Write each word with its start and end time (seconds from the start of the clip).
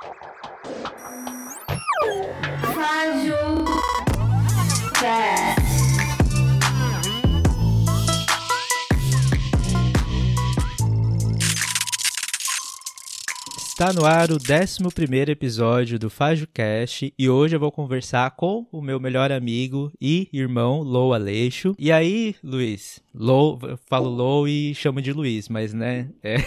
you 0.00 0.08
Está 13.78 13.92
no 13.92 14.04
ar 14.04 14.32
o 14.32 14.38
11 14.38 15.30
episódio 15.30 16.00
do 16.00 16.10
FajoCast 16.10 17.14
e 17.16 17.30
hoje 17.30 17.54
eu 17.54 17.60
vou 17.60 17.70
conversar 17.70 18.28
com 18.32 18.66
o 18.72 18.82
meu 18.82 18.98
melhor 18.98 19.30
amigo 19.30 19.92
e 20.00 20.28
irmão, 20.32 20.82
Lou 20.82 21.14
Aleixo. 21.14 21.76
E 21.78 21.92
aí, 21.92 22.34
Luiz? 22.42 23.00
Lou, 23.14 23.56
eu 23.62 23.78
falo 23.86 24.08
Lou 24.08 24.48
e 24.48 24.74
chamo 24.74 25.00
de 25.00 25.12
Luiz, 25.12 25.48
mas 25.48 25.72
né, 25.72 26.10
é, 26.24 26.38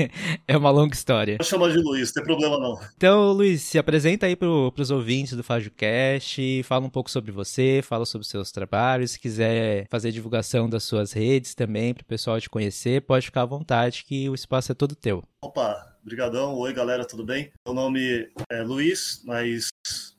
é 0.48 0.56
uma 0.56 0.70
longa 0.70 0.94
história. 0.94 1.36
Não 1.38 1.44
chama 1.44 1.70
de 1.70 1.76
Luiz, 1.76 2.08
não 2.08 2.14
tem 2.14 2.24
problema 2.24 2.58
não. 2.58 2.80
Então, 2.96 3.32
Luiz, 3.32 3.60
se 3.60 3.78
apresenta 3.78 4.24
aí 4.24 4.34
para 4.34 4.48
os 4.48 4.90
ouvintes 4.90 5.36
do 5.36 5.44
FajoCast, 5.44 6.62
fala 6.62 6.86
um 6.86 6.90
pouco 6.90 7.10
sobre 7.10 7.30
você, 7.30 7.82
fala 7.82 8.06
sobre 8.06 8.22
os 8.22 8.30
seus 8.30 8.50
trabalhos, 8.50 9.10
se 9.10 9.20
quiser 9.20 9.86
fazer 9.90 10.10
divulgação 10.10 10.66
das 10.66 10.84
suas 10.84 11.12
redes 11.12 11.54
também, 11.54 11.92
para 11.92 12.02
o 12.02 12.06
pessoal 12.06 12.40
te 12.40 12.48
conhecer, 12.48 13.02
pode 13.02 13.26
ficar 13.26 13.42
à 13.42 13.46
vontade 13.46 14.06
que 14.06 14.26
o 14.30 14.34
espaço 14.34 14.72
é 14.72 14.74
todo 14.74 14.96
teu. 14.96 15.22
Opa, 15.42 15.97
brigadão. 16.08 16.54
Oi, 16.54 16.72
galera, 16.72 17.04
tudo 17.04 17.22
bem? 17.22 17.52
Meu 17.66 17.74
nome 17.74 18.30
é 18.50 18.62
Luiz, 18.62 19.20
mas 19.26 19.68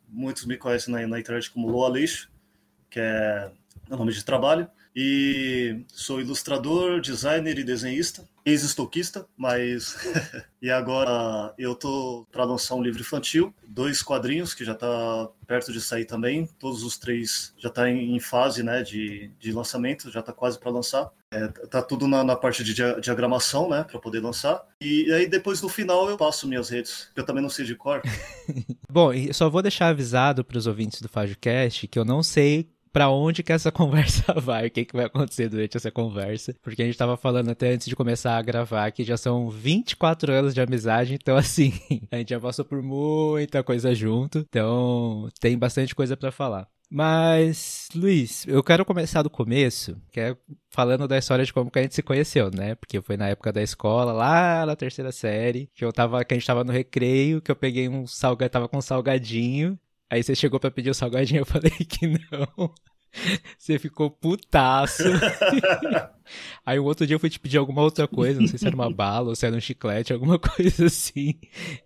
muitos 0.08 0.46
me 0.46 0.56
conhecem 0.56 0.94
na, 0.94 1.08
na 1.08 1.20
internet 1.20 1.50
como 1.50 1.68
Lua 1.68 1.90
Lixo, 1.90 2.30
que 2.92 3.00
é 3.00 3.52
meu 3.88 3.98
nome 3.98 4.14
de 4.14 4.24
trabalho. 4.24 4.70
E 4.96 5.84
sou 5.88 6.22
ilustrador, 6.22 7.02
designer 7.02 7.58
e 7.58 7.64
desenhista, 7.64 8.28
ex-estoquista, 8.46 9.26
mas 9.36 9.96
e 10.62 10.70
agora 10.70 11.54
eu 11.58 11.74
tô 11.74 12.28
para 12.32 12.44
lançar 12.44 12.76
um 12.76 12.84
livro 12.84 13.02
infantil, 13.02 13.54
dois 13.68 14.04
quadrinhos 14.04 14.54
que 14.54 14.64
já 14.64 14.76
tá 14.76 15.30
perto 15.48 15.72
de 15.72 15.82
sair 15.82 16.06
também, 16.06 16.46
todos 16.60 16.84
os 16.84 16.98
três 16.98 17.54
já 17.58 17.70
tá 17.70 17.90
em, 17.90 18.16
em 18.16 18.20
fase, 18.20 18.62
né, 18.62 18.84
de, 18.84 19.32
de 19.40 19.52
lançamento, 19.52 20.12
já 20.12 20.22
tá 20.22 20.34
quase 20.34 20.60
para 20.60 20.70
lançar. 20.70 21.10
É, 21.32 21.48
tá 21.48 21.82
tudo 21.82 22.08
na, 22.08 22.24
na, 22.24 22.36
parte 22.36 22.64
de 22.64 22.74
dia, 22.74 23.00
diagramação, 23.00 23.70
né, 23.70 23.84
para 23.84 24.00
poder 24.00 24.20
lançar. 24.20 24.66
E, 24.82 25.12
aí 25.14 25.28
depois 25.28 25.62
no 25.62 25.70
final 25.70 26.10
eu 26.10 26.18
passo 26.18 26.48
minhas 26.48 26.70
redes, 26.70 27.10
eu 27.16 27.24
também 27.24 27.44
não 27.44 27.50
sei 27.50 27.66
de 27.66 27.76
cor. 27.76 28.02
Bom, 28.92 29.14
e 29.14 29.32
só 29.34 29.50
vou 29.50 29.62
deixar 29.62 29.90
avisado 29.90 30.44
para 30.44 30.58
os 30.58 30.66
ouvintes 30.66 31.02
do 31.02 31.08
FajoCast 31.08 31.88
que 31.88 32.00
eu 32.00 32.06
não 32.06 32.24
sei 32.24 32.68
para 32.92 33.10
onde 33.10 33.44
que 33.44 33.54
essa 33.54 33.72
conversa 33.72 34.34
vai, 34.34 34.68
o 34.68 34.72
que, 34.72 34.86
que 34.86 34.96
vai 34.96 35.06
acontecer 35.06 35.50
durante 35.50 35.78
essa 35.78 35.92
conversa. 35.92 36.56
Porque 36.62 36.82
a 36.82 36.86
gente 36.86 36.98
tava 36.98 37.16
falando 37.16 37.50
até 37.50 37.74
antes 37.74 37.88
de 37.88 37.96
começar 37.96 38.38
a 38.38 38.42
gravar 38.42 38.92
que 38.92 39.04
já 39.04 39.18
são 39.18 39.50
24 39.50 40.32
anos 40.32 40.54
de 40.54 40.62
amizade, 40.62 41.14
então 41.14 41.38
assim, 41.38 41.74
a 42.12 42.18
gente 42.18 42.30
já 42.30 42.40
passou 42.40 42.66
por 42.66 42.82
muita 42.82 43.64
coisa 43.64 43.94
junto, 43.94 44.40
então 44.50 45.30
tem 45.40 45.58
bastante 45.58 45.94
coisa 45.94 46.18
para 46.18 46.32
falar. 46.32 46.68
Mas, 46.92 47.88
Luiz, 47.94 48.48
eu 48.48 48.64
quero 48.64 48.84
começar 48.84 49.22
do 49.22 49.30
começo, 49.30 49.96
que 50.12 50.20
é 50.20 50.36
falando 50.72 51.08
da 51.08 51.18
história 51.18 51.46
de 51.46 51.54
como 51.54 51.70
que 51.70 51.78
a 51.78 51.84
gente 51.84 51.94
se 51.94 52.02
conheceu, 52.02 52.50
né? 52.50 52.76
Porque 52.76 53.00
foi 53.02 53.16
na 53.16 53.28
época 53.30 53.54
da 53.54 53.62
escola, 53.62 54.12
lá 54.12 54.66
na 54.66 54.76
terceira 54.76 55.12
série, 55.12 55.70
que 55.76 55.86
eu 55.86 55.94
tava, 55.94 56.24
que 56.26 56.34
a 56.34 56.38
gente 56.38 56.48
tava 56.48 56.64
no 56.64 56.72
recreio, 56.72 57.42
que 57.42 57.52
eu 57.52 57.56
peguei 57.56 57.88
um 57.88 58.08
salgadinho, 58.08 58.50
tava 58.50 58.68
com 58.68 58.78
um 58.78 58.82
salgadinho, 58.82 59.80
Aí 60.10 60.24
você 60.24 60.34
chegou 60.34 60.60
para 60.60 60.72
pedir 60.72 60.90
o 60.90 60.94
salgadinho, 60.94 61.42
eu 61.42 61.46
falei 61.46 61.72
que 61.72 62.08
não. 62.08 62.74
Você 63.58 63.80
ficou 63.80 64.10
putaço. 64.10 65.04
Aí 66.66 66.80
o 66.80 66.84
outro 66.84 67.08
dia 67.08 67.16
eu 67.16 67.20
fui 67.20 67.30
te 67.30 67.40
pedir 67.40 67.58
alguma 67.58 67.82
outra 67.82 68.08
coisa, 68.08 68.40
não 68.40 68.48
sei 68.48 68.60
se 68.60 68.68
era 68.68 68.76
uma 68.76 68.92
bala 68.92 69.30
ou 69.30 69.36
se 69.36 69.46
era 69.46 69.56
um 69.56 69.60
chiclete, 69.60 70.14
alguma 70.14 70.38
coisa 70.40 70.86
assim. 70.86 71.36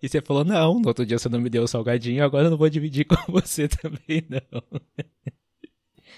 E 0.01 0.09
você 0.09 0.21
falou, 0.21 0.43
não, 0.43 0.79
no 0.79 0.87
outro 0.87 1.05
dia 1.05 1.17
você 1.17 1.29
não 1.29 1.39
me 1.39 1.49
deu 1.49 1.63
o 1.63 1.67
salgadinho, 1.67 2.23
agora 2.23 2.47
eu 2.47 2.51
não 2.51 2.57
vou 2.57 2.69
dividir 2.69 3.05
com 3.05 3.15
você 3.31 3.67
também, 3.67 4.25
não. 4.29 4.63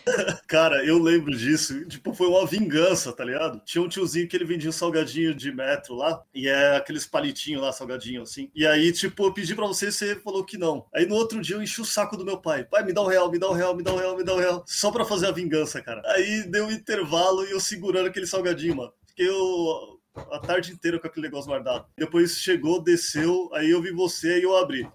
Cara, 0.47 0.85
eu 0.85 0.97
lembro 1.01 1.35
disso. 1.35 1.85
Tipo, 1.85 2.13
foi 2.13 2.27
uma 2.27 2.45
vingança, 2.45 3.11
tá 3.11 3.23
ligado? 3.23 3.61
Tinha 3.65 3.83
um 3.83 3.89
tiozinho 3.89 4.27
que 4.27 4.35
ele 4.35 4.45
vendia 4.45 4.69
um 4.69 4.73
salgadinho 4.73 5.33
de 5.33 5.51
metro 5.51 5.95
lá, 5.95 6.23
e 6.33 6.47
é 6.47 6.75
aqueles 6.77 7.05
palitinhos 7.05 7.61
lá, 7.61 7.71
salgadinho 7.71 8.21
assim. 8.21 8.49
E 8.55 8.65
aí, 8.65 8.91
tipo, 8.91 9.25
eu 9.25 9.33
pedi 9.33 9.55
pra 9.55 9.65
você 9.65 9.87
e 9.87 9.91
você 9.91 10.15
falou 10.15 10.43
que 10.43 10.57
não. 10.57 10.85
Aí 10.93 11.05
no 11.05 11.15
outro 11.15 11.41
dia 11.41 11.55
eu 11.55 11.61
enchi 11.61 11.81
o 11.81 11.85
saco 11.85 12.17
do 12.17 12.25
meu 12.25 12.37
pai. 12.37 12.63
Pai, 12.63 12.83
me 12.83 12.93
dá 12.93 13.01
um 13.01 13.07
real, 13.07 13.31
me 13.31 13.39
dá 13.39 13.49
um 13.49 13.53
real, 13.53 13.75
me 13.75 13.83
dá 13.83 13.93
um 13.93 13.97
real, 13.97 14.17
me 14.17 14.23
dá 14.23 14.33
um 14.33 14.39
real. 14.39 14.63
Só 14.67 14.91
pra 14.91 15.05
fazer 15.05 15.27
a 15.27 15.31
vingança, 15.31 15.81
cara. 15.81 16.01
Aí 16.05 16.43
deu 16.43 16.65
um 16.65 16.71
intervalo 16.71 17.45
e 17.45 17.51
eu 17.51 17.59
segurando 17.59 18.07
aquele 18.07 18.27
salgadinho, 18.27 18.75
mano. 18.75 18.93
Fiquei 19.07 19.29
eu 19.29 19.95
a 20.31 20.39
tarde 20.39 20.71
inteira 20.71 20.99
com 20.99 21.07
aquele 21.07 21.27
negócio 21.27 21.49
guardado. 21.49 21.85
Depois 21.97 22.37
chegou, 22.37 22.81
desceu, 22.81 23.49
aí 23.53 23.71
eu 23.71 23.81
vi 23.81 23.91
você 23.91 24.39
e 24.39 24.43
eu 24.43 24.55
abri. 24.55 24.87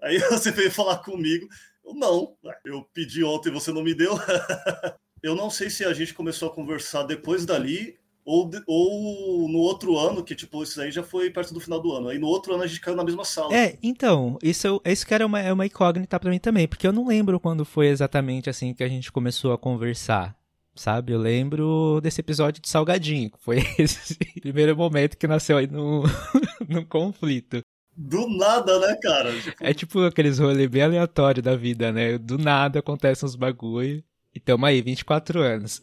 Aí 0.00 0.18
você 0.30 0.50
veio 0.50 0.70
falar 0.70 0.98
comigo. 0.98 1.48
Não, 1.94 2.36
eu 2.64 2.84
pedi 2.92 3.24
ontem 3.24 3.48
e 3.48 3.52
você 3.52 3.72
não 3.72 3.82
me 3.82 3.94
deu. 3.94 4.14
eu 5.22 5.34
não 5.34 5.50
sei 5.50 5.70
se 5.70 5.84
a 5.84 5.92
gente 5.92 6.14
começou 6.14 6.48
a 6.48 6.54
conversar 6.54 7.02
depois 7.04 7.44
dali 7.44 7.98
ou, 8.28 8.50
ou 8.66 9.48
no 9.48 9.58
outro 9.58 9.96
ano, 9.96 10.22
que 10.22 10.34
tipo, 10.34 10.62
isso 10.62 10.78
aí 10.78 10.90
já 10.90 11.02
foi 11.02 11.30
perto 11.30 11.54
do 11.54 11.60
final 11.60 11.80
do 11.80 11.92
ano. 11.92 12.10
Aí 12.10 12.18
no 12.18 12.26
outro 12.26 12.52
ano 12.52 12.62
a 12.62 12.66
gente 12.66 12.80
caiu 12.80 12.94
na 12.94 13.02
mesma 13.02 13.24
sala. 13.24 13.56
É, 13.56 13.78
então, 13.82 14.36
isso, 14.42 14.82
isso 14.84 15.06
que 15.06 15.14
era 15.14 15.24
uma, 15.24 15.40
é 15.40 15.50
uma 15.50 15.64
incógnita 15.64 16.20
para 16.20 16.30
mim 16.30 16.38
também, 16.38 16.68
porque 16.68 16.86
eu 16.86 16.92
não 16.92 17.06
lembro 17.06 17.40
quando 17.40 17.64
foi 17.64 17.86
exatamente 17.86 18.50
assim 18.50 18.74
que 18.74 18.84
a 18.84 18.88
gente 18.88 19.10
começou 19.10 19.52
a 19.54 19.58
conversar. 19.58 20.36
Sabe, 20.74 21.12
eu 21.12 21.18
lembro 21.18 22.00
desse 22.00 22.20
episódio 22.20 22.62
de 22.62 22.68
Salgadinho, 22.68 23.30
que 23.32 23.38
foi 23.40 23.56
esse 23.80 24.14
primeiro 24.40 24.76
momento 24.76 25.16
que 25.16 25.26
nasceu 25.26 25.56
aí 25.56 25.66
no, 25.66 26.04
no 26.68 26.86
conflito. 26.86 27.62
Do 28.00 28.28
nada, 28.28 28.78
né, 28.78 28.96
cara? 29.02 29.32
Tipo... 29.40 29.56
É 29.64 29.74
tipo 29.74 30.04
aqueles 30.04 30.38
rolês 30.38 30.70
bem 30.70 30.82
aleatórios 30.82 31.42
da 31.42 31.56
vida, 31.56 31.90
né? 31.90 32.16
Do 32.16 32.38
nada 32.38 32.78
acontecem 32.78 33.26
uns 33.26 33.34
bagulho. 33.34 34.04
E 34.32 34.38
tamo 34.38 34.64
aí, 34.64 34.80
24 34.80 35.40
anos. 35.40 35.80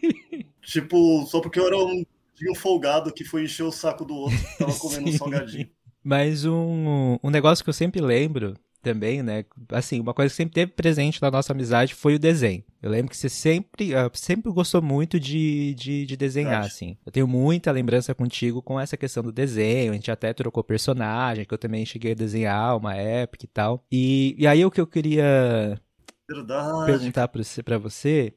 tipo, 0.62 1.24
só 1.26 1.40
porque 1.40 1.60
eu 1.60 1.66
era 1.68 1.76
um, 1.76 2.04
um 2.50 2.54
folgado 2.56 3.12
que 3.12 3.22
foi 3.22 3.44
encher 3.44 3.62
o 3.62 3.70
saco 3.70 4.04
do 4.04 4.16
outro, 4.16 4.38
tava 4.58 4.74
comendo 4.74 5.06
um 5.10 5.12
salgadinho. 5.12 5.70
Mas 6.02 6.44
um, 6.44 7.18
um 7.22 7.30
negócio 7.30 7.62
que 7.62 7.70
eu 7.70 7.74
sempre 7.74 8.00
lembro 8.00 8.54
também, 8.84 9.22
né? 9.22 9.44
Assim, 9.70 9.98
uma 9.98 10.14
coisa 10.14 10.30
que 10.30 10.36
sempre 10.36 10.54
teve 10.54 10.72
presente 10.72 11.20
na 11.20 11.30
nossa 11.30 11.52
amizade 11.52 11.94
foi 11.94 12.14
o 12.14 12.18
desenho. 12.18 12.62
Eu 12.80 12.90
lembro 12.90 13.10
que 13.10 13.16
você 13.16 13.28
sempre, 13.28 13.94
uh, 13.94 14.10
sempre 14.12 14.52
gostou 14.52 14.82
muito 14.82 15.18
de, 15.18 15.74
de, 15.74 16.06
de 16.06 16.16
desenhar, 16.16 16.64
assim. 16.64 16.96
Eu 17.04 17.10
tenho 17.10 17.26
muita 17.26 17.72
lembrança 17.72 18.14
contigo 18.14 18.60
com 18.60 18.78
essa 18.78 18.96
questão 18.96 19.22
do 19.22 19.32
desenho. 19.32 19.92
A 19.92 19.94
gente 19.94 20.10
até 20.10 20.32
trocou 20.32 20.62
personagem, 20.62 21.44
que 21.44 21.54
eu 21.54 21.58
também 21.58 21.86
cheguei 21.86 22.12
a 22.12 22.14
desenhar 22.14 22.76
uma 22.76 22.94
época 22.94 23.44
e 23.44 23.48
tal. 23.48 23.84
E, 23.90 24.36
e 24.38 24.46
aí 24.46 24.64
o 24.64 24.70
que 24.70 24.80
eu 24.80 24.86
queria 24.86 25.80
Verdade. 26.28 26.86
perguntar 26.86 27.28
para 27.28 27.78
você 27.78 28.34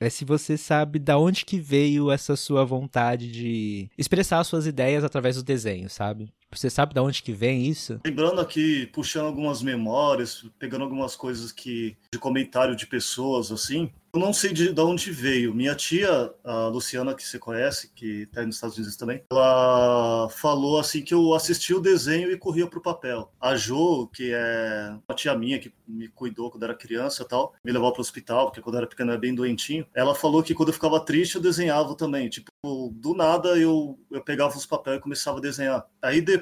é 0.00 0.08
se 0.08 0.24
você 0.24 0.56
sabe 0.56 0.98
da 0.98 1.18
onde 1.18 1.44
que 1.44 1.58
veio 1.58 2.10
essa 2.10 2.36
sua 2.36 2.64
vontade 2.64 3.30
de 3.30 3.90
expressar 3.98 4.44
suas 4.44 4.66
ideias 4.66 5.02
através 5.02 5.36
do 5.36 5.42
desenho, 5.42 5.90
sabe? 5.90 6.32
Você 6.50 6.70
sabe 6.70 6.94
de 6.94 7.00
onde 7.00 7.22
que 7.22 7.32
vem 7.32 7.66
isso? 7.66 8.00
Lembrando 8.04 8.40
aqui, 8.40 8.86
puxando 8.86 9.26
algumas 9.26 9.62
memórias, 9.62 10.46
pegando 10.58 10.84
algumas 10.84 11.14
coisas 11.14 11.52
que 11.52 11.96
de 12.12 12.18
comentário 12.18 12.74
de 12.74 12.86
pessoas 12.86 13.52
assim, 13.52 13.90
eu 14.12 14.20
não 14.20 14.32
sei 14.32 14.52
de, 14.52 14.72
de 14.72 14.80
onde 14.80 15.10
veio. 15.10 15.54
Minha 15.54 15.74
tia, 15.74 16.32
a 16.42 16.68
Luciana, 16.68 17.14
que 17.14 17.22
você 17.22 17.38
conhece, 17.38 17.90
que 17.94 18.22
está 18.22 18.44
nos 18.44 18.56
Estados 18.56 18.76
Unidos 18.76 18.96
também, 18.96 19.22
ela 19.30 20.28
falou 20.30 20.78
assim 20.78 21.02
que 21.02 21.12
eu 21.12 21.34
assisti 21.34 21.74
o 21.74 21.80
desenho 21.80 22.30
e 22.30 22.38
corria 22.38 22.66
pro 22.66 22.80
papel. 22.80 23.30
A 23.40 23.54
Jo, 23.54 24.08
que 24.08 24.32
é 24.32 24.96
uma 25.08 25.14
tia 25.14 25.36
minha 25.36 25.58
que 25.58 25.72
me 25.86 26.08
cuidou 26.08 26.50
quando 26.50 26.62
era 26.64 26.74
criança 26.74 27.22
e 27.22 27.28
tal, 27.28 27.54
me 27.64 27.70
levou 27.70 27.92
para 27.92 28.00
o 28.00 28.02
hospital, 28.02 28.46
porque 28.46 28.60
quando 28.60 28.78
era 28.78 28.86
pequeno 28.86 29.10
era 29.10 29.20
bem 29.20 29.34
doentinho. 29.34 29.86
Ela 29.94 30.14
falou 30.14 30.42
que 30.42 30.54
quando 30.54 30.68
eu 30.70 30.74
ficava 30.74 31.00
triste 31.00 31.36
eu 31.36 31.42
desenhava 31.42 31.94
também. 31.94 32.28
Tipo, 32.28 32.50
do 32.92 33.14
nada 33.14 33.58
eu, 33.58 33.98
eu 34.10 34.22
pegava 34.22 34.56
os 34.56 34.66
papéis 34.66 34.98
e 34.98 35.02
começava 35.02 35.38
a 35.38 35.42
desenhar. 35.42 35.86
Aí 36.02 36.20
depois, 36.20 36.37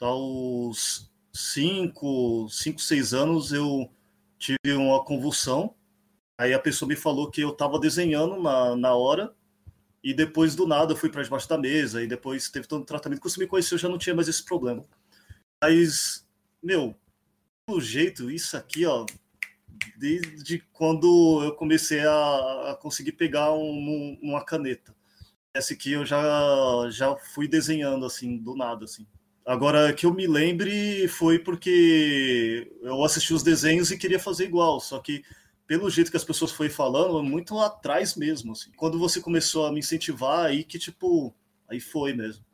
aos 0.00 1.10
5, 1.32 2.48
5, 2.50 2.80
6 2.80 3.14
anos, 3.14 3.52
eu 3.52 3.90
tive 4.38 4.74
uma 4.74 5.04
convulsão 5.04 5.74
Aí 6.36 6.52
a 6.52 6.58
pessoa 6.58 6.88
me 6.88 6.96
falou 6.96 7.30
que 7.30 7.40
eu 7.40 7.50
estava 7.50 7.78
desenhando 7.78 8.42
na, 8.42 8.74
na 8.74 8.94
hora, 8.94 9.32
e 10.02 10.12
depois 10.12 10.54
do 10.54 10.66
nada 10.66 10.92
eu 10.92 10.96
fui 10.96 11.08
para 11.08 11.22
debaixo 11.22 11.48
da 11.48 11.56
mesa, 11.56 12.02
e 12.02 12.06
depois 12.06 12.50
teve 12.50 12.66
todo 12.66 12.82
o 12.82 12.86
tratamento. 12.86 13.20
Quando 13.20 13.32
você 13.32 13.40
me 13.40 13.46
conheceu, 13.46 13.76
eu 13.76 13.80
já 13.80 13.88
não 13.88 13.98
tinha 13.98 14.14
mais 14.14 14.28
esse 14.28 14.44
problema. 14.44 14.84
Mas, 15.62 16.26
meu, 16.62 16.94
o 17.70 17.80
jeito, 17.80 18.30
isso 18.30 18.56
aqui, 18.56 18.84
ó, 18.84 19.06
desde 19.96 20.58
quando 20.72 21.42
eu 21.44 21.54
comecei 21.54 22.00
a, 22.00 22.72
a 22.72 22.78
conseguir 22.80 23.12
pegar 23.12 23.52
um, 23.52 24.18
uma 24.20 24.44
caneta. 24.44 24.94
Esse 25.56 25.74
aqui 25.74 25.92
eu 25.92 26.04
já, 26.04 26.20
já 26.90 27.16
fui 27.16 27.46
desenhando, 27.46 28.04
assim, 28.04 28.36
do 28.36 28.56
nada, 28.56 28.84
assim. 28.84 29.06
Agora, 29.46 29.92
que 29.92 30.04
eu 30.04 30.12
me 30.12 30.26
lembre 30.26 31.06
foi 31.06 31.38
porque 31.38 32.72
eu 32.82 33.04
assisti 33.04 33.32
os 33.32 33.42
desenhos 33.42 33.90
e 33.90 33.98
queria 33.98 34.18
fazer 34.18 34.46
igual, 34.46 34.80
só 34.80 34.98
que 34.98 35.22
pelo 35.66 35.88
jeito 35.88 36.10
que 36.10 36.16
as 36.16 36.24
pessoas 36.24 36.50
foi 36.50 36.68
falando, 36.68 37.22
muito 37.22 37.58
atrás 37.60 38.16
mesmo, 38.16 38.52
assim. 38.52 38.70
Quando 38.76 38.98
você 38.98 39.20
começou 39.20 39.66
a 39.66 39.72
me 39.72 39.80
incentivar, 39.80 40.46
aí 40.46 40.64
que, 40.64 40.78
tipo, 40.78 41.34
aí 41.68 41.80
foi 41.80 42.12
mesmo. 42.14 42.44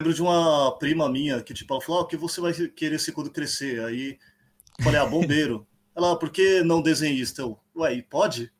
lembro 0.00 0.14
de 0.14 0.22
uma 0.22 0.76
prima 0.78 1.08
minha 1.08 1.42
que, 1.42 1.54
tipo, 1.54 1.72
ela 1.72 1.82
falou: 1.82 2.02
ah, 2.02 2.04
o 2.04 2.06
que 2.06 2.16
você 2.16 2.40
vai 2.40 2.52
querer 2.52 2.98
ser 3.00 3.12
quando 3.12 3.30
crescer? 3.30 3.82
Aí 3.84 4.18
eu 4.78 4.84
falei: 4.84 5.00
ah, 5.00 5.06
bombeiro. 5.06 5.66
ela, 5.96 6.12
ah, 6.12 6.16
por 6.16 6.30
que 6.30 6.62
não 6.62 6.82
desenhista? 6.82 7.42
Eu, 7.42 7.58
ué, 7.76 8.02
pode? 8.02 8.52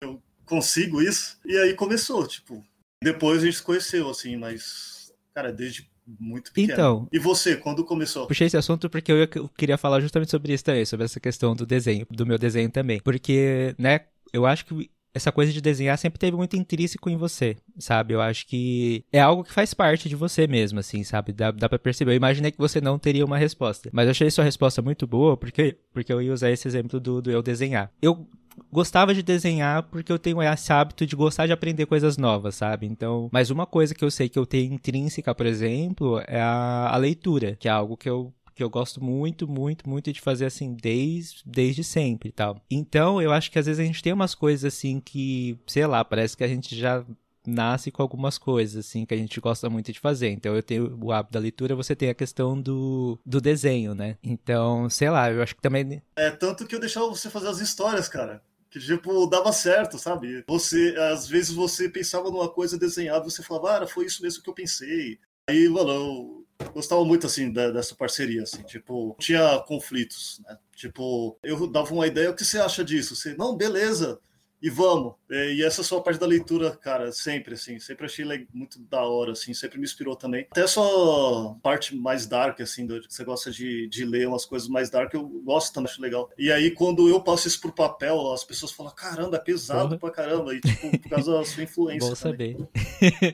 Eu 0.00 0.22
consigo 0.44 1.00
isso? 1.00 1.38
E 1.44 1.56
aí 1.56 1.74
começou, 1.74 2.26
tipo. 2.26 2.64
Depois 3.02 3.42
a 3.42 3.46
gente 3.46 3.56
se 3.56 3.62
conheceu, 3.62 4.08
assim, 4.08 4.36
mas, 4.36 5.12
cara, 5.34 5.52
desde 5.52 5.90
muito 6.18 6.52
pequeno. 6.52 6.72
Então. 6.72 7.08
E 7.12 7.18
você, 7.18 7.56
quando 7.56 7.84
começou? 7.84 8.26
Puxei 8.26 8.46
esse 8.46 8.56
assunto 8.56 8.90
porque 8.90 9.12
eu 9.12 9.48
queria 9.56 9.78
falar 9.78 10.00
justamente 10.00 10.30
sobre 10.30 10.52
isso 10.52 10.64
também, 10.64 10.84
sobre 10.84 11.04
essa 11.04 11.20
questão 11.20 11.54
do 11.54 11.64
desenho, 11.64 12.06
do 12.10 12.26
meu 12.26 12.38
desenho 12.38 12.70
também. 12.70 13.00
Porque, 13.00 13.74
né, 13.78 14.00
eu 14.32 14.46
acho 14.46 14.64
que 14.66 14.90
essa 15.14 15.30
coisa 15.30 15.52
de 15.52 15.60
desenhar 15.60 15.98
sempre 15.98 16.18
teve 16.18 16.36
muito 16.36 16.56
intrínseco 16.56 17.10
em 17.10 17.16
você, 17.16 17.56
sabe? 17.78 18.14
Eu 18.14 18.20
acho 18.20 18.46
que 18.46 19.04
é 19.12 19.20
algo 19.20 19.44
que 19.44 19.52
faz 19.52 19.74
parte 19.74 20.08
de 20.08 20.16
você 20.16 20.46
mesmo, 20.46 20.78
assim, 20.78 21.04
sabe? 21.04 21.32
Dá, 21.32 21.50
dá 21.50 21.68
pra 21.68 21.78
perceber. 21.78 22.12
Eu 22.12 22.16
imaginei 22.16 22.50
que 22.50 22.58
você 22.58 22.80
não 22.80 22.98
teria 22.98 23.24
uma 23.24 23.36
resposta. 23.36 23.90
Mas 23.92 24.06
eu 24.06 24.12
achei 24.12 24.30
sua 24.30 24.44
resposta 24.44 24.80
muito 24.80 25.06
boa, 25.06 25.36
porque, 25.36 25.76
porque 25.92 26.12
eu 26.12 26.22
ia 26.22 26.32
usar 26.32 26.50
esse 26.50 26.66
exemplo 26.66 26.98
do, 26.98 27.20
do 27.20 27.30
eu 27.30 27.42
desenhar. 27.42 27.92
Eu 28.00 28.26
gostava 28.70 29.14
de 29.14 29.22
desenhar 29.22 29.82
porque 29.84 30.12
eu 30.12 30.18
tenho 30.18 30.42
esse 30.42 30.72
hábito 30.72 31.06
de 31.06 31.16
gostar 31.16 31.46
de 31.46 31.52
aprender 31.52 31.86
coisas 31.86 32.16
novas, 32.16 32.54
sabe? 32.54 32.86
Então, 32.86 33.28
mas 33.32 33.50
uma 33.50 33.66
coisa 33.66 33.94
que 33.94 34.04
eu 34.04 34.10
sei 34.10 34.28
que 34.28 34.38
eu 34.38 34.46
tenho 34.46 34.74
intrínseca, 34.74 35.34
por 35.34 35.46
exemplo, 35.46 36.20
é 36.26 36.40
a, 36.40 36.90
a 36.92 36.96
leitura, 36.96 37.56
que 37.56 37.68
é 37.68 37.70
algo 37.70 37.96
que 37.96 38.08
eu 38.08 38.32
que 38.54 38.62
eu 38.62 38.68
gosto 38.68 39.02
muito, 39.02 39.48
muito, 39.48 39.88
muito 39.88 40.12
de 40.12 40.20
fazer 40.20 40.44
assim 40.44 40.74
desde, 40.74 41.42
desde 41.44 41.82
sempre 41.82 42.28
e 42.28 42.32
tal. 42.32 42.60
Então, 42.70 43.20
eu 43.20 43.32
acho 43.32 43.50
que 43.50 43.58
às 43.58 43.64
vezes 43.64 43.80
a 43.80 43.84
gente 43.84 44.02
tem 44.02 44.12
umas 44.12 44.34
coisas 44.34 44.74
assim 44.74 45.00
que, 45.00 45.58
sei 45.66 45.86
lá, 45.86 46.04
parece 46.04 46.36
que 46.36 46.44
a 46.44 46.48
gente 46.48 46.76
já 46.76 47.04
nasce 47.46 47.90
com 47.90 48.02
algumas 48.02 48.38
coisas, 48.38 48.86
assim, 48.86 49.04
que 49.04 49.14
a 49.14 49.16
gente 49.16 49.40
gosta 49.40 49.68
muito 49.68 49.92
de 49.92 50.00
fazer. 50.00 50.30
Então, 50.30 50.54
eu 50.54 50.62
tenho 50.62 50.98
o 51.02 51.12
hábito 51.12 51.32
da 51.32 51.40
leitura, 51.40 51.74
você 51.74 51.94
tem 51.94 52.08
a 52.10 52.14
questão 52.14 52.60
do, 52.60 53.18
do 53.24 53.40
desenho, 53.40 53.94
né? 53.94 54.16
Então, 54.22 54.88
sei 54.88 55.10
lá, 55.10 55.30
eu 55.30 55.42
acho 55.42 55.54
que 55.54 55.62
também. 55.62 56.02
É 56.16 56.30
tanto 56.30 56.66
que 56.66 56.74
eu 56.74 56.80
deixava 56.80 57.06
você 57.06 57.28
fazer 57.28 57.48
as 57.48 57.60
histórias, 57.60 58.08
cara. 58.08 58.42
Que, 58.70 58.78
tipo, 58.80 59.26
dava 59.26 59.52
certo, 59.52 59.98
sabe? 59.98 60.42
Você, 60.48 60.94
às 61.12 61.28
vezes 61.28 61.52
você 61.52 61.88
pensava 61.88 62.30
numa 62.30 62.48
coisa, 62.48 62.78
desenhava, 62.78 63.24
você 63.24 63.42
falava, 63.42 63.84
ah, 63.84 63.86
foi 63.86 64.06
isso 64.06 64.22
mesmo 64.22 64.42
que 64.42 64.48
eu 64.48 64.54
pensei. 64.54 65.18
Aí, 65.46 65.68
mano, 65.68 65.90
eu 65.90 66.46
gostava 66.72 67.04
muito, 67.04 67.26
assim, 67.26 67.52
da, 67.52 67.70
dessa 67.70 67.94
parceria, 67.94 68.42
assim, 68.42 68.62
tipo, 68.62 69.16
tinha 69.18 69.58
conflitos, 69.66 70.40
né? 70.46 70.56
Tipo, 70.74 71.36
eu 71.42 71.66
dava 71.66 71.92
uma 71.92 72.06
ideia, 72.06 72.30
o 72.30 72.34
que 72.34 72.44
você 72.44 72.58
acha 72.58 72.84
disso? 72.84 73.14
Você, 73.14 73.34
não, 73.34 73.56
beleza, 73.56 74.18
e 74.62 74.70
vamos. 74.70 75.14
E 75.28 75.62
essa 75.64 75.82
sua 75.82 76.00
parte 76.00 76.20
da 76.20 76.26
leitura, 76.26 76.70
cara, 76.70 77.10
sempre, 77.10 77.54
assim, 77.54 77.80
sempre 77.80 78.06
achei 78.06 78.24
muito 78.54 78.78
da 78.78 79.02
hora, 79.02 79.32
assim, 79.32 79.52
sempre 79.52 79.78
me 79.78 79.84
inspirou 79.84 80.14
também. 80.14 80.46
Até 80.50 80.62
a 80.62 80.68
sua 80.68 81.56
parte 81.60 81.96
mais 81.96 82.26
dark, 82.26 82.60
assim, 82.60 82.86
do, 82.86 83.00
que 83.00 83.12
você 83.12 83.24
gosta 83.24 83.50
de, 83.50 83.88
de 83.88 84.04
ler 84.04 84.28
umas 84.28 84.44
coisas 84.44 84.68
mais 84.68 84.88
dark, 84.88 85.12
eu 85.14 85.26
gosto 85.26 85.74
também, 85.74 85.90
acho 85.90 86.00
legal. 86.00 86.30
E 86.38 86.52
aí, 86.52 86.70
quando 86.70 87.08
eu 87.08 87.20
passo 87.20 87.48
isso 87.48 87.60
pro 87.60 87.72
papel, 87.72 88.32
as 88.32 88.44
pessoas 88.44 88.70
falam, 88.70 88.94
caramba, 88.94 89.36
é 89.36 89.40
pesado 89.40 89.94
uhum. 89.94 89.98
pra 89.98 90.10
caramba, 90.10 90.54
e 90.54 90.60
tipo, 90.60 90.96
por 90.96 91.10
causa 91.10 91.32
da 91.32 91.44
sua 91.44 91.64
influência. 91.64 92.08
Bom 92.08 92.14
saber. 92.14 92.56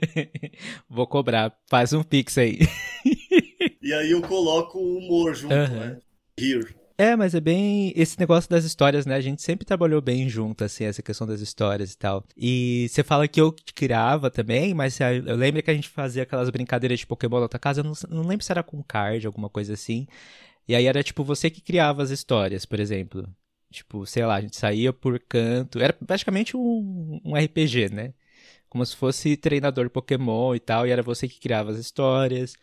Vou 0.89 1.07
cobrar, 1.07 1.55
faz 1.69 1.93
um 1.93 2.03
pix 2.03 2.39
aí. 2.39 2.61
e 3.83 3.93
aí 3.93 4.11
eu 4.13 4.23
coloco 4.23 4.79
o 4.79 4.97
humor 4.97 5.35
junto, 5.35 5.55
uhum. 5.55 5.81
né? 5.81 5.99
Here. 6.39 6.75
É, 7.01 7.15
mas 7.15 7.33
é 7.33 7.41
bem 7.41 7.93
esse 7.95 8.19
negócio 8.19 8.51
das 8.51 8.65
histórias, 8.65 9.07
né? 9.07 9.15
A 9.15 9.21
gente 9.21 9.41
sempre 9.41 9.65
trabalhou 9.65 10.01
bem 10.03 10.29
junto, 10.29 10.65
assim, 10.65 10.83
essa 10.83 11.01
questão 11.01 11.29
das 11.29 11.41
histórias 11.41 11.93
e 11.93 11.97
tal. 11.97 12.25
E 12.37 12.89
você 12.91 13.05
fala 13.05 13.29
que 13.29 13.41
eu 13.41 13.55
criava 13.73 14.29
também, 14.33 14.75
mas 14.75 14.99
eu 14.99 15.37
lembro 15.37 15.63
que 15.63 15.71
a 15.71 15.75
gente 15.75 15.89
fazia 15.89 16.25
aquelas 16.25 16.51
brincadeiras 16.51 16.99
de 16.99 17.07
Pokémon 17.07 17.39
na 17.39 17.49
tua 17.49 17.61
casa, 17.61 17.81
eu 17.81 17.85
não, 17.85 17.93
não 18.11 18.27
lembro 18.27 18.45
se 18.45 18.51
era 18.51 18.65
com 18.65 18.83
card, 18.83 19.25
alguma 19.29 19.49
coisa 19.49 19.75
assim. 19.75 20.09
E 20.69 20.75
aí 20.75 20.87
era 20.87 21.03
tipo 21.03 21.25
você 21.25 21.51
que 21.51 21.61
criava 21.61 22.03
as 22.03 22.11
histórias, 22.11 22.67
por 22.67 22.81
exemplo. 22.81 23.29
Tipo, 23.71 24.07
sei 24.07 24.25
lá, 24.27 24.37
a 24.37 24.41
gente 24.41 24.57
saía 24.57 24.93
por 24.93 25.21
canto. 25.21 25.81
Era 25.81 25.93
praticamente 25.93 26.57
um, 26.57 27.21
um 27.25 27.37
RPG, 27.37 27.91
né? 27.91 28.15
Como 28.69 28.85
se 28.87 28.97
fosse 28.97 29.37
treinador 29.37 29.91
Pokémon 29.91 30.55
e 30.55 30.61
tal, 30.61 30.87
e 30.87 30.91
era 30.91 31.03
você 31.03 31.29
que 31.29 31.41
criava 31.41 31.71
as 31.73 31.79
histórias. 31.79 32.57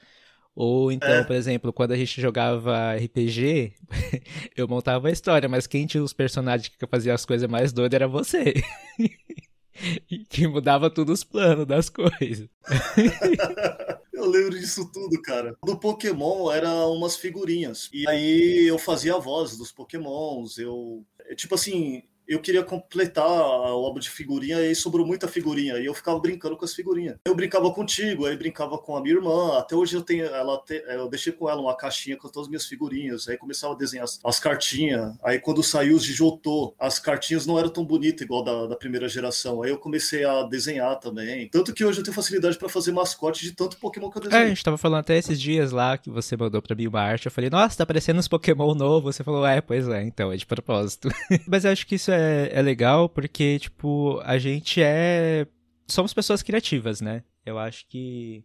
Ou 0.56 0.90
então, 0.90 1.10
é. 1.10 1.24
por 1.24 1.36
exemplo, 1.36 1.74
quando 1.74 1.92
a 1.92 1.98
gente 1.98 2.22
jogava 2.22 2.96
RPG, 2.96 3.74
eu 4.56 4.68
montava 4.68 5.10
a 5.10 5.12
história, 5.12 5.50
mas 5.50 5.68
quem 5.68 5.86
tinha 5.86 6.02
os 6.02 6.14
personagens 6.14 6.70
que 6.70 6.88
fazia 6.88 7.14
as 7.14 7.26
coisas 7.26 7.50
mais 7.50 7.74
doidas 7.74 7.96
era 7.96 8.08
você. 8.08 8.54
que 10.30 10.48
mudava 10.48 10.90
tudo 10.90 11.12
os 11.12 11.26
planos 11.26 11.66
das 11.66 11.90
coisas. 11.90 12.48
eu 14.14 14.26
lembro 14.30 14.58
disso 14.58 14.90
tudo, 14.94 15.22
cara. 15.22 15.58
Do 15.62 15.78
Pokémon 15.78 16.50
era 16.50 16.88
umas 16.88 17.18
figurinhas. 17.18 17.90
E 17.92 18.08
aí 18.08 18.66
eu 18.66 18.78
fazia 18.78 19.16
a 19.16 19.20
voz 19.20 19.58
dos 19.58 19.74
Pokémons. 19.74 20.58
Eu. 20.58 21.06
Tipo 21.36 21.56
assim, 21.56 22.04
eu 22.28 22.40
queria 22.40 22.64
completar 22.64 23.26
o 23.28 23.86
álbum 23.86 24.00
de 24.00 24.10
figurinha 24.10 24.58
e 24.60 24.68
aí 24.68 24.76
sobrou 24.76 25.06
muita 25.06 25.28
figurinha. 25.28 25.78
E 25.78 25.86
eu 25.86 25.94
ficava 25.94 26.20
brincando 26.20 26.58
com 26.58 26.66
as 26.66 26.74
figurinhas. 26.74 27.18
Eu 27.26 27.36
brincava 27.36 27.72
contigo, 27.72 28.26
aí 28.26 28.36
brincava 28.36 28.78
com 28.78 28.96
a 28.96 29.02
minha 29.02 29.16
irmã. 29.16 29.58
Até 29.58 29.76
hoje 29.76 29.96
eu 29.96 30.02
tenho 30.02 30.26
ela 30.26 30.58
te, 30.60 30.84
eu 30.88 31.08
deixei 31.10 31.34
com 31.34 31.50
ela 31.50 31.62
uma 31.62 31.76
caixinha 31.76 32.18
com 32.18 32.28
todas 32.28 32.44
as 32.44 32.50
minhas 32.50 32.66
figurinhas. 32.66 33.28
Aí 33.28 33.38
começava 33.38 33.74
a 33.74 33.78
desenhar 33.78 34.06
as, 34.06 34.20
as 34.24 34.40
cartinhas. 34.40 35.16
Aí 35.24 35.40
quando 35.40 35.62
saiu 35.64 35.96
os 35.96 36.04
de 36.04 36.14
Jotô, 36.14 36.74
as 36.80 37.00
cartinhas 37.00 37.46
não 37.46 37.60
eram 37.60 37.70
tão 37.70 37.86
bonitas 37.86 38.22
igual 38.22 38.44
da, 38.44 38.68
da 38.68 38.76
primeira 38.76 39.08
geração. 39.08 39.62
Aí 39.62 39.70
eu 39.70 39.78
comecei 39.78 40.26
a 40.26 40.44
desenhar 40.44 41.00
também. 41.00 41.50
Tanto 41.50 41.74
que 41.74 41.84
hoje 41.84 42.00
eu 42.00 42.04
tenho 42.04 42.16
facilidade 42.16 42.58
para 42.58 42.70
fazer 42.70 42.92
mascote 42.92 43.44
de 43.44 43.52
tanto 43.52 43.78
Pokémon 43.78 44.10
que 44.10 44.18
eu 44.18 44.22
desenho. 44.24 44.42
É, 44.42 44.46
a 44.46 44.50
gente 44.50 44.64
tava 44.64 44.78
falando 44.78 45.02
até 45.02 45.18
esses 45.18 45.40
dias 45.40 45.72
lá 45.72 45.98
que 45.98 46.10
você 46.10 46.36
mandou 46.36 46.62
pra 46.62 46.76
mim 46.76 46.88
uma 46.88 47.02
arte. 47.02 47.26
Eu 47.26 47.32
falei, 47.32 47.50
nossa, 47.50 47.78
tá 47.78 47.84
aparecendo 47.84 48.18
uns 48.18 48.28
Pokémon 48.28 48.74
novos. 48.74 49.16
Você 49.16 49.24
falou, 49.24 49.46
é, 49.46 49.62
pois 49.62 49.88
é, 49.88 50.04
então, 50.04 50.32
é 50.32 50.38
de 50.38 50.46
propósito. 50.46 51.10
Mas 51.48 51.66
eu 51.66 51.72
acho 51.72 51.86
que 51.86 51.96
isso 51.96 52.12
é, 52.12 52.15
é 52.16 52.62
legal 52.62 52.62
legal 52.62 53.10
porque, 53.10 53.60
tipo, 53.60 54.20
a 54.24 54.38
gente 54.38 54.82
é. 54.82 55.48
Somos 55.88 56.14
pessoas 56.14 56.42
criativas, 56.42 57.02
né? 57.02 57.24
Eu 57.46 57.60
acho 57.60 57.88
que 57.88 58.44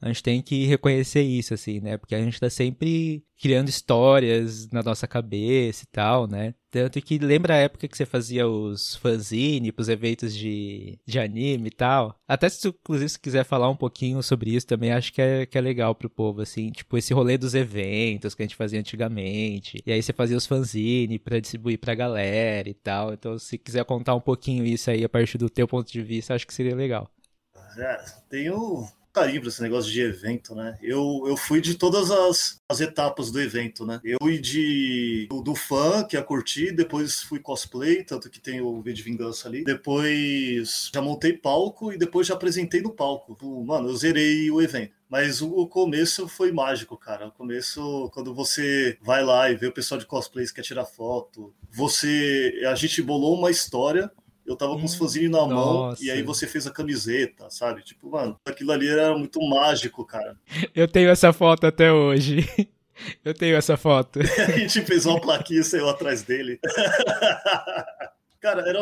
a 0.00 0.08
gente 0.08 0.22
tem 0.22 0.40
que 0.40 0.64
reconhecer 0.66 1.22
isso, 1.22 1.54
assim, 1.54 1.80
né? 1.80 1.96
Porque 1.96 2.14
a 2.14 2.22
gente 2.22 2.38
tá 2.38 2.48
sempre 2.48 3.24
criando 3.36 3.68
histórias 3.68 4.68
na 4.70 4.82
nossa 4.82 5.08
cabeça 5.08 5.84
e 5.84 5.86
tal, 5.88 6.28
né? 6.28 6.54
Tanto 6.70 7.00
que 7.00 7.18
lembra 7.18 7.54
a 7.54 7.58
época 7.58 7.88
que 7.88 7.96
você 7.96 8.06
fazia 8.06 8.46
os 8.46 8.94
fanzine 8.96 9.72
pros 9.72 9.88
eventos 9.88 10.34
de, 10.36 10.98
de 11.06 11.18
anime 11.18 11.68
e 11.68 11.70
tal? 11.70 12.16
Até 12.28 12.48
se, 12.48 12.68
inclusive, 12.68 13.08
se 13.08 13.18
quiser 13.18 13.44
falar 13.44 13.68
um 13.70 13.76
pouquinho 13.76 14.22
sobre 14.22 14.54
isso 14.54 14.66
também, 14.66 14.92
acho 14.92 15.12
que 15.12 15.20
é, 15.20 15.46
que 15.46 15.58
é 15.58 15.60
legal 15.60 15.94
pro 15.94 16.10
povo, 16.10 16.42
assim. 16.42 16.70
Tipo, 16.70 16.96
esse 16.96 17.12
rolê 17.12 17.36
dos 17.36 17.54
eventos 17.54 18.34
que 18.34 18.42
a 18.42 18.46
gente 18.46 18.56
fazia 18.56 18.78
antigamente. 18.78 19.82
E 19.84 19.90
aí 19.90 20.00
você 20.02 20.12
fazia 20.12 20.36
os 20.36 20.46
fanzine 20.46 21.18
pra 21.18 21.40
distribuir 21.40 21.78
pra 21.78 21.94
galera 21.94 22.68
e 22.68 22.74
tal. 22.74 23.12
Então, 23.14 23.36
se 23.38 23.58
quiser 23.58 23.84
contar 23.84 24.14
um 24.14 24.20
pouquinho 24.20 24.64
isso 24.64 24.90
aí 24.90 25.04
a 25.04 25.08
partir 25.08 25.38
do 25.38 25.50
teu 25.50 25.66
ponto 25.66 25.90
de 25.90 26.02
vista, 26.02 26.34
acho 26.34 26.46
que 26.46 26.54
seria 26.54 26.76
legal. 26.76 27.10
É, 27.76 28.04
tenho 28.28 28.86
carinho 29.18 29.40
para 29.40 29.48
esse 29.48 29.62
negócio 29.62 29.90
de 29.90 30.00
evento, 30.00 30.54
né? 30.54 30.78
Eu, 30.82 31.24
eu 31.26 31.36
fui 31.36 31.60
de 31.60 31.74
todas 31.74 32.10
as, 32.10 32.60
as 32.68 32.80
etapas 32.80 33.30
do 33.30 33.40
evento, 33.40 33.84
né? 33.84 34.00
Eu 34.04 34.18
fui 34.22 34.38
de 34.38 35.26
do, 35.28 35.42
do 35.42 35.54
fã, 35.54 36.04
que 36.04 36.16
ia 36.16 36.22
curtir, 36.22 36.72
depois 36.72 37.22
fui 37.22 37.40
cosplay, 37.40 38.04
tanto 38.04 38.30
que 38.30 38.40
tem 38.40 38.60
o 38.60 38.80
V 38.80 38.92
de 38.92 39.02
Vingança 39.02 39.48
ali. 39.48 39.64
Depois 39.64 40.90
já 40.92 41.02
montei 41.02 41.32
palco 41.32 41.92
e 41.92 41.98
depois 41.98 42.26
já 42.26 42.34
apresentei 42.34 42.80
no 42.80 42.90
palco. 42.90 43.36
Mano, 43.64 43.88
eu 43.88 43.96
zerei 43.96 44.50
o 44.50 44.62
evento. 44.62 44.98
Mas 45.08 45.40
o, 45.40 45.66
começo 45.66 46.28
foi 46.28 46.52
mágico, 46.52 46.96
cara. 46.96 47.28
O 47.28 47.32
começo, 47.32 48.10
quando 48.12 48.34
você 48.34 48.98
vai 49.00 49.24
lá 49.24 49.50
e 49.50 49.56
vê 49.56 49.66
o 49.66 49.72
pessoal 49.72 49.98
de 49.98 50.04
cosplays 50.04 50.50
que 50.50 50.56
quer 50.56 50.66
tirar 50.66 50.84
foto, 50.84 51.54
você. 51.70 52.62
A 52.70 52.74
gente 52.74 53.00
bolou 53.00 53.38
uma 53.38 53.50
história 53.50 54.10
eu 54.48 54.56
tava 54.56 54.72
com 54.72 54.84
os 54.84 54.94
hum, 54.94 54.98
fãzinhos 54.98 55.30
na 55.30 55.46
mão 55.46 55.94
e 56.00 56.10
aí 56.10 56.22
você 56.22 56.46
fez 56.46 56.66
a 56.66 56.70
camiseta, 56.70 57.50
sabe? 57.50 57.82
Tipo, 57.82 58.10
mano, 58.10 58.36
aquilo 58.46 58.72
ali 58.72 58.88
era 58.88 59.16
muito 59.16 59.40
mágico, 59.46 60.04
cara. 60.04 60.36
Eu 60.74 60.88
tenho 60.88 61.10
essa 61.10 61.32
foto 61.32 61.66
até 61.66 61.92
hoje. 61.92 62.38
Eu 63.24 63.32
tenho 63.32 63.54
essa 63.54 63.76
foto. 63.76 64.18
a 64.42 64.58
gente 64.58 64.82
fez 64.82 65.06
uma 65.06 65.20
plaquinha, 65.20 65.62
saiu 65.62 65.88
atrás 65.88 66.22
dele. 66.22 66.58
cara, 68.40 68.68
era, 68.68 68.80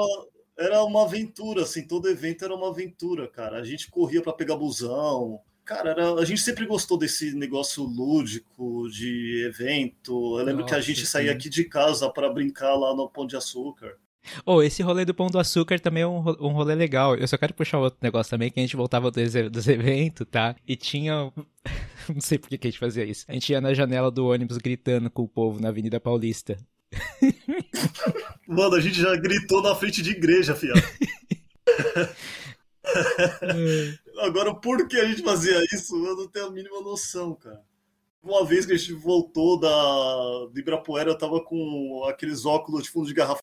era 0.58 0.82
uma 0.84 1.04
aventura, 1.04 1.62
assim, 1.62 1.86
todo 1.86 2.08
evento 2.08 2.42
era 2.42 2.54
uma 2.54 2.70
aventura, 2.70 3.28
cara. 3.28 3.58
A 3.58 3.64
gente 3.64 3.90
corria 3.90 4.22
para 4.22 4.32
pegar 4.32 4.56
busão. 4.56 5.38
Cara, 5.66 5.90
era, 5.90 6.14
a 6.14 6.24
gente 6.24 6.40
sempre 6.40 6.64
gostou 6.64 6.96
desse 6.96 7.34
negócio 7.34 7.82
lúdico 7.82 8.88
de 8.88 9.44
evento. 9.46 10.38
Eu 10.38 10.44
lembro 10.46 10.62
Nossa, 10.62 10.74
que 10.74 10.80
a 10.80 10.82
gente 10.82 11.00
sim. 11.00 11.06
saía 11.06 11.32
aqui 11.32 11.50
de 11.50 11.64
casa 11.64 12.08
para 12.08 12.32
brincar 12.32 12.74
lá 12.74 12.94
no 12.94 13.10
Pão 13.10 13.26
de 13.26 13.36
Açúcar. 13.36 13.98
Oh, 14.44 14.62
esse 14.62 14.82
rolê 14.82 15.04
do 15.04 15.14
Pão 15.14 15.28
do 15.28 15.38
Açúcar 15.38 15.78
também 15.80 16.02
é 16.02 16.06
um, 16.06 16.18
um 16.18 16.52
rolê 16.52 16.74
legal. 16.74 17.14
Eu 17.16 17.26
só 17.26 17.36
quero 17.36 17.54
puxar 17.54 17.78
outro 17.78 17.98
negócio 18.02 18.30
também, 18.30 18.50
que 18.50 18.58
a 18.60 18.62
gente 18.62 18.76
voltava 18.76 19.10
dos, 19.10 19.32
dos 19.50 19.68
eventos, 19.68 20.26
tá? 20.30 20.56
E 20.66 20.76
tinha. 20.76 21.32
Não 22.12 22.20
sei 22.20 22.38
por 22.38 22.48
que 22.48 22.56
a 22.60 22.70
gente 22.70 22.78
fazia 22.78 23.04
isso. 23.04 23.24
A 23.28 23.32
gente 23.32 23.50
ia 23.50 23.60
na 23.60 23.74
janela 23.74 24.10
do 24.10 24.26
ônibus 24.26 24.58
gritando 24.58 25.10
com 25.10 25.22
o 25.22 25.28
povo 25.28 25.60
na 25.60 25.68
Avenida 25.68 25.98
Paulista. 25.98 26.56
Mano, 28.46 28.76
a 28.76 28.80
gente 28.80 29.00
já 29.00 29.16
gritou 29.16 29.60
na 29.62 29.74
frente 29.74 30.02
de 30.02 30.10
igreja, 30.10 30.54
fiel. 30.54 30.74
Agora, 34.20 34.54
por 34.54 34.86
que 34.86 34.96
a 34.96 35.04
gente 35.04 35.22
fazia 35.22 35.60
isso, 35.72 35.94
eu 35.96 36.16
não 36.16 36.28
tenho 36.28 36.46
a 36.46 36.50
mínima 36.50 36.80
noção, 36.80 37.34
cara. 37.34 37.60
Uma 38.22 38.44
vez 38.44 38.66
que 38.66 38.72
a 38.72 38.76
gente 38.76 38.92
voltou 38.92 39.58
da, 39.58 39.68
do 40.46 40.58
Ibirapuera, 40.58 41.10
eu 41.10 41.18
tava 41.18 41.40
com 41.42 42.04
aqueles 42.08 42.44
óculos 42.44 42.84
de 42.84 42.90
fundo 42.90 43.06
de 43.06 43.14
garrafa 43.14 43.42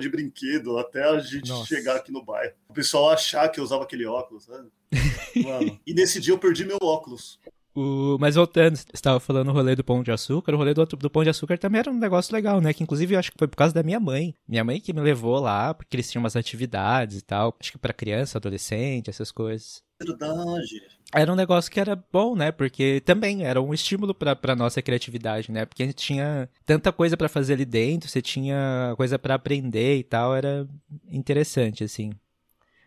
de 0.00 0.08
brinquedo 0.08 0.78
até 0.78 1.04
a 1.04 1.18
gente 1.18 1.48
Nossa. 1.48 1.66
chegar 1.66 1.96
aqui 1.96 2.10
no 2.10 2.24
bairro. 2.24 2.54
O 2.68 2.72
pessoal 2.72 3.10
achar 3.10 3.48
que 3.48 3.60
eu 3.60 3.64
usava 3.64 3.82
aquele 3.84 4.06
óculos, 4.06 4.44
sabe? 4.44 4.68
Mano. 5.44 5.78
E 5.86 5.92
nesse 5.94 6.20
dia 6.20 6.32
eu 6.32 6.38
perdi 6.38 6.64
meu 6.64 6.78
óculos. 6.82 7.38
O- 7.74 8.18
Mas 8.20 8.34
voltando, 8.34 8.76
você 8.76 8.84
estava 8.92 9.18
falando 9.18 9.48
o 9.48 9.52
rolê 9.52 9.74
do 9.74 9.82
Pão 9.84 10.02
de 10.02 10.10
Açúcar. 10.10 10.52
O 10.54 10.56
rolê 10.58 10.74
do, 10.74 10.84
do 10.84 11.10
Pão 11.10 11.22
de 11.24 11.30
Açúcar 11.30 11.56
também 11.58 11.78
era 11.78 11.90
um 11.90 11.98
negócio 11.98 12.34
legal, 12.34 12.60
né? 12.60 12.72
Que 12.74 12.82
inclusive 12.82 13.14
eu 13.14 13.18
acho 13.18 13.32
que 13.32 13.38
foi 13.38 13.48
por 13.48 13.56
causa 13.56 13.72
da 13.74 13.82
minha 13.82 13.98
mãe. 14.00 14.34
Minha 14.46 14.64
mãe 14.64 14.80
que 14.80 14.92
me 14.92 15.00
levou 15.00 15.38
lá, 15.40 15.72
porque 15.72 15.96
eles 15.96 16.10
tinham 16.10 16.22
umas 16.22 16.36
atividades 16.36 17.18
e 17.18 17.22
tal. 17.22 17.54
Acho 17.60 17.72
que 17.72 17.78
pra 17.78 17.92
criança, 17.94 18.36
adolescente, 18.38 19.08
essas 19.08 19.30
coisas. 19.32 19.82
Verdade. 20.02 20.82
Era 21.14 21.30
um 21.30 21.36
negócio 21.36 21.70
que 21.70 21.78
era 21.78 21.94
bom, 22.10 22.34
né? 22.34 22.50
Porque 22.50 23.00
também 23.04 23.44
era 23.44 23.60
um 23.60 23.74
estímulo 23.74 24.14
pra, 24.14 24.34
pra 24.34 24.56
nossa 24.56 24.80
criatividade, 24.80 25.52
né? 25.52 25.66
Porque 25.66 25.82
a 25.82 25.86
gente 25.86 25.96
tinha 25.96 26.48
tanta 26.64 26.90
coisa 26.90 27.16
pra 27.16 27.28
fazer 27.28 27.52
ali 27.54 27.64
dentro, 27.66 28.08
você 28.08 28.22
tinha 28.22 28.94
coisa 28.96 29.18
pra 29.18 29.34
aprender 29.34 29.98
e 29.98 30.02
tal. 30.04 30.34
Era 30.34 30.66
interessante, 31.10 31.84
assim. 31.84 32.12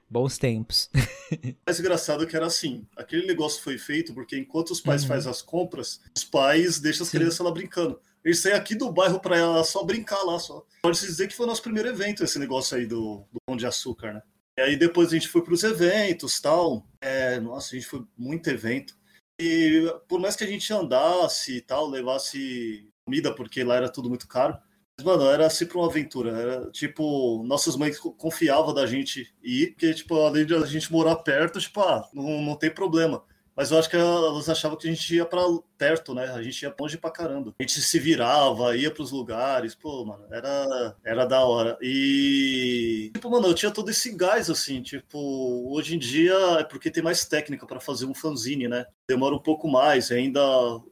Bons 0.09 0.37
tempos. 0.37 0.89
mais 1.65 1.79
engraçado 1.79 2.27
que 2.27 2.35
era 2.35 2.45
assim, 2.45 2.85
aquele 2.95 3.25
negócio 3.25 3.61
foi 3.63 3.77
feito 3.77 4.13
porque 4.13 4.37
enquanto 4.37 4.71
os 4.71 4.79
pais 4.81 5.01
Uhum. 5.01 5.07
fazem 5.07 5.31
as 5.31 5.41
compras, 5.41 5.99
os 6.15 6.23
pais 6.23 6.79
deixam 6.79 7.03
as 7.03 7.09
Sim. 7.09 7.17
crianças 7.17 7.39
lá 7.39 7.51
brincando. 7.51 7.99
Eles 8.23 8.39
saem 8.39 8.55
aqui 8.55 8.73
do 8.75 8.91
bairro 8.91 9.19
pra 9.19 9.63
só 9.63 9.83
brincar 9.83 10.21
lá 10.23 10.39
só. 10.39 10.63
Pode-se 10.81 11.05
dizer 11.05 11.27
que 11.27 11.35
foi 11.35 11.45
o 11.45 11.49
nosso 11.49 11.61
primeiro 11.61 11.89
evento 11.89 12.23
esse 12.23 12.39
negócio 12.39 12.75
aí 12.77 12.85
do, 12.87 13.23
do 13.31 13.39
Pão 13.45 13.55
de 13.55 13.65
Açúcar, 13.67 14.13
né? 14.13 14.21
E 14.57 14.61
aí 14.61 14.75
depois 14.77 15.09
a 15.09 15.11
gente 15.11 15.27
foi 15.27 15.43
pros 15.43 15.63
eventos 15.63 16.39
tal. 16.39 16.87
É, 17.01 17.39
nossa, 17.39 17.75
a 17.75 17.79
gente 17.79 17.87
foi 17.89 18.05
muito 18.17 18.49
evento. 18.49 18.95
E 19.39 19.83
por 20.07 20.19
mais 20.19 20.35
que 20.35 20.43
a 20.43 20.47
gente 20.47 20.71
andasse 20.73 21.57
e 21.57 21.61
tal, 21.61 21.87
levasse 21.89 22.89
comida, 23.05 23.35
porque 23.35 23.63
lá 23.63 23.75
era 23.75 23.91
tudo 23.91 24.07
muito 24.09 24.27
caro, 24.27 24.57
mas, 24.97 25.05
mano, 25.05 25.25
era 25.29 25.49
sempre 25.49 25.77
uma 25.77 25.87
aventura. 25.87 26.31
Era 26.31 26.71
tipo, 26.71 27.43
nossas 27.45 27.75
mães 27.75 27.99
co- 27.99 28.13
confiavam 28.13 28.73
da 28.73 28.85
gente 28.87 29.33
ir, 29.43 29.71
porque, 29.71 29.93
tipo, 29.93 30.15
além 30.21 30.45
de 30.45 30.55
a 30.55 30.65
gente 30.65 30.91
morar 30.91 31.17
perto, 31.17 31.59
tipo, 31.59 31.81
ah, 31.81 32.09
não, 32.13 32.41
não 32.41 32.55
tem 32.55 32.73
problema. 32.73 33.23
Mas 33.55 33.71
eu 33.71 33.79
acho 33.79 33.89
que 33.89 33.95
elas 33.95 34.49
achavam 34.49 34.77
que 34.77 34.87
a 34.87 34.91
gente 34.91 35.15
ia 35.15 35.25
pra 35.25 35.41
perto, 35.77 36.13
né? 36.13 36.25
A 36.25 36.43
gente 36.43 36.61
ia 36.61 36.75
longe 36.77 36.97
pra 36.97 37.09
caramba. 37.09 37.53
A 37.57 37.63
gente 37.63 37.81
se 37.81 37.99
virava, 37.99 38.75
ia 38.75 38.91
pros 38.91 39.11
lugares, 39.11 39.73
pô, 39.73 40.03
mano, 40.03 40.25
era, 40.29 40.95
era 41.05 41.25
da 41.25 41.39
hora. 41.45 41.77
E, 41.81 43.11
tipo, 43.13 43.29
mano, 43.29 43.47
eu 43.47 43.53
tinha 43.53 43.71
todo 43.71 43.89
esse 43.89 44.11
gás, 44.11 44.49
assim, 44.49 44.81
tipo, 44.81 45.17
hoje 45.73 45.95
em 45.95 45.99
dia 45.99 46.33
é 46.59 46.63
porque 46.65 46.91
tem 46.91 47.01
mais 47.01 47.23
técnica 47.25 47.65
pra 47.65 47.79
fazer 47.79 48.05
um 48.05 48.13
fanzine, 48.13 48.67
né? 48.67 48.85
Demora 49.07 49.35
um 49.35 49.41
pouco 49.41 49.69
mais, 49.69 50.11
ainda 50.11 50.41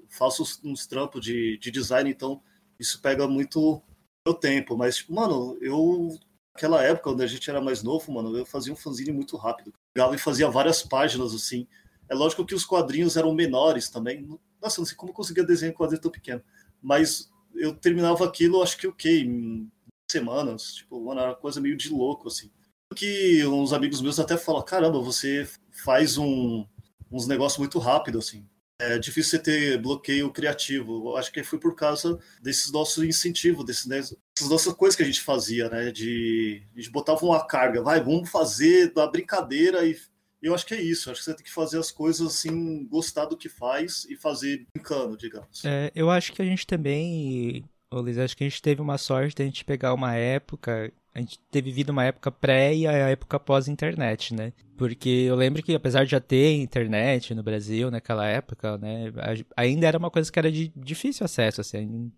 faço 0.10 0.44
uns, 0.64 0.88
trampos 0.88 1.22
de, 1.22 1.58
de 1.58 1.70
design, 1.70 2.10
então 2.10 2.42
isso 2.80 3.02
pega 3.02 3.28
muito 3.28 3.82
meu 4.26 4.34
tempo, 4.34 4.78
mas, 4.78 4.98
tipo, 4.98 5.14
mano, 5.14 5.58
eu. 5.62 6.18
Naquela 6.56 6.84
época, 6.84 7.10
quando 7.10 7.22
a 7.22 7.28
gente 7.28 7.50
era 7.50 7.60
mais 7.60 7.82
novo, 7.82 8.12
mano, 8.12 8.38
eu 8.38 8.46
fazia 8.46 8.72
um 8.72 8.76
fanzine 8.76 9.12
muito 9.12 9.36
rápido. 9.38 9.74
Pegava 9.92 10.14
e 10.14 10.20
fazia 10.20 10.48
várias 10.52 10.84
páginas, 10.84 11.34
assim. 11.34 11.68
É 12.14 12.16
lógico 12.16 12.46
que 12.46 12.54
os 12.54 12.64
quadrinhos 12.64 13.18
eram 13.18 13.34
menores 13.34 13.90
também. 13.90 14.28
Nossa, 14.62 14.80
não 14.80 14.86
sei 14.86 14.96
como 14.96 15.10
eu 15.12 15.16
conseguia 15.16 15.44
desenhar 15.44 15.74
um 15.74 15.78
quadrinho 15.78 16.02
tão 16.02 16.12
pequeno. 16.12 16.44
Mas 16.80 17.32
eu 17.56 17.74
terminava 17.74 18.24
aquilo, 18.24 18.62
acho 18.62 18.78
que 18.78 18.88
o 18.88 18.94
quê? 18.94 19.22
Em 19.22 19.68
semanas. 20.10 20.76
Tipo, 20.76 21.04
mano, 21.04 21.20
era 21.20 21.30
uma 21.32 21.36
coisa 21.36 21.60
meio 21.60 21.76
de 21.76 21.90
louco, 21.90 22.28
assim. 22.28 22.52
Que 22.96 23.44
uns 23.48 23.74
amigos 23.74 24.00
meus 24.00 24.20
até 24.20 24.38
falam: 24.38 24.62
caramba, 24.62 25.00
você 25.00 25.50
faz 25.72 26.18
um, 26.20 26.68
uns 27.12 27.28
negócios 27.28 27.58
muito 27.58 27.80
rápido, 27.80 28.20
assim. 28.20 28.48
É 28.80 29.00
difícil 29.00 29.32
você 29.32 29.40
ter 29.40 29.82
bloqueio 29.82 30.32
criativo. 30.32 31.10
Eu 31.10 31.18
acho 31.18 31.32
que 31.32 31.44
foi 31.44 31.58
por 31.60 31.76
causa 31.76 32.20
desses 32.42 32.72
nossos 32.72 33.04
incentivos, 33.04 33.66
desses, 33.66 33.88
né, 33.88 33.98
dessas 33.98 34.50
nossas 34.50 34.74
coisas 34.74 34.96
que 34.96 35.02
a 35.02 35.06
gente 35.06 35.22
fazia, 35.22 35.68
né? 35.68 35.92
De, 35.92 36.62
a 36.76 36.80
gente 36.80 36.92
botava 36.92 37.26
uma 37.26 37.44
carga, 37.48 37.82
vai, 37.82 38.04
vamos 38.04 38.30
fazer 38.30 38.94
da 38.94 39.08
brincadeira 39.08 39.84
e 39.84 39.98
eu 40.48 40.54
acho 40.54 40.66
que 40.66 40.74
é 40.74 40.82
isso. 40.82 41.10
Acho 41.10 41.20
que 41.22 41.26
você 41.26 41.34
tem 41.34 41.46
que 41.46 41.52
fazer 41.52 41.80
as 41.80 41.92
coisas 41.92 42.26
assim, 42.28 42.86
gostar 42.86 43.26
do 43.26 43.38
que 43.38 43.50
faz 43.50 44.06
e 44.10 44.16
fazer 44.16 44.66
brincando, 44.74 45.18
digamos. 45.18 45.64
É, 45.64 45.92
eu 45.96 46.10
acho 46.10 46.34
que 46.34 46.42
a 46.42 46.46
gente 46.46 46.68
também, 46.68 47.64
ô 47.90 48.02
Liz, 48.02 48.18
acho 48.18 48.36
que 48.36 48.44
a 48.44 48.50
gente 48.50 48.62
teve 48.62 48.82
uma 48.82 48.98
sorte 48.98 49.36
de 49.36 49.42
a 49.42 49.46
gente 49.46 49.64
pegar 49.64 49.94
uma 49.94 50.16
época, 50.16 50.92
a 51.14 51.20
gente 51.20 51.40
ter 51.52 51.62
vivido 51.62 51.92
uma 51.92 52.04
época 52.04 52.32
pré 52.32 52.76
e 52.76 52.86
a 52.86 52.92
época 52.92 53.40
pós-internet, 53.40 54.34
né? 54.34 54.52
Porque 54.78 55.10
eu 55.10 55.36
lembro 55.36 55.64
que 55.64 55.74
apesar 55.74 56.04
de 56.04 56.12
já 56.12 56.20
ter 56.20 56.56
internet 56.56 57.34
no 57.34 57.44
Brasil 57.44 57.90
naquela 57.90 58.28
época, 58.28 58.78
né, 58.78 59.14
ainda 59.56 59.88
era 59.88 59.98
uma 59.98 60.10
coisa 60.12 60.32
que 60.32 60.40
era 60.40 60.52
de 60.52 60.74
difícil 60.76 61.24
acesso, 61.24 61.62
assim, 61.62 62.12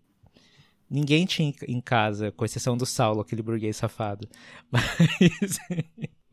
ninguém 0.90 1.26
tinha 1.26 1.52
em 1.68 1.80
casa, 1.80 2.32
com 2.32 2.44
exceção 2.44 2.76
do 2.76 2.86
Saulo, 2.86 3.20
aquele 3.20 3.42
burguês 3.42 3.76
safado. 3.76 4.28
Mas, 4.70 5.58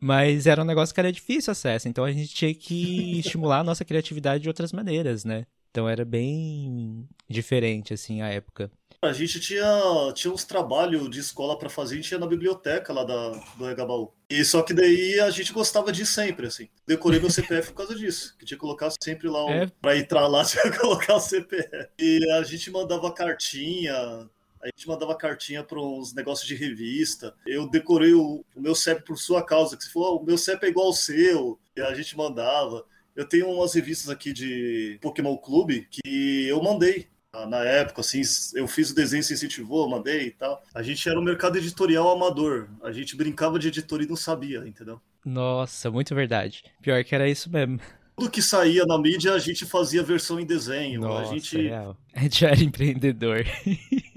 mas 0.04 0.46
era 0.46 0.60
um 0.60 0.66
negócio 0.66 0.94
que 0.94 1.00
era 1.00 1.10
difícil 1.10 1.50
acesso, 1.50 1.88
então 1.88 2.04
a 2.04 2.12
gente 2.12 2.28
tinha 2.34 2.54
que 2.54 3.18
estimular 3.24 3.60
a 3.60 3.64
nossa 3.64 3.86
criatividade 3.86 4.42
de 4.42 4.48
outras 4.48 4.70
maneiras, 4.70 5.24
né? 5.24 5.46
Então 5.70 5.88
era 5.88 6.04
bem 6.04 7.08
diferente, 7.26 7.94
assim, 7.94 8.20
a 8.20 8.28
época. 8.28 8.70
A 9.00 9.14
gente 9.14 9.40
tinha, 9.40 9.66
tinha 10.14 10.32
uns 10.32 10.44
trabalhos 10.44 11.08
de 11.08 11.20
escola 11.20 11.58
para 11.58 11.70
fazer, 11.70 11.94
a 11.94 11.96
gente 11.96 12.12
ia 12.12 12.18
na 12.18 12.26
biblioteca 12.26 12.92
lá 12.92 13.02
da, 13.02 13.30
do 13.56 13.70
Egabaú. 13.70 14.12
E 14.28 14.44
só 14.44 14.60
que 14.62 14.74
daí 14.74 15.18
a 15.20 15.30
gente 15.30 15.54
gostava 15.54 15.90
de 15.90 16.04
sempre, 16.04 16.48
assim. 16.48 16.68
Decorei 16.86 17.18
meu 17.18 17.30
CPF 17.30 17.70
por 17.72 17.78
causa 17.78 17.94
disso, 17.94 18.36
que 18.38 18.44
tinha 18.44 18.56
que 18.58 18.60
colocar 18.60 18.90
sempre 19.02 19.26
lá, 19.28 19.42
o, 19.44 19.50
É. 19.50 19.66
pra 19.80 19.96
entrar 19.96 20.26
lá, 20.26 20.44
tinha 20.44 20.70
que 20.70 20.78
colocar 20.78 21.16
o 21.16 21.20
CPF. 21.20 21.88
E 21.98 22.30
a 22.32 22.42
gente 22.42 22.70
mandava 22.70 23.10
cartinha, 23.12 24.28
a 24.64 24.68
gente 24.68 24.88
mandava 24.88 25.14
cartinha 25.14 25.62
para 25.62 25.78
uns 25.78 26.14
negócios 26.14 26.48
de 26.48 26.54
revista. 26.54 27.34
Eu 27.46 27.68
decorei 27.68 28.14
o, 28.14 28.42
o 28.56 28.60
meu 28.60 28.74
CEP 28.74 29.04
por 29.04 29.18
sua 29.18 29.44
causa, 29.44 29.76
que 29.76 29.84
se 29.84 29.92
for, 29.92 30.20
o 30.20 30.24
meu 30.24 30.38
CEP 30.38 30.64
é 30.64 30.68
igual 30.70 30.86
ao 30.86 30.92
seu, 30.94 31.60
e 31.76 31.82
a 31.82 31.92
gente 31.92 32.16
mandava. 32.16 32.84
Eu 33.14 33.28
tenho 33.28 33.50
umas 33.50 33.74
revistas 33.74 34.08
aqui 34.08 34.32
de 34.32 34.98
Pokémon 35.02 35.36
Clube 35.36 35.86
que 35.90 36.48
eu 36.48 36.62
mandei 36.62 37.08
ah, 37.34 37.46
na 37.46 37.58
época, 37.64 38.00
assim, 38.00 38.22
eu 38.54 38.66
fiz 38.68 38.90
o 38.90 38.94
desenho, 38.94 39.22
se 39.22 39.34
incentivou, 39.34 39.88
mandei 39.88 40.28
e 40.28 40.30
tal. 40.30 40.62
A 40.72 40.82
gente 40.82 41.06
era 41.08 41.18
um 41.18 41.22
mercado 41.22 41.58
editorial 41.58 42.08
amador. 42.08 42.68
A 42.82 42.92
gente 42.92 43.16
brincava 43.16 43.58
de 43.58 43.68
editor 43.68 44.00
e 44.02 44.06
não 44.06 44.16
sabia, 44.16 44.66
entendeu? 44.66 45.00
Nossa, 45.24 45.90
muito 45.90 46.14
verdade. 46.14 46.62
Pior 46.80 47.02
que 47.02 47.14
era 47.14 47.28
isso 47.28 47.50
mesmo. 47.50 47.80
Tudo 48.16 48.30
que 48.30 48.40
saía 48.40 48.84
na 48.86 48.96
mídia, 48.96 49.32
a 49.32 49.38
gente 49.40 49.66
fazia 49.66 50.00
versão 50.00 50.38
em 50.38 50.46
desenho. 50.46 51.00
Nossa, 51.00 51.30
a 51.30 51.34
gente. 51.34 51.56
real. 51.56 51.96
A 52.14 52.20
gente 52.20 52.44
era 52.46 52.62
empreendedor. 52.62 53.44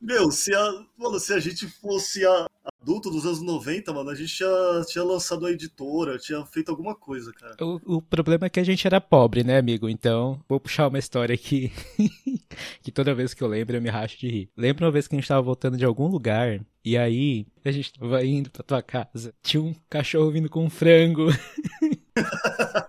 Meu, 0.00 0.30
se 0.30 0.54
a, 0.54 0.84
mano, 0.96 1.18
se 1.18 1.32
a 1.32 1.40
gente 1.40 1.66
fosse 1.66 2.24
a- 2.24 2.46
adulto 2.80 3.10
dos 3.10 3.26
anos 3.26 3.42
90, 3.42 3.92
mano, 3.92 4.10
a 4.10 4.14
gente 4.14 4.34
tinha, 4.34 4.48
tinha 4.86 5.02
lançado 5.04 5.40
uma 5.42 5.50
editora, 5.50 6.18
tinha 6.18 6.44
feito 6.46 6.70
alguma 6.70 6.94
coisa, 6.94 7.32
cara. 7.32 7.56
O, 7.60 7.96
o 7.96 8.02
problema 8.02 8.46
é 8.46 8.48
que 8.50 8.60
a 8.60 8.64
gente 8.64 8.86
era 8.86 9.00
pobre, 9.00 9.42
né, 9.42 9.58
amigo? 9.58 9.88
Então, 9.88 10.40
vou 10.48 10.60
puxar 10.60 10.86
uma 10.88 10.98
história 10.98 11.34
aqui 11.34 11.72
que 12.82 12.92
toda 12.92 13.14
vez 13.14 13.34
que 13.34 13.42
eu 13.42 13.48
lembro 13.48 13.76
eu 13.76 13.82
me 13.82 13.88
racho 13.90 14.18
de 14.18 14.28
rir. 14.28 14.50
Lembra 14.56 14.86
uma 14.86 14.92
vez 14.92 15.08
que 15.08 15.16
a 15.16 15.18
gente 15.18 15.28
tava 15.28 15.42
voltando 15.42 15.76
de 15.76 15.84
algum 15.84 16.06
lugar 16.06 16.60
e 16.84 16.96
aí 16.96 17.46
a 17.64 17.70
gente 17.72 17.92
tava 17.92 18.24
indo 18.24 18.50
pra 18.50 18.62
tua 18.62 18.80
casa, 18.82 19.34
tinha 19.42 19.62
um 19.62 19.74
cachorro 19.90 20.30
vindo 20.30 20.48
com 20.48 20.64
um 20.64 20.70
frango. 20.70 21.26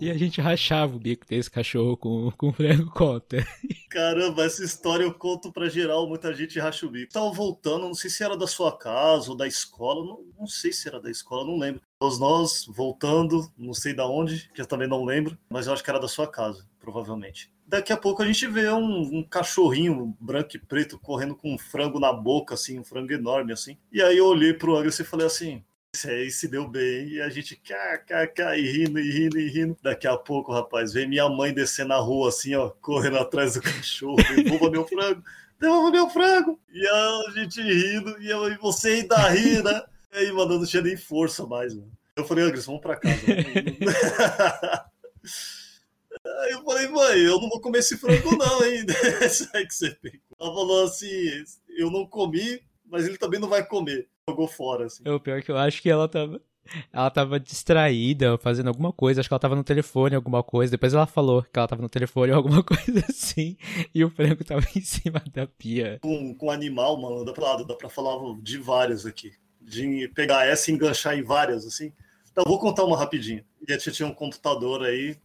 e 0.00 0.10
a 0.10 0.16
gente 0.16 0.40
rachava 0.40 0.96
o 0.96 0.98
bico 0.98 1.26
desse 1.26 1.50
cachorro 1.50 1.96
com, 1.96 2.30
com 2.32 2.52
frango 2.52 2.90
conta. 2.90 3.46
Caramba, 3.90 4.44
essa 4.44 4.64
história 4.64 5.04
eu 5.04 5.14
conto 5.14 5.52
pra 5.52 5.68
geral, 5.68 6.08
muita 6.08 6.32
gente 6.34 6.58
racha 6.58 6.86
o 6.86 6.90
bico. 6.90 7.12
Tava 7.12 7.30
voltando, 7.30 7.86
não 7.86 7.94
sei 7.94 8.10
se 8.10 8.22
era 8.22 8.36
da 8.36 8.46
sua 8.46 8.76
casa 8.76 9.30
ou 9.30 9.36
da 9.36 9.46
escola, 9.46 10.04
não, 10.04 10.24
não 10.38 10.46
sei 10.46 10.72
se 10.72 10.88
era 10.88 11.00
da 11.00 11.10
escola, 11.10 11.46
não 11.46 11.58
lembro. 11.58 11.80
Todos 11.98 12.18
nós 12.18 12.66
voltando, 12.68 13.50
não 13.56 13.74
sei 13.74 13.94
da 13.94 14.06
onde, 14.06 14.50
que 14.54 14.60
eu 14.60 14.66
também 14.66 14.88
não 14.88 15.04
lembro, 15.04 15.36
mas 15.48 15.66
eu 15.66 15.72
acho 15.72 15.82
que 15.82 15.90
era 15.90 15.98
da 15.98 16.08
sua 16.08 16.26
casa, 16.26 16.64
provavelmente. 16.78 17.50
Daqui 17.66 17.92
a 17.92 17.96
pouco 17.96 18.22
a 18.22 18.26
gente 18.26 18.46
vê 18.46 18.70
um, 18.70 19.18
um 19.18 19.22
cachorrinho 19.22 20.16
branco 20.18 20.56
e 20.56 20.58
preto 20.58 20.98
correndo 20.98 21.34
com 21.34 21.52
um 21.52 21.58
frango 21.58 22.00
na 22.00 22.12
boca, 22.12 22.54
assim, 22.54 22.78
um 22.78 22.84
frango 22.84 23.12
enorme, 23.12 23.52
assim. 23.52 23.76
E 23.92 24.00
aí 24.00 24.16
eu 24.16 24.26
olhei 24.26 24.54
pro 24.54 24.76
Anderson 24.76 25.02
e 25.02 25.06
falei 25.06 25.26
assim, 25.26 25.62
esse 25.94 26.10
aí 26.10 26.30
se 26.30 26.48
deu 26.48 26.68
bem. 26.68 27.08
E 27.08 27.20
a 27.20 27.28
gente, 27.28 27.56
kkk, 27.56 28.42
e 28.56 28.70
rindo, 28.70 28.98
e 28.98 29.10
rindo, 29.10 29.38
e 29.38 29.48
rindo. 29.48 29.76
Daqui 29.82 30.06
a 30.06 30.16
pouco, 30.16 30.52
rapaz, 30.52 30.92
vem 30.92 31.08
minha 31.08 31.28
mãe 31.28 31.52
descer 31.52 31.86
na 31.86 31.96
rua, 31.96 32.28
assim, 32.28 32.54
ó, 32.54 32.70
correndo 32.80 33.18
atrás 33.18 33.54
do 33.54 33.62
cachorro. 33.62 34.16
Devolva 34.36 34.70
meu 34.70 34.86
frango, 34.86 35.22
devolva 35.58 35.90
meu 35.90 36.10
frango. 36.10 36.60
E 36.72 36.86
a 36.86 37.32
gente 37.34 37.60
rindo, 37.60 38.20
e, 38.20 38.28
eu, 38.30 38.52
e 38.52 38.56
você 38.58 38.90
ainda 38.90 39.28
ri, 39.28 39.62
né? 39.62 39.82
E 40.12 40.18
aí, 40.18 40.32
mano, 40.32 40.58
não 40.58 40.66
tinha 40.66 40.82
nem 40.82 40.96
força 40.96 41.46
mais, 41.46 41.74
mano. 41.74 41.90
Eu 42.16 42.24
falei, 42.24 42.44
Anderson, 42.44 42.72
vamos 42.72 42.82
pra 42.82 42.96
casa. 42.96 43.20
Aí 46.40 46.52
eu 46.52 46.62
falei, 46.64 46.88
mãe, 46.88 47.18
eu 47.20 47.40
não 47.40 47.48
vou 47.48 47.60
comer 47.60 47.78
esse 47.78 47.96
frango, 47.96 48.36
não, 48.36 48.64
hein? 48.64 48.84
Aí 49.54 49.66
que 49.66 49.74
você 49.74 49.90
pegou. 49.90 50.20
Ela 50.40 50.54
falou 50.54 50.84
assim: 50.84 51.44
eu 51.68 51.90
não 51.90 52.06
comi, 52.06 52.60
mas 52.86 53.06
ele 53.06 53.16
também 53.16 53.40
não 53.40 53.48
vai 53.48 53.64
comer. 53.64 54.08
Jogou 54.28 54.46
fora, 54.46 54.86
assim. 54.86 55.02
É 55.04 55.10
o 55.10 55.18
pior 55.18 55.42
que 55.42 55.50
eu 55.50 55.56
acho 55.56 55.80
que 55.80 55.88
ela 55.88 56.06
tava. 56.06 56.40
ela 56.92 57.10
tava 57.10 57.40
distraída, 57.40 58.36
fazendo 58.36 58.68
alguma 58.68 58.92
coisa. 58.92 59.20
Acho 59.20 59.28
que 59.28 59.32
ela 59.32 59.40
tava 59.40 59.56
no 59.56 59.64
telefone, 59.64 60.14
alguma 60.14 60.42
coisa. 60.42 60.70
Depois 60.70 60.92
ela 60.92 61.06
falou 61.06 61.42
que 61.42 61.58
ela 61.58 61.68
tava 61.68 61.80
no 61.80 61.88
telefone 61.88 62.30
alguma 62.32 62.62
coisa 62.62 63.04
assim. 63.08 63.56
E 63.94 64.04
o 64.04 64.10
frango 64.10 64.44
tava 64.44 64.66
em 64.76 64.80
cima 64.82 65.22
da 65.32 65.46
pia. 65.46 65.98
Com, 66.02 66.34
com 66.34 66.50
animal, 66.50 67.00
mano, 67.00 67.24
dá 67.24 67.32
pra, 67.32 67.56
dá 67.56 67.74
pra 67.74 67.88
falar 67.88 68.18
de 68.42 68.58
várias 68.58 69.06
aqui. 69.06 69.32
De 69.60 70.08
pegar 70.14 70.46
essa 70.46 70.70
e 70.70 70.74
enganchar 70.74 71.16
em 71.16 71.22
várias, 71.22 71.66
assim. 71.66 71.92
Então, 72.30 72.44
vou 72.46 72.58
contar 72.58 72.84
uma 72.84 72.96
rapidinho. 72.96 73.44
E 73.66 73.72
a 73.72 73.78
gente 73.78 73.92
tinha 73.92 74.08
um 74.08 74.14
computador 74.14 74.84
aí. 74.84 75.16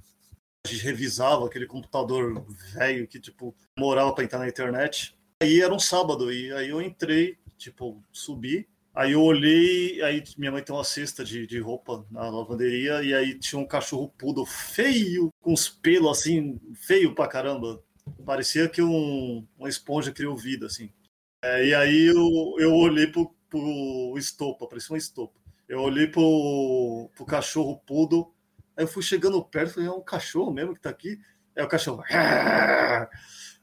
A 0.66 0.70
gente 0.70 0.84
revisava 0.84 1.46
aquele 1.46 1.66
computador 1.68 2.46
velho 2.74 3.06
que, 3.06 3.20
tipo, 3.20 3.54
morava 3.78 4.14
pra 4.14 4.24
entrar 4.24 4.40
na 4.40 4.48
internet. 4.48 5.14
Aí 5.42 5.62
era 5.62 5.74
um 5.74 5.80
sábado, 5.80 6.32
e 6.32 6.54
aí 6.54 6.70
eu 6.70 6.82
entrei, 6.82 7.38
tipo, 7.58 8.02
subi 8.14 8.66
Aí 8.94 9.14
eu 9.14 9.22
olhei, 9.24 10.02
aí 10.04 10.24
minha 10.38 10.52
mãe 10.52 10.62
tem 10.62 10.76
uma 10.76 10.84
cesta 10.84 11.24
de, 11.24 11.48
de 11.48 11.60
roupa 11.60 12.06
na 12.12 12.30
lavanderia, 12.30 13.02
e 13.02 13.12
aí 13.12 13.40
tinha 13.40 13.60
um 13.60 13.66
cachorro 13.66 14.14
poodle 14.18 14.46
feio, 14.46 15.30
com 15.42 15.52
os 15.52 15.68
pelos 15.68 16.20
assim, 16.20 16.60
feio 16.76 17.16
pra 17.16 17.28
caramba. 17.28 17.82
Parecia 18.24 18.70
que 18.70 18.82
um, 18.84 19.48
uma 19.58 19.68
esponja 19.68 20.12
criou 20.12 20.38
vida, 20.38 20.68
assim. 20.68 20.92
É, 21.42 21.66
e 21.66 21.74
aí 21.74 22.06
eu, 22.06 22.56
eu 22.60 22.74
olhei 22.76 23.08
pro, 23.08 23.34
pro 23.50 24.14
estopa, 24.16 24.68
parecia 24.68 24.94
uma 24.94 25.00
estopa. 25.00 25.40
Eu 25.68 25.80
olhei 25.82 26.08
pro, 26.08 27.10
pro 27.16 27.26
cachorro 27.26 27.82
poodle, 27.88 28.32
aí 28.78 28.84
eu 28.84 28.88
fui 28.88 29.02
chegando 29.02 29.44
perto, 29.44 29.74
falei, 29.74 29.90
é 29.90 29.92
um 29.92 30.04
cachorro 30.04 30.54
mesmo 30.54 30.76
que 30.76 30.82
tá 30.82 30.92
aqui? 30.92 31.20
É 31.56 31.64
o 31.64 31.68
cachorro. 31.68 32.04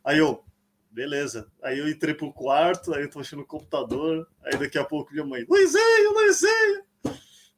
Aí 0.05 0.19
eu, 0.19 0.43
beleza. 1.01 1.51
Aí 1.63 1.79
eu 1.79 1.89
entrei 1.89 2.13
pro 2.13 2.31
quarto, 2.31 2.93
aí 2.93 3.05
eu 3.05 3.11
tô 3.11 3.19
mexendo 3.19 3.39
no 3.39 3.47
computador, 3.47 4.29
aí 4.45 4.59
daqui 4.59 4.77
a 4.77 4.85
pouco 4.85 5.11
minha 5.11 5.25
mãe, 5.25 5.47
Luizinho, 5.49 6.13
Luizinho, 6.13 6.85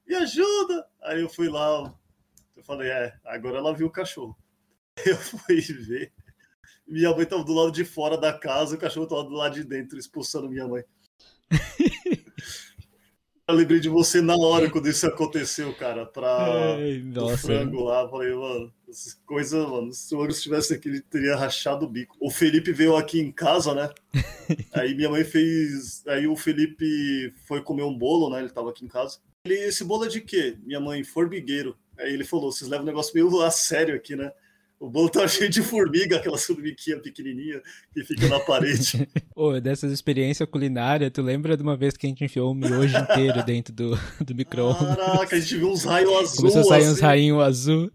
me 0.06 0.14
ajuda! 0.14 0.86
Aí 1.02 1.20
eu 1.20 1.28
fui 1.28 1.48
lá, 1.48 1.92
eu 2.56 2.62
falei, 2.62 2.88
é, 2.88 3.12
agora 3.24 3.58
ela 3.58 3.74
viu 3.74 3.88
o 3.88 3.90
cachorro. 3.90 4.36
Eu 5.06 5.16
fui 5.16 5.58
ver, 5.62 6.12
minha 6.86 7.10
mãe 7.16 7.24
tava 7.24 7.42
do 7.42 7.54
lado 7.54 7.72
de 7.72 7.82
fora 7.82 8.18
da 8.18 8.30
casa, 8.30 8.76
o 8.76 8.78
cachorro 8.78 9.06
tava 9.06 9.24
do 9.24 9.30
lado 9.30 9.54
de 9.54 9.64
dentro, 9.64 9.98
expulsando 9.98 10.50
minha 10.50 10.68
mãe. 10.68 10.84
Eu 13.48 13.56
lembrei 13.56 13.80
de 13.80 13.88
você 13.88 14.20
na 14.20 14.36
hora 14.36 14.70
quando 14.70 14.88
isso 14.88 15.06
aconteceu, 15.06 15.74
cara, 15.74 16.06
pra 16.06 16.76
o 16.78 17.04
nossa. 17.12 17.38
frango 17.38 17.84
lá. 17.84 18.08
Falei, 18.08 18.32
mano, 18.32 18.72
essas 18.88 19.14
coisas, 19.26 19.68
mano, 19.68 19.92
se 19.92 20.14
o 20.14 20.22
Angus 20.22 20.36
estivesse 20.36 20.74
aqui, 20.74 20.88
ele 20.88 21.00
teria 21.00 21.34
rachado 21.34 21.84
o 21.84 21.88
bico. 21.88 22.16
O 22.20 22.30
Felipe 22.30 22.72
veio 22.72 22.96
aqui 22.96 23.20
em 23.20 23.32
casa, 23.32 23.74
né? 23.74 23.90
Aí 24.72 24.94
minha 24.94 25.10
mãe 25.10 25.24
fez. 25.24 26.06
Aí 26.06 26.26
o 26.26 26.36
Felipe 26.36 27.34
foi 27.44 27.62
comer 27.62 27.82
um 27.82 27.96
bolo, 27.96 28.30
né? 28.30 28.40
Ele 28.40 28.50
tava 28.50 28.70
aqui 28.70 28.84
em 28.84 28.88
casa. 28.88 29.18
Ele, 29.44 29.54
esse 29.54 29.82
bolo 29.82 30.04
é 30.04 30.08
de 30.08 30.20
quê? 30.20 30.56
Minha 30.62 30.78
mãe, 30.78 31.02
formigueiro. 31.02 31.76
Aí 31.98 32.12
ele 32.12 32.24
falou: 32.24 32.52
vocês 32.52 32.70
levam 32.70 32.84
o 32.84 32.88
negócio 32.88 33.12
meio 33.12 33.42
a 33.42 33.50
sério 33.50 33.96
aqui, 33.96 34.14
né? 34.14 34.32
O 34.82 34.90
bolo 34.90 35.08
tá 35.08 35.28
cheio 35.28 35.48
de 35.48 35.62
formiga, 35.62 36.16
aquela 36.16 36.36
formiguinha 36.36 36.98
pequenininha 36.98 37.62
que 37.94 38.02
fica 38.02 38.26
na 38.26 38.40
parede. 38.40 39.08
Ô, 39.32 39.60
dessas 39.60 39.92
experiências 39.92 40.48
culinárias, 40.48 41.12
tu 41.12 41.22
lembra 41.22 41.56
de 41.56 41.62
uma 41.62 41.76
vez 41.76 41.96
que 41.96 42.04
a 42.04 42.08
gente 42.08 42.24
enfiou 42.24 42.50
o 42.50 42.54
miojo 42.54 42.98
inteiro 42.98 43.44
dentro 43.44 43.72
do, 43.72 43.96
do 44.20 44.34
micro-ondas? 44.34 44.96
Caraca, 44.96 45.36
a 45.36 45.38
gente 45.38 45.56
viu 45.56 45.70
uns 45.70 45.84
raios 45.84 46.12
azul. 46.12 46.36
Começou 46.38 46.60
a 46.62 46.64
sair 46.64 46.82
uns 46.82 46.94
assim. 46.94 47.02
rainhos 47.02 47.40
azul. 47.40 47.92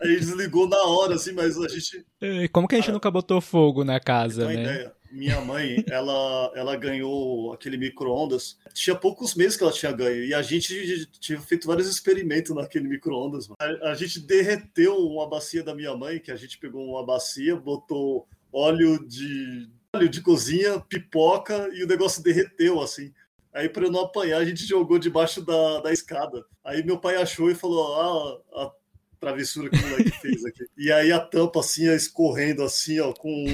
Aí 0.00 0.16
desligou 0.16 0.66
na 0.66 0.82
hora, 0.84 1.16
assim, 1.16 1.32
mas 1.32 1.58
a 1.58 1.68
gente. 1.68 2.02
É, 2.18 2.48
Como 2.48 2.66
que 2.66 2.76
a 2.76 2.78
gente 2.78 2.92
nunca 2.92 3.10
botou 3.10 3.38
fogo 3.42 3.84
na 3.84 4.00
casa, 4.00 4.46
né? 4.46 4.54
ideia. 4.54 4.92
Minha 5.10 5.40
mãe, 5.40 5.84
ela, 5.88 6.52
ela 6.54 6.76
ganhou 6.76 7.52
aquele 7.52 7.76
micro-ondas. 7.76 8.58
Tinha 8.72 8.94
poucos 8.94 9.34
meses 9.34 9.56
que 9.56 9.62
ela 9.62 9.72
tinha 9.72 9.92
ganho. 9.92 10.24
E 10.24 10.32
a 10.32 10.42
gente 10.42 11.06
tinha 11.18 11.40
feito 11.40 11.66
vários 11.66 11.88
experimentos 11.88 12.54
naquele 12.54 12.88
micro-ondas. 12.88 13.48
A, 13.58 13.90
a 13.90 13.94
gente 13.94 14.20
derreteu 14.20 14.96
uma 14.96 15.28
bacia 15.28 15.62
da 15.62 15.74
minha 15.74 15.96
mãe, 15.96 16.20
que 16.20 16.30
a 16.30 16.36
gente 16.36 16.58
pegou 16.58 16.84
uma 16.84 17.04
bacia, 17.04 17.56
botou 17.56 18.28
óleo 18.52 19.04
de, 19.06 19.68
óleo 19.94 20.08
de 20.08 20.20
cozinha, 20.20 20.80
pipoca, 20.80 21.68
e 21.72 21.82
o 21.82 21.86
negócio 21.86 22.22
derreteu, 22.22 22.80
assim. 22.80 23.12
Aí, 23.52 23.68
para 23.68 23.86
eu 23.86 23.90
não 23.90 24.00
apanhar, 24.00 24.38
a 24.38 24.44
gente 24.44 24.64
jogou 24.64 24.98
debaixo 24.98 25.44
da, 25.44 25.80
da 25.80 25.92
escada. 25.92 26.44
Aí 26.64 26.84
meu 26.84 26.98
pai 26.98 27.16
achou 27.16 27.50
e 27.50 27.54
falou: 27.54 28.40
Ah, 28.54 28.62
a 28.62 28.72
travessura 29.20 29.68
que 29.70 29.76
o 29.76 29.88
moleque 29.88 30.10
fez 30.10 30.44
aqui. 30.44 30.64
E 30.76 30.90
aí 30.90 31.12
a 31.12 31.20
tampa 31.20 31.60
assim, 31.60 31.88
ó, 31.88 31.92
escorrendo 31.92 32.62
assim, 32.62 32.98
ó, 33.00 33.12
com, 33.12 33.44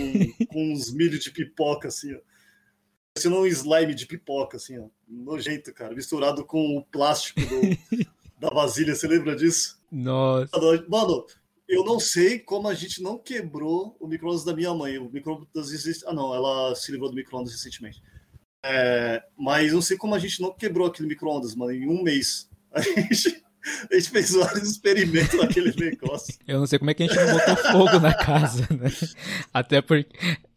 com 0.49 0.73
uns 0.73 0.93
milho 0.93 1.19
de 1.19 1.31
pipoca, 1.31 1.89
assim, 1.89 2.15
ó. 2.15 2.19
Parecendo 3.15 3.41
um 3.41 3.47
slime 3.47 3.95
de 3.95 4.07
pipoca, 4.07 4.57
assim, 4.57 4.79
ó. 4.79 4.87
Nojento, 5.09 5.73
cara. 5.73 5.95
Misturado 5.95 6.45
com 6.45 6.77
o 6.77 6.85
plástico 6.85 7.41
do- 7.41 8.07
da 8.39 8.49
vasilha. 8.51 8.95
Você 8.95 9.09
lembra 9.09 9.35
disso? 9.35 9.81
Nossa. 9.91 10.51
Mano, 10.89 11.27
eu 11.67 11.85
não 11.85 11.99
sei 11.99 12.39
como 12.39 12.69
a 12.69 12.75
gente 12.75 13.03
não 13.03 13.19
quebrou 13.19 13.97
o 13.99 14.07
micro-ondas 14.07 14.45
da 14.45 14.55
minha 14.55 14.73
mãe. 14.75 14.99
O 14.99 15.11
micro-ondas 15.11 15.71
existe. 15.73 16.05
Ah, 16.07 16.13
não, 16.13 16.35
ela 16.35 16.75
se 16.75 16.93
livrou 16.93 17.09
do 17.11 17.17
micro-ondas 17.17 17.53
recentemente. 17.53 18.03
É, 18.65 19.23
mas 19.37 19.73
não 19.73 19.81
sei 19.81 19.97
como 19.97 20.15
a 20.15 20.19
gente 20.19 20.41
não 20.43 20.53
quebrou 20.53 20.87
aquele 20.87 21.09
micro-ondas, 21.09 21.55
mano, 21.55 21.73
em 21.73 21.89
um 21.89 22.03
mês. 22.03 22.49
A 22.77 22.81
gente, 22.83 23.43
a 23.91 23.95
gente 23.95 24.11
fez 24.11 24.33
vários 24.33 24.71
experimentos 24.71 25.39
naquele 25.39 25.75
negócio. 25.79 26.35
Eu 26.47 26.59
não 26.61 26.67
sei 26.67 26.79
como 26.79 26.91
é 26.91 26.95
que 26.95 27.03
a 27.03 27.07
gente 27.07 27.17
não 27.17 27.33
botou 27.33 27.57
fogo 27.73 27.99
na 28.01 28.15
casa, 28.15 28.67
né? 28.71 28.91
Até 29.53 29.81
porque. 29.81 30.09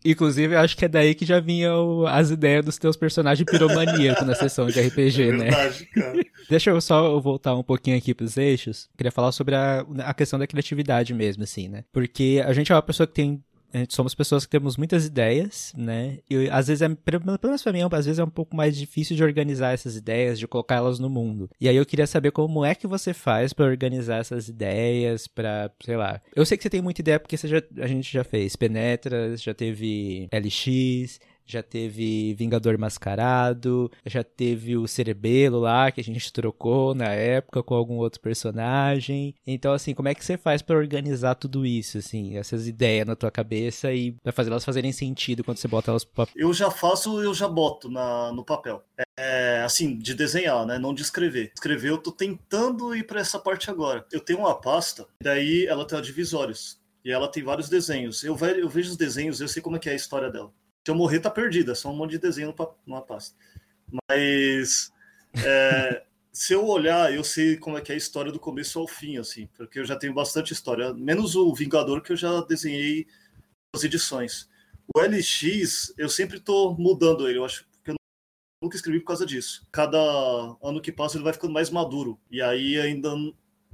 Inclusive, 0.06 0.56
eu 0.56 0.60
acho 0.60 0.78
que 0.78 0.86
é 0.86 0.88
daí 0.88 1.14
que 1.14 1.26
já 1.26 1.42
vinham 1.42 2.08
as 2.08 2.30
ideias 2.32 2.64
dos 2.64 2.78
teus 2.78 2.96
personagens 2.96 3.46
piromaníacos 3.50 4.26
na 4.26 4.34
sessão 4.34 4.68
de 4.68 4.80
RPG, 4.80 5.24
É 5.24 5.32
né? 5.34 5.38
verdade, 5.50 5.86
cara. 5.88 6.20
Deixa 6.50 6.70
eu 6.70 6.80
só 6.80 7.20
voltar 7.20 7.54
um 7.54 7.64
pouquinho 7.64 7.98
aqui 7.98 8.14
pros 8.14 8.38
eixos. 8.38 8.90
Queria 8.96 9.12
falar 9.12 9.34
sobre 9.34 9.56
a, 9.56 9.86
a 10.06 10.14
questão 10.14 10.40
da 10.40 10.48
criatividade 10.48 11.14
mesmo, 11.14 11.44
assim, 11.44 11.68
né? 11.68 11.84
Porque 11.92 12.42
a 12.46 12.54
gente 12.54 12.72
é 12.72 12.76
uma 12.76 12.82
pessoa 12.82 13.06
que 13.06 13.14
tem. 13.14 13.44
Somos 13.90 14.16
pessoas 14.16 14.46
que 14.46 14.50
temos 14.52 14.78
muitas 14.78 15.06
ideias, 15.06 15.74
né? 15.78 16.20
E 16.30 16.50
às 16.50 16.68
vezes 16.68 16.82
é, 16.82 16.90
pelo 16.90 17.24
menos 17.26 17.62
pra 17.64 17.72
mim, 17.74 17.82
às 17.92 18.06
vezes 18.06 18.20
é 18.20 18.24
um 18.24 18.30
pouco 18.30 18.56
mais 18.56 18.76
difícil 18.78 19.16
de 19.16 19.24
organizar 19.24 19.74
essas 19.74 19.96
ideias, 19.96 20.40
de 20.40 20.48
colocá-las 20.48 21.00
no 21.00 21.10
mundo. 21.10 21.50
E 21.60 21.70
aí 21.70 21.76
eu 21.76 21.86
queria 21.86 22.08
saber 22.08 22.32
como 22.32 22.66
é 22.66 22.74
que 22.74 22.88
você 22.88 23.14
faz 23.14 23.54
pra 23.54 23.66
organizar 23.66 24.18
essas 24.18 24.48
ideias, 24.48 25.28
pra, 25.28 25.70
sei 25.84 25.96
lá. 25.98 26.20
Eu 26.36 26.46
sei 26.46 26.58
que 26.58 26.64
você 26.64 26.70
tem 26.70 26.82
muita 26.82 27.02
ideia 27.02 27.20
porque 27.20 27.38
já- 27.38 27.62
a 27.78 27.88
gente 27.88 28.12
já 28.12 28.24
fez 28.24 28.56
Penetras, 28.56 29.42
já 29.42 29.54
teve 29.54 30.28
LX, 30.32 31.20
já 31.50 31.64
teve 31.64 32.34
Vingador 32.36 32.78
Mascarado, 32.78 33.92
já 34.06 34.24
teve 34.24 34.78
o 34.78 34.88
Cerebelo 34.88 35.60
lá, 35.60 35.92
que 35.92 36.00
a 36.00 36.04
gente 36.04 36.32
trocou 36.32 36.94
na 36.94 37.08
época 37.08 37.64
com 37.64 37.74
algum 37.74 37.96
outro 37.96 38.22
personagem. 38.22 39.34
Então, 39.46 39.74
assim, 39.74 39.94
como 39.94 40.08
é 40.08 40.14
que 40.14 40.24
você 40.24 40.38
faz 40.38 40.62
pra 40.62 40.78
organizar 40.78 41.36
tudo 41.36 41.66
isso, 41.66 41.98
assim, 41.98 42.38
essas 42.38 42.68
ideias 42.68 43.08
na 43.08 43.16
tua 43.16 43.32
cabeça 43.32 43.92
e 43.92 44.12
pra 44.24 44.32
fazer 44.32 44.52
elas 44.52 44.66
fazerem 44.66 44.92
sentido 44.92 45.44
quando 45.44 45.58
você 45.58 45.68
bota 45.68 45.92
elas 45.92 46.06
pro 46.06 46.26
papel? 46.26 46.34
Eu 46.36 46.54
já 46.54 46.70
faço, 46.70 47.22
eu 47.22 47.34
já 47.34 47.48
boto 47.48 47.90
na, 47.90 48.32
no 48.32 48.44
papel. 48.44 48.84
É, 49.18 49.62
assim, 49.66 49.98
de 49.98 50.14
desenhar, 50.14 50.66
né? 50.66 50.78
Não 50.78 50.94
de 50.94 51.02
escrever. 51.02 51.52
Escrever, 51.56 51.90
eu 51.90 51.98
tô 51.98 52.12
tentando 52.12 52.96
ir 52.96 53.06
para 53.06 53.20
essa 53.20 53.40
parte 53.40 53.70
agora. 53.70 54.06
Eu 54.12 54.20
tenho 54.20 54.40
uma 54.40 54.54
pasta, 54.54 55.08
daí 55.22 55.66
ela 55.66 55.86
tem 55.86 56.00
divisórios. 56.02 56.80
E 57.04 57.12
ela 57.12 57.28
tem 57.28 57.44
vários 57.44 57.70
desenhos. 57.70 58.24
Eu, 58.24 58.38
eu 58.38 58.70
vejo 58.70 58.92
os 58.92 58.98
desenhos, 58.98 59.40
eu 59.40 59.48
sei 59.48 59.62
como 59.62 59.78
é 59.78 59.80
que 59.80 59.90
é 59.90 59.94
a 59.94 59.96
história 59.96 60.30
dela. 60.30 60.52
Se 60.86 60.92
eu 60.92 60.96
morrer, 60.96 61.20
tá 61.20 61.30
perdida. 61.30 61.74
É 61.74 61.76
só 61.76 61.92
um 61.92 61.96
monte 61.96 62.12
de 62.12 62.20
desenho 62.20 62.54
numa 62.86 63.02
pasta. 63.02 63.36
Mas 64.10 64.92
é, 65.34 66.04
se 66.32 66.54
eu 66.54 66.66
olhar, 66.66 67.14
eu 67.14 67.24
sei 67.24 67.58
como 67.58 67.78
é 67.78 67.82
que 67.82 67.92
é 67.92 67.96
a 67.96 67.98
história 67.98 68.32
do 68.32 68.40
começo 68.40 68.80
ao 68.80 68.88
fim, 68.88 69.18
assim. 69.18 69.48
Porque 69.56 69.80
eu 69.80 69.86
já 69.86 69.96
tenho 69.96 70.14
bastante 70.14 70.54
história. 70.54 70.94
Menos 70.94 71.36
o 71.36 71.54
Vingador, 71.54 72.02
que 72.02 72.12
eu 72.12 72.18
já 72.18 72.42
desenhei 72.42 73.08
as 73.76 73.84
edições. 73.84 74.50
O 74.96 75.00
LX, 75.02 75.94
eu 75.98 76.10
sempre 76.10 76.40
tô 76.40 76.74
mudando 76.74 77.28
ele. 77.28 77.40
Eu 77.40 77.46
acho 77.46 77.68
que 77.84 77.92
eu 77.92 77.96
nunca 78.62 78.76
escrevi 78.76 79.00
por 79.00 79.08
causa 79.08 79.26
disso. 79.26 79.68
Cada 79.72 80.00
ano 80.64 80.82
que 80.82 80.92
passa 80.92 81.18
ele 81.18 81.24
vai 81.24 81.34
ficando 81.34 81.54
mais 81.54 81.70
maduro. 81.70 82.20
E 82.32 82.42
aí 82.42 82.80
ainda 82.80 83.12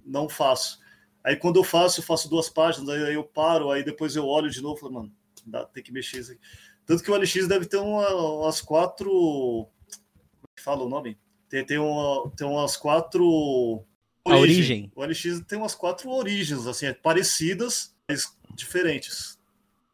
não 0.06 0.28
faço. 0.28 0.80
Aí 1.24 1.36
quando 1.36 1.56
eu 1.56 1.64
faço, 1.64 2.02
eu 2.02 2.04
faço 2.04 2.30
duas 2.30 2.50
páginas, 2.50 2.88
aí 2.90 3.16
eu 3.16 3.24
paro, 3.24 3.72
aí 3.72 3.84
depois 3.84 4.16
eu 4.16 4.28
olho 4.28 4.48
de 4.50 4.62
novo 4.62 4.78
e 4.78 4.80
falo, 4.80 4.94
mano, 4.94 5.14
dá, 5.44 5.66
tem 5.66 5.82
que 5.82 5.92
mexer 5.92 6.20
isso 6.20 6.34
aqui. 6.34 6.42
Tanto 6.86 7.04
que 7.04 7.10
o 7.12 7.16
LX 7.16 7.48
deve 7.48 7.66
ter 7.66 7.78
uma- 7.78 8.14
umas 8.42 8.62
quatro. 8.62 9.10
Como 9.10 9.70
é 10.52 10.56
que 10.58 10.64
fala 10.64 10.84
o 10.84 10.90
nome? 10.90 11.18
Tem, 11.50 11.66
tem, 11.66 11.78
uma, 11.78 12.32
tem 12.36 12.46
umas 12.48 12.76
quatro. 12.78 13.84
A 14.28 14.38
origem. 14.38 14.92
O 14.96 15.04
LX 15.04 15.42
tem 15.48 15.58
umas 15.58 15.76
quatro 15.76 16.10
origens, 16.10 16.66
assim, 16.68 16.92
parecidas, 16.94 17.96
mas 18.10 18.26
diferentes. 18.56 19.40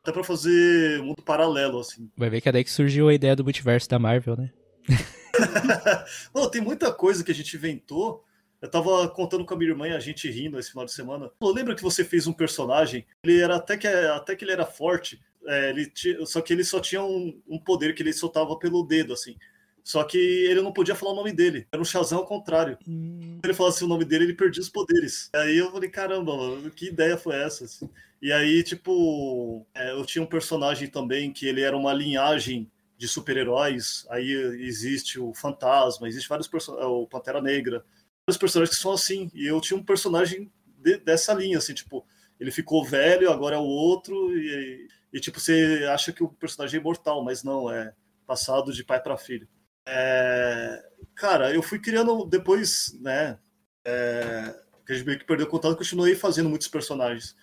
Até 0.01 0.11
pra 0.11 0.23
fazer 0.23 1.01
mundo 1.03 1.21
paralelo, 1.23 1.79
assim. 1.79 2.09
Vai 2.17 2.29
ver 2.29 2.41
que 2.41 2.49
é 2.49 2.51
daí 2.51 2.63
que 2.63 2.71
surgiu 2.71 3.07
a 3.09 3.13
ideia 3.13 3.35
do 3.35 3.43
multiverso 3.43 3.87
da 3.89 3.99
Marvel, 3.99 4.35
né? 4.37 4.51
Não, 6.33 6.49
tem 6.49 6.61
muita 6.61 6.91
coisa 6.93 7.23
que 7.23 7.31
a 7.31 7.35
gente 7.35 7.55
inventou. 7.55 8.23
Eu 8.61 8.69
tava 8.69 9.07
contando 9.09 9.43
com 9.45 9.53
a 9.53 9.57
minha 9.57 9.71
irmã 9.71 9.87
e 9.87 9.93
a 9.93 9.99
gente 9.99 10.29
rindo 10.29 10.59
esse 10.59 10.69
final 10.71 10.85
de 10.85 10.91
semana. 10.91 11.31
Lembra 11.41 11.75
que 11.75 11.81
você 11.81 12.03
fez 12.05 12.27
um 12.27 12.33
personagem? 12.33 13.05
Ele 13.23 13.41
era 13.41 13.55
até 13.55 13.75
que, 13.75 13.87
até 13.87 14.35
que 14.35 14.45
ele 14.45 14.51
era 14.51 14.65
forte, 14.65 15.19
é, 15.47 15.69
ele 15.69 15.85
ti- 15.89 16.17
só 16.25 16.41
que 16.41 16.53
ele 16.53 16.63
só 16.63 16.79
tinha 16.79 17.03
um, 17.03 17.39
um 17.47 17.59
poder 17.59 17.93
que 17.95 18.01
ele 18.03 18.13
soltava 18.13 18.57
pelo 18.57 18.83
dedo, 18.83 19.13
assim. 19.13 19.35
Só 19.83 20.03
que 20.03 20.17
ele 20.17 20.61
não 20.61 20.71
podia 20.71 20.93
falar 20.93 21.13
o 21.13 21.15
nome 21.15 21.31
dele. 21.31 21.67
Era 21.71 21.81
um 21.81 21.85
Shazam 21.85 22.19
ao 22.19 22.25
contrário. 22.25 22.77
Hum, 22.87 23.39
ele 23.43 23.53
falasse 23.53 23.83
o 23.83 23.87
nome 23.87 24.05
dele, 24.05 24.25
ele 24.25 24.35
perdia 24.35 24.61
os 24.61 24.69
poderes. 24.69 25.29
Aí 25.33 25.57
eu 25.57 25.71
falei, 25.71 25.89
caramba, 25.89 26.37
mano, 26.37 26.69
que 26.69 26.87
ideia 26.87 27.17
foi 27.17 27.35
essa? 27.35 27.65
assim? 27.65 27.89
E 28.21 28.31
aí, 28.31 28.61
tipo, 28.61 29.65
é, 29.73 29.91
eu 29.91 30.05
tinha 30.05 30.23
um 30.23 30.27
personagem 30.27 30.87
também 30.87 31.33
que 31.33 31.47
ele 31.47 31.61
era 31.61 31.75
uma 31.75 31.91
linhagem 31.93 32.69
de 32.95 33.07
super-heróis. 33.07 34.05
Aí 34.11 34.29
existe 34.61 35.19
o 35.19 35.33
Fantasma, 35.33 36.07
existe 36.07 36.29
vários 36.29 36.47
personagens, 36.47 36.87
o 36.87 37.07
Pantera 37.07 37.41
Negra, 37.41 37.83
vários 38.27 38.37
personagens 38.39 38.75
que 38.75 38.81
são 38.81 38.91
assim. 38.91 39.31
E 39.33 39.47
eu 39.47 39.59
tinha 39.59 39.79
um 39.79 39.83
personagem 39.83 40.51
de- 40.77 40.97
dessa 40.97 41.33
linha, 41.33 41.57
assim, 41.57 41.73
tipo, 41.73 42.05
ele 42.39 42.51
ficou 42.51 42.85
velho, 42.85 43.31
agora 43.31 43.55
é 43.55 43.59
o 43.59 43.63
outro, 43.63 44.37
e, 44.37 44.87
e, 45.13 45.19
tipo, 45.19 45.39
você 45.39 45.87
acha 45.91 46.13
que 46.13 46.23
o 46.23 46.29
personagem 46.29 46.77
é 46.77 46.81
imortal, 46.81 47.23
mas 47.23 47.43
não, 47.43 47.69
é 47.69 47.93
passado 48.25 48.71
de 48.71 48.83
pai 48.83 49.01
para 49.01 49.17
filho. 49.17 49.47
É, 49.85 50.81
cara, 51.15 51.53
eu 51.53 51.61
fui 51.61 51.79
criando 51.79 52.25
depois, 52.25 52.97
né? 53.01 53.39
É, 53.85 54.55
que 54.85 54.93
a 54.93 54.95
gente 54.95 55.05
meio 55.05 55.19
que 55.19 55.25
perdeu 55.25 55.47
contato, 55.47 55.77
continuei 55.77 56.15
fazendo 56.15 56.49
muitos 56.49 56.67
personagens. 56.67 57.35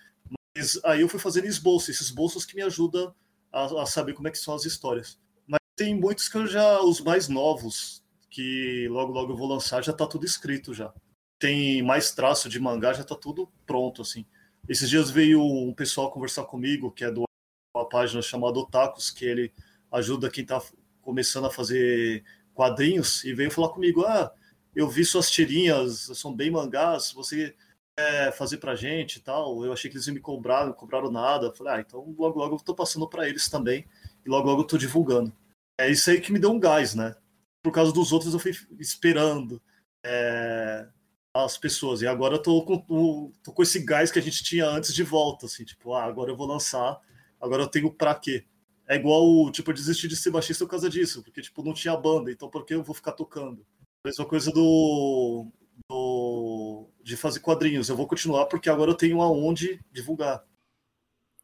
Mas 0.56 0.80
aí 0.84 1.00
eu 1.02 1.08
fui 1.08 1.18
fazendo 1.20 1.46
esboços, 1.46 1.90
esses 1.90 2.10
bolsos 2.10 2.44
que 2.44 2.54
me 2.54 2.62
ajudam 2.62 3.14
a, 3.52 3.82
a 3.82 3.86
saber 3.86 4.14
como 4.14 4.28
é 4.28 4.30
que 4.30 4.38
são 4.38 4.54
as 4.54 4.64
histórias. 4.64 5.18
Mas 5.46 5.60
tem 5.76 5.94
muitos 5.94 6.28
que 6.28 6.36
eu 6.36 6.46
já, 6.46 6.80
os 6.80 7.00
mais 7.00 7.28
novos, 7.28 8.02
que 8.30 8.86
logo 8.88 9.12
logo 9.12 9.32
eu 9.32 9.36
vou 9.36 9.48
lançar, 9.48 9.82
já 9.82 9.92
tá 9.92 10.06
tudo 10.06 10.24
escrito 10.24 10.72
já. 10.72 10.92
Tem 11.38 11.82
mais 11.82 12.12
traço 12.12 12.48
de 12.48 12.58
mangá, 12.58 12.92
já 12.92 13.04
tá 13.04 13.14
tudo 13.14 13.48
pronto, 13.66 14.02
assim. 14.02 14.24
Esses 14.68 14.88
dias 14.88 15.10
veio 15.10 15.42
um 15.42 15.72
pessoal 15.72 16.10
conversar 16.10 16.44
comigo, 16.44 16.90
que 16.90 17.04
é 17.04 17.10
de 17.10 17.27
uma 17.74 17.88
página 17.88 18.22
chamada 18.22 18.58
Otakus, 18.58 19.10
que 19.10 19.24
ele 19.24 19.52
ajuda 19.90 20.30
quem 20.30 20.44
tá 20.44 20.62
começando 21.00 21.46
a 21.46 21.50
fazer 21.50 22.24
quadrinhos, 22.54 23.24
e 23.24 23.32
veio 23.32 23.50
falar 23.50 23.70
comigo, 23.70 24.04
ah, 24.04 24.32
eu 24.74 24.88
vi 24.88 25.04
suas 25.04 25.30
tirinhas, 25.30 26.10
são 26.14 26.34
bem 26.34 26.50
mangás, 26.50 27.12
você 27.12 27.54
quer 27.96 28.32
fazer 28.32 28.58
pra 28.58 28.76
gente 28.76 29.16
e 29.16 29.20
tal? 29.20 29.64
Eu 29.64 29.72
achei 29.72 29.90
que 29.90 29.96
eles 29.96 30.06
iam 30.06 30.14
me 30.14 30.20
cobrar, 30.20 30.66
não 30.66 30.72
cobraram 30.72 31.10
nada. 31.10 31.52
Falei, 31.52 31.74
ah, 31.74 31.80
então 31.80 32.14
logo 32.16 32.38
logo 32.38 32.56
eu 32.56 32.60
tô 32.60 32.74
passando 32.74 33.08
pra 33.08 33.28
eles 33.28 33.48
também, 33.48 33.86
e 34.24 34.28
logo 34.28 34.46
logo 34.48 34.62
eu 34.62 34.66
tô 34.66 34.78
divulgando. 34.78 35.32
É 35.80 35.90
isso 35.90 36.10
aí 36.10 36.20
que 36.20 36.32
me 36.32 36.38
deu 36.38 36.50
um 36.50 36.60
gás, 36.60 36.94
né? 36.94 37.16
Por 37.62 37.72
causa 37.72 37.92
dos 37.92 38.12
outros 38.12 38.34
eu 38.34 38.40
fui 38.40 38.52
esperando 38.78 39.60
é, 40.04 40.86
as 41.34 41.56
pessoas, 41.58 42.02
e 42.02 42.06
agora 42.06 42.36
eu 42.36 42.42
tô 42.42 42.62
com, 42.62 43.32
tô 43.42 43.52
com 43.52 43.62
esse 43.62 43.84
gás 43.84 44.10
que 44.10 44.18
a 44.18 44.22
gente 44.22 44.44
tinha 44.44 44.66
antes 44.66 44.94
de 44.94 45.02
volta, 45.02 45.46
assim, 45.46 45.64
tipo, 45.64 45.94
ah, 45.94 46.04
agora 46.04 46.30
eu 46.30 46.36
vou 46.36 46.46
lançar, 46.46 47.00
agora 47.40 47.62
eu 47.62 47.68
tenho 47.68 47.92
pra 47.92 48.14
quê? 48.14 48.44
É 48.86 48.96
igual, 48.96 49.50
tipo, 49.50 49.70
eu 49.70 49.74
desisti 49.74 50.08
de 50.08 50.16
ser 50.16 50.30
baixista 50.30 50.64
por 50.64 50.70
causa 50.70 50.88
disso, 50.88 51.22
porque, 51.22 51.42
tipo, 51.42 51.62
não 51.62 51.74
tinha 51.74 51.96
banda, 51.96 52.32
então 52.32 52.48
por 52.48 52.64
que 52.64 52.74
eu 52.74 52.82
vou 52.82 52.94
ficar 52.94 53.12
tocando? 53.12 53.64
Mesma 54.04 54.24
coisa 54.24 54.50
do, 54.50 55.46
do 55.90 56.88
de 57.02 57.16
fazer 57.16 57.40
quadrinhos. 57.40 57.88
Eu 57.88 57.96
vou 57.96 58.06
continuar 58.06 58.46
porque 58.46 58.70
agora 58.70 58.90
eu 58.90 58.96
tenho 58.96 59.20
aonde 59.20 59.78
divulgar. 59.92 60.42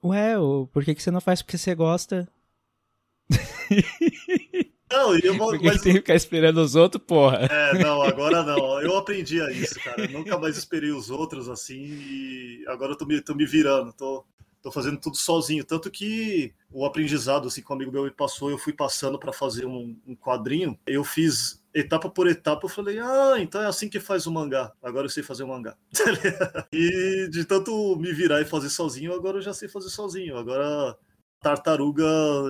Ué, 0.03 0.35
por 0.73 0.85
que, 0.85 0.95
que 0.95 1.03
você 1.03 1.11
não 1.11 1.21
faz 1.21 1.43
porque 1.43 1.59
você 1.59 1.75
gosta? 1.75 2.29
Não, 4.93 5.19
eu 5.19 5.37
vou, 5.37 5.49
Por 5.49 5.59
que, 5.59 5.65
mas, 5.65 5.79
que 5.79 5.83
tem 5.83 5.93
que 5.95 6.01
ficar 6.01 6.15
esperando 6.15 6.59
os 6.59 6.77
outros, 6.77 7.03
porra? 7.05 7.49
é, 7.51 7.79
não, 7.79 8.01
agora 8.03 8.45
não. 8.45 8.81
Eu 8.81 8.97
aprendi 8.97 9.41
a 9.41 9.51
isso, 9.51 9.75
cara. 9.83 10.03
Eu 10.03 10.11
nunca 10.11 10.39
mais 10.39 10.57
esperei 10.57 10.93
os 10.93 11.11
outros 11.11 11.49
assim 11.49 11.83
e 11.83 12.65
agora 12.69 12.93
eu 12.93 12.97
tô 12.97 13.05
me, 13.05 13.21
tô 13.21 13.35
me 13.35 13.45
virando, 13.45 13.93
tô, 13.93 14.25
tô 14.65 14.73
fazendo 14.73 14.99
tudo 14.99 15.17
sozinho. 15.17 15.63
Tanto 15.63 15.91
que 15.91 16.55
o 16.73 16.87
aprendizado, 16.87 17.47
assim, 17.47 17.63
que 17.63 17.71
um 17.71 17.77
amigo 17.77 17.93
meu 17.93 18.05
me 18.05 18.11
passou, 18.11 18.51
eu 18.51 18.57
fui 18.57 18.73
passando 18.73 19.19
para 19.19 19.31
fazer 19.31 19.67
um, 19.67 19.95
um 20.07 20.17
quadrinho. 20.17 20.79
Eu 20.87 21.05
fiz 21.05 21.63
etapa 21.75 22.09
por 22.09 22.27
etapa, 22.27 22.65
eu 22.65 22.71
falei, 22.71 22.99
ah, 22.99 23.35
então 23.39 23.61
é 23.61 23.67
assim 23.67 23.91
que 23.91 24.01
faz 24.01 24.27
o 24.27 24.33
mangá. 24.33 24.73
Agora 24.83 25.05
eu 25.05 25.11
sei 25.11 25.23
fazer 25.23 25.45
o 25.45 25.49
mangá. 25.49 25.77
e 26.73 27.29
de 27.31 27.45
tanto 27.45 27.95
me 27.97 28.11
virar 28.15 28.41
e 28.41 28.47
fazer 28.47 28.71
sozinho, 28.71 29.13
agora 29.13 29.37
eu 29.37 29.43
já 29.43 29.53
sei 29.53 29.69
fazer 29.69 29.91
sozinho. 29.91 30.37
Agora 30.39 30.93
a 30.93 30.97
tartaruga 31.43 32.03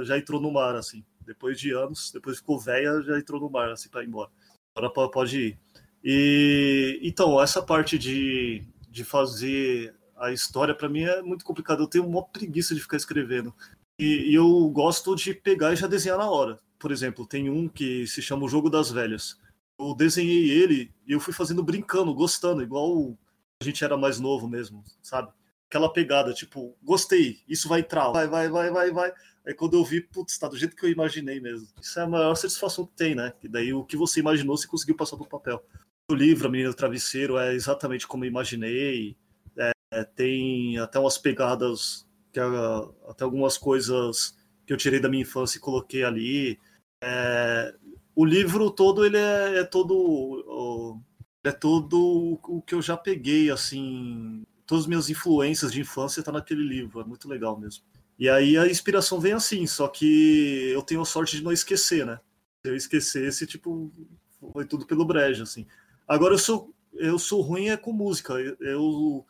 já 0.05 0.17
entrou 0.17 0.41
no 0.41 0.53
mar, 0.53 0.77
assim. 0.77 1.05
Depois 1.27 1.59
de 1.59 1.73
anos, 1.73 2.13
depois 2.13 2.39
ficou 2.39 2.61
velha, 2.61 3.03
já 3.03 3.19
entrou 3.19 3.41
no 3.41 3.51
mar, 3.51 3.71
assim, 3.71 3.89
para 3.89 4.05
ir 4.05 4.07
embora. 4.07 4.31
Agora 4.77 4.93
po- 4.93 5.11
pode 5.11 5.39
ir. 5.41 5.59
E 6.05 7.01
então, 7.03 7.43
essa 7.43 7.61
parte 7.61 7.99
de, 7.99 8.63
de 8.89 9.03
fazer 9.03 9.95
a 10.17 10.33
história, 10.33 10.75
para 10.75 10.89
mim, 10.89 11.03
é 11.03 11.23
muito 11.23 11.45
complicado. 11.45 11.83
Eu 11.83 11.89
tenho 11.89 12.07
uma 12.07 12.25
preguiça 12.25 12.75
de 12.75 12.81
ficar 12.81 12.97
escrevendo. 12.97 13.55
E, 13.99 14.31
e 14.31 14.35
eu 14.35 14.69
gosto 14.71 15.15
de 15.15 15.35
pegar 15.35 15.73
e 15.73 15.77
já 15.77 15.87
desenhar 15.87 16.19
na 16.19 16.29
hora. 16.29 16.59
Por 16.79 16.91
exemplo, 16.91 17.27
tem 17.27 17.49
um 17.49 17.69
que 17.69 18.07
se 18.07 18.21
chama 18.21 18.45
O 18.45 18.49
Jogo 18.49 18.69
das 18.69 18.91
Velhas. 18.91 19.39
Eu 19.79 19.95
desenhei 19.95 20.51
ele 20.51 20.93
e 21.07 21.13
eu 21.13 21.21
fui 21.21 21.33
fazendo 21.33 21.63
brincando, 21.63 22.15
gostando, 22.15 22.63
igual 22.63 23.17
a 23.61 23.65
gente 23.65 23.85
era 23.85 23.97
mais 23.97 24.21
novo 24.21 24.49
mesmo, 24.49 24.85
sabe? 25.03 25.33
Aquela 25.69 25.93
pegada, 25.93 26.33
tipo, 26.33 26.77
gostei, 26.83 27.41
isso 27.49 27.69
vai 27.69 27.81
entrar, 27.81 28.11
vai, 28.11 28.29
vai, 28.29 28.49
vai, 28.49 28.71
vai, 28.71 28.91
vai. 28.93 29.13
Aí 29.47 29.53
quando 29.53 29.75
eu 29.75 29.85
vi, 29.85 30.01
putz, 30.01 30.39
tá 30.39 30.49
do 30.49 30.57
jeito 30.57 30.77
que 30.77 30.85
eu 30.85 30.91
imaginei 30.91 31.41
mesmo. 31.41 31.67
Isso 31.81 31.99
é 31.99 32.03
a 32.03 32.07
maior 32.07 32.35
satisfação 32.35 32.87
que 32.87 32.95
tem, 32.95 33.15
né? 33.15 33.33
Que 33.41 33.49
daí 33.49 33.73
o 33.73 33.85
que 33.85 33.97
você 33.97 34.21
imaginou, 34.21 34.57
você 34.57 34.67
conseguiu 34.67 34.97
passar 34.97 35.17
pro 35.17 35.27
papel. 35.27 35.63
O 36.11 36.15
livro, 36.15 36.47
A 36.47 36.51
Menina 36.51 36.71
do 36.71 36.77
Travesseiro, 36.77 37.39
é 37.39 37.55
exatamente 37.55 38.07
como 38.07 38.25
eu 38.25 38.29
imaginei. 38.29 39.17
É, 39.95 40.05
tem 40.05 40.79
até 40.79 40.99
umas 40.99 41.19
pegadas, 41.19 42.07
que, 42.33 42.41
ah, 42.41 42.89
até 43.09 43.25
algumas 43.25 43.57
coisas 43.59 44.37
que 44.67 44.73
eu 44.73 44.77
tirei 44.77 44.99
da 45.01 45.09
minha 45.09 45.23
infância 45.23 45.59
e 45.59 45.61
coloquei 45.61 46.05
ali. 46.05 46.59
É, 47.03 47.75
o 48.15 48.25
livro 48.25 48.71
todo, 48.71 49.05
ele 49.05 49.17
é, 49.19 49.59
é 49.61 49.65
todo... 49.65 51.01
é 51.45 51.53
todo 51.53 52.41
o 52.49 52.63
que 52.63 52.75
eu 52.75 52.83
já 52.83 52.97
peguei, 52.97 53.51
assim... 53.51 54.43
Todas 54.67 54.85
as 54.85 54.89
minhas 54.89 55.11
influências 55.11 55.71
de 55.73 55.81
infância 55.83 56.23
tá 56.23 56.33
naquele 56.33 56.63
livro. 56.67 57.01
É 57.01 57.05
muito 57.05 57.29
legal 57.29 57.59
mesmo. 57.59 57.85
E 58.19 58.29
aí 58.31 58.57
a 58.57 58.67
inspiração 58.67 59.21
vem 59.21 59.33
assim, 59.35 59.67
só 59.67 59.89
que 59.89 60.71
eu 60.73 60.81
tenho 60.83 61.03
a 61.03 61.05
sorte 61.05 61.37
de 61.37 61.45
não 61.45 61.53
esquecer, 61.53 62.07
né? 62.07 62.19
Se 62.65 62.71
eu 62.71 62.77
esquecesse, 62.77 63.47
tipo, 63.47 63.93
foi 64.53 64.65
tudo 64.65 64.87
pelo 64.87 65.05
brejo, 65.05 65.43
assim. 65.43 65.67
Agora 66.09 66.35
eu 66.35 66.39
sou 66.39 66.73
eu 66.95 67.19
sou 67.19 67.41
ruim 67.43 67.69
é 67.69 67.77
com 67.77 67.93
música. 67.93 68.35
Eu, 68.35 68.57
eu- 68.61 69.27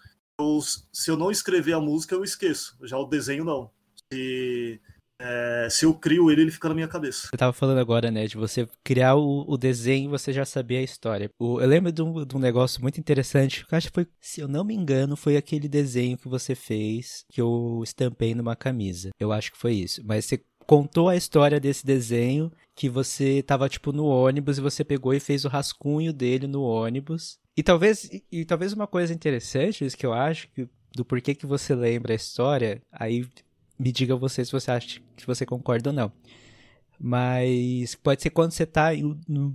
se 0.93 1.11
eu 1.11 1.17
não 1.17 1.31
escrever 1.31 1.75
a 1.75 1.81
música, 1.81 2.15
eu 2.15 2.25
esqueço. 2.25 2.77
Já 2.83 2.99
o 2.99 3.05
desenho 3.07 3.45
não. 3.45 3.71
Se, 4.13 4.81
é, 5.21 5.69
se 5.71 5.85
eu 5.85 5.95
crio 5.95 6.31
ele, 6.31 6.43
ele 6.43 6.51
fica 6.51 6.69
na 6.69 6.75
minha 6.75 6.89
cabeça. 6.89 7.29
Você 7.29 7.37
tava 7.37 7.53
falando 7.53 7.79
agora, 7.79 8.11
né, 8.11 8.27
de 8.27 8.37
você 8.37 8.69
criar 8.83 9.15
o, 9.15 9.45
o 9.49 9.57
desenho 9.57 10.07
e 10.07 10.09
você 10.11 10.33
já 10.33 10.45
sabia 10.45 10.81
a 10.81 10.83
história. 10.83 11.31
O- 11.39 11.61
eu 11.61 11.69
lembro 11.69 11.93
de 11.93 12.03
um, 12.03 12.25
de 12.25 12.37
um 12.37 12.41
negócio 12.41 12.83
muito 12.83 12.99
interessante, 12.99 13.65
que 13.65 13.73
eu 13.75 13.79
acho 13.79 13.89
que 13.89 13.95
foi, 13.95 14.07
se 14.21 14.41
eu 14.41 14.49
não 14.49 14.65
me 14.65 14.75
engano, 14.75 15.17
foi 15.17 15.37
aquele 15.37 15.69
desenho 15.69 16.19
que 16.19 16.29
você 16.29 16.55
fez, 16.55 17.25
que 17.31 17.41
eu 17.41 17.81
estampei 17.85 18.35
numa 18.35 18.57
camisa. 18.57 19.11
Eu 19.21 19.33
acho 19.33 19.53
que 19.53 19.59
foi 19.59 19.75
isso. 19.75 20.03
Mas 20.05 20.25
você 20.25 20.43
contou 20.67 21.09
a 21.09 21.17
história 21.17 21.61
desse 21.61 21.85
desenho, 21.85 22.51
que 22.75 22.89
você 22.89 23.43
tava, 23.43 23.69
tipo, 23.69 23.93
no 23.93 24.07
ônibus 24.07 24.59
e 24.59 24.63
você 24.63 24.83
pegou 24.83 25.13
e 25.15 25.21
fez 25.21 25.45
o 25.45 25.49
rascunho 25.49 26.13
dele 26.13 26.47
no 26.47 26.63
ônibus. 26.63 27.39
E 27.57 27.63
talvez, 27.63 28.11
e, 28.33 28.45
talvez 28.45 28.73
uma 28.73 28.87
coisa 28.87 29.13
interessante, 29.15 29.85
isso 29.85 29.97
que 29.97 30.07
eu 30.07 30.13
acho, 30.13 30.49
que, 30.49 30.69
do 30.95 31.05
porquê 31.05 31.35
que 31.35 31.47
você 31.47 31.75
lembra 31.75 32.13
a 32.13 32.17
história, 32.17 32.83
aí 32.93 33.27
me 33.79 33.93
diga 33.93 34.17
você 34.17 34.45
se 34.45 34.53
você 34.53 34.71
acha 34.71 35.01
que 35.17 35.27
você 35.27 35.47
concorda 35.47 35.91
ou 35.91 35.95
não. 35.95 36.13
Mas 36.99 37.95
pode 37.97 38.23
ser 38.23 38.31
quando 38.31 38.53
você 38.53 38.67
tá 38.67 38.95
em- 38.95 39.19
no- 39.29 39.55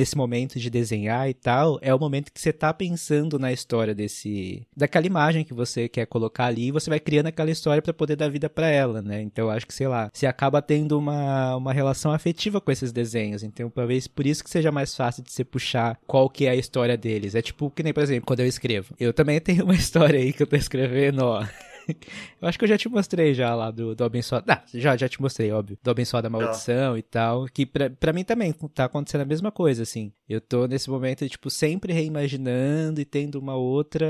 nesse 0.00 0.16
momento 0.16 0.58
de 0.58 0.70
desenhar 0.70 1.28
e 1.28 1.34
tal, 1.34 1.78
é 1.82 1.94
o 1.94 1.98
momento 1.98 2.32
que 2.32 2.40
você 2.40 2.54
tá 2.54 2.72
pensando 2.72 3.38
na 3.38 3.52
história 3.52 3.94
desse 3.94 4.66
daquela 4.74 5.06
imagem 5.06 5.44
que 5.44 5.52
você 5.52 5.90
quer 5.90 6.06
colocar 6.06 6.46
ali 6.46 6.68
e 6.68 6.70
você 6.70 6.88
vai 6.88 6.98
criando 6.98 7.26
aquela 7.26 7.50
história 7.50 7.82
para 7.82 7.92
poder 7.92 8.16
dar 8.16 8.30
vida 8.30 8.48
para 8.48 8.68
ela, 8.68 9.02
né? 9.02 9.20
Então 9.20 9.50
acho 9.50 9.66
que 9.66 9.74
sei 9.74 9.86
lá, 9.86 10.08
você 10.10 10.26
acaba 10.26 10.62
tendo 10.62 10.98
uma, 10.98 11.54
uma 11.54 11.72
relação 11.72 12.12
afetiva 12.12 12.62
com 12.62 12.72
esses 12.72 12.92
desenhos, 12.92 13.42
então 13.42 13.68
talvez 13.68 14.08
por 14.08 14.26
isso 14.26 14.42
que 14.42 14.48
seja 14.48 14.72
mais 14.72 14.96
fácil 14.96 15.22
de 15.22 15.30
você 15.30 15.44
puxar 15.44 15.98
qual 16.06 16.30
que 16.30 16.46
é 16.46 16.50
a 16.50 16.56
história 16.56 16.96
deles. 16.96 17.34
É 17.34 17.42
tipo 17.42 17.70
que 17.70 17.82
nem, 17.82 17.92
por 17.92 18.02
exemplo, 18.02 18.26
quando 18.26 18.40
eu 18.40 18.46
escrevo. 18.46 18.94
Eu 18.98 19.12
também 19.12 19.38
tenho 19.38 19.64
uma 19.64 19.74
história 19.76 20.18
aí 20.18 20.32
que 20.32 20.42
eu 20.42 20.46
tô 20.46 20.56
escrevendo, 20.56 21.20
ó. 21.20 21.44
Eu 22.40 22.48
acho 22.48 22.58
que 22.58 22.64
eu 22.64 22.68
já 22.68 22.78
te 22.78 22.88
mostrei 22.88 23.34
já 23.34 23.54
lá 23.54 23.70
do, 23.70 23.94
do 23.94 24.04
Abençoado. 24.04 24.46
Ah, 24.48 24.62
já, 24.72 24.96
já 24.96 25.08
te 25.08 25.20
mostrei, 25.20 25.50
óbvio. 25.52 25.78
Do 25.82 25.90
Abençoado 25.90 26.22
da 26.22 26.30
Maldição 26.30 26.96
e 26.96 27.02
tal. 27.02 27.46
Que 27.46 27.66
pra, 27.66 27.90
pra 27.90 28.12
mim 28.12 28.24
também 28.24 28.52
tá 28.74 28.84
acontecendo 28.84 29.22
a 29.22 29.26
mesma 29.26 29.50
coisa, 29.50 29.82
assim. 29.82 30.12
Eu 30.28 30.40
tô 30.40 30.66
nesse 30.66 30.88
momento, 30.88 31.28
tipo, 31.28 31.50
sempre 31.50 31.92
reimaginando 31.92 33.00
e 33.00 33.04
tendo 33.04 33.38
uma 33.38 33.56
outra 33.56 34.06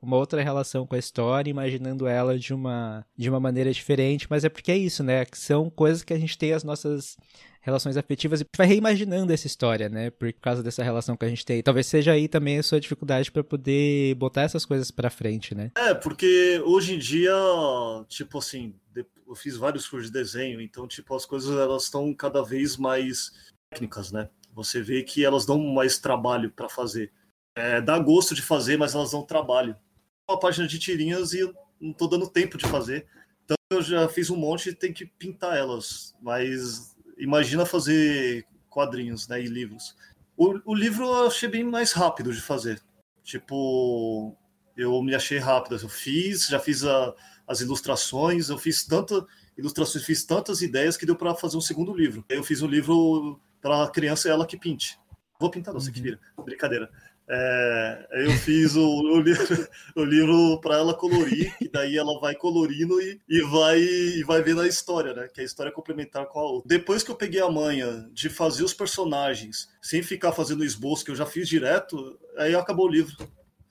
uma 0.00 0.16
outra 0.16 0.42
relação 0.42 0.86
com 0.86 0.94
a 0.94 0.98
história, 0.98 1.50
imaginando 1.50 2.06
ela 2.06 2.38
de 2.38 2.54
uma, 2.54 3.04
de 3.16 3.28
uma 3.28 3.40
maneira 3.40 3.72
diferente. 3.72 4.26
Mas 4.28 4.44
é 4.44 4.48
porque 4.48 4.72
é 4.72 4.76
isso, 4.76 5.02
né? 5.02 5.24
Que 5.24 5.38
são 5.38 5.68
coisas 5.68 6.02
que 6.02 6.12
a 6.12 6.18
gente 6.18 6.38
tem 6.38 6.52
as 6.52 6.64
nossas 6.64 7.16
relações 7.60 7.96
afetivas 7.96 8.40
e 8.40 8.46
vai 8.56 8.66
reimaginando 8.66 9.32
essa 9.32 9.46
história, 9.46 9.88
né? 9.88 10.10
Por 10.10 10.32
causa 10.34 10.62
dessa 10.62 10.82
relação 10.82 11.16
que 11.16 11.24
a 11.24 11.28
gente 11.28 11.44
tem. 11.44 11.62
Talvez 11.62 11.86
seja 11.86 12.12
aí 12.12 12.28
também 12.28 12.58
a 12.58 12.62
sua 12.62 12.80
dificuldade 12.80 13.30
pra 13.30 13.44
poder 13.44 14.14
botar 14.14 14.42
essas 14.42 14.64
coisas 14.64 14.90
pra 14.90 15.10
frente, 15.10 15.54
né? 15.54 15.70
É, 15.76 15.94
porque 15.94 16.60
hoje 16.64 16.94
em 16.94 16.98
dia, 16.98 17.34
tipo 18.08 18.38
assim, 18.38 18.74
eu 19.30 19.34
fiz 19.36 19.56
vários 19.56 19.86
cursos 19.86 20.10
de 20.10 20.18
desenho, 20.18 20.60
então, 20.60 20.88
tipo, 20.88 21.14
as 21.14 21.24
coisas 21.24 21.56
elas 21.56 21.84
estão 21.84 22.12
cada 22.12 22.42
vez 22.42 22.76
mais 22.76 23.32
técnicas, 23.70 24.10
né? 24.10 24.28
Você 24.54 24.82
vê 24.82 25.02
que 25.02 25.24
elas 25.24 25.46
dão 25.46 25.58
mais 25.58 25.98
trabalho 25.98 26.50
para 26.50 26.68
fazer. 26.68 27.12
É, 27.56 27.80
dá 27.80 27.98
gosto 27.98 28.34
de 28.34 28.42
fazer, 28.42 28.76
mas 28.76 28.94
elas 28.94 29.12
dão 29.12 29.22
trabalho. 29.22 29.76
Uma 30.28 30.38
página 30.38 30.66
de 30.66 30.78
tirinhas 30.78 31.32
e 31.32 31.40
eu 31.40 31.54
não 31.80 31.92
tô 31.92 32.06
dando 32.06 32.28
tempo 32.28 32.58
de 32.58 32.66
fazer. 32.66 33.06
Então 33.44 33.56
eu 33.70 33.82
já 33.82 34.08
fiz 34.08 34.30
um 34.30 34.36
monte 34.36 34.70
e 34.70 34.74
tem 34.74 34.92
que 34.92 35.06
pintar 35.06 35.56
elas. 35.56 36.14
Mas 36.20 36.96
imagina 37.20 37.66
fazer 37.66 38.46
quadrinhos 38.68 39.28
né, 39.28 39.40
e 39.40 39.46
livros. 39.46 39.94
O, 40.36 40.72
o 40.72 40.74
livro 40.74 41.04
eu 41.04 41.26
achei 41.26 41.48
bem 41.48 41.64
mais 41.64 41.92
rápido 41.92 42.32
de 42.32 42.40
fazer. 42.40 42.80
Tipo, 43.22 44.36
eu 44.76 45.02
me 45.02 45.14
achei 45.14 45.38
rápido. 45.38 45.76
Eu 45.76 45.88
fiz, 45.88 46.46
já 46.46 46.58
fiz 46.58 46.84
a, 46.84 47.14
as 47.46 47.60
ilustrações, 47.60 48.48
eu 48.48 48.58
fiz 48.58 48.84
tanta 48.84 49.26
ilustrações, 49.56 50.04
fiz 50.04 50.24
tantas 50.24 50.62
ideias 50.62 50.96
que 50.96 51.04
deu 51.04 51.14
para 51.14 51.34
fazer 51.34 51.56
um 51.56 51.60
segundo 51.60 51.94
livro. 51.94 52.24
Eu 52.28 52.42
fiz 52.42 52.62
um 52.62 52.66
livro 52.66 53.38
para 53.60 53.84
a 53.84 53.90
criança 53.90 54.28
ela 54.28 54.46
que 54.46 54.58
pinte. 54.58 54.98
Vou 55.38 55.50
pintar 55.50 55.74
você 55.74 55.88
uhum. 55.88 55.94
que 55.94 56.02
vira. 56.02 56.20
Brincadeira. 56.44 56.90
É, 57.32 58.08
eu 58.24 58.32
fiz 58.32 58.74
o, 58.74 58.84
o 58.84 59.20
livro, 59.20 59.68
livro 59.96 60.60
para 60.60 60.78
ela 60.78 60.92
colorir, 60.92 61.54
e 61.60 61.68
daí 61.68 61.96
ela 61.96 62.18
vai 62.18 62.34
colorindo 62.34 63.00
e, 63.00 63.20
e, 63.28 63.40
vai, 63.42 63.78
e 63.78 64.24
vai 64.24 64.42
vendo 64.42 64.60
a 64.60 64.66
história, 64.66 65.14
né? 65.14 65.28
Que 65.28 65.40
é 65.40 65.44
a 65.44 65.46
história 65.46 65.70
é 65.70 65.72
complementar 65.72 66.26
com 66.26 66.40
a 66.40 66.42
outra. 66.42 66.68
Depois 66.68 67.04
que 67.04 67.10
eu 67.12 67.14
peguei 67.14 67.40
a 67.40 67.48
manha 67.48 68.10
de 68.12 68.28
fazer 68.28 68.64
os 68.64 68.74
personagens 68.74 69.68
sem 69.80 70.02
ficar 70.02 70.32
fazendo 70.32 70.64
esboço, 70.64 71.04
que 71.04 71.12
eu 71.12 71.16
já 71.16 71.24
fiz 71.24 71.48
direto, 71.48 72.18
aí 72.36 72.52
acabou 72.52 72.86
o 72.86 72.90
livro. 72.90 73.14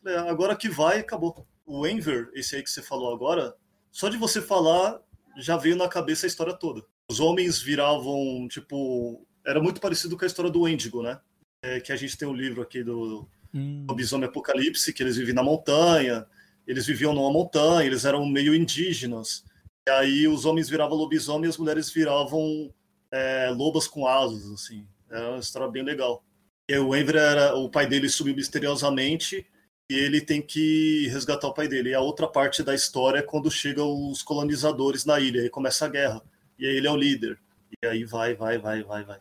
É, 0.05 0.15
agora 0.19 0.55
que 0.55 0.69
vai, 0.69 0.99
acabou. 0.99 1.45
O 1.65 1.85
Enver, 1.85 2.31
esse 2.33 2.55
aí 2.55 2.63
que 2.63 2.71
você 2.71 2.81
falou 2.81 3.13
agora, 3.13 3.53
só 3.91 4.07
de 4.07 4.15
você 4.15 4.41
falar, 4.41 5.01
já 5.37 5.57
veio 5.57 5.75
na 5.75 5.89
cabeça 5.89 6.25
a 6.25 6.29
história 6.29 6.53
toda. 6.53 6.81
Os 7.11 7.19
homens 7.19 7.61
viravam, 7.61 8.47
tipo. 8.49 9.27
Era 9.45 9.61
muito 9.61 9.81
parecido 9.81 10.17
com 10.17 10.23
a 10.23 10.27
história 10.27 10.49
do 10.49 10.65
Endigo, 10.65 11.03
né? 11.03 11.19
É, 11.61 11.81
que 11.81 11.91
a 11.91 11.95
gente 11.97 12.17
tem 12.17 12.25
o 12.25 12.31
um 12.31 12.35
livro 12.35 12.61
aqui 12.61 12.83
do 12.83 13.27
hum. 13.53 13.85
Lobisomem 13.87 14.27
Apocalipse, 14.27 14.93
que 14.93 15.03
eles 15.03 15.17
vivem 15.17 15.33
na 15.33 15.43
montanha, 15.43 16.25
eles 16.67 16.85
viviam 16.85 17.13
numa 17.13 17.31
montanha, 17.31 17.85
eles 17.85 18.05
eram 18.05 18.25
meio 18.25 18.53
indígenas. 18.53 19.43
E 19.87 19.91
aí 19.91 20.27
os 20.27 20.45
homens 20.45 20.69
viravam 20.69 20.97
lobisomem 20.97 21.45
e 21.45 21.49
as 21.49 21.57
mulheres 21.57 21.89
viravam 21.89 22.71
é, 23.11 23.49
lobas 23.49 23.87
com 23.87 24.07
asas, 24.07 24.51
assim. 24.51 24.85
Era 25.09 25.29
uma 25.31 25.39
história 25.39 25.67
bem 25.67 25.83
legal. 25.83 26.23
E 26.69 26.77
o 26.77 26.95
Enver 26.95 27.15
era, 27.15 27.55
o 27.55 27.69
pai 27.69 27.87
dele 27.87 28.07
sumiu 28.07 28.35
misteriosamente 28.35 29.47
e 29.89 29.95
ele 29.95 30.21
tem 30.21 30.39
que 30.39 31.07
resgatar 31.07 31.47
o 31.47 31.53
pai 31.53 31.67
dele. 31.67 31.89
E 31.89 31.95
a 31.95 32.01
outra 32.01 32.27
parte 32.27 32.61
da 32.61 32.75
história 32.75 33.19
é 33.19 33.23
quando 33.23 33.49
chegam 33.49 34.09
os 34.09 34.21
colonizadores 34.21 35.05
na 35.05 35.19
ilha, 35.19 35.41
aí 35.41 35.49
começa 35.49 35.85
a 35.85 35.89
guerra. 35.89 36.21
E 36.59 36.67
aí 36.67 36.75
ele 36.75 36.87
é 36.87 36.91
o 36.91 36.95
líder. 36.95 37.39
E 37.83 37.87
aí 37.87 38.03
vai, 38.03 38.35
vai, 38.35 38.59
vai, 38.59 38.83
vai, 38.83 39.03
vai. 39.03 39.19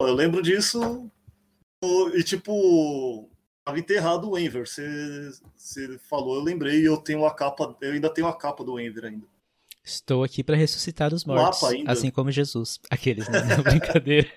Eu 0.00 0.12
lembro 0.12 0.42
disso 0.42 1.08
e 2.14 2.22
tipo, 2.24 3.30
Tava 3.66 3.80
enterrado 3.80 4.30
o 4.30 4.38
Enver. 4.38 4.64
Você 4.64 5.98
falou, 6.08 6.36
eu 6.36 6.40
lembrei, 6.40 6.86
eu 6.86 6.96
tenho 6.98 7.26
a 7.26 7.34
capa, 7.34 7.76
eu 7.80 7.94
ainda 7.94 8.08
tenho 8.08 8.28
a 8.28 8.32
capa 8.32 8.62
do 8.62 8.78
Enver 8.78 9.06
ainda. 9.06 9.26
Estou 9.82 10.22
aqui 10.22 10.44
para 10.44 10.54
ressuscitar 10.54 11.12
os 11.12 11.24
mortos, 11.24 11.64
assim 11.84 12.08
como 12.08 12.30
Jesus. 12.30 12.78
Aqueles, 12.88 13.28
né? 13.28 13.42
Não, 13.42 13.62
brincadeira. 13.64 14.28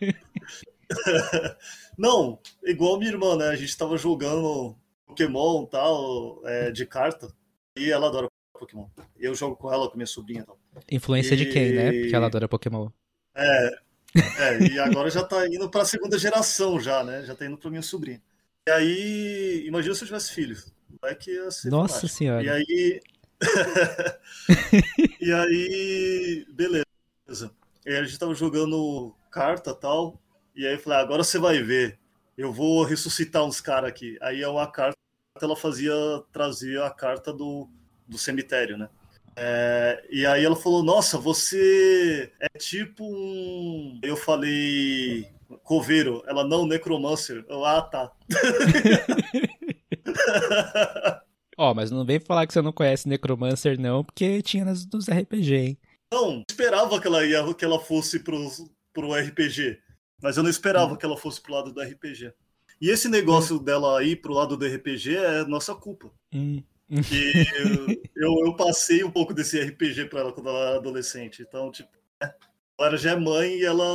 Não, 1.95 2.39
igual 2.63 2.97
minha 2.97 3.11
irmã, 3.11 3.37
né? 3.37 3.49
A 3.49 3.55
gente 3.55 3.77
tava 3.77 3.99
jogando 3.99 4.75
Pokémon 5.05 5.63
tal, 5.65 6.41
é, 6.45 6.71
de 6.71 6.87
carta, 6.87 7.31
e 7.77 7.91
ela 7.91 8.07
adora 8.07 8.27
Pokémon. 8.51 8.87
Eu 9.15 9.35
jogo 9.35 9.55
com 9.55 9.71
ela, 9.71 9.87
com 9.87 9.95
minha 9.95 10.07
sobrinha 10.07 10.43
tal. 10.43 10.57
Influência 10.91 11.35
e... 11.35 11.37
de 11.37 11.45
quem, 11.45 11.71
né? 11.71 11.91
Porque 11.91 12.15
ela 12.15 12.25
adora 12.25 12.49
Pokémon. 12.49 12.89
É, 13.35 13.69
é, 14.15 14.63
e 14.71 14.79
agora 14.79 15.11
já 15.11 15.23
tá 15.23 15.47
indo 15.47 15.69
pra 15.69 15.85
segunda 15.85 16.17
geração 16.17 16.79
já, 16.79 17.03
né? 17.03 17.23
Já 17.25 17.35
tá 17.35 17.45
indo 17.45 17.57
pra 17.59 17.69
minha 17.69 17.83
sobrinha. 17.83 18.19
E 18.67 18.71
aí, 18.71 19.63
imagina 19.67 19.95
se 19.95 20.03
eu 20.03 20.07
tivesse 20.07 20.33
filho. 20.33 20.55
Vai 21.01 21.15
que 21.15 21.31
ia 21.31 21.49
ser 21.51 21.69
Nossa 21.69 22.07
senhora. 22.07 22.43
E 22.43 22.49
aí. 22.49 23.01
e 25.21 25.31
aí, 25.31 26.45
beleza. 26.49 27.51
E 27.85 27.89
aí 27.89 27.97
a 27.97 28.03
gente 28.03 28.19
tava 28.19 28.35
jogando 28.35 29.15
carta 29.31 29.73
tal. 29.73 30.19
E 30.55 30.67
aí 30.67 30.73
eu 30.73 30.79
falei, 30.79 30.99
ah, 30.99 31.01
agora 31.01 31.23
você 31.23 31.39
vai 31.39 31.61
ver. 31.61 31.97
Eu 32.37 32.51
vou 32.51 32.83
ressuscitar 32.83 33.45
uns 33.45 33.61
caras 33.61 33.89
aqui. 33.89 34.17
Aí 34.21 34.41
é 34.41 34.47
uma 34.47 34.69
carta, 34.69 34.97
ela 35.41 35.55
fazia, 35.55 35.93
trazia 36.31 36.85
a 36.85 36.91
carta 36.91 37.33
do, 37.33 37.69
do 38.07 38.17
cemitério, 38.17 38.77
né? 38.77 38.89
É, 39.35 40.05
e 40.09 40.25
aí 40.25 40.43
ela 40.43 40.55
falou, 40.55 40.83
nossa, 40.83 41.17
você 41.17 42.31
é 42.39 42.57
tipo 42.57 43.05
um. 43.05 43.99
Eu 44.03 44.17
falei, 44.17 45.29
Coveiro. 45.69 46.23
Ela, 46.25 46.43
não, 46.43 46.65
Necromancer. 46.65 47.45
Eu, 47.47 47.63
ah, 47.63 47.83
tá. 47.83 48.11
Ó, 51.55 51.69
oh, 51.69 51.75
mas 51.75 51.91
não 51.91 52.03
vem 52.03 52.19
falar 52.19 52.47
que 52.47 52.53
você 52.53 52.59
não 52.59 52.71
conhece 52.71 53.07
Necromancer, 53.07 53.79
não, 53.79 54.03
porque 54.03 54.41
tinha 54.41 54.65
nas, 54.65 54.83
nos 54.87 55.07
RPG, 55.07 55.55
hein? 55.55 55.77
Não, 56.11 56.43
esperava 56.49 56.99
que 56.99 57.05
ela, 57.05 57.23
ia, 57.23 57.53
que 57.53 57.63
ela 57.63 57.79
fosse 57.79 58.19
pro, 58.19 58.49
pro 58.91 59.13
RPG. 59.13 59.77
Mas 60.19 60.37
eu 60.37 60.43
não 60.43 60.49
esperava 60.49 60.93
hum. 60.93 60.95
que 60.95 61.05
ela 61.05 61.15
fosse 61.15 61.39
pro 61.39 61.53
lado 61.53 61.71
do 61.71 61.79
RPG. 61.79 62.33
E 62.81 62.89
esse 62.89 63.07
negócio 63.07 63.57
hum. 63.57 63.63
dela 63.63 64.03
ir 64.03 64.15
pro 64.15 64.33
lado 64.33 64.57
do 64.57 64.65
RPG 64.65 65.17
é 65.17 65.45
nossa 65.45 65.75
culpa. 65.75 66.11
Hum. 66.33 66.63
Que 66.89 66.89
eu, 68.17 68.33
eu, 68.43 68.55
passei 68.55 69.03
um 69.03 69.11
pouco 69.11 69.35
desse 69.35 69.61
RPG 69.61 70.05
pra 70.05 70.21
ela 70.21 70.33
quando 70.33 70.49
ela 70.49 70.69
era 70.69 70.77
adolescente. 70.77 71.45
Então, 71.47 71.71
tipo, 71.71 71.91
é, 72.23 72.33
ela 72.79 72.97
já 72.97 73.11
é 73.11 73.15
mãe 73.15 73.59
e 73.59 73.65
ela 73.65 73.85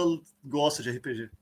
gosta 0.45 0.85
de 0.85 0.93
RPG. 0.93 1.33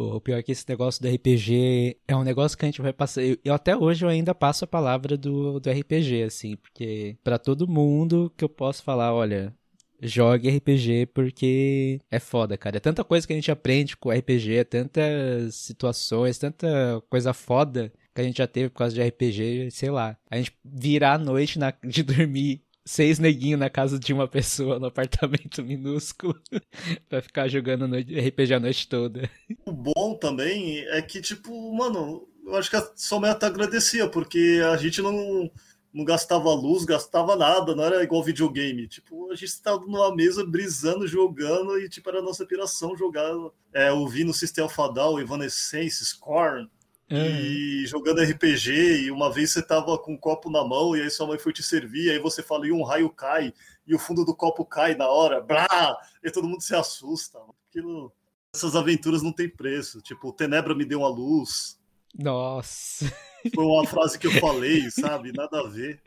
O 0.00 0.20
pior 0.20 0.38
é 0.38 0.42
que 0.42 0.52
esse 0.52 0.66
negócio 0.68 1.02
do 1.02 1.08
RPG 1.08 1.98
é 2.08 2.16
um 2.16 2.24
negócio 2.24 2.56
que 2.56 2.64
a 2.64 2.68
gente 2.68 2.80
vai 2.80 2.92
passar. 2.92 3.22
Eu, 3.22 3.36
eu 3.44 3.52
até 3.52 3.76
hoje 3.76 4.04
eu 4.04 4.08
ainda 4.08 4.34
passo 4.34 4.64
a 4.64 4.68
palavra 4.68 5.16
do, 5.16 5.60
do 5.60 5.70
RPG, 5.70 6.22
assim, 6.22 6.56
porque 6.56 7.18
para 7.22 7.38
todo 7.38 7.68
mundo 7.68 8.32
que 8.36 8.44
eu 8.44 8.48
posso 8.48 8.82
falar, 8.82 9.12
olha, 9.12 9.54
jogue 10.02 10.48
RPG 10.48 11.06
porque 11.12 12.00
é 12.10 12.18
foda, 12.18 12.56
cara. 12.56 12.78
É 12.78 12.80
tanta 12.80 13.04
coisa 13.04 13.26
que 13.26 13.32
a 13.32 13.36
gente 13.36 13.50
aprende 13.50 13.96
com 13.96 14.10
RPG, 14.10 14.56
é 14.56 14.64
tantas 14.64 15.54
situações, 15.56 16.38
tanta 16.38 17.02
coisa 17.10 17.32
foda 17.34 17.92
que 18.14 18.20
a 18.20 18.24
gente 18.24 18.38
já 18.38 18.46
teve 18.46 18.70
por 18.70 18.78
causa 18.78 18.94
de 18.94 19.02
RPG, 19.02 19.70
sei 19.70 19.90
lá. 19.90 20.16
A 20.30 20.36
gente 20.36 20.52
virar 20.64 21.14
a 21.14 21.18
noite 21.18 21.58
na, 21.58 21.72
de 21.84 22.02
dormir 22.02 22.62
seis 22.84 23.18
neguinhos 23.18 23.60
na 23.60 23.70
casa 23.70 23.98
de 23.98 24.12
uma 24.12 24.26
pessoa 24.26 24.78
no 24.78 24.86
apartamento 24.86 25.62
minúsculo 25.64 26.40
pra 27.08 27.22
ficar 27.22 27.48
jogando 27.48 27.96
RPG 27.96 28.54
a 28.54 28.60
noite 28.60 28.88
toda. 28.88 29.30
O 29.64 29.72
bom 29.72 30.16
também 30.18 30.80
é 30.88 31.02
que, 31.02 31.20
tipo, 31.20 31.72
mano, 31.74 32.26
eu 32.46 32.56
acho 32.56 32.70
que 32.70 32.76
a 32.76 32.90
sua 32.96 33.20
meta 33.20 33.46
agradecia, 33.46 34.08
porque 34.08 34.60
a 34.72 34.76
gente 34.76 35.00
não, 35.00 35.50
não 35.92 36.04
gastava 36.04 36.52
luz, 36.52 36.84
gastava 36.84 37.36
nada, 37.36 37.74
não 37.74 37.84
era 37.84 38.02
igual 38.02 38.22
videogame. 38.22 38.88
Tipo, 38.88 39.30
a 39.30 39.34
gente 39.34 39.48
estava 39.48 39.80
numa 39.80 40.14
mesa 40.14 40.44
brisando, 40.44 41.06
jogando, 41.06 41.78
e 41.78 41.88
tipo, 41.88 42.08
era 42.08 42.18
a 42.18 42.22
nossa 42.22 42.46
piração 42.46 42.96
jogar, 42.96 43.30
é, 43.72 43.92
ouvindo 43.92 44.32
System 44.32 44.66
Down, 44.94 45.20
Evanescence, 45.20 46.04
Scorn, 46.04 46.68
e 47.16 47.86
jogando 47.86 48.22
RPG, 48.22 49.04
e 49.04 49.10
uma 49.10 49.32
vez 49.32 49.50
você 49.50 49.62
tava 49.62 49.98
com 49.98 50.12
um 50.12 50.16
copo 50.16 50.50
na 50.50 50.64
mão, 50.64 50.96
e 50.96 51.02
aí 51.02 51.10
sua 51.10 51.26
mãe 51.26 51.38
foi 51.38 51.52
te 51.52 51.62
servir, 51.62 52.06
e 52.06 52.10
aí 52.10 52.18
você 52.18 52.42
fala, 52.42 52.66
e 52.66 52.72
um 52.72 52.82
raio 52.82 53.10
cai, 53.10 53.52
e 53.86 53.94
o 53.94 53.98
fundo 53.98 54.24
do 54.24 54.34
copo 54.34 54.64
cai 54.64 54.94
na 54.94 55.08
hora, 55.08 55.40
blá! 55.40 55.96
E 56.22 56.30
todo 56.30 56.46
mundo 56.46 56.62
se 56.62 56.74
assusta. 56.74 57.38
Aquilo, 57.68 58.12
essas 58.54 58.76
aventuras 58.76 59.22
não 59.22 59.32
tem 59.32 59.48
preço. 59.48 60.00
Tipo, 60.00 60.32
Tenebra 60.32 60.74
me 60.74 60.84
deu 60.84 61.00
uma 61.00 61.08
luz. 61.08 61.78
Nossa. 62.16 63.12
Foi 63.54 63.64
uma 63.64 63.86
frase 63.88 64.18
que 64.18 64.28
eu 64.28 64.32
falei, 64.32 64.90
sabe? 64.90 65.32
Nada 65.32 65.60
a 65.60 65.68
ver. 65.68 66.00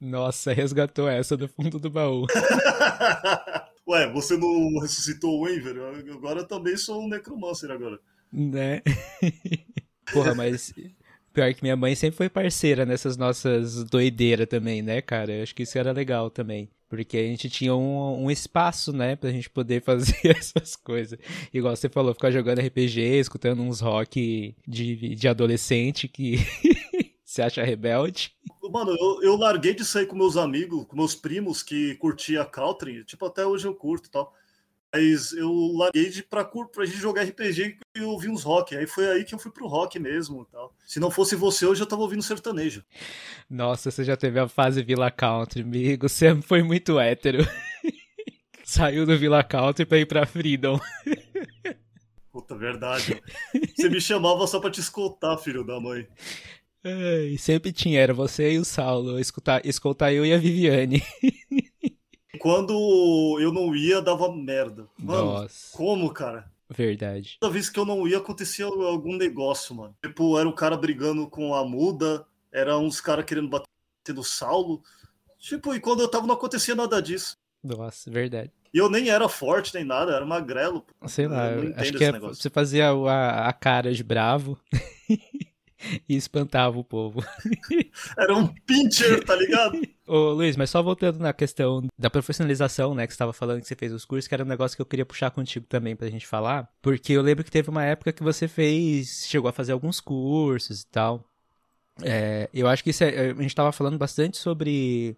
Nossa, 0.00 0.52
resgatou 0.52 1.08
essa 1.08 1.36
do 1.36 1.48
fundo 1.48 1.78
do 1.78 1.90
baú. 1.90 2.26
Ué, 3.88 4.12
você 4.12 4.36
não 4.36 4.78
ressuscitou 4.80 5.40
o 5.40 5.48
Enver? 5.48 5.76
Agora 6.12 6.40
eu 6.40 6.46
também 6.46 6.76
sou 6.76 7.02
um 7.02 7.08
necromancer 7.08 7.70
agora. 7.70 7.98
Né? 8.30 8.82
Porra, 10.12 10.34
mas 10.34 10.72
pior 11.32 11.54
que 11.54 11.62
minha 11.62 11.76
mãe 11.76 11.94
sempre 11.94 12.16
foi 12.16 12.28
parceira 12.28 12.84
nessas 12.84 13.16
nossas 13.16 13.84
doideiras 13.84 14.48
também, 14.48 14.82
né, 14.82 15.00
cara? 15.00 15.32
Eu 15.32 15.42
acho 15.42 15.54
que 15.54 15.62
isso 15.62 15.78
era 15.78 15.92
legal 15.92 16.30
também. 16.30 16.68
Porque 16.88 17.18
a 17.18 17.22
gente 17.22 17.50
tinha 17.50 17.74
um, 17.74 18.24
um 18.24 18.30
espaço, 18.30 18.92
né, 18.92 19.14
pra 19.14 19.30
gente 19.30 19.50
poder 19.50 19.82
fazer 19.84 20.36
essas 20.36 20.74
coisas. 20.74 21.18
Igual 21.52 21.76
você 21.76 21.88
falou, 21.88 22.14
ficar 22.14 22.30
jogando 22.30 22.60
RPG, 22.60 23.00
escutando 23.18 23.62
uns 23.62 23.80
rock 23.80 24.56
de, 24.66 25.14
de 25.14 25.28
adolescente 25.28 26.08
que 26.08 26.38
você 27.24 27.42
acha 27.42 27.62
rebelde. 27.62 28.32
Mano, 28.70 28.90
eu, 28.98 29.22
eu 29.22 29.36
larguei 29.36 29.74
de 29.74 29.84
sair 29.84 30.06
com 30.06 30.16
meus 30.16 30.36
amigos, 30.36 30.84
com 30.86 30.96
meus 30.96 31.14
primos 31.14 31.62
que 31.62 31.94
curtia 31.96 32.44
country. 32.44 33.04
Tipo, 33.04 33.26
até 33.26 33.46
hoje 33.46 33.66
eu 33.66 33.74
curto 33.74 34.08
e 34.08 34.10
tal. 34.10 34.34
Mas 34.92 35.32
eu 35.32 35.52
larguei 35.74 36.08
de, 36.08 36.22
pra, 36.22 36.44
pra 36.44 36.86
gente 36.86 36.98
jogar 36.98 37.22
RPG 37.22 37.78
e 37.94 38.00
ouvir 38.02 38.28
uns 38.28 38.42
rock. 38.42 38.74
Aí 38.74 38.86
foi 38.86 39.06
aí 39.08 39.24
que 39.24 39.34
eu 39.34 39.38
fui 39.38 39.50
pro 39.50 39.66
rock 39.66 39.98
mesmo 39.98 40.46
tal. 40.46 40.74
Se 40.86 40.98
não 40.98 41.10
fosse 41.10 41.36
você, 41.36 41.66
eu 41.66 41.74
já 41.74 41.84
tava 41.84 42.02
ouvindo 42.02 42.22
sertanejo. 42.22 42.82
Nossa, 43.50 43.90
você 43.90 44.02
já 44.02 44.16
teve 44.16 44.40
a 44.40 44.48
fase 44.48 44.82
Villa 44.82 45.10
Country, 45.10 45.62
amigo. 45.62 46.08
Você 46.08 46.40
foi 46.42 46.62
muito 46.62 46.98
hétero. 46.98 47.38
Saiu 48.64 49.06
do 49.06 49.18
Villa 49.18 49.42
Country 49.42 49.84
pra 49.84 49.98
ir 49.98 50.06
pra 50.06 50.26
Freedom. 50.26 50.80
Puta, 52.32 52.54
verdade. 52.56 53.20
Você 53.74 53.88
me 53.88 54.00
chamava 54.00 54.46
só 54.46 54.60
pra 54.60 54.70
te 54.70 54.80
escoltar, 54.80 55.38
filho 55.38 55.64
da 55.64 55.80
mãe. 55.80 56.06
Ai, 56.84 57.36
sempre 57.38 57.72
tinha, 57.72 58.00
era 58.00 58.14
você 58.14 58.52
e 58.52 58.58
o 58.58 58.64
Saulo, 58.64 59.18
escutar, 59.18 59.64
escoltar 59.66 60.12
eu 60.12 60.24
e 60.24 60.32
a 60.32 60.38
Viviane. 60.38 61.02
Quando 62.38 63.38
eu 63.40 63.52
não 63.52 63.74
ia, 63.74 64.00
dava 64.00 64.32
merda. 64.34 64.86
Mano, 64.98 65.32
Nossa, 65.32 65.76
como, 65.76 66.10
cara? 66.12 66.50
verdade. 66.70 67.36
Toda 67.40 67.52
vez 67.52 67.70
que 67.70 67.78
eu 67.78 67.84
não 67.86 68.06
ia, 68.06 68.18
acontecia 68.18 68.66
algum 68.66 69.16
negócio, 69.16 69.74
mano. 69.74 69.96
Tipo, 70.04 70.38
era 70.38 70.48
um 70.48 70.52
cara 70.54 70.76
brigando 70.76 71.26
com 71.28 71.54
a 71.54 71.64
muda, 71.64 72.26
era 72.52 72.76
uns 72.78 73.00
caras 73.00 73.24
querendo 73.24 73.48
bater 73.48 73.66
no 74.14 74.22
Saulo. 74.24 74.82
Tipo, 75.38 75.74
e 75.74 75.80
quando 75.80 76.00
eu 76.00 76.08
tava, 76.08 76.26
não 76.26 76.34
acontecia 76.34 76.74
nada 76.74 77.00
disso. 77.00 77.36
Nossa, 77.62 78.10
verdade. 78.10 78.50
E 78.72 78.78
eu 78.78 78.90
nem 78.90 79.08
era 79.08 79.28
forte 79.28 79.74
nem 79.74 79.82
nada, 79.84 80.12
era 80.14 80.26
magrelo. 80.26 80.82
pô. 80.82 81.08
Sei 81.08 81.26
lá, 81.26 81.46
acho 81.76 81.82
esse 81.84 81.92
que 81.94 82.04
é- 82.04 82.12
você 82.18 82.50
fazia 82.50 82.92
o- 82.94 83.08
a, 83.08 83.48
a 83.48 83.52
cara 83.52 83.92
de 83.94 84.04
bravo 84.04 84.58
e 86.08 86.14
espantava 86.16 86.78
o 86.78 86.84
povo. 86.84 87.24
Era 88.16 88.36
um 88.36 88.46
pincher, 88.66 89.24
tá 89.24 89.34
ligado? 89.34 89.80
Ô 90.08 90.32
Luiz, 90.32 90.56
mas 90.56 90.70
só 90.70 90.82
voltando 90.82 91.18
na 91.18 91.34
questão 91.34 91.86
da 91.98 92.08
profissionalização, 92.08 92.94
né, 92.94 93.06
que 93.06 93.12
você 93.12 93.16
estava 93.16 93.32
falando 93.34 93.60
que 93.60 93.68
você 93.68 93.76
fez 93.76 93.92
os 93.92 94.06
cursos, 94.06 94.26
que 94.26 94.32
era 94.34 94.42
um 94.42 94.46
negócio 94.48 94.74
que 94.74 94.80
eu 94.80 94.86
queria 94.86 95.04
puxar 95.04 95.30
contigo 95.30 95.66
também 95.68 95.94
pra 95.94 96.08
gente 96.08 96.26
falar, 96.26 96.66
porque 96.80 97.12
eu 97.12 97.20
lembro 97.20 97.44
que 97.44 97.50
teve 97.50 97.68
uma 97.68 97.84
época 97.84 98.12
que 98.12 98.22
você 98.22 98.48
fez, 98.48 99.26
chegou 99.28 99.50
a 99.50 99.52
fazer 99.52 99.72
alguns 99.72 100.00
cursos 100.00 100.80
e 100.80 100.86
tal. 100.86 101.22
É, 102.02 102.48
eu 102.54 102.68
acho 102.68 102.84
que 102.84 102.90
isso 102.90 103.04
é- 103.04 103.30
a 103.30 103.34
gente 103.34 103.46
estava 103.46 103.72
falando 103.72 103.98
bastante 103.98 104.36
sobre 104.38 105.16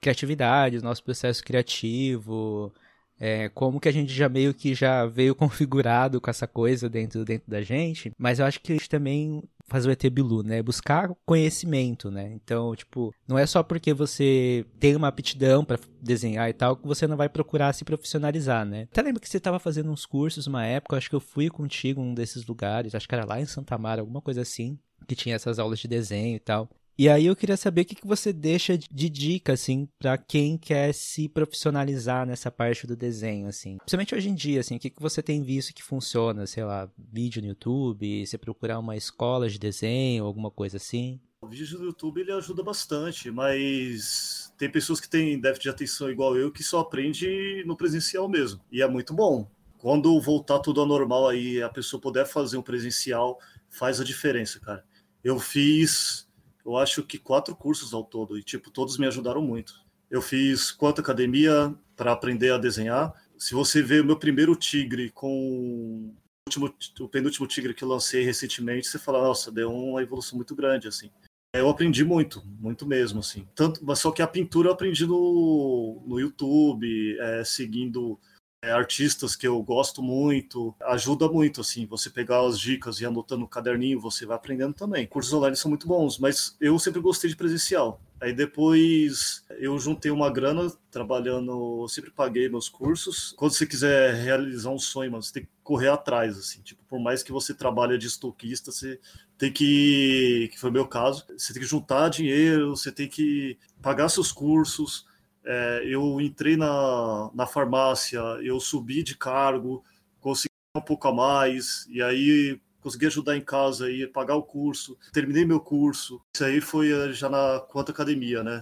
criatividade, 0.00 0.82
nosso 0.82 1.02
processo 1.04 1.42
criativo, 1.44 2.72
é, 3.20 3.48
como 3.48 3.80
que 3.80 3.88
a 3.88 3.92
gente 3.92 4.12
já 4.12 4.28
meio 4.28 4.54
que 4.54 4.74
já 4.74 5.06
veio 5.06 5.34
configurado 5.36 6.20
com 6.20 6.30
essa 6.30 6.46
coisa 6.46 6.88
dentro, 6.88 7.24
dentro 7.24 7.50
da 7.50 7.62
gente, 7.62 8.12
mas 8.18 8.38
eu 8.38 8.46
acho 8.46 8.60
que 8.60 8.72
gente 8.72 8.88
também 8.88 9.42
faz 9.68 9.84
o 9.84 9.90
ET 9.90 10.02
Bilu, 10.10 10.42
né? 10.42 10.62
Buscar 10.62 11.10
conhecimento, 11.26 12.10
né? 12.10 12.32
Então, 12.32 12.74
tipo, 12.74 13.14
não 13.26 13.38
é 13.38 13.44
só 13.44 13.62
porque 13.62 13.92
você 13.92 14.64
tem 14.80 14.96
uma 14.96 15.08
aptidão 15.08 15.64
pra 15.64 15.78
desenhar 16.00 16.48
e 16.48 16.52
tal 16.54 16.76
que 16.76 16.86
você 16.86 17.06
não 17.06 17.16
vai 17.16 17.28
procurar 17.28 17.72
se 17.74 17.84
profissionalizar, 17.84 18.64
né? 18.64 18.88
Até 18.90 19.02
lembro 19.02 19.20
que 19.20 19.28
você 19.28 19.38
tava 19.38 19.58
fazendo 19.58 19.90
uns 19.90 20.06
cursos 20.06 20.46
uma 20.46 20.64
época, 20.64 20.96
acho 20.96 21.10
que 21.10 21.16
eu 21.16 21.20
fui 21.20 21.50
contigo 21.50 22.02
num 22.02 22.14
desses 22.14 22.46
lugares, 22.46 22.94
acho 22.94 23.06
que 23.06 23.14
era 23.14 23.26
lá 23.26 23.40
em 23.40 23.46
Santa 23.46 23.76
Mara, 23.76 24.00
alguma 24.00 24.22
coisa 24.22 24.40
assim, 24.40 24.78
que 25.06 25.14
tinha 25.14 25.36
essas 25.36 25.58
aulas 25.58 25.78
de 25.78 25.86
desenho 25.86 26.36
e 26.36 26.40
tal. 26.40 26.68
E 26.98 27.08
aí 27.08 27.26
eu 27.26 27.36
queria 27.36 27.56
saber 27.56 27.82
o 27.82 27.84
que, 27.84 27.94
que 27.94 28.06
você 28.06 28.32
deixa 28.32 28.76
de- 28.76 29.08
dica, 29.08 29.52
assim, 29.52 29.88
pra 30.00 30.18
quem 30.18 30.58
quer 30.58 30.92
se 30.92 31.28
profissionalizar 31.28 32.26
nessa 32.26 32.50
parte 32.50 32.88
do 32.88 32.96
desenho, 32.96 33.46
assim. 33.46 33.78
Principalmente 33.78 34.16
hoje 34.16 34.28
em 34.28 34.34
dia, 34.34 34.58
assim, 34.58 34.74
o 34.74 34.78
que, 34.80 34.90
que 34.90 35.00
você 35.00 35.22
tem 35.22 35.40
visto 35.40 35.72
que 35.72 35.82
funciona, 35.82 36.44
sei 36.44 36.64
lá, 36.64 36.90
vídeo 36.98 37.40
no 37.40 37.46
YouTube, 37.48 38.26
você 38.26 38.36
procurar 38.36 38.80
uma 38.80 38.96
escola 38.96 39.48
de 39.48 39.60
desenho, 39.60 40.24
alguma 40.24 40.50
coisa 40.50 40.76
assim. 40.76 41.20
O 41.40 41.46
vídeo 41.46 41.78
do 41.78 41.84
YouTube 41.84 42.20
ele 42.20 42.32
ajuda 42.32 42.64
bastante, 42.64 43.30
mas 43.30 44.52
tem 44.58 44.68
pessoas 44.68 44.98
que 44.98 45.08
têm 45.08 45.40
déficit 45.40 45.62
de 45.62 45.68
atenção 45.70 46.10
igual 46.10 46.36
eu 46.36 46.50
que 46.50 46.64
só 46.64 46.80
aprende 46.80 47.62
no 47.64 47.76
presencial 47.76 48.28
mesmo. 48.28 48.60
E 48.72 48.82
é 48.82 48.88
muito 48.88 49.14
bom. 49.14 49.48
Quando 49.78 50.20
voltar 50.20 50.58
tudo 50.58 50.80
ao 50.80 50.86
normal 50.86 51.28
aí, 51.28 51.62
a 51.62 51.68
pessoa 51.68 52.00
puder 52.00 52.26
fazer 52.26 52.56
um 52.56 52.62
presencial, 52.62 53.38
faz 53.70 54.00
a 54.00 54.04
diferença, 54.04 54.58
cara. 54.58 54.84
Eu 55.22 55.38
fiz, 55.38 56.27
eu 56.68 56.76
acho 56.76 57.02
que 57.02 57.18
quatro 57.18 57.56
cursos 57.56 57.94
ao 57.94 58.04
todo 58.04 58.38
e 58.38 58.42
tipo 58.42 58.70
todos 58.70 58.98
me 58.98 59.06
ajudaram 59.06 59.40
muito. 59.42 59.74
Eu 60.10 60.20
fiz 60.20 60.70
quanto 60.70 61.00
academia 61.00 61.74
para 61.96 62.12
aprender 62.12 62.52
a 62.52 62.58
desenhar. 62.58 63.12
Se 63.38 63.54
você 63.54 63.82
ver 63.82 64.02
o 64.02 64.04
meu 64.04 64.16
primeiro 64.16 64.54
tigre 64.54 65.10
com 65.10 65.30
o 65.30 66.14
último, 66.46 66.74
o 67.00 67.08
penúltimo 67.08 67.46
tigre 67.46 67.74
que 67.74 67.84
eu 67.84 67.88
lancei 67.88 68.22
recentemente, 68.24 68.86
você 68.86 68.98
fala, 68.98 69.22
nossa, 69.22 69.50
deu 69.50 69.72
uma 69.72 70.02
evolução 70.02 70.36
muito 70.36 70.54
grande 70.54 70.88
assim. 70.88 71.10
Eu 71.54 71.68
aprendi 71.68 72.04
muito, 72.04 72.42
muito 72.60 72.86
mesmo, 72.86 73.20
assim. 73.20 73.48
Tanto, 73.54 73.82
mas 73.82 73.98
só 74.00 74.10
que 74.10 74.20
a 74.20 74.26
pintura 74.26 74.68
eu 74.68 74.72
aprendi 74.72 75.06
no, 75.06 76.02
no 76.06 76.20
YouTube, 76.20 77.18
é, 77.18 77.42
seguindo 77.42 78.18
artistas 78.62 79.36
que 79.36 79.46
eu 79.46 79.62
gosto 79.62 80.02
muito. 80.02 80.74
Ajuda 80.82 81.28
muito, 81.28 81.60
assim, 81.60 81.86
você 81.86 82.10
pegar 82.10 82.44
as 82.46 82.58
dicas 82.58 83.00
e 83.00 83.06
anotando 83.06 83.42
no 83.42 83.48
caderninho, 83.48 84.00
você 84.00 84.26
vai 84.26 84.36
aprendendo 84.36 84.74
também. 84.74 85.06
Cursos 85.06 85.32
online 85.32 85.56
são 85.56 85.68
muito 85.68 85.86
bons, 85.86 86.18
mas 86.18 86.56
eu 86.60 86.78
sempre 86.78 87.00
gostei 87.00 87.30
de 87.30 87.36
presencial. 87.36 88.00
Aí 88.20 88.32
depois 88.32 89.44
eu 89.58 89.78
juntei 89.78 90.10
uma 90.10 90.28
grana 90.28 90.72
trabalhando, 90.90 91.86
sempre 91.88 92.10
paguei 92.10 92.48
meus 92.48 92.68
cursos. 92.68 93.32
Quando 93.36 93.52
você 93.52 93.64
quiser 93.64 94.14
realizar 94.14 94.70
um 94.70 94.78
sonho, 94.78 95.12
mano, 95.12 95.22
você 95.22 95.32
tem 95.32 95.42
que 95.44 95.48
correr 95.62 95.88
atrás, 95.88 96.36
assim. 96.36 96.60
Tipo, 96.62 96.82
por 96.88 96.98
mais 96.98 97.22
que 97.22 97.30
você 97.30 97.54
trabalhe 97.54 97.96
de 97.96 98.08
estoquista, 98.08 98.72
você 98.72 98.98
tem 99.36 99.52
que, 99.52 100.48
que 100.50 100.58
foi 100.58 100.70
o 100.70 100.72
meu 100.72 100.86
caso, 100.86 101.24
você 101.36 101.52
tem 101.52 101.62
que 101.62 101.68
juntar 101.68 102.08
dinheiro, 102.08 102.70
você 102.70 102.90
tem 102.90 103.06
que 103.06 103.56
pagar 103.80 104.08
seus 104.08 104.32
cursos. 104.32 105.06
É, 105.50 105.80
eu 105.86 106.20
entrei 106.20 106.58
na, 106.58 107.30
na 107.32 107.46
farmácia, 107.46 108.20
eu 108.42 108.60
subi 108.60 109.02
de 109.02 109.16
cargo, 109.16 109.82
consegui 110.20 110.52
um 110.76 110.80
pouco 110.82 111.08
a 111.08 111.12
mais, 111.12 111.86
e 111.88 112.02
aí 112.02 112.60
consegui 112.82 113.06
ajudar 113.06 113.34
em 113.34 113.40
casa 113.40 113.90
e 113.90 114.06
pagar 114.06 114.34
o 114.34 114.42
curso. 114.42 114.98
Terminei 115.10 115.46
meu 115.46 115.58
curso. 115.58 116.20
Isso 116.36 116.44
aí 116.44 116.60
foi 116.60 116.92
eh, 116.92 117.12
já 117.12 117.30
na 117.30 117.60
Quanto 117.60 117.90
Academia, 117.90 118.42
né? 118.42 118.60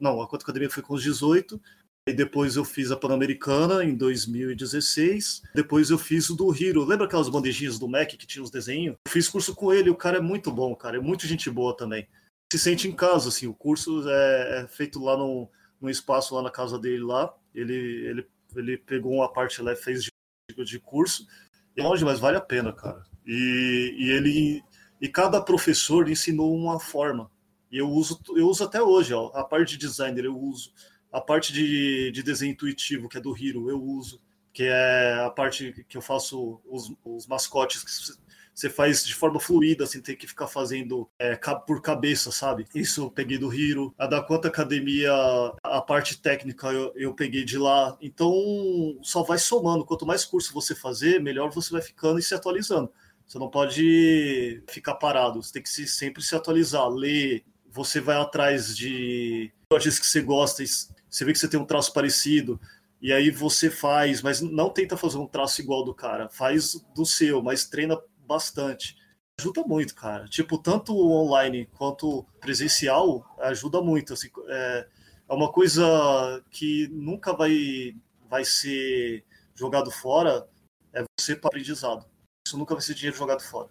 Não, 0.00 0.22
a 0.22 0.26
Quanto 0.26 0.44
Academia 0.44 0.70
foi 0.70 0.82
com 0.82 0.94
os 0.94 1.02
18. 1.02 1.60
E 2.08 2.12
depois 2.12 2.56
eu 2.56 2.64
fiz 2.64 2.90
a 2.90 2.96
Pan-Americana 2.96 3.84
em 3.84 3.94
2016. 3.94 5.42
Depois 5.54 5.90
eu 5.90 5.98
fiz 5.98 6.30
o 6.30 6.36
do 6.36 6.54
Hiro. 6.54 6.84
Lembra 6.84 7.04
aquelas 7.04 7.28
bandejinhas 7.28 7.78
do 7.78 7.88
Mac 7.88 8.08
que 8.08 8.26
tinha 8.26 8.42
os 8.42 8.50
desenhos? 8.50 8.96
Eu 9.06 9.12
fiz 9.12 9.28
curso 9.28 9.54
com 9.54 9.74
ele. 9.74 9.90
O 9.90 9.96
cara 9.96 10.16
é 10.18 10.20
muito 10.20 10.50
bom, 10.50 10.74
cara. 10.74 10.96
É 10.96 11.00
muito 11.00 11.26
gente 11.26 11.50
boa 11.50 11.76
também. 11.76 12.08
Se 12.50 12.58
sente 12.58 12.88
em 12.88 12.92
casa, 12.92 13.28
assim. 13.28 13.46
O 13.46 13.54
curso 13.54 14.08
é, 14.08 14.62
é 14.62 14.68
feito 14.68 15.02
lá 15.02 15.16
no, 15.16 15.50
no 15.80 15.90
espaço, 15.90 16.34
lá 16.34 16.42
na 16.42 16.50
casa 16.50 16.78
dele 16.78 17.02
lá. 17.02 17.34
Ele, 17.54 17.74
ele, 17.74 18.28
ele 18.54 18.78
pegou 18.78 19.14
uma 19.14 19.32
parte 19.32 19.60
lá 19.62 19.72
e 19.72 19.76
fez 19.76 20.04
de, 20.04 20.10
de 20.64 20.78
curso. 20.78 21.26
É 21.76 21.82
longe, 21.82 22.04
mas 22.04 22.18
vale 22.18 22.36
a 22.36 22.40
pena, 22.40 22.72
cara. 22.72 23.04
E, 23.26 23.94
e 23.98 24.10
ele 24.10 24.62
e 25.00 25.08
cada 25.08 25.40
professor 25.40 26.08
ensinou 26.08 26.54
uma 26.54 26.80
forma. 26.80 27.30
E 27.70 27.78
eu 27.78 27.88
uso, 27.88 28.18
eu 28.34 28.48
uso 28.48 28.64
até 28.64 28.80
hoje, 28.80 29.12
ó, 29.12 29.26
a 29.34 29.44
parte 29.44 29.76
de 29.76 29.86
designer 29.86 30.24
eu 30.24 30.38
uso, 30.38 30.72
a 31.12 31.20
parte 31.20 31.52
de, 31.52 32.10
de 32.12 32.22
desenho 32.22 32.52
intuitivo, 32.52 33.08
que 33.08 33.18
é 33.18 33.20
do 33.20 33.36
Hiro, 33.36 33.68
eu 33.68 33.82
uso, 33.82 34.20
que 34.52 34.62
é 34.64 35.14
a 35.24 35.30
parte 35.30 35.84
que 35.88 35.96
eu 35.96 36.02
faço 36.02 36.60
os, 36.64 36.92
os 37.04 37.26
mascotes 37.26 37.82
que 37.82 37.90
você 38.56 38.70
faz 38.70 39.04
de 39.04 39.14
forma 39.14 39.38
fluida, 39.38 39.84
sem 39.84 40.00
ter 40.00 40.16
que 40.16 40.26
ficar 40.26 40.46
fazendo 40.46 41.06
é, 41.18 41.36
por 41.66 41.82
cabeça, 41.82 42.32
sabe? 42.32 42.64
Isso 42.74 43.02
eu 43.02 43.10
peguei 43.10 43.36
do 43.36 43.52
Hiro. 43.52 43.94
A 43.98 44.06
da 44.06 44.22
Quanta 44.22 44.48
Academia, 44.48 45.12
a 45.62 45.82
parte 45.82 46.18
técnica 46.18 46.68
eu, 46.68 46.90
eu 46.96 47.12
peguei 47.12 47.44
de 47.44 47.58
lá. 47.58 47.94
Então, 48.00 48.32
só 49.02 49.22
vai 49.22 49.36
somando. 49.36 49.84
Quanto 49.84 50.06
mais 50.06 50.24
curso 50.24 50.54
você 50.54 50.74
fazer, 50.74 51.20
melhor 51.20 51.50
você 51.50 51.70
vai 51.70 51.82
ficando 51.82 52.18
e 52.18 52.22
se 52.22 52.34
atualizando. 52.34 52.90
Você 53.26 53.38
não 53.38 53.50
pode 53.50 54.62
ficar 54.70 54.94
parado. 54.94 55.42
Você 55.42 55.52
tem 55.52 55.62
que 55.62 55.68
se, 55.68 55.86
sempre 55.86 56.22
se 56.22 56.34
atualizar, 56.34 56.88
ler. 56.88 57.44
Você 57.70 58.00
vai 58.00 58.16
atrás 58.16 58.74
de 58.74 59.52
artistas 59.70 59.98
que 59.98 60.06
você 60.06 60.22
gosta. 60.22 60.64
Você 60.64 61.24
vê 61.26 61.32
que 61.34 61.38
você 61.38 61.46
tem 61.46 61.60
um 61.60 61.66
traço 61.66 61.92
parecido. 61.92 62.58
E 63.02 63.12
aí 63.12 63.30
você 63.30 63.68
faz, 63.68 64.22
mas 64.22 64.40
não 64.40 64.70
tenta 64.70 64.96
fazer 64.96 65.18
um 65.18 65.26
traço 65.26 65.60
igual 65.60 65.84
do 65.84 65.92
cara. 65.92 66.30
Faz 66.30 66.82
do 66.94 67.04
seu, 67.04 67.42
mas 67.42 67.66
treina 67.66 68.00
bastante. 68.26 68.96
Ajuda 69.38 69.62
muito, 69.64 69.94
cara. 69.94 70.26
Tipo, 70.26 70.58
tanto 70.58 70.96
online 70.96 71.66
quanto 71.66 72.24
presencial 72.40 73.24
ajuda 73.38 73.82
muito. 73.82 74.12
Assim, 74.14 74.28
é, 74.48 74.88
é 75.28 75.34
uma 75.34 75.52
coisa 75.52 75.84
que 76.50 76.88
nunca 76.88 77.32
vai, 77.34 77.94
vai 78.28 78.44
ser 78.44 79.24
jogado 79.54 79.90
fora, 79.90 80.48
é 80.92 81.04
você 81.18 81.36
para 81.36 81.48
aprendizado. 81.48 82.06
Isso 82.46 82.56
nunca 82.56 82.74
vai 82.74 82.82
ser 82.82 82.94
dinheiro 82.94 83.16
jogado 83.16 83.42
fora. 83.42 83.68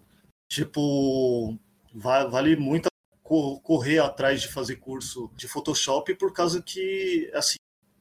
Tipo, 0.51 1.57
vai, 1.93 2.29
vale 2.29 2.55
muito 2.55 2.87
correr 3.23 3.99
atrás 3.99 4.41
de 4.41 4.47
fazer 4.47 4.75
curso 4.75 5.31
de 5.35 5.47
Photoshop 5.47 6.13
por 6.15 6.31
causa 6.31 6.61
que, 6.61 7.31
assim, 7.33 7.55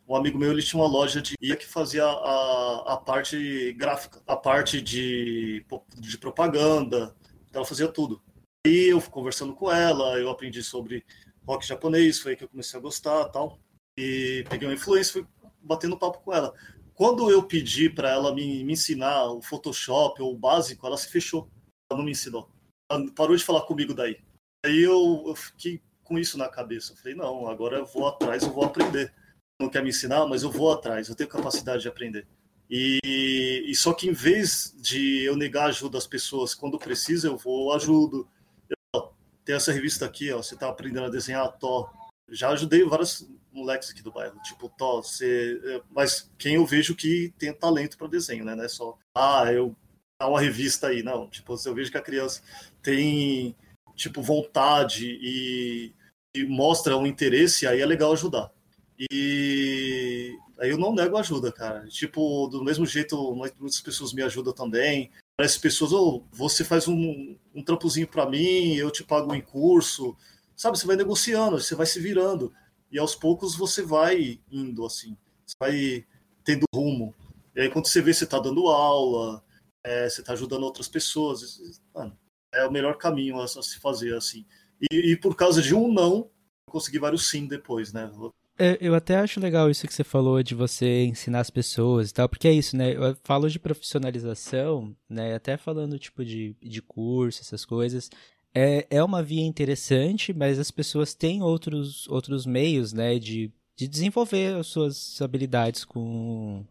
um 0.07 0.17
amigo 0.17 0.39
meu 0.39 0.53
ele 0.53 0.63
tinha 0.63 0.81
uma 0.81 0.89
loja 0.89 1.21
de 1.21 1.35
ia 1.41 1.57
que 1.57 1.67
fazia 1.67 2.05
a, 2.05 2.95
a 2.95 2.97
parte 2.97 3.73
gráfica, 3.73 4.23
a 4.27 4.37
parte 4.37 4.81
de, 4.81 5.65
de 5.99 6.19
propaganda, 6.19 7.15
então 7.49 7.61
ela 7.61 7.69
fazia 7.69 7.89
tudo. 7.89 8.23
E 8.67 8.87
eu 8.91 9.01
conversando 9.01 9.55
com 9.55 9.71
ela, 9.71 10.19
eu 10.19 10.31
aprendi 10.31 10.63
sobre 10.63 11.05
rock 11.47 11.67
japonês, 11.67 12.19
foi 12.19 12.33
aí 12.33 12.37
que 12.37 12.45
eu 12.45 12.49
comecei 12.49 12.79
a 12.79 12.83
gostar 12.83 13.27
tal. 13.27 13.59
E 13.99 14.45
peguei 14.49 14.67
uma 14.67 14.75
influência, 14.75 15.13
fui 15.13 15.27
batendo 15.61 15.99
papo 15.99 16.21
com 16.21 16.33
ela. 16.33 16.53
Quando 16.95 17.31
eu 17.31 17.43
pedi 17.43 17.91
para 17.91 18.11
ela 18.11 18.35
me, 18.35 18.65
me 18.65 18.73
ensinar 18.73 19.27
o 19.27 19.43
Photoshop 19.43 20.21
ou 20.23 20.33
o 20.33 20.39
básico, 20.39 20.87
ela 20.87 20.97
se 20.97 21.09
fechou. 21.09 21.51
Ela 21.91 21.99
não 21.99 22.05
me 22.05 22.13
ensinou. 22.13 22.51
Ela 22.91 23.05
parou 23.13 23.37
de 23.37 23.45
falar 23.45 23.63
comigo 23.63 23.95
daí. 23.95 24.19
Aí 24.65 24.81
eu, 24.81 25.25
eu 25.27 25.35
fiquei 25.35 25.83
com 26.03 26.19
isso 26.19 26.39
na 26.39 26.49
cabeça. 26.49 26.93
Eu 26.93 26.97
falei, 26.97 27.15
não, 27.15 27.49
agora 27.49 27.79
eu 27.79 27.87
vou 27.87 28.07
atrás, 28.07 28.43
eu 28.43 28.53
vou 28.53 28.65
aprender 28.65 29.13
não 29.61 29.69
quer 29.69 29.83
me 29.83 29.91
ensinar, 29.91 30.27
mas 30.27 30.43
eu 30.43 30.51
vou 30.51 30.73
atrás, 30.73 31.09
eu 31.09 31.15
tenho 31.15 31.29
capacidade 31.29 31.83
de 31.83 31.89
aprender. 31.89 32.27
E, 32.69 33.63
e, 33.67 33.75
só 33.75 33.93
que 33.93 34.09
em 34.09 34.13
vez 34.13 34.75
de 34.79 35.23
eu 35.23 35.37
negar 35.37 35.67
ajuda 35.67 35.99
às 35.99 36.07
pessoas 36.07 36.55
quando 36.55 36.79
precisa, 36.79 37.29
eu 37.29 37.37
vou 37.37 37.73
ajudo. 37.73 38.27
Eu, 38.69 39.13
tem 39.45 39.55
essa 39.55 39.73
revista 39.73 40.07
aqui, 40.07 40.33
ó, 40.33 40.43
você 40.43 40.57
tá 40.57 40.69
aprendendo 40.69 41.07
a 41.07 41.11
desenhar, 41.11 41.51
Tó. 41.59 41.91
Já 42.31 42.49
ajudei 42.51 42.83
vários 42.85 43.29
moleques 43.53 43.91
aqui 43.91 44.03
do 44.03 44.11
bairro, 44.11 44.41
tipo, 44.43 44.69
Tó, 44.69 45.03
você... 45.03 45.61
É, 45.65 45.83
mas 45.91 46.31
quem 46.39 46.55
eu 46.55 46.67
vejo 46.67 46.97
que 46.97 47.33
tem 47.39 47.53
talento 47.53 47.99
para 47.99 48.09
desenho, 48.09 48.45
né? 48.45 48.55
Não 48.55 48.65
é 48.65 48.69
só, 48.69 48.99
ah, 49.15 49.53
eu 49.53 49.77
dá 50.19 50.29
uma 50.29 50.41
revista 50.41 50.89
aí, 50.89 51.03
não. 51.03 51.29
Tipo, 51.29 51.55
eu 51.65 51.75
vejo 51.75 51.91
que 51.91 51.99
a 51.99 52.03
criança 52.03 52.43
tem, 52.83 53.55
tipo, 53.95 54.23
vontade 54.23 55.19
e, 55.21 55.93
e 56.35 56.45
mostra 56.45 56.97
um 56.97 57.07
interesse, 57.07 57.67
aí 57.67 57.81
é 57.81 57.87
legal 57.87 58.13
ajudar. 58.13 58.51
E 58.99 60.37
aí 60.59 60.71
eu 60.71 60.79
não 60.79 60.95
nego 60.95 61.17
ajuda, 61.17 61.53
cara. 61.53 61.87
Tipo, 61.89 62.47
do 62.49 62.63
mesmo 62.63 62.87
jeito, 62.87 63.35
muitas 63.35 63.81
pessoas 63.81 64.13
me 64.13 64.23
ajudam 64.23 64.53
também. 64.53 65.11
Parece 65.37 65.59
pessoas, 65.59 65.93
oh, 65.93 66.23
você 66.33 66.65
faz 66.65 66.87
um, 66.87 67.37
um 67.55 67.63
trampozinho 67.63 68.07
para 68.07 68.29
mim, 68.29 68.75
eu 68.75 68.91
te 68.91 69.03
pago 69.03 69.35
em 69.35 69.41
curso. 69.41 70.17
Sabe, 70.57 70.79
você 70.79 70.87
vai 70.87 70.97
negociando, 70.97 71.61
você 71.61 71.75
vai 71.75 71.87
se 71.87 71.99
virando. 71.99 72.53
E 72.91 72.99
aos 72.99 73.17
poucos 73.17 73.57
você 73.57 73.83
vai 73.83 74.41
indo, 74.51 74.87
assim. 74.87 75.17
Você 75.45 75.55
vai 75.59 76.07
tendo 76.45 76.65
rumo. 76.73 77.15
E 77.55 77.63
aí 77.63 77.71
quando 77.71 77.87
você 77.87 78.01
vê, 78.01 78.15
você 78.15 78.27
tá 78.27 78.39
dando 78.39 78.69
aula, 78.69 79.43
é, 79.83 80.09
você 80.09 80.23
tá 80.23 80.33
ajudando 80.33 80.63
outras 80.63 80.89
pessoas. 80.89 81.81
Mano, 81.93 82.17
é 82.53 82.67
o 82.67 82.71
melhor 82.73 82.97
caminho 82.97 83.41
a, 83.41 83.45
a 83.45 83.49
se 83.49 83.79
fazer, 83.81 84.15
assim. 84.15 84.47
E, 84.91 85.13
e, 85.13 85.17
por 85.17 85.37
causa 85.37 85.63
de 85.63 85.75
um 85.75 85.93
não, 85.93 86.31
eu 86.67 86.73
consegui 86.73 86.99
vários 86.99 87.29
sim 87.29 87.47
depois, 87.47 87.93
né? 87.93 88.11
É, 88.57 88.79
eu 88.81 88.95
até 88.95 89.17
acho 89.17 89.41
legal 89.41 89.69
isso 89.69 89.87
que 89.87 89.93
você 89.93 90.05
falou 90.05 90.41
de 90.43 90.55
você 90.55 91.05
ensinar 91.05 91.41
as 91.41 91.51
pessoas 91.51 92.11
e 92.11 92.15
tal, 92.15 92.29
porque 92.29 92.47
é 92.47 92.53
isso, 92.53 92.77
né? 92.77 92.93
Eu 92.95 93.17
falo 93.25 93.51
de 93.51 93.59
profissionalização, 93.59 94.95
né? 95.09 95.35
Até 95.35 95.57
falando 95.57 95.99
tipo 95.99 96.25
de, 96.25 96.55
de 96.63 96.81
curso, 96.81 97.43
essas 97.43 97.65
coisas. 97.65 98.11
É, 98.55 98.87
é 98.91 99.03
uma 99.03 99.23
via 99.23 99.45
interessante, 99.45 100.33
mas 100.33 100.61
as 100.61 100.71
pessoas 100.71 101.15
têm 101.15 101.43
outros, 101.43 102.07
outros 102.09 102.47
meios, 102.47 102.93
né? 102.93 103.19
De, 103.19 103.51
de 103.77 103.89
desenvolver 103.89 104.57
as 104.57 104.69
suas 104.69 105.21
habilidades 105.21 105.85
com, 105.85 106.65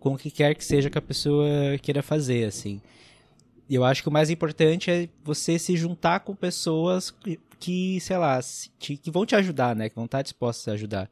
com 0.00 0.14
o 0.14 0.18
que 0.18 0.32
quer 0.32 0.54
que 0.56 0.64
seja 0.64 0.90
que 0.90 0.98
a 0.98 1.02
pessoa 1.02 1.46
queira 1.80 2.02
fazer, 2.02 2.44
assim. 2.46 2.82
E 3.70 3.76
eu 3.76 3.84
acho 3.84 4.02
que 4.02 4.08
o 4.08 4.12
mais 4.12 4.30
importante 4.30 4.90
é 4.90 5.08
você 5.22 5.56
se 5.56 5.76
juntar 5.76 6.20
com 6.20 6.34
pessoas 6.34 7.14
que, 7.60 8.00
sei 8.00 8.16
lá, 8.16 8.40
que 8.80 9.00
vão 9.12 9.24
te 9.24 9.36
ajudar, 9.36 9.76
né? 9.76 9.88
Que 9.88 9.94
vão 9.94 10.06
estar 10.06 10.22
dispostos 10.22 10.66
a 10.66 10.72
ajudar. 10.72 11.08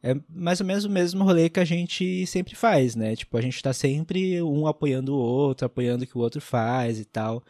É 0.00 0.14
mais 0.28 0.60
ou 0.60 0.66
menos 0.66 0.84
o 0.84 0.90
mesmo 0.90 1.24
rolê 1.24 1.50
que 1.50 1.58
a 1.58 1.64
gente 1.64 2.24
sempre 2.28 2.54
faz, 2.54 2.94
né? 2.94 3.16
Tipo, 3.16 3.36
a 3.36 3.40
gente 3.40 3.60
tá 3.60 3.72
sempre 3.72 4.40
um 4.40 4.68
apoiando 4.68 5.16
o 5.16 5.18
outro, 5.18 5.66
apoiando 5.66 6.04
o 6.04 6.06
que 6.06 6.16
o 6.16 6.20
outro 6.20 6.40
faz 6.40 7.00
e 7.00 7.04
tal. 7.04 7.42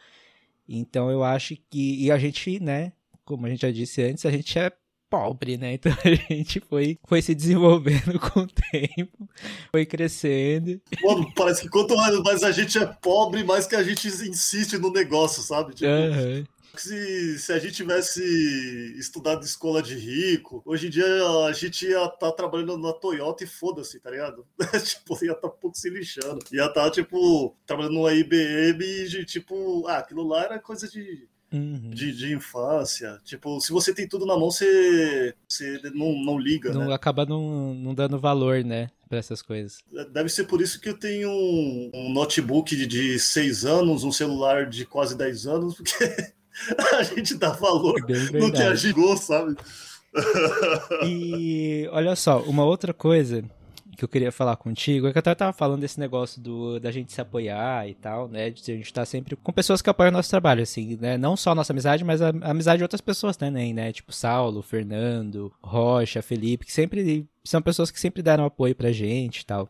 Então 0.67 1.11
eu 1.11 1.23
acho 1.23 1.55
que. 1.69 2.03
E 2.03 2.11
a 2.11 2.17
gente, 2.17 2.59
né? 2.59 2.93
Como 3.25 3.45
a 3.45 3.49
gente 3.49 3.61
já 3.61 3.71
disse 3.71 4.01
antes, 4.01 4.25
a 4.25 4.31
gente 4.31 4.57
é 4.57 4.71
pobre, 5.09 5.57
né? 5.57 5.73
Então 5.77 5.93
a 6.03 6.33
gente 6.33 6.59
foi, 6.59 6.97
foi 7.07 7.21
se 7.21 7.35
desenvolvendo 7.35 8.19
com 8.31 8.41
o 8.41 8.47
tempo, 8.47 9.29
foi 9.71 9.85
crescendo. 9.85 10.81
Mano, 11.03 11.31
parece 11.35 11.61
que 11.61 11.69
quanto 11.69 11.95
mais 11.95 12.43
a 12.43 12.51
gente 12.51 12.77
é 12.77 12.85
pobre, 12.85 13.43
mais 13.43 13.67
que 13.67 13.75
a 13.75 13.83
gente 13.83 14.07
insiste 14.07 14.77
no 14.77 14.91
negócio, 14.91 15.41
sabe? 15.43 15.75
Tipo, 15.75 15.89
uhum. 15.89 16.43
se, 16.75 17.39
se 17.39 17.53
a 17.53 17.59
gente 17.59 17.75
tivesse 17.75 18.23
estudado 18.97 19.45
escola 19.45 19.81
de 19.81 19.95
rico, 19.95 20.61
hoje 20.65 20.87
em 20.87 20.89
dia 20.89 21.05
a 21.47 21.53
gente 21.53 21.85
ia 21.85 22.05
estar 22.05 22.17
tá 22.17 22.31
trabalhando 22.31 22.77
na 22.77 22.93
Toyota 22.93 23.43
e 23.43 23.47
foda-se, 23.47 23.99
tá 23.99 24.09
ligado? 24.09 24.45
tipo, 24.83 25.13
ia 25.23 25.31
estar 25.31 25.41
tá 25.41 25.47
um 25.47 25.59
pouco 25.59 25.77
se 25.77 25.89
lixando. 25.89 26.39
Ia 26.51 26.65
estar, 26.65 26.85
tá, 26.85 26.91
tipo, 26.91 27.55
trabalhando 27.65 27.93
numa 27.93 28.13
IBM 28.13 28.83
e, 28.83 29.25
tipo, 29.25 29.85
ah, 29.87 29.97
aquilo 29.97 30.27
lá 30.27 30.43
era 30.43 30.59
coisa 30.59 30.87
de 30.87 31.27
Uhum. 31.51 31.91
De, 31.91 32.11
de, 32.11 32.33
infância. 32.33 33.19
Tipo, 33.23 33.59
se 33.61 33.71
você 33.71 33.93
tem 33.93 34.07
tudo 34.07 34.25
na 34.25 34.37
mão, 34.37 34.51
você, 34.51 35.33
você 35.47 35.79
não, 35.93 36.11
não 36.23 36.37
liga. 36.37 36.73
Não, 36.73 36.87
né? 36.87 36.93
Acaba 36.93 37.25
não, 37.25 37.73
não 37.73 37.93
dando 37.93 38.19
valor, 38.19 38.63
né? 38.63 38.89
Para 39.07 39.19
essas 39.19 39.41
coisas. 39.41 39.79
Deve 40.11 40.27
ser 40.27 40.43
por 40.43 40.61
isso 40.61 40.81
que 40.81 40.89
eu 40.89 40.97
tenho 40.97 41.29
um, 41.29 41.91
um 41.93 42.11
notebook 42.11 42.75
de, 42.75 42.85
de 42.85 43.17
6 43.17 43.65
anos, 43.65 44.03
um 44.03 44.11
celular 44.11 44.69
de 44.69 44.85
quase 44.85 45.17
10 45.17 45.47
anos, 45.47 45.75
porque 45.75 46.33
a 46.95 47.03
gente 47.03 47.35
dá 47.35 47.51
valor 47.51 48.01
no 48.01 48.51
que 48.51 48.61
a 48.61 48.75
gente 48.75 49.17
sabe? 49.17 49.55
E 51.05 51.87
olha 51.91 52.15
só, 52.15 52.41
uma 52.41 52.65
outra 52.65 52.93
coisa 52.93 53.43
que 53.97 54.05
eu 54.05 54.07
queria 54.07 54.31
falar 54.31 54.55
contigo 54.55 55.07
é 55.07 55.11
que 55.11 55.17
eu 55.17 55.35
tava 55.35 55.51
falando 55.51 55.81
desse 55.81 55.99
negócio 55.99 56.39
do, 56.39 56.79
da 56.79 56.91
gente 56.91 57.11
se 57.11 57.19
apoiar 57.19 57.89
e 57.89 57.95
tal, 57.95 58.27
né? 58.27 58.51
De 58.51 58.71
a 58.71 58.75
gente 58.75 58.85
estar 58.85 59.01
tá 59.01 59.05
sempre 59.05 59.35
com 59.35 59.51
pessoas 59.51 59.81
que 59.81 59.89
apoiam 59.89 60.09
o 60.09 60.13
nosso 60.13 60.29
trabalho, 60.29 60.61
assim, 60.61 60.95
né? 61.01 61.17
Não 61.17 61.35
só 61.35 61.51
a 61.51 61.55
nossa 61.55 61.73
amizade, 61.73 62.03
mas 62.03 62.21
a, 62.21 62.29
a 62.29 62.51
amizade 62.51 62.77
de 62.77 62.83
outras 62.83 63.01
pessoas 63.01 63.35
também, 63.35 63.73
né? 63.73 63.91
Tipo 63.91 64.13
Saulo, 64.13 64.61
Fernando, 64.61 65.51
Rocha, 65.63 66.21
Felipe, 66.21 66.65
que 66.65 66.71
sempre 66.71 67.27
são 67.43 67.61
pessoas 67.61 67.89
que 67.89 67.99
sempre 67.99 68.21
deram 68.21 68.45
apoio 68.45 68.75
pra 68.75 68.91
gente 68.91 69.39
e 69.39 69.45
tal. 69.45 69.67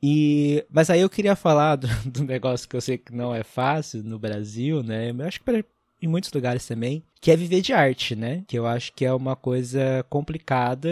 E, 0.00 0.64
mas 0.70 0.88
aí 0.88 1.00
eu 1.00 1.10
queria 1.10 1.34
falar 1.34 1.76
do, 1.76 1.88
do 2.08 2.24
negócio 2.24 2.68
que 2.68 2.76
eu 2.76 2.80
sei 2.80 2.96
que 2.96 3.12
não 3.12 3.34
é 3.34 3.42
fácil 3.42 4.04
no 4.04 4.20
Brasil, 4.20 4.84
né? 4.84 5.10
Eu 5.10 5.26
acho 5.26 5.40
que 5.40 5.44
pra, 5.44 5.64
em 6.00 6.06
muitos 6.06 6.32
lugares 6.32 6.64
também, 6.64 7.02
que 7.20 7.32
é 7.32 7.36
viver 7.36 7.60
de 7.60 7.72
arte, 7.72 8.14
né? 8.14 8.44
Que 8.46 8.56
eu 8.56 8.66
acho 8.66 8.92
que 8.92 9.04
é 9.04 9.12
uma 9.12 9.34
coisa 9.34 10.06
complicada, 10.08 10.90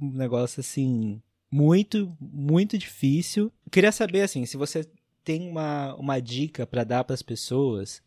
um 0.00 0.12
negócio 0.12 0.60
assim 0.60 1.20
muito, 1.54 2.12
muito 2.20 2.76
difícil. 2.76 3.52
Queria 3.70 3.92
saber, 3.92 4.22
assim, 4.22 4.44
se 4.44 4.56
você 4.56 4.84
tem 5.22 5.48
uma, 5.48 5.94
uma 5.94 6.20
dica 6.20 6.66
para 6.66 6.82
dar 6.82 7.04
para 7.04 7.14
as 7.14 7.22
pessoas, 7.22 8.02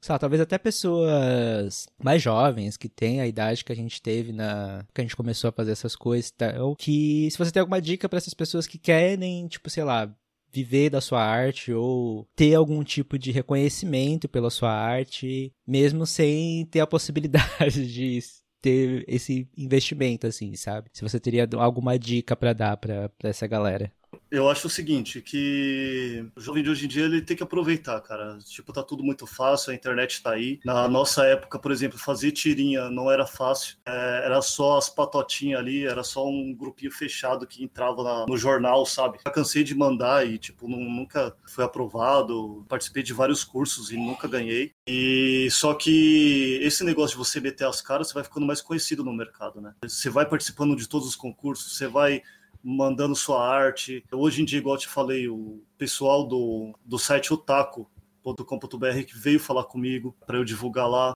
sabe, 0.00 0.20
talvez 0.20 0.40
até 0.40 0.56
pessoas 0.56 1.88
mais 2.00 2.22
jovens, 2.22 2.76
que 2.76 2.88
têm 2.88 3.20
a 3.20 3.26
idade 3.26 3.64
que 3.64 3.72
a 3.72 3.76
gente 3.76 4.00
teve 4.00 4.32
na 4.32 4.86
que 4.94 5.00
a 5.00 5.04
gente 5.04 5.16
começou 5.16 5.48
a 5.48 5.52
fazer 5.52 5.72
essas 5.72 5.96
coisas, 5.96 6.32
ou 6.60 6.76
que 6.76 7.28
se 7.28 7.36
você 7.36 7.50
tem 7.50 7.60
alguma 7.60 7.82
dica 7.82 8.08
para 8.08 8.18
essas 8.18 8.34
pessoas 8.34 8.68
que 8.68 8.78
querem, 8.78 9.48
tipo, 9.48 9.68
sei 9.68 9.82
lá, 9.82 10.08
viver 10.52 10.88
da 10.88 11.00
sua 11.00 11.24
arte 11.24 11.72
ou 11.72 12.28
ter 12.36 12.54
algum 12.54 12.84
tipo 12.84 13.18
de 13.18 13.32
reconhecimento 13.32 14.28
pela 14.28 14.50
sua 14.50 14.70
arte, 14.70 15.52
mesmo 15.66 16.06
sem 16.06 16.66
ter 16.66 16.78
a 16.78 16.86
possibilidade 16.86 17.84
de 17.92 18.20
ter 18.62 19.04
esse 19.08 19.48
investimento, 19.56 20.26
assim, 20.26 20.54
sabe? 20.56 20.88
Se 20.92 21.02
você 21.02 21.20
teria 21.20 21.48
alguma 21.58 21.98
dica 21.98 22.36
para 22.36 22.52
dar 22.52 22.76
para 22.76 23.10
essa 23.24 23.46
galera. 23.46 23.92
Eu 24.30 24.48
acho 24.48 24.66
o 24.66 24.70
seguinte, 24.70 25.20
que 25.20 26.24
o 26.34 26.40
jovem 26.40 26.62
de 26.62 26.70
hoje 26.70 26.86
em 26.86 26.88
dia 26.88 27.04
ele 27.04 27.20
tem 27.20 27.36
que 27.36 27.42
aproveitar, 27.42 28.00
cara. 28.00 28.38
Tipo, 28.38 28.72
tá 28.72 28.82
tudo 28.82 29.04
muito 29.04 29.26
fácil, 29.26 29.72
a 29.72 29.74
internet 29.74 30.22
tá 30.22 30.30
aí. 30.30 30.58
Na 30.64 30.88
nossa 30.88 31.24
época, 31.26 31.58
por 31.58 31.70
exemplo, 31.70 31.98
fazer 31.98 32.32
tirinha 32.32 32.90
não 32.90 33.10
era 33.10 33.26
fácil. 33.26 33.76
É, 33.84 34.22
era 34.24 34.40
só 34.40 34.78
as 34.78 34.88
patotinhas 34.88 35.60
ali, 35.60 35.84
era 35.84 36.02
só 36.02 36.26
um 36.26 36.54
grupinho 36.54 36.90
fechado 36.90 37.46
que 37.46 37.62
entrava 37.62 38.02
na, 38.02 38.26
no 38.26 38.36
jornal, 38.36 38.86
sabe? 38.86 39.18
Eu 39.24 39.32
cansei 39.32 39.62
de 39.62 39.74
mandar 39.74 40.26
e, 40.26 40.38
tipo, 40.38 40.66
não, 40.66 40.78
nunca 40.78 41.36
foi 41.46 41.64
aprovado. 41.64 42.64
Participei 42.68 43.02
de 43.02 43.12
vários 43.12 43.44
cursos 43.44 43.90
e 43.90 43.96
nunca 43.96 44.26
ganhei. 44.26 44.72
E 44.86 45.48
só 45.50 45.74
que 45.74 46.58
esse 46.62 46.84
negócio 46.84 47.18
de 47.18 47.24
você 47.24 47.38
meter 47.38 47.66
as 47.66 47.82
caras, 47.82 48.08
você 48.08 48.14
vai 48.14 48.24
ficando 48.24 48.46
mais 48.46 48.62
conhecido 48.62 49.04
no 49.04 49.12
mercado, 49.12 49.60
né? 49.60 49.74
Você 49.82 50.08
vai 50.08 50.24
participando 50.24 50.74
de 50.74 50.88
todos 50.88 51.06
os 51.06 51.16
concursos, 51.16 51.76
você 51.76 51.86
vai 51.86 52.22
mandando 52.62 53.16
sua 53.16 53.46
arte. 53.46 54.04
Hoje 54.12 54.42
em 54.42 54.44
dia, 54.44 54.58
igual 54.58 54.76
eu 54.76 54.80
te 54.80 54.88
falei, 54.88 55.28
o 55.28 55.62
pessoal 55.76 56.26
do, 56.26 56.72
do 56.84 56.98
site 56.98 57.32
otaku.com.br 57.32 59.04
que 59.06 59.16
veio 59.16 59.40
falar 59.40 59.64
comigo 59.64 60.16
para 60.26 60.36
eu 60.36 60.44
divulgar 60.44 60.88
lá. 60.88 61.12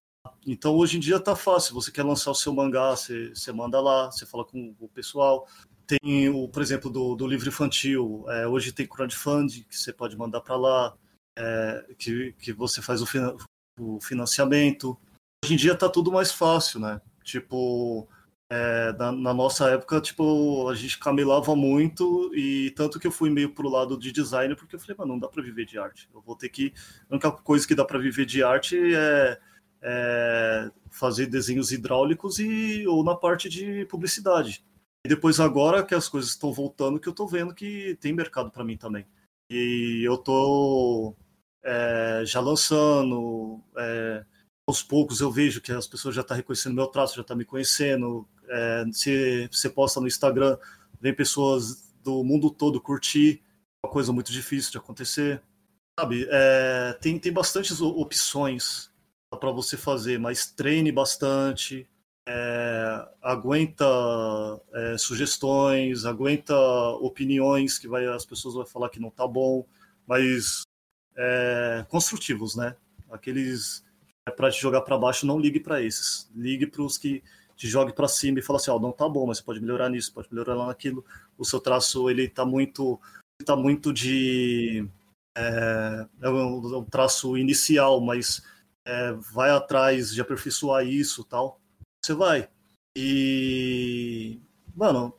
Então, 0.47 0.75
hoje 0.75 0.97
em 0.97 1.01
dia 1.01 1.21
tá 1.21 1.37
fácil. 1.37 1.75
Você 1.75 1.91
quer 1.91 2.03
lançar 2.03 2.31
o 2.31 2.35
seu 2.35 2.53
mangá, 2.53 2.91
você, 2.91 3.31
você 3.31 3.53
manda 3.53 3.81
lá, 3.81 4.11
você 4.11 4.27
fala 4.27 4.45
com 4.45 4.75
o 4.79 4.89
pessoal. 4.89 5.47
Tem 5.87 6.29
o, 6.29 6.49
por 6.49 6.63
exemplo, 6.63 6.91
do, 6.91 7.15
do 7.15 7.27
livro 7.27 7.49
infantil. 7.49 8.25
É, 8.29 8.47
hoje 8.47 8.73
tem 8.73 8.87
crowdfunding 8.87 9.65
que 9.69 9.79
você 9.79 9.93
pode 9.93 10.17
mandar 10.17 10.41
para 10.41 10.57
lá, 10.57 10.95
é, 11.39 11.95
que, 11.99 12.33
que 12.39 12.53
você 12.53 12.83
faz 12.83 13.01
o, 13.03 13.07
o 13.79 14.01
financiamento. 14.01 14.99
Hoje 15.45 15.55
em 15.55 15.57
dia 15.57 15.77
tá 15.77 15.89
tudo 15.89 16.11
mais 16.11 16.33
fácil, 16.33 16.81
né? 16.81 17.01
Tipo, 17.23 18.09
é, 18.49 18.93
na, 18.93 19.11
na, 19.11 19.35
nossa 19.35 19.71
época, 19.71 20.01
tipo, 20.01 20.69
a 20.69 20.75
gente 20.75 20.99
camelava 20.99 21.57
muito 21.57 22.31
e 22.35 22.71
tanto 22.77 23.01
que 23.01 23.07
eu 23.07 23.11
fui 23.11 23.29
meio 23.29 23.53
pro 23.53 23.69
lado 23.69 23.99
de 23.99 24.13
design 24.13 24.55
porque 24.55 24.77
eu 24.77 24.81
falei, 24.81 24.97
mano, 24.97 25.13
não 25.15 25.19
dá 25.19 25.29
para 25.29 25.43
viver 25.43 25.67
de 25.67 25.79
arte. 25.79 26.09
Eu 26.15 26.21
vou 26.21 26.37
ter 26.37 26.49
que. 26.49 26.73
A 27.11 27.15
única 27.15 27.33
coisa 27.33 27.67
que 27.67 27.75
dá 27.75 27.85
para 27.85 27.99
viver 27.99 28.25
de 28.25 28.45
arte 28.45 28.77
é, 28.95 29.41
é, 29.83 30.71
fazer 30.91 31.27
desenhos 31.27 31.73
hidráulicos 31.73 32.39
e 32.39 32.87
ou 32.87 33.03
na 33.03 33.17
parte 33.17 33.49
de 33.49 33.85
publicidade. 33.87 34.65
E 35.05 35.09
depois 35.09 35.41
agora 35.41 35.85
que 35.85 35.95
as 35.95 36.09
coisas 36.09 36.31
estão 36.31 36.53
voltando, 36.53 37.01
que 37.01 37.09
eu 37.09 37.13
tô 37.13 37.27
vendo 37.27 37.55
que 37.55 37.97
tem 38.01 38.13
mercado 38.13 38.51
para 38.51 38.65
mim 38.65 38.77
também. 38.77 39.07
E 39.51 40.03
eu 40.05 40.19
tô 40.19 41.17
é, 41.65 42.23
já 42.25 42.41
lançando. 42.41 43.61
É, 43.77 44.25
aos 44.69 44.83
poucos 44.83 45.21
eu 45.21 45.31
vejo 45.31 45.61
que 45.61 45.71
as 45.71 45.87
pessoas 45.87 46.15
já 46.15 46.23
estão 46.23 46.35
tá 46.35 46.39
reconhecendo 46.39 46.75
meu 46.75 46.89
traço, 46.89 47.15
já 47.15 47.21
estão 47.23 47.37
tá 47.37 47.39
me 47.39 47.45
conhecendo, 47.45 48.29
é, 48.49 48.85
se 48.93 49.49
você 49.51 49.69
posta 49.69 50.01
no 50.01 50.07
Instagram, 50.07 50.59
vem 51.01 51.15
pessoas 51.15 51.93
do 52.03 52.23
mundo 52.23 52.51
todo 52.51 52.81
curtir. 52.81 53.43
uma 53.85 53.93
coisa 53.93 54.13
muito 54.13 54.33
difícil 54.33 54.73
de 54.73 54.79
acontecer. 54.79 55.43
Sabe, 55.99 56.27
é, 56.31 56.93
tem, 57.01 57.19
tem 57.19 57.33
bastantes 57.33 57.81
opções 57.81 58.91
para 59.41 59.51
você 59.51 59.77
fazer, 59.77 60.19
mas 60.19 60.51
treine 60.51 60.93
bastante, 60.93 61.89
é, 62.29 63.09
aguenta 63.23 63.85
é, 64.73 64.99
sugestões, 64.99 66.05
aguenta 66.05 66.55
opiniões 67.01 67.79
que 67.79 67.89
vai, 67.89 68.07
as 68.07 68.27
pessoas 68.27 68.55
vão 68.55 68.67
falar 68.67 68.91
que 68.91 69.01
não 69.01 69.11
tá 69.11 69.27
bom, 69.27 69.65
mas 70.07 70.63
é, 71.17 71.87
construtivos, 71.89 72.57
né? 72.57 72.77
Aqueles 73.11 73.85
é, 74.27 74.31
para 74.31 74.51
te 74.51 74.61
jogar 74.61 74.83
para 74.83 74.99
baixo, 74.99 75.27
não 75.27 75.39
ligue 75.39 75.61
para 75.61 75.83
esses. 75.83 76.31
Ligue 76.35 76.67
para 76.67 76.83
os 76.83 76.99
que 76.99 77.23
te 77.57 77.67
jogue 77.67 77.93
para 77.93 78.07
cima 78.07 78.39
e 78.39 78.43
fala 78.43 78.59
assim, 78.59 78.71
ó, 78.71 78.77
oh, 78.77 78.81
não 78.81 78.93
tá 78.93 79.09
bom, 79.09 79.27
mas 79.27 79.39
você 79.39 79.45
pode 79.45 79.61
melhorar 79.61 79.89
nisso, 79.89 80.13
pode 80.13 80.29
melhorar 80.31 80.55
naquilo. 80.67 81.05
O 81.39 81.45
seu 81.45 81.59
traço 81.59 82.09
ele 82.11 82.29
tá 82.29 82.45
muito, 82.45 83.01
tá 83.45 83.57
muito 83.57 83.93
de 83.93 84.89
é, 85.37 86.07
é 86.23 86.29
um, 86.29 86.79
um 86.79 86.85
traço 86.85 87.37
inicial, 87.37 88.01
mas 88.01 88.43
é, 88.85 89.13
vai 89.13 89.51
atrás 89.51 90.13
de 90.13 90.21
aperfeiçoar 90.21 90.87
isso, 90.87 91.25
tal 91.25 91.61
você 92.07 92.15
vai. 92.15 92.49
E, 92.97 94.41
mano, 94.75 95.13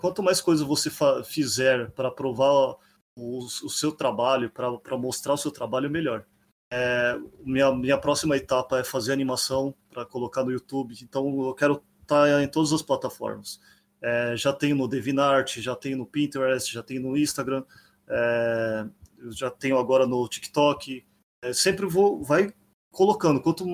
quanto 0.00 0.22
mais 0.22 0.40
coisa 0.40 0.64
você 0.64 0.90
fizer 1.24 1.90
para 1.92 2.10
provar 2.10 2.76
o, 3.16 3.38
o, 3.38 3.70
seu 3.70 3.90
trabalho, 3.92 4.50
para 4.50 4.98
mostrar 4.98 5.32
o 5.32 5.38
seu 5.38 5.50
trabalho, 5.50 5.90
melhor. 5.90 6.26
É, 6.70 7.18
minha, 7.44 7.72
minha 7.74 7.98
próxima 7.98 8.36
etapa 8.36 8.78
é 8.78 8.84
fazer 8.84 9.12
animação 9.12 9.74
para 9.90 10.04
colocar 10.04 10.42
no 10.44 10.50
YouTube, 10.50 10.96
então 11.02 11.46
eu 11.46 11.54
quero 11.54 11.82
estar 12.02 12.26
tá 12.26 12.42
em 12.42 12.48
todas 12.48 12.72
as 12.72 12.82
plataformas. 12.82 13.60
É, 14.02 14.36
já 14.36 14.52
tenho 14.52 14.76
no 14.76 14.88
DeviantArt, 14.88 15.58
já 15.58 15.74
tenho 15.74 15.98
no 15.98 16.06
Pinterest, 16.06 16.72
já 16.72 16.82
tenho 16.82 17.02
no 17.02 17.16
Instagram, 17.16 17.64
é, 18.08 18.86
já 19.30 19.50
tenho 19.50 19.78
agora 19.78 20.06
no 20.06 20.28
TikTok. 20.28 21.04
É, 21.42 21.52
sempre 21.52 21.86
vou, 21.86 22.22
vai 22.22 22.52
colocando. 22.90 23.40
Quanto 23.40 23.64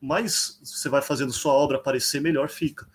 mais 0.00 0.60
você 0.62 0.88
vai 0.88 1.02
fazendo 1.02 1.32
sua 1.32 1.52
obra 1.52 1.78
aparecer, 1.78 2.20
melhor 2.20 2.48
fica. 2.48 2.86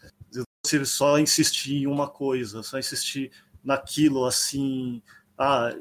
Você 0.65 0.83
só 0.85 1.17
insistir 1.17 1.83
em 1.83 1.87
uma 1.87 2.09
coisa, 2.09 2.61
só 2.61 2.77
insistir 2.77 3.31
naquilo 3.63 4.25
assim, 4.25 5.01
ah, 5.37 5.73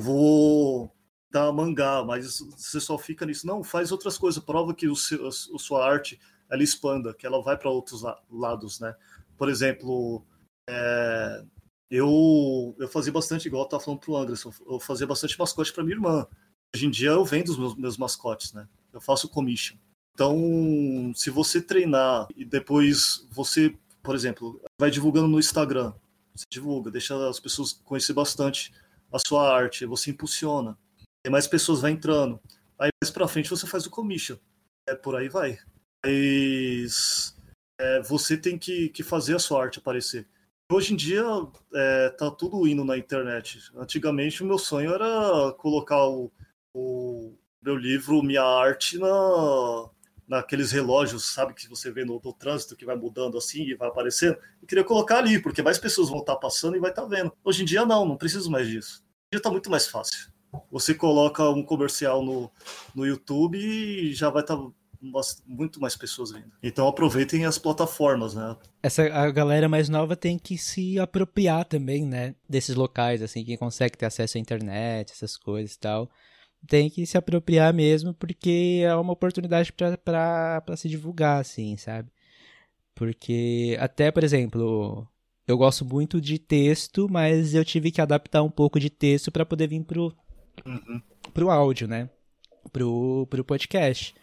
vou 0.00 0.90
dar 1.30 1.52
mangá, 1.52 2.04
mas 2.04 2.40
você 2.40 2.80
só 2.80 2.98
fica 2.98 3.24
nisso. 3.24 3.46
Não, 3.46 3.62
faz 3.62 3.92
outras 3.92 4.18
coisas, 4.18 4.42
prova 4.42 4.74
que 4.74 4.88
o 4.88 4.96
seu, 4.96 5.28
a 5.28 5.32
sua 5.32 5.86
arte 5.88 6.20
ela 6.50 6.62
expanda, 6.62 7.14
que 7.14 7.26
ela 7.26 7.40
vai 7.42 7.56
para 7.56 7.70
outros 7.70 8.02
lados, 8.30 8.80
né? 8.80 8.94
Por 9.36 9.48
exemplo, 9.48 10.24
é, 10.68 11.44
eu, 11.90 12.74
eu 12.78 12.88
fazia 12.88 13.12
bastante, 13.12 13.46
igual 13.46 13.62
eu 13.62 13.66
estava 13.66 13.82
falando 13.82 14.00
pro 14.00 14.16
Anderson, 14.16 14.52
eu 14.68 14.80
fazia 14.80 15.06
bastante 15.06 15.38
mascote 15.38 15.72
para 15.72 15.84
minha 15.84 15.96
irmã. 15.96 16.26
Hoje 16.74 16.86
em 16.86 16.90
dia 16.90 17.10
eu 17.10 17.24
vendo 17.24 17.48
os 17.48 17.58
meus, 17.58 17.74
meus 17.76 17.96
mascotes, 17.96 18.52
né? 18.52 18.68
Eu 18.92 19.00
faço 19.00 19.28
commission. 19.28 19.76
Então, 20.14 21.12
se 21.14 21.30
você 21.30 21.62
treinar 21.62 22.28
e 22.36 22.44
depois 22.44 23.26
você, 23.30 23.74
por 24.02 24.14
exemplo, 24.14 24.60
vai 24.78 24.90
divulgando 24.90 25.28
no 25.28 25.38
Instagram, 25.38 25.94
você 26.34 26.44
divulga, 26.50 26.90
deixa 26.90 27.28
as 27.28 27.40
pessoas 27.40 27.72
conhecer 27.72 28.12
bastante 28.12 28.72
a 29.12 29.18
sua 29.18 29.52
arte, 29.54 29.86
você 29.86 30.10
impulsiona, 30.10 30.76
e 31.24 31.30
mais 31.30 31.46
pessoas 31.46 31.80
vão 31.80 31.90
entrando. 31.90 32.40
Aí 32.78 32.90
mais 33.02 33.10
para 33.10 33.28
frente 33.28 33.50
você 33.50 33.66
faz 33.66 33.86
o 33.86 33.90
commission. 33.90 34.36
É 34.88 34.94
por 34.94 35.16
aí 35.16 35.28
vai. 35.28 35.58
Mas 36.04 37.36
é, 37.80 38.00
você 38.02 38.36
tem 38.36 38.58
que, 38.58 38.88
que 38.88 39.02
fazer 39.02 39.36
a 39.36 39.38
sua 39.38 39.62
arte 39.62 39.78
aparecer. 39.78 40.26
Hoje 40.72 40.94
em 40.94 40.96
dia 40.96 41.22
é, 41.74 42.10
tá 42.10 42.30
tudo 42.30 42.66
indo 42.66 42.84
na 42.84 42.96
internet. 42.96 43.60
Antigamente 43.76 44.42
o 44.42 44.46
meu 44.46 44.58
sonho 44.58 44.94
era 44.94 45.52
colocar 45.58 46.06
o, 46.06 46.32
o 46.74 47.34
meu 47.62 47.76
livro, 47.76 48.22
minha 48.22 48.42
arte 48.42 48.98
na, 48.98 49.90
naqueles 50.26 50.70
relógios, 50.70 51.24
sabe, 51.34 51.54
que 51.54 51.68
você 51.68 51.90
vê 51.90 52.04
no, 52.04 52.20
no, 52.24 52.32
trânsito 52.32 52.76
que 52.76 52.84
vai 52.84 52.94
mudando 52.94 53.36
assim 53.36 53.62
e 53.64 53.74
vai 53.74 53.88
aparecendo. 53.88 54.38
Eu 54.62 54.68
queria 54.68 54.84
colocar 54.84 55.18
ali, 55.18 55.42
porque 55.42 55.60
mais 55.60 55.76
pessoas 55.76 56.08
vão 56.08 56.20
estar 56.20 56.36
passando 56.36 56.76
e 56.76 56.80
vai 56.80 56.90
estar 56.90 57.04
vendo. 57.04 57.32
Hoje 57.42 57.62
em 57.62 57.66
dia 57.66 57.84
não, 57.84 58.06
não 58.06 58.16
preciso 58.16 58.48
mais 58.48 58.68
disso. 58.68 59.02
Hoje 59.32 59.40
está 59.40 59.50
muito 59.50 59.68
mais 59.68 59.88
fácil. 59.88 60.30
Você 60.70 60.94
coloca 60.94 61.48
um 61.50 61.62
comercial 61.62 62.24
no, 62.24 62.50
no 62.94 63.06
YouTube 63.06 63.58
e 63.58 64.12
já 64.12 64.30
vai 64.30 64.42
estar 64.42 64.58
muito 65.46 65.80
mais 65.80 65.96
pessoas 65.96 66.30
vendo. 66.30 66.52
Então 66.62 66.86
aproveitem 66.86 67.46
as 67.46 67.56
plataformas, 67.56 68.34
né? 68.34 68.56
Essa 68.82 69.04
a 69.04 69.30
galera 69.30 69.68
mais 69.68 69.88
nova 69.88 70.14
tem 70.14 70.38
que 70.38 70.58
se 70.58 70.98
apropriar 70.98 71.64
também, 71.64 72.04
né, 72.04 72.34
desses 72.48 72.76
locais 72.76 73.22
assim, 73.22 73.44
quem 73.44 73.56
consegue 73.56 73.96
ter 73.96 74.06
acesso 74.06 74.36
à 74.36 74.40
internet, 74.40 75.12
essas 75.12 75.36
coisas 75.36 75.74
e 75.74 75.78
tal 75.78 76.10
tem 76.66 76.90
que 76.90 77.06
se 77.06 77.16
apropriar 77.16 77.72
mesmo, 77.72 78.14
porque 78.14 78.82
é 78.84 78.94
uma 78.94 79.12
oportunidade 79.12 79.72
para 79.72 80.76
se 80.76 80.88
divulgar, 80.88 81.40
assim, 81.40 81.76
sabe? 81.76 82.10
Porque, 82.94 83.76
até, 83.80 84.10
por 84.10 84.22
exemplo, 84.22 85.06
eu 85.46 85.56
gosto 85.56 85.84
muito 85.84 86.20
de 86.20 86.38
texto, 86.38 87.08
mas 87.10 87.54
eu 87.54 87.64
tive 87.64 87.90
que 87.90 88.00
adaptar 88.00 88.42
um 88.42 88.50
pouco 88.50 88.78
de 88.78 88.90
texto 88.90 89.32
para 89.32 89.46
poder 89.46 89.68
vir 89.68 89.82
pro, 89.84 90.14
uhum. 90.64 91.02
pro 91.32 91.50
áudio, 91.50 91.88
né? 91.88 92.08
Pro, 92.72 93.26
pro 93.28 93.44
podcast. 93.44 94.14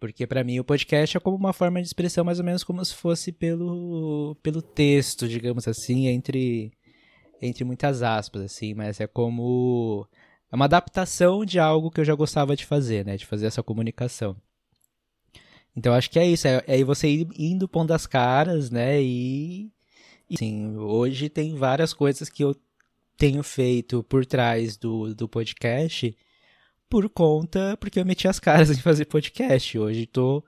Porque 0.00 0.26
para 0.26 0.42
mim 0.42 0.58
o 0.58 0.64
podcast 0.64 1.16
é 1.16 1.20
como 1.20 1.36
uma 1.36 1.52
forma 1.52 1.80
de 1.80 1.86
expressão 1.86 2.24
mais 2.24 2.38
ou 2.40 2.44
menos 2.44 2.64
como 2.64 2.84
se 2.84 2.94
fosse 2.94 3.30
pelo, 3.30 4.36
pelo 4.42 4.60
texto, 4.60 5.28
digamos 5.28 5.68
assim, 5.68 6.08
entre, 6.08 6.72
entre 7.40 7.62
muitas 7.62 8.02
aspas, 8.02 8.42
assim, 8.42 8.74
mas 8.74 8.98
é 9.00 9.06
como 9.06 10.06
é 10.50 10.56
uma 10.56 10.66
adaptação 10.66 11.44
de 11.44 11.58
algo 11.58 11.90
que 11.90 12.00
eu 12.00 12.04
já 12.04 12.14
gostava 12.14 12.54
de 12.54 12.66
fazer, 12.66 13.06
né? 13.06 13.16
De 13.16 13.24
fazer 13.24 13.46
essa 13.46 13.62
comunicação. 13.62 14.36
Então 15.74 15.94
acho 15.94 16.10
que 16.10 16.18
é 16.18 16.26
isso, 16.26 16.46
é, 16.46 16.62
é 16.66 16.84
você 16.84 17.08
ir 17.08 17.28
indo 17.38 17.66
pondo 17.66 17.92
as 17.92 18.06
caras, 18.06 18.70
né? 18.70 19.02
E, 19.02 19.72
assim, 20.30 20.76
hoje 20.76 21.30
tem 21.30 21.54
várias 21.54 21.94
coisas 21.94 22.28
que 22.28 22.44
eu 22.44 22.54
tenho 23.16 23.42
feito 23.42 24.02
por 24.04 24.26
trás 24.26 24.76
do, 24.76 25.14
do 25.14 25.28
podcast 25.28 26.16
por 26.88 27.08
conta, 27.08 27.76
porque 27.80 27.98
eu 27.98 28.04
meti 28.04 28.28
as 28.28 28.38
caras 28.38 28.70
em 28.70 28.76
fazer 28.76 29.06
podcast. 29.06 29.78
Hoje 29.78 30.02
estou 30.02 30.44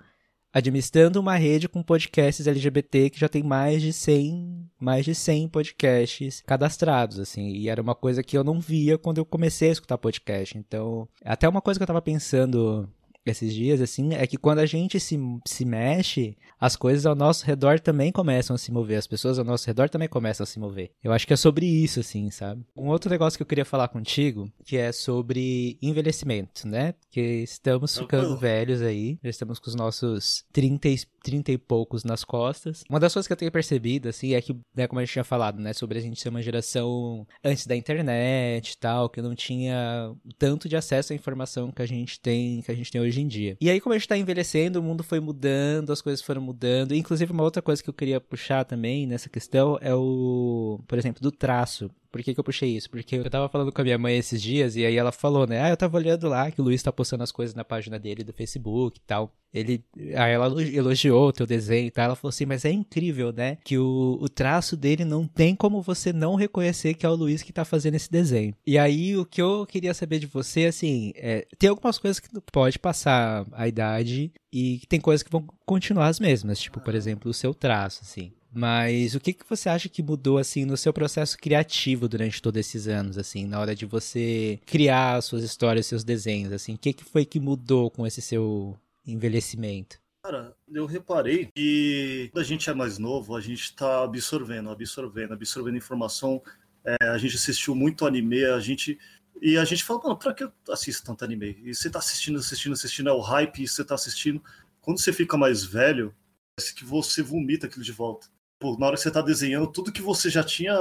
administrando 0.53 1.19
uma 1.19 1.35
rede 1.35 1.69
com 1.69 1.83
podcasts 1.83 2.47
LGBT 2.47 3.11
que 3.11 3.19
já 3.19 3.29
tem 3.29 3.43
mais 3.43 3.83
de 3.83 3.93
100, 3.93 4.71
mais 4.79 5.05
de 5.05 5.15
100 5.15 5.49
podcasts 5.49 6.43
cadastrados, 6.47 7.19
assim, 7.19 7.49
e 7.49 7.69
era 7.69 7.83
uma 7.83 7.95
coisa 7.95 8.23
que 8.23 8.39
eu 8.39 8.45
não 8.45 8.61
via 8.61 8.97
quando 8.97 9.19
eu 9.19 9.25
comecei 9.25 9.71
a 9.71 9.73
escutar 9.73 9.99
podcast. 9.99 10.57
Então, 10.57 11.09
até 11.25 11.49
uma 11.49 11.61
coisa 11.61 11.79
que 11.79 11.83
eu 11.83 11.87
tava 11.89 12.01
pensando 12.01 12.89
esses 13.27 13.55
dias, 13.55 13.81
assim, 13.81 14.15
é 14.15 14.27
que 14.27 14.37
quando 14.37 14.59
a 14.59 14.67
gente 14.67 15.01
se, 15.01 15.19
se 15.47 15.65
mexe, 15.65 16.37
as 16.61 16.77
coisas 16.77 17.07
ao 17.07 17.15
nosso 17.15 17.45
redor 17.45 17.81
também 17.81 18.13
começam 18.13 18.55
a 18.55 18.59
se 18.59 18.73
mover, 18.73 18.99
as 18.99 19.07
pessoas 19.07 19.39
ao 19.39 19.45
nosso 19.45 19.67
redor 19.67 19.89
também 19.89 20.09
começam 20.09 20.45
a 20.45 20.47
se 20.47 20.59
mover. 20.59 20.91
Eu 21.03 21.13
acho 21.13 21.27
que 21.27 21.33
é 21.33 21.37
sobre 21.37 21.67
isso, 21.67 22.01
assim, 22.01 22.31
sabe? 22.31 22.65
Um 22.77 22.89
outro 22.89 23.11
negócio 23.11 23.37
que 23.37 23.43
eu 23.43 23.47
queria 23.47 23.65
falar 23.65 23.89
contigo, 23.89 24.51
que 24.65 24.77
é 24.77 24.93
sobre 24.93 25.79
envelhecimento, 25.81 26.67
né? 26.67 26.93
Porque 26.93 27.21
estamos 27.21 27.97
ficando 27.97 28.37
velhos 28.37 28.83
aí, 28.83 29.19
já 29.23 29.31
estamos 29.31 29.59
com 29.59 29.69
os 29.69 29.75
nossos 29.75 30.45
30 30.53 30.89
e, 30.89 30.97
30 31.23 31.53
e 31.53 31.59
poucos 31.59 32.05
nas 32.05 32.25
costas. 32.25 32.85
Uma 32.89 33.01
das 33.01 33.13
coisas 33.13 33.27
que 33.27 33.33
eu 33.33 33.37
tenho 33.37 33.53
percebido, 33.53 34.09
assim, 34.09 34.35
é 34.35 34.41
que, 34.41 34.55
né, 34.77 34.87
como 34.87 35.01
a 35.01 35.05
gente 35.05 35.13
tinha 35.13 35.25
falado, 35.25 35.61
né, 35.61 35.73
sobre 35.73 35.99
a 35.99 36.01
gente 36.03 36.21
ser 36.21 36.29
uma 36.29 36.43
geração 36.43 37.27
antes 37.43 37.67
da 37.67 37.75
internet 37.75 38.73
e 38.73 38.79
tal, 38.79 39.09
que 39.09 39.23
não 39.23 39.35
tinha 39.35 40.15
tanto 40.39 40.69
de 40.69 40.77
acesso 40.77 41.13
à 41.13 41.17
informação 41.17 41.71
que 41.71 41.83
a 41.83 41.87
gente 41.87 42.21
tem, 42.21 42.61
que 42.61 42.71
a 42.71 42.75
gente 42.75 42.91
tem 42.91 43.01
hoje 43.01 43.14
hoje 43.15 43.23
em 43.23 43.29
dia. 43.29 43.57
E 43.61 43.71
aí, 43.71 43.81
como 43.81 43.95
a 43.95 43.99
gente 43.99 44.09
tá 44.09 44.17
envelhecendo, 44.17 44.81
o 44.81 44.83
mundo 44.83 45.03
foi 45.03 45.21
mudando, 45.21 45.93
as 45.93 46.03
coisas 46.03 46.25
foram 46.25 46.43
mudando. 46.43 46.95
Inclusive, 46.95 47.33
uma 47.33 47.43
outra 47.43 47.63
coisa 47.63 47.83
que 47.83 47.89
eu 47.89 47.95
queria 47.95 48.21
puxar 48.21 48.65
também 48.65 49.07
nessa 49.07 49.29
questão 49.29 49.79
é 49.81 49.95
o, 49.95 50.81
por 50.87 50.99
exemplo, 50.99 51.23
do 51.23 51.31
traço. 51.31 51.91
Por 52.15 52.23
que, 52.23 52.33
que 52.33 52.39
eu 52.39 52.45
puxei 52.45 52.77
isso? 52.77 52.89
Porque 52.89 53.17
eu 53.17 53.29
tava 53.29 53.49
falando 53.49 53.73
com 53.73 53.81
a 53.81 53.85
minha 53.85 53.99
mãe 53.99 54.17
esses 54.17 54.41
dias 54.41 54.77
e 54.77 54.87
aí 54.87 54.97
ela 54.97 55.11
falou, 55.11 55.49
né? 55.49 55.61
Ah, 55.61 55.71
eu 55.71 55.77
tava 55.77 55.97
olhando 55.97 56.29
lá 56.29 56.49
que 56.49 56.61
o 56.61 56.65
Luiz 56.65 56.81
tá 56.81 56.93
postando 56.93 57.25
as 57.25 57.33
coisas 57.33 57.57
na 57.57 57.65
página 57.65 57.99
dele 57.99 58.23
do 58.23 58.33
Facebook 58.33 59.01
e 59.01 59.03
tal. 59.05 59.35
Ele, 59.53 59.85
aí 60.15 60.33
ela 60.33 60.47
elogiou 60.63 61.27
o 61.27 61.33
teu 61.33 61.45
desenho 61.45 61.89
e 61.89 61.91
tal. 61.91 62.05
Ela 62.05 62.15
falou 62.15 62.29
assim, 62.29 62.47
mas 62.47 62.65
é 62.65 62.71
incrível, 62.71 63.33
né? 63.33 63.59
Que 63.65 63.79
o, 63.79 64.17
o 64.21 64.29
traço 64.29 64.77
dele 64.77 65.05
não 65.05 65.27
tem 65.27 65.57
como 65.57 65.83
você 65.83 66.13
não 66.13 66.37
reconhecer 66.37 66.95
que 66.95 67.05
é 67.05 67.09
o 67.09 67.17
Luiz 67.17 67.43
que 67.43 67.53
tá 67.53 67.65
fazendo 67.65 67.97
esse 67.97 68.09
desenho. 68.09 68.55
E 68.65 68.79
aí 68.79 69.17
o 69.17 69.27
que 69.27 69.43
eu 69.43 69.67
queria 69.67 69.93
saber 69.93 70.21
de 70.21 70.27
você, 70.27 70.67
assim, 70.67 71.13
é, 71.17 71.45
tem 71.59 71.69
algumas 71.69 71.99
coisas 71.99 72.21
que 72.21 72.29
pode 72.53 72.79
passar 72.79 73.45
a 73.51 73.67
idade 73.67 74.31
e 74.53 74.81
tem 74.89 75.01
coisas 75.01 75.25
que 75.25 75.33
vão 75.33 75.45
continuar 75.67 76.07
as 76.07 76.21
mesmas, 76.21 76.61
tipo, 76.61 76.81
por 76.81 76.95
exemplo, 76.95 77.29
o 77.29 77.35
seu 77.35 77.53
traço, 77.53 78.03
assim. 78.05 78.31
Mas 78.55 79.15
o 79.15 79.21
que, 79.21 79.33
que 79.33 79.45
você 79.49 79.69
acha 79.69 79.89
que 79.89 80.03
mudou, 80.03 80.39
assim, 80.39 80.65
no 80.65 80.77
seu 80.77 80.93
processo 80.93 81.37
criativo 81.37 82.09
durante 82.09 82.41
todos 82.41 82.61
esses 82.61 82.87
anos, 82.87 83.19
assim, 83.19 83.47
na 83.47 83.59
hora 83.59 83.75
de 83.75 83.85
você 83.85 84.61
criar 84.65 85.21
suas 85.23 85.43
histórias, 85.43 85.87
seus 85.87 86.05
desenhos, 86.05 86.53
assim? 86.53 86.75
O 86.75 86.79
que, 86.79 86.93
que 86.93 87.05
foi 87.05 87.25
que 87.25 87.41
mudou 87.41 87.91
com 87.91 88.07
esse 88.07 88.23
seu 88.23 88.79
envelhecimento? 89.05 89.99
Cara, 90.25 90.57
eu 90.73 90.87
reparei 90.87 91.49
que 91.55 92.31
quando 92.33 92.43
a 92.43 92.47
gente 92.47 92.71
é 92.71 92.75
mais 92.75 92.97
novo, 92.97 93.37
a 93.37 93.41
gente 93.41 93.65
está 93.65 94.05
absorvendo, 94.05 94.71
absorvendo, 94.71 95.35
absorvendo 95.35 95.77
informação. 95.77 96.41
É, 96.85 97.09
a 97.09 97.19
gente 97.19 97.37
assistiu 97.37 97.75
muito 97.75 98.07
anime, 98.07 98.45
a 98.45 98.61
gente 98.61 98.99
E 99.43 99.59
a 99.59 99.65
gente 99.65 99.85
fala, 99.85 100.01
mano, 100.03 100.17
pra 100.17 100.33
que 100.33 100.45
eu 100.45 100.53
assisto 100.71 101.05
tanto 101.05 101.25
anime? 101.25 101.59
E 101.65 101.75
você 101.75 101.91
tá 101.91 101.99
assistindo, 101.99 102.39
assistindo, 102.39 102.73
assistindo, 102.73 103.09
é 103.11 103.13
o 103.13 103.21
hype, 103.21 103.63
e 103.63 103.69
você 103.69 103.85
tá 103.85 103.95
assistindo. 103.95 104.43
Quando 104.81 105.01
você 105.01 105.13
fica 105.13 105.37
mais 105.37 105.65
velho, 105.65 106.15
parece 106.57 106.75
que 106.75 106.85
você 106.85 107.23
vomita 107.23 107.67
aquilo 107.67 107.85
de 107.85 107.93
volta. 107.93 108.29
Pô, 108.59 108.77
na 108.79 108.87
hora 108.87 108.97
que 108.97 109.03
você 109.03 109.11
tá 109.11 109.21
desenhando, 109.21 109.71
tudo 109.71 109.93
que 109.93 110.03
você 110.03 110.31
já 110.31 110.43
tinha 110.43 110.75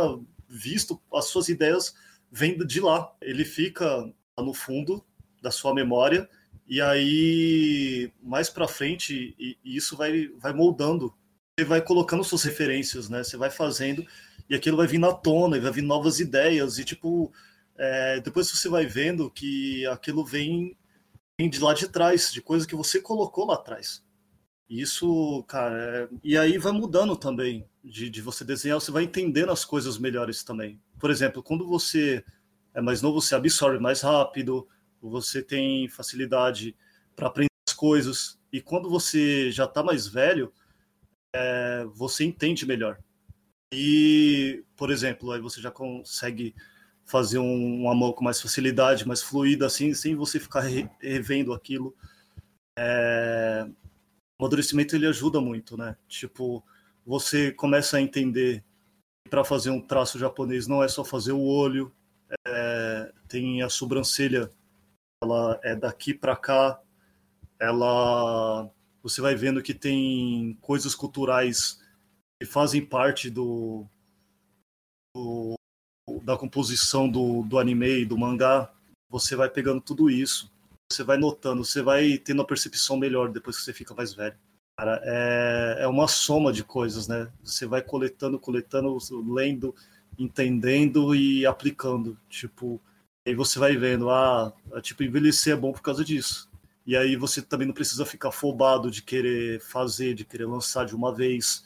visto, 0.47 1.01
as 1.13 1.25
suas 1.25 1.49
ideias 1.49 1.93
vêm 2.31 2.57
de 2.57 2.79
lá. 2.79 3.13
Ele 3.21 3.43
fica 3.43 4.11
no 4.37 4.53
fundo 4.53 5.03
da 5.41 5.51
sua 5.51 5.73
memória, 5.73 6.29
e 6.67 6.79
aí, 6.81 8.11
mais 8.21 8.49
pra 8.49 8.67
frente, 8.67 9.35
e, 9.37 9.57
e 9.63 9.75
isso 9.75 9.97
vai, 9.97 10.29
vai 10.39 10.53
moldando. 10.53 11.13
Você 11.59 11.65
vai 11.65 11.81
colocando 11.81 12.23
suas 12.23 12.43
referências, 12.43 13.09
né? 13.09 13.23
Você 13.23 13.37
vai 13.37 13.49
fazendo, 13.49 14.05
e 14.49 14.55
aquilo 14.55 14.77
vai 14.77 14.87
vindo 14.87 15.05
à 15.05 15.13
tona, 15.13 15.57
e 15.57 15.59
vai 15.59 15.71
vir 15.71 15.81
novas 15.83 16.19
ideias, 16.19 16.79
e 16.79 16.85
tipo 16.85 17.31
é, 17.77 18.19
depois 18.19 18.49
você 18.49 18.69
vai 18.69 18.85
vendo 18.85 19.29
que 19.29 19.85
aquilo 19.87 20.23
vem, 20.23 20.77
vem, 21.39 21.49
de 21.49 21.59
lá 21.59 21.73
de 21.73 21.87
trás, 21.87 22.31
de 22.31 22.41
coisa 22.41 22.67
que 22.67 22.75
você 22.75 23.01
colocou 23.01 23.47
lá 23.47 23.55
atrás. 23.55 24.03
Isso, 24.73 25.43
cara, 25.43 25.77
é... 25.77 26.09
e 26.23 26.35
aí 26.35 26.57
vai 26.57 26.71
mudando 26.71 27.15
também 27.15 27.63
de, 27.83 28.09
de 28.09 28.21
você 28.21 28.43
desenhar, 28.43 28.81
você 28.81 28.89
vai 28.91 29.03
entendendo 29.03 29.51
as 29.51 29.63
coisas 29.63 29.99
melhores 29.99 30.43
também. 30.43 30.81
Por 30.99 31.11
exemplo, 31.11 31.43
quando 31.43 31.67
você 31.67 32.25
é 32.73 32.81
mais 32.81 32.99
novo, 32.99 33.21
você 33.21 33.35
absorve 33.35 33.77
mais 33.77 34.01
rápido, 34.01 34.67
você 34.99 35.43
tem 35.43 35.87
facilidade 35.87 36.75
para 37.15 37.27
aprender 37.27 37.51
as 37.67 37.75
coisas, 37.75 38.39
e 38.51 38.59
quando 38.59 38.89
você 38.89 39.51
já 39.51 39.65
está 39.65 39.83
mais 39.83 40.07
velho, 40.07 40.51
é, 41.35 41.85
você 41.93 42.23
entende 42.23 42.65
melhor. 42.65 42.97
E, 43.71 44.63
por 44.75 44.89
exemplo, 44.89 45.31
aí 45.31 45.39
você 45.39 45.61
já 45.61 45.69
consegue 45.69 46.55
fazer 47.05 47.37
um, 47.37 47.93
mão 47.93 48.11
com 48.11 48.23
mais 48.23 48.41
facilidade, 48.41 49.07
mais 49.07 49.21
fluida, 49.21 49.67
assim, 49.67 49.93
sem 49.93 50.15
você 50.15 50.39
ficar 50.39 50.61
re, 50.61 50.89
revendo 50.99 51.53
aquilo. 51.53 51.95
É... 52.75 53.67
O 54.43 54.45
amadurecimento 54.45 54.93
ele 54.93 55.07
ajuda 55.07 55.39
muito, 55.39 55.77
né? 55.77 55.95
Tipo, 56.05 56.61
você 57.05 57.49
começa 57.53 57.95
a 57.95 58.01
entender 58.01 58.61
que 59.23 59.29
para 59.29 59.45
fazer 59.45 59.69
um 59.69 59.79
traço 59.79 60.19
japonês 60.19 60.67
não 60.67 60.83
é 60.83 60.87
só 60.89 61.01
fazer 61.05 61.31
o 61.31 61.39
olho, 61.39 61.95
é... 62.45 63.13
tem 63.29 63.61
a 63.61 63.69
sobrancelha, 63.69 64.51
ela 65.23 65.57
é 65.63 65.77
daqui 65.77 66.13
para 66.13 66.35
cá, 66.35 66.77
ela 67.57 68.69
você 69.01 69.21
vai 69.21 69.33
vendo 69.33 69.63
que 69.63 69.73
tem 69.73 70.57
coisas 70.59 70.93
culturais 70.93 71.81
que 72.37 72.45
fazem 72.45 72.85
parte 72.85 73.29
do, 73.29 73.87
do 75.15 75.55
da 76.21 76.35
composição 76.35 77.07
do, 77.07 77.43
do 77.43 77.57
anime 77.57 78.01
e 78.01 78.05
do 78.05 78.17
mangá, 78.17 78.73
você 79.09 79.37
vai 79.37 79.49
pegando 79.49 79.79
tudo 79.79 80.09
isso, 80.09 80.52
você 80.93 81.03
vai 81.03 81.17
notando, 81.17 81.63
você 81.63 81.81
vai 81.81 82.17
tendo 82.17 82.41
a 82.41 82.45
percepção 82.45 82.97
melhor 82.97 83.31
depois 83.31 83.57
que 83.57 83.63
você 83.63 83.73
fica 83.73 83.93
mais 83.93 84.13
velho. 84.13 84.35
Cara, 84.77 84.99
é, 85.03 85.83
é 85.83 85.87
uma 85.87 86.07
soma 86.07 86.51
de 86.51 86.63
coisas, 86.63 87.07
né? 87.07 87.31
Você 87.43 87.65
vai 87.65 87.81
coletando, 87.81 88.39
coletando, 88.39 88.97
lendo, 89.31 89.75
entendendo 90.17 91.13
e 91.15 91.45
aplicando. 91.45 92.17
Tipo, 92.29 92.81
aí 93.27 93.35
você 93.35 93.59
vai 93.59 93.77
vendo, 93.77 94.09
ah, 94.09 94.53
tipo, 94.81 95.03
envelhecer 95.03 95.53
é 95.53 95.59
bom 95.59 95.71
por 95.71 95.81
causa 95.81 96.03
disso. 96.03 96.49
E 96.85 96.97
aí 96.97 97.15
você 97.15 97.41
também 97.41 97.67
não 97.67 97.73
precisa 97.73 98.05
ficar 98.05 98.29
afobado 98.29 98.91
de 98.91 99.01
querer 99.01 99.61
fazer, 99.61 100.13
de 100.13 100.25
querer 100.25 100.45
lançar 100.45 100.85
de 100.85 100.95
uma 100.95 101.13
vez, 101.13 101.65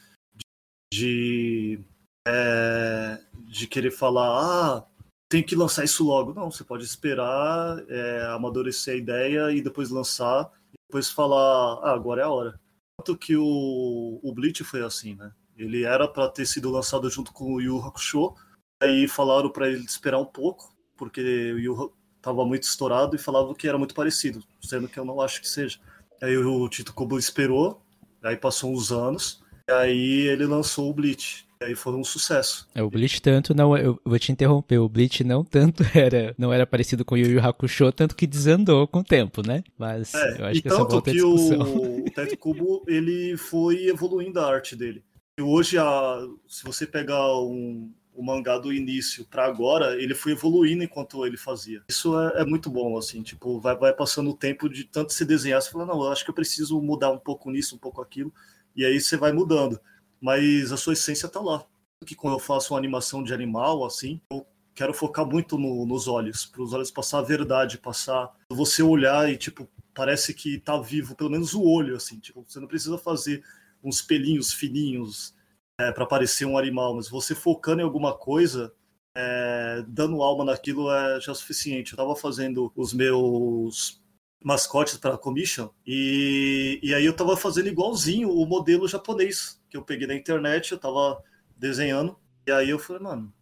de 0.94 1.80
é, 2.28 3.20
de 3.48 3.68
querer 3.68 3.92
falar, 3.92 4.28
ah, 4.28 4.86
tem 5.30 5.44
que 5.44 5.56
lançar 5.56 5.84
isso 5.84 6.04
logo. 6.04 6.34
Não, 6.34 6.50
você 6.50 6.64
pode 6.64 6.84
esperar, 6.84 7.84
é, 7.90 8.26
amadurecer 8.32 8.94
a 8.94 8.98
ideia 8.98 9.52
e 9.52 9.62
depois 9.62 9.90
lançar, 9.90 10.52
e 10.74 10.78
depois 10.88 11.10
falar, 11.10 11.80
ah, 11.84 11.94
agora 11.94 12.22
é 12.22 12.26
a 12.26 12.30
hora. 12.30 12.60
Tanto 12.98 13.18
que 13.18 13.36
o, 13.36 14.20
o 14.24 14.34
Bleach 14.34 14.64
foi 14.64 14.84
assim, 14.84 15.16
né? 15.16 15.32
Ele 15.56 15.84
era 15.84 16.08
para 16.08 16.30
ter 16.30 16.46
sido 16.46 16.70
lançado 16.70 17.10
junto 17.10 17.34
com 17.34 17.54
o 17.54 17.62
Yu 17.62 17.80
Hakusho, 17.80 18.34
aí 18.82 19.08
falaram 19.08 19.50
para 19.50 19.70
ele 19.70 19.84
esperar 19.84 20.20
um 20.20 20.26
pouco, 20.26 20.74
porque 20.96 21.22
o 21.54 21.60
Yu 21.60 21.94
estava 22.16 22.46
muito 22.46 22.64
estourado 22.64 23.16
e 23.16 23.20
falavam 23.20 23.54
que 23.54 23.68
era 23.68 23.78
muito 23.78 23.96
parecido, 23.96 24.44
sendo 24.62 24.88
que 24.88 25.00
eu 25.00 25.06
não 25.06 25.22
acho 25.22 25.42
que 25.42 25.48
seja. 25.48 25.80
Aí 26.22 26.38
o 26.38 26.68
Tito 26.70 26.94
Kubo 26.94 27.18
esperou, 27.18 27.82
aí 28.24 28.36
passou 28.36 28.74
uns 28.74 28.92
anos, 28.92 29.44
aí 29.70 30.28
ele 30.28 30.46
lançou 30.46 30.90
o 30.90 30.94
Bleach. 30.94 31.47
E 31.62 31.66
aí 31.66 31.76
foi 31.76 31.94
um 31.94 32.04
sucesso. 32.04 32.68
É, 32.76 32.84
o 32.84 32.90
Bleach 32.90 33.22
tanto 33.22 33.56
não, 33.56 33.76
eu 33.78 34.00
vou 34.06 34.20
te 34.20 34.32
interromper, 34.32 34.78
o 34.78 34.88
Bleach 34.88 35.24
não 35.24 35.44
tanto 35.44 35.84
era, 35.98 36.36
não 36.38 36.54
era 36.54 36.68
parecido 36.68 37.04
com 37.04 37.16
o 37.16 37.18
Yu 37.18 37.32
Yu 37.32 37.42
Hakusho, 37.42 37.92
tanto 37.92 38.16
que 38.16 38.28
desandou 38.28 38.88
com 38.88 39.00
o 39.00 39.04
tempo, 39.04 39.46
né? 39.46 39.64
Mas 39.78 40.14
é, 40.14 40.42
eu 40.42 40.46
acho 40.46 40.62
que 40.62 40.68
essa 40.68 40.78
volta 40.78 41.12
que 41.12 41.18
discussão. 41.18 41.62
o 42.06 42.12
Ted 42.12 42.38
Kubo, 42.38 42.84
ele 42.88 43.36
foi 43.38 43.88
evoluindo 43.88 44.40
a 44.40 44.48
arte 44.48 44.76
dele. 44.76 45.04
E 45.40 45.42
hoje, 45.42 45.78
a, 45.78 46.28
se 46.48 46.64
você 46.64 46.86
pegar 46.86 47.40
um, 47.40 47.92
o 48.14 48.24
mangá 48.24 48.58
do 48.58 48.74
início 48.74 49.26
para 49.26 49.46
agora, 49.46 50.02
ele 50.02 50.16
foi 50.16 50.32
evoluindo 50.32 50.84
enquanto 50.84 51.26
ele 51.26 51.38
fazia. 51.38 51.84
Isso 51.88 52.20
é, 52.20 52.42
é, 52.42 52.46
muito 52.46 52.70
bom, 52.70 52.98
assim, 52.98 53.22
tipo, 53.22 53.60
vai, 53.60 53.76
vai 53.76 53.94
passando 53.94 54.32
o 54.32 54.36
tempo 54.36 54.68
de 54.68 54.84
tanto 54.84 55.14
se 55.14 55.24
desenhar, 55.24 55.62
você 55.62 55.72
fala, 55.72 55.86
não, 55.86 56.04
eu 56.04 56.12
acho 56.12 56.24
que 56.24 56.32
eu 56.32 56.36
preciso 56.36 56.82
mudar 56.82 57.12
um 57.12 57.20
pouco 57.20 57.52
nisso, 57.52 57.76
um 57.76 57.80
pouco 57.80 58.02
aquilo, 58.02 58.34
e 58.76 58.84
aí 58.84 59.00
você 59.00 59.16
vai 59.16 59.32
mudando 59.32 59.80
mas 60.22 60.72
a 60.72 60.78
sua 60.78 60.94
essência 60.94 61.28
está 61.28 61.40
lá. 61.40 61.66
Que 62.06 62.16
quando 62.16 62.36
eu 62.36 62.40
faço 62.40 62.74
uma 62.74 62.80
animação 62.80 63.24
de 63.24 63.34
animal, 63.34 63.84
assim, 63.84 64.22
eu 64.32 64.46
quero 64.76 64.94
focar 64.94 65.26
muito 65.26 65.58
no, 65.58 65.86
nos 65.86 66.08
olhos, 66.08 66.46
para 66.46 66.62
os 66.62 66.74
olhos 66.74 66.92
passar 66.92 67.20
a 67.20 67.24
verdade, 67.24 67.80
passar 67.80 68.32
você 68.50 68.84
olhar 68.84 69.30
e 69.30 69.36
tipo 69.36 69.68
parece 69.94 70.32
que 70.32 70.60
tá 70.60 70.78
vivo, 70.78 71.16
pelo 71.16 71.32
menos 71.32 71.56
o 71.56 71.64
olho, 71.64 71.96
assim, 71.96 72.20
tipo 72.20 72.46
você 72.48 72.60
não 72.60 72.68
precisa 72.68 72.98
fazer 73.00 73.44
uns 73.84 74.02
pelinhos 74.02 74.54
fininhos 74.54 75.34
é, 75.80 75.92
para 75.92 76.06
parecer 76.06 76.46
um 76.46 76.58
animal, 76.58 76.96
mas 76.96 77.10
você 77.10 77.34
focando 77.34 77.82
em 77.82 77.86
alguma 77.86 78.16
coisa, 78.16 78.72
é, 79.16 79.84
dando 79.88 80.22
alma 80.22 80.46
naquilo 80.46 80.92
é 80.92 81.20
já 81.20 81.34
suficiente. 81.34 81.94
Eu 81.94 81.96
estava 81.96 82.16
fazendo 82.16 82.72
os 82.76 82.94
meus 82.94 84.00
mascotes 84.44 84.98
para 84.98 85.16
a 85.16 85.18
commission 85.18 85.70
e, 85.86 86.80
e 86.84 86.94
aí 86.94 87.04
eu 87.04 87.12
estava 87.12 87.36
fazendo 87.36 87.68
igualzinho 87.68 88.30
o 88.30 88.46
modelo 88.46 88.88
japonês 88.88 89.57
que 89.78 89.80
eu 89.80 89.86
peguei 89.86 90.08
na 90.08 90.16
internet, 90.16 90.72
eu 90.72 90.80
tava 90.80 91.24
desenhando, 91.56 92.18
e 92.46 92.52
aí 92.52 92.70
eu 92.70 92.80
falei, 92.80 93.04
mano, 93.04 93.34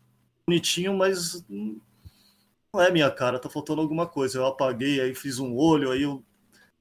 bonitinho, 0.45 0.93
mas 0.93 1.45
não 1.49 2.81
é 2.81 2.91
minha 2.91 3.09
cara, 3.09 3.39
tá 3.39 3.49
faltando 3.49 3.81
alguma 3.81 4.05
coisa. 4.05 4.37
Eu 4.37 4.45
apaguei, 4.45 4.99
aí 4.99 5.15
fiz 5.15 5.39
um 5.39 5.55
olho, 5.55 5.91
aí 5.91 6.03
eu 6.03 6.23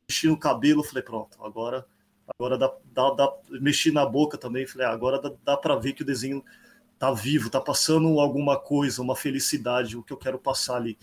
mexi 0.09 0.26
no 0.26 0.38
cabelo, 0.38 0.82
falei, 0.82 1.02
pronto, 1.02 1.42
agora 1.42 1.86
agora 2.26 2.57
dá, 2.57 2.74
dá, 2.86 3.11
dá 3.11 3.32
mexi 3.61 3.90
na 3.90 4.07
boca 4.07 4.38
também, 4.38 4.66
falei, 4.66 4.86
ah, 4.86 4.92
agora 4.92 5.20
dá, 5.20 5.30
dá 5.44 5.57
para 5.57 5.76
ver 5.76 5.92
que 5.92 6.02
o 6.02 6.07
desenho 6.07 6.42
tá 6.98 7.12
vivo, 7.12 7.50
tá 7.50 7.61
passando 7.61 8.18
alguma 8.18 8.59
coisa, 8.59 9.02
uma 9.02 9.14
felicidade, 9.14 9.96
o 9.96 10.02
que 10.02 10.12
eu 10.12 10.16
quero 10.16 10.38
passar 10.38 10.76
ali. 10.76 10.98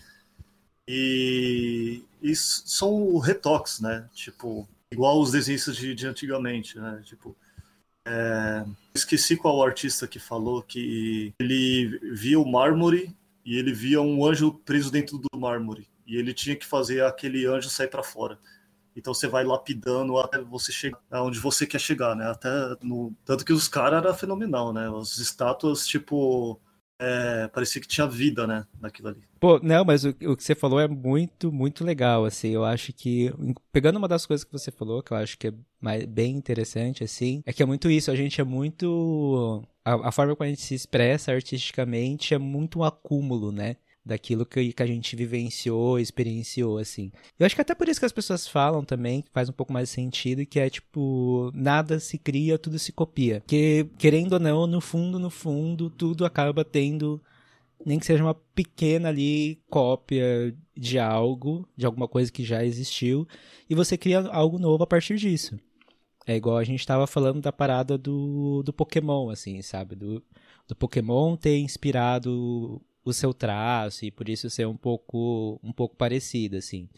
E, 0.88 2.02
e 2.20 2.34
são 2.34 3.18
retoques, 3.18 3.78
né? 3.80 4.08
Tipo, 4.12 4.68
igual 4.90 5.20
os 5.20 5.30
desenhos 5.30 5.76
de, 5.76 5.94
de 5.94 6.06
antigamente, 6.08 6.78
né? 6.78 7.00
Tipo, 7.04 7.36
é, 8.06 8.64
esqueci 8.94 9.36
qual 9.36 9.62
artista 9.62 10.06
que 10.08 10.18
falou 10.18 10.62
que 10.62 11.32
ele 11.38 11.98
via 12.12 12.38
o 12.38 12.50
mármore 12.50 13.14
e 13.44 13.56
ele 13.56 13.72
via 13.72 14.00
um 14.00 14.24
anjo 14.24 14.52
preso 14.64 14.90
dentro 14.90 15.18
do 15.18 15.38
mármore 15.38 15.88
e 16.06 16.16
ele 16.16 16.34
tinha 16.34 16.56
que 16.56 16.66
fazer 16.66 17.04
aquele 17.04 17.46
anjo 17.46 17.68
sair 17.68 17.88
para 17.88 18.02
fora. 18.02 18.38
Então 18.94 19.14
você 19.14 19.26
vai 19.26 19.44
lapidando 19.44 20.18
até 20.18 20.38
você 20.38 20.70
chegar 20.70 20.98
aonde 21.10 21.38
você 21.38 21.66
quer 21.66 21.80
chegar, 21.80 22.14
né? 22.14 22.30
Até 22.30 22.50
no 22.82 23.14
tanto 23.24 23.44
que 23.44 23.52
os 23.52 23.66
caras 23.66 24.04
era 24.04 24.14
fenomenal, 24.14 24.72
né? 24.72 24.90
As 25.00 25.16
estátuas 25.18 25.86
tipo 25.86 26.60
é, 27.02 27.48
parecia 27.48 27.80
que 27.80 27.88
tinha 27.88 28.06
vida, 28.06 28.46
né, 28.46 28.64
naquilo 28.80 29.08
ali. 29.08 29.22
Pô, 29.40 29.58
não, 29.60 29.84
mas 29.84 30.04
o, 30.04 30.10
o, 30.10 30.36
que 30.36 30.44
você 30.44 30.54
falou 30.54 30.78
é 30.78 30.86
muito, 30.86 31.50
muito 31.50 31.84
legal, 31.84 32.24
assim, 32.24 32.50
eu 32.50 32.64
acho 32.64 32.92
que, 32.92 33.32
pegando 33.72 33.96
uma 33.96 34.06
das 34.06 34.24
coisas 34.24 34.44
que 34.44 34.52
você 34.52 34.70
falou, 34.70 35.02
que 35.02 35.12
eu 35.12 35.16
acho 35.16 35.36
que 35.36 35.48
é 35.48 35.54
mais, 35.80 36.04
bem 36.04 36.36
interessante, 36.36 37.02
assim, 37.02 37.42
é 37.44 37.52
que 37.52 37.60
é 37.60 37.66
muito 37.66 37.90
isso, 37.90 38.10
a 38.10 38.14
gente 38.14 38.40
é 38.40 38.44
muito, 38.44 39.64
a, 39.84 40.08
a 40.08 40.12
forma 40.12 40.36
como 40.36 40.46
a 40.46 40.48
gente 40.48 40.62
se 40.62 40.76
expressa 40.76 41.32
artisticamente 41.32 42.34
é 42.34 42.38
muito 42.38 42.78
um 42.78 42.84
acúmulo, 42.84 43.50
né, 43.50 43.76
daquilo 44.04 44.44
que, 44.44 44.72
que 44.72 44.82
a 44.82 44.86
gente 44.86 45.14
vivenciou, 45.14 45.98
experienciou, 45.98 46.78
assim. 46.78 47.12
Eu 47.38 47.46
acho 47.46 47.54
que 47.54 47.60
até 47.60 47.74
por 47.74 47.88
isso 47.88 48.00
que 48.00 48.06
as 48.06 48.12
pessoas 48.12 48.46
falam 48.48 48.84
também, 48.84 49.22
que 49.22 49.30
faz 49.30 49.48
um 49.48 49.52
pouco 49.52 49.72
mais 49.72 49.88
sentido, 49.88 50.44
que 50.44 50.58
é 50.58 50.68
tipo, 50.68 51.50
nada 51.54 52.00
se 52.00 52.18
cria, 52.18 52.58
tudo 52.58 52.78
se 52.78 52.92
copia. 52.92 53.40
Porque, 53.40 53.86
querendo 53.98 54.34
ou 54.34 54.40
não, 54.40 54.66
no 54.66 54.80
fundo, 54.80 55.18
no 55.18 55.30
fundo, 55.30 55.88
tudo 55.88 56.24
acaba 56.24 56.64
tendo, 56.64 57.22
nem 57.86 57.98
que 57.98 58.06
seja 58.06 58.24
uma 58.24 58.34
pequena 58.34 59.08
ali 59.08 59.60
cópia 59.70 60.54
de 60.76 60.98
algo, 60.98 61.68
de 61.76 61.86
alguma 61.86 62.08
coisa 62.08 62.32
que 62.32 62.44
já 62.44 62.64
existiu, 62.64 63.26
e 63.70 63.74
você 63.74 63.96
cria 63.96 64.20
algo 64.28 64.58
novo 64.58 64.82
a 64.82 64.86
partir 64.86 65.16
disso. 65.16 65.58
É 66.26 66.36
igual 66.36 66.56
a 66.56 66.64
gente 66.64 66.80
estava 66.80 67.06
falando 67.06 67.40
da 67.40 67.52
parada 67.52 67.98
do, 67.98 68.62
do 68.64 68.72
Pokémon, 68.72 69.28
assim, 69.30 69.60
sabe? 69.60 69.96
Do, 69.96 70.22
do 70.68 70.76
Pokémon 70.76 71.36
ter 71.36 71.58
inspirado 71.58 72.80
o 73.04 73.12
seu 73.12 73.34
traço 73.34 74.04
e 74.04 74.10
por 74.10 74.28
isso 74.28 74.48
ser 74.48 74.66
um 74.66 74.76
pouco 74.76 75.58
um 75.62 75.72
pouco 75.72 75.96
parecido 75.96 76.56
assim. 76.56 76.88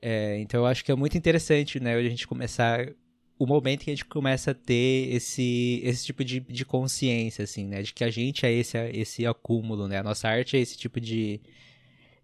É, 0.00 0.38
então 0.40 0.60
eu 0.60 0.66
acho 0.66 0.84
que 0.84 0.90
é 0.90 0.94
muito 0.96 1.16
interessante, 1.16 1.78
né, 1.78 1.94
a 1.94 2.02
gente 2.02 2.26
começar 2.26 2.92
o 3.38 3.46
momento 3.46 3.84
que 3.84 3.90
a 3.90 3.94
gente 3.94 4.04
começa 4.04 4.50
a 4.50 4.54
ter 4.54 5.12
esse, 5.14 5.80
esse 5.84 6.04
tipo 6.04 6.24
de, 6.24 6.40
de 6.40 6.64
consciência, 6.64 7.44
assim, 7.44 7.66
né, 7.66 7.82
de 7.82 7.92
que 7.92 8.04
a 8.04 8.10
gente 8.10 8.44
é 8.44 8.52
esse, 8.52 8.76
esse 8.92 9.26
acúmulo, 9.26 9.86
né, 9.86 9.98
a 9.98 10.02
nossa 10.02 10.28
arte 10.28 10.56
é 10.56 10.60
esse 10.60 10.76
tipo 10.76 11.00
de, 11.00 11.40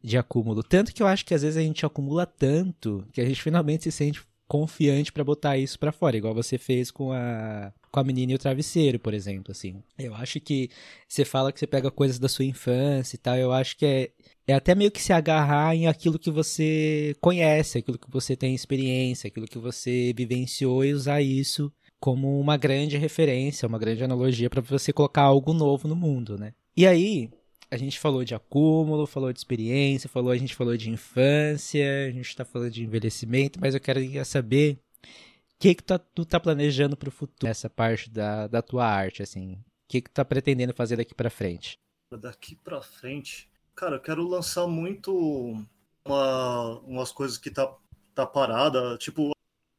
de 0.03 0.18
acúmulo. 0.18 0.62
Tanto 0.62 0.93
que 0.93 1.03
eu 1.03 1.07
acho 1.07 1.24
que 1.24 1.35
às 1.35 1.43
vezes 1.43 1.57
a 1.57 1.62
gente 1.62 1.87
acumula 1.87 2.26
tanto 2.26 3.07
que 3.12 3.20
a 3.20 3.24
gente 3.24 3.41
finalmente 3.41 3.85
se 3.85 3.93
sente 3.93 4.22
confiante 4.49 5.13
para 5.13 5.23
botar 5.23 5.59
isso 5.59 5.79
para 5.79 5.93
fora, 5.93 6.17
igual 6.17 6.35
você 6.35 6.59
fez 6.59 6.91
com 6.91 7.13
a 7.13 7.73
com 7.91 8.01
a 8.01 8.05
menina 8.05 8.33
e 8.33 8.35
o 8.35 8.39
travesseiro, 8.39 8.99
por 8.99 9.15
exemplo, 9.15 9.51
assim. 9.51 9.83
Eu 9.99 10.15
acho 10.15 10.41
que 10.41 10.69
você 11.07 11.25
fala 11.25 11.51
que 11.53 11.59
você 11.59 11.67
pega 11.67 11.91
coisas 11.91 12.19
da 12.19 12.29
sua 12.29 12.45
infância 12.45 13.17
e 13.17 13.19
tal, 13.19 13.37
eu 13.37 13.53
acho 13.53 13.77
que 13.77 13.87
é 13.87 14.11
é 14.47 14.55
até 14.55 14.75
meio 14.75 14.91
que 14.91 15.03
se 15.03 15.13
agarrar 15.13 15.75
em 15.77 15.87
aquilo 15.87 16.19
que 16.19 16.31
você 16.31 17.15
conhece, 17.21 17.79
aquilo 17.79 17.99
que 17.99 18.11
você 18.11 18.35
tem 18.35 18.55
experiência, 18.55 19.29
aquilo 19.29 19.47
que 19.47 19.59
você 19.59 20.15
vivenciou 20.17 20.83
e 20.85 20.95
usar 20.95 21.21
isso 21.21 21.71
como 22.01 22.41
uma 22.41 22.57
grande 22.57 22.97
referência, 22.97 23.69
uma 23.69 23.79
grande 23.79 24.03
analogia 24.03 24.49
para 24.49 24.63
você 24.63 24.91
colocar 24.91 25.23
algo 25.23 25.53
novo 25.53 25.87
no 25.87 25.95
mundo, 25.95 26.39
né? 26.39 26.55
E 26.75 26.87
aí, 26.87 27.29
a 27.71 27.77
gente 27.77 27.99
falou 27.99 28.25
de 28.25 28.35
acúmulo, 28.35 29.07
falou 29.07 29.33
de 29.33 29.39
experiência, 29.39 30.09
falou, 30.09 30.33
a 30.33 30.37
gente 30.37 30.55
falou 30.55 30.77
de 30.77 30.91
infância, 30.91 32.07
a 32.07 32.11
gente 32.11 32.29
está 32.29 32.45
falando 32.45 32.71
de 32.71 32.83
envelhecimento, 32.83 33.61
mas 33.61 33.75
eu 33.75 33.81
quero 33.81 34.01
saber 34.25 34.79
o 35.03 35.59
que, 35.59 35.75
que 35.75 35.83
tu, 35.83 35.87
tá, 35.87 35.99
tu 35.99 36.25
tá 36.25 36.41
planejando 36.41 36.97
para 36.97 37.09
o 37.09 37.12
futuro, 37.12 37.49
nessa 37.49 37.69
parte 37.69 38.09
da, 38.09 38.47
da 38.47 38.62
tua 38.62 38.87
arte, 38.87 39.23
assim. 39.23 39.55
O 39.55 39.89
que, 39.89 40.01
que 40.01 40.11
tu 40.11 40.14
tá 40.14 40.25
pretendendo 40.25 40.73
fazer 40.73 40.97
daqui 40.97 41.14
para 41.14 41.31
frente? 41.31 41.79
Daqui 42.11 42.57
para 42.57 42.81
frente, 42.81 43.51
cara, 43.75 43.97
eu 43.97 44.01
quero 44.01 44.27
lançar 44.27 44.66
muito 44.66 45.66
uma, 46.05 46.79
umas 46.81 47.12
coisas 47.12 47.37
que 47.37 47.51
tá, 47.51 47.71
tá 48.14 48.25
parada, 48.25 48.97
tipo, 48.97 49.33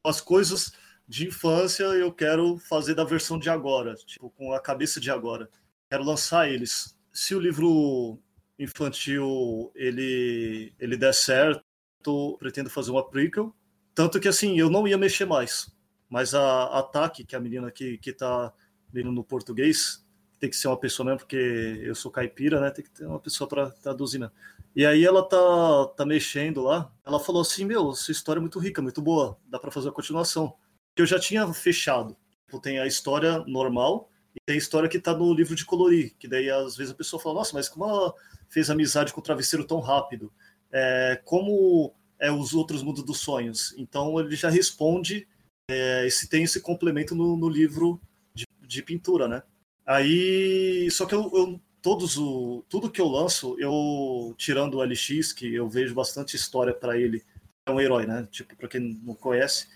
as 0.04 0.20
coisas 0.20 0.72
de 1.08 1.26
infância 1.26 1.84
eu 1.84 2.12
quero 2.12 2.56
fazer 2.58 2.94
da 2.94 3.02
versão 3.02 3.36
de 3.36 3.50
agora, 3.50 3.94
tipo, 3.94 4.30
com 4.30 4.52
a 4.52 4.60
cabeça 4.60 5.00
de 5.00 5.10
agora. 5.10 5.50
Quero 5.90 6.04
lançar 6.04 6.48
eles 6.48 6.96
se 7.20 7.34
o 7.34 7.38
livro 7.38 8.18
infantil 8.58 9.70
ele, 9.74 10.72
ele 10.78 10.96
der 10.96 11.12
certo, 11.12 12.38
pretendo 12.38 12.70
fazer 12.70 12.90
uma 12.90 13.06
prequel. 13.06 13.54
Tanto 13.94 14.18
que 14.18 14.26
assim, 14.26 14.58
eu 14.58 14.70
não 14.70 14.88
ia 14.88 14.96
mexer 14.96 15.26
mais. 15.26 15.70
Mas 16.08 16.34
a 16.34 16.78
Ataque, 16.78 17.22
que 17.22 17.34
é 17.34 17.38
a 17.38 17.40
menina 17.40 17.70
que, 17.70 17.98
que 17.98 18.10
tá 18.14 18.50
lendo 18.90 19.12
no 19.12 19.22
português, 19.22 20.02
tem 20.38 20.48
que 20.48 20.56
ser 20.56 20.68
uma 20.68 20.80
pessoa 20.80 21.04
mesmo, 21.04 21.18
porque 21.18 21.36
eu 21.82 21.94
sou 21.94 22.10
caipira, 22.10 22.58
né? 22.58 22.70
Tem 22.70 22.82
que 22.82 22.90
ter 22.90 23.04
uma 23.04 23.20
pessoa 23.20 23.46
para 23.46 23.70
traduzir 23.70 24.18
mesmo. 24.18 24.32
E 24.74 24.86
aí 24.86 25.04
ela 25.04 25.22
tá, 25.22 25.92
tá 25.94 26.06
mexendo 26.06 26.62
lá. 26.62 26.90
Ela 27.04 27.20
falou 27.20 27.42
assim: 27.42 27.66
Meu, 27.66 27.90
essa 27.90 28.10
história 28.10 28.40
é 28.40 28.40
muito 28.40 28.58
rica, 28.58 28.80
muito 28.80 29.02
boa, 29.02 29.38
dá 29.46 29.58
para 29.58 29.70
fazer 29.70 29.90
a 29.90 29.92
continuação. 29.92 30.56
Que 30.96 31.02
eu 31.02 31.06
já 31.06 31.20
tinha 31.20 31.46
fechado. 31.52 32.16
Tipo, 32.46 32.58
tem 32.62 32.78
a 32.78 32.86
história 32.86 33.40
normal, 33.40 34.08
e 34.34 34.40
tem 34.44 34.56
história 34.56 34.88
que 34.88 34.98
tá 34.98 35.14
no 35.14 35.32
livro 35.34 35.54
de 35.54 35.64
colorir, 35.64 36.14
que 36.18 36.28
daí 36.28 36.48
às 36.50 36.76
vezes 36.76 36.92
a 36.92 36.96
pessoa 36.96 37.20
fala, 37.20 37.36
nossa, 37.36 37.52
mas 37.54 37.68
como 37.68 37.84
ela 37.84 38.14
fez 38.48 38.70
amizade 38.70 39.12
com 39.12 39.20
o 39.20 39.24
travesseiro 39.24 39.64
tão 39.64 39.80
rápido? 39.80 40.32
É, 40.72 41.20
como 41.24 41.92
é 42.18 42.30
os 42.30 42.54
outros 42.54 42.82
mundos 42.82 43.02
dos 43.02 43.18
sonhos? 43.18 43.74
Então 43.76 44.18
ele 44.20 44.36
já 44.36 44.48
responde 44.48 45.26
é, 45.68 46.08
se 46.10 46.28
tem 46.28 46.44
esse 46.44 46.60
complemento 46.60 47.14
no, 47.14 47.36
no 47.36 47.48
livro 47.48 48.00
de, 48.34 48.44
de, 48.66 48.82
pintura, 48.82 49.26
né? 49.26 49.42
Aí, 49.86 50.88
só 50.90 51.06
que 51.06 51.14
eu, 51.14 51.30
eu 51.34 51.60
todos 51.82 52.16
o 52.18 52.64
tudo 52.68 52.90
que 52.90 53.00
eu 53.00 53.08
lanço, 53.08 53.56
eu 53.58 54.34
tirando 54.36 54.74
o 54.74 54.82
LX, 54.84 55.32
que 55.32 55.54
eu 55.54 55.68
vejo 55.68 55.94
bastante 55.94 56.36
história 56.36 56.74
para 56.74 56.98
ele, 56.98 57.22
é 57.66 57.70
um 57.70 57.80
herói, 57.80 58.06
né? 58.06 58.28
Tipo, 58.30 58.56
para 58.56 58.68
quem 58.68 59.00
não 59.02 59.14
conhece, 59.14 59.68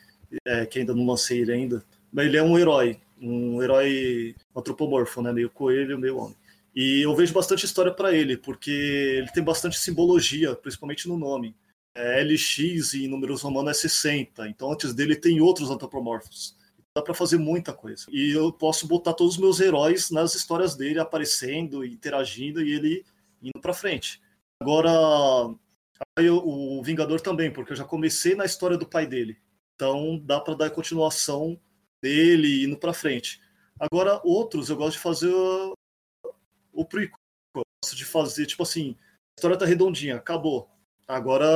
é, 0.44 0.66
que 0.66 0.78
ainda 0.78 0.94
não 0.94 1.06
lancei 1.06 1.40
ele 1.40 1.52
ainda, 1.52 1.84
ele 2.16 2.36
é 2.36 2.42
um 2.42 2.58
herói 2.58 3.00
um 3.20 3.62
herói 3.62 4.34
antropomorfo, 4.54 5.22
né? 5.22 5.32
Meio 5.32 5.50
coelho, 5.50 5.98
meio 5.98 6.18
homem. 6.18 6.36
E 6.74 7.02
eu 7.02 7.14
vejo 7.14 7.32
bastante 7.32 7.64
história 7.64 7.92
para 7.92 8.12
ele, 8.12 8.36
porque 8.36 8.70
ele 8.70 9.30
tem 9.32 9.42
bastante 9.42 9.78
simbologia, 9.78 10.54
principalmente 10.54 11.08
no 11.08 11.16
nome. 11.16 11.54
É 11.94 12.22
LX 12.22 12.94
e 12.94 13.04
em 13.04 13.08
números 13.08 13.42
romanos 13.42 13.70
é 13.70 13.74
60, 13.74 14.48
então 14.48 14.72
antes 14.72 14.92
dele 14.92 15.14
tem 15.14 15.40
outros 15.40 15.70
antropomorfos. 15.70 16.56
Dá 16.96 17.02
para 17.02 17.14
fazer 17.14 17.38
muita 17.38 17.72
coisa. 17.72 18.06
E 18.10 18.32
eu 18.32 18.52
posso 18.52 18.86
botar 18.86 19.14
todos 19.14 19.34
os 19.34 19.40
meus 19.40 19.60
heróis 19.60 20.10
nas 20.10 20.34
histórias 20.34 20.76
dele 20.76 20.98
aparecendo, 20.98 21.84
interagindo 21.84 22.60
e 22.62 22.72
ele 22.72 23.04
indo 23.40 23.60
para 23.60 23.72
frente. 23.72 24.20
Agora, 24.60 24.90
eu, 26.18 26.36
o 26.38 26.82
Vingador 26.82 27.20
também, 27.20 27.52
porque 27.52 27.72
eu 27.72 27.76
já 27.76 27.84
comecei 27.84 28.34
na 28.34 28.44
história 28.44 28.76
do 28.76 28.86
pai 28.86 29.06
dele. 29.06 29.36
Então 29.76 30.20
dá 30.24 30.40
para 30.40 30.54
dar 30.54 30.70
continuação 30.70 31.60
dele 32.04 32.64
indo 32.64 32.76
para 32.76 32.92
frente. 32.92 33.40
Agora, 33.80 34.20
outros 34.22 34.68
eu 34.68 34.76
gosto 34.76 34.96
de 34.96 35.02
fazer 35.02 35.32
o 36.72 36.84
prequel. 36.84 37.18
Eu 37.56 37.62
gosto 37.82 37.96
de 37.96 38.04
fazer, 38.04 38.44
tipo 38.44 38.62
assim, 38.62 38.94
a 39.00 39.38
história 39.38 39.56
tá 39.56 39.64
redondinha, 39.64 40.16
acabou. 40.16 40.68
Agora 41.08 41.46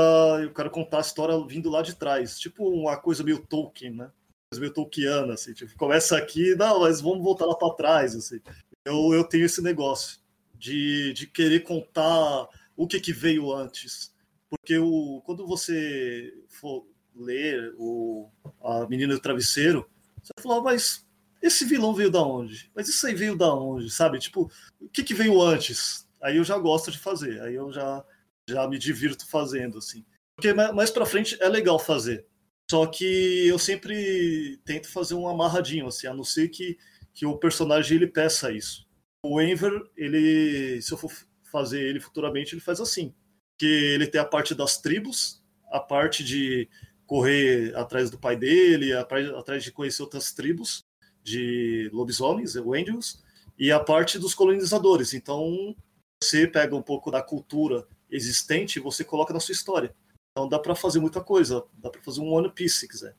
eu 0.43 0.53
quero 0.53 0.71
contar 0.71 0.99
a 0.99 1.03
história 1.03 1.39
vindo 1.47 1.71
lá 1.71 1.83
de 1.83 1.95
trás. 1.95 2.39
Tipo 2.39 2.67
uma 2.69 2.97
coisa 2.97 3.23
meio 3.23 3.47
Tolkien, 3.47 3.93
né? 3.93 4.11
Coisa 4.51 4.61
meio 4.61 4.73
Tolkiana, 4.73 5.35
assim. 5.35 5.53
Tipo, 5.53 5.77
começa 5.77 6.17
aqui, 6.17 6.55
não, 6.55 6.81
mas 6.81 7.01
vamos 7.01 7.23
voltar 7.23 7.45
lá 7.45 7.55
para 7.55 7.75
trás, 7.75 8.17
assim. 8.17 8.41
Eu, 8.85 9.13
eu 9.13 9.25
tenho 9.25 9.45
esse 9.45 9.63
negócio 9.63 10.19
de, 10.55 11.13
de 11.13 11.27
querer 11.27 11.61
contar 11.61 12.49
o 12.75 12.87
que, 12.87 13.01
que 13.01 13.13
veio 13.13 13.53
antes. 13.53 14.15
Porque 14.49 14.79
o, 14.79 15.21
quando 15.27 15.47
você 15.47 16.33
for 16.49 16.87
ler 17.15 17.75
o, 17.77 18.31
a 18.63 18.87
Menina 18.87 19.15
do 19.15 19.21
Travesseiro, 19.21 19.89
você 20.29 20.33
vai 20.37 20.43
falar, 20.43 20.63
mas 20.63 21.07
esse 21.43 21.65
vilão 21.65 21.95
veio 21.95 22.11
da 22.11 22.23
onde? 22.23 22.71
Mas 22.75 22.89
isso 22.89 23.07
aí 23.07 23.15
veio 23.15 23.37
da 23.37 23.53
onde, 23.55 23.91
sabe? 23.91 24.19
Tipo, 24.19 24.51
o 24.81 24.89
que, 24.89 25.03
que 25.03 25.15
veio 25.15 25.41
antes? 25.41 26.07
Aí 26.23 26.37
eu 26.37 26.45
já 26.45 26.59
gosto 26.59 26.91
de 26.91 26.99
fazer, 26.99 27.41
aí 27.43 27.55
eu 27.55 27.73
já, 27.73 28.05
já 28.49 28.69
me 28.69 28.79
divirto 28.79 29.29
fazendo, 29.29 29.79
assim. 29.79 30.05
Porque 30.37 30.53
mais 30.53 30.91
pra 30.91 31.07
frente 31.07 31.37
é 31.41 31.49
legal 31.49 31.79
fazer. 31.79 32.27
Só 32.71 32.87
que 32.87 33.47
eu 33.47 33.59
sempre 33.59 34.61
tento 34.65 34.89
fazer 34.89 35.15
um 35.15 35.29
amarradinho, 35.29 35.87
assim, 35.87 36.07
a 36.07 36.15
não 36.15 36.25
ser 36.25 36.49
que, 36.49 36.77
que 37.15 37.25
o 37.25 37.39
personagem 37.39 37.97
ele 37.97 38.07
peça 38.07 38.53
isso. 38.53 38.87
O 39.25 39.41
Enver, 39.41 39.83
ele, 39.97 40.81
se 40.83 40.93
eu 40.93 40.99
for 40.99 41.11
fazer 41.51 41.81
ele 41.81 42.01
futuramente, 42.01 42.55
ele 42.55 42.61
faz 42.61 42.81
assim. 42.81 43.15
Que 43.59 43.67
ele 43.67 44.07
tem 44.07 44.21
a 44.21 44.25
parte 44.25 44.55
das 44.55 44.81
tribos, 44.81 45.43
a 45.71 45.81
parte 45.81 46.23
de 46.23 46.69
correr 47.09 47.75
atrás 47.75 48.11
do 48.11 48.19
pai 48.19 48.37
dele, 48.37 48.93
atrás 48.93 49.65
de 49.65 49.73
conhecer 49.73 50.03
outras 50.03 50.31
tribos 50.31 50.85
de 51.25 51.91
lobisomens, 51.93 52.55
Wendigos, 52.55 53.25
e 53.59 53.73
a 53.73 53.81
parte 53.81 54.19
dos 54.19 54.35
colonizadores. 54.35 55.15
Então, 55.15 55.75
você 56.23 56.47
pega 56.47 56.77
um 56.77 56.83
pouco 56.83 57.11
da 57.11 57.23
cultura 57.23 57.89
existente 58.11 58.79
e 58.79 58.83
você 58.83 59.03
coloca 59.03 59.33
na 59.33 59.41
sua 59.41 59.53
história. 59.53 59.93
Então, 60.31 60.49
dá 60.49 60.59
para 60.59 60.75
fazer 60.75 61.01
muita 61.01 61.23
coisa. 61.23 61.65
Dá 61.79 61.89
para 61.89 62.03
fazer 62.03 62.21
um 62.21 62.31
One 62.31 62.51
Piece, 62.51 62.77
se 62.77 62.89
quiser, 62.89 63.17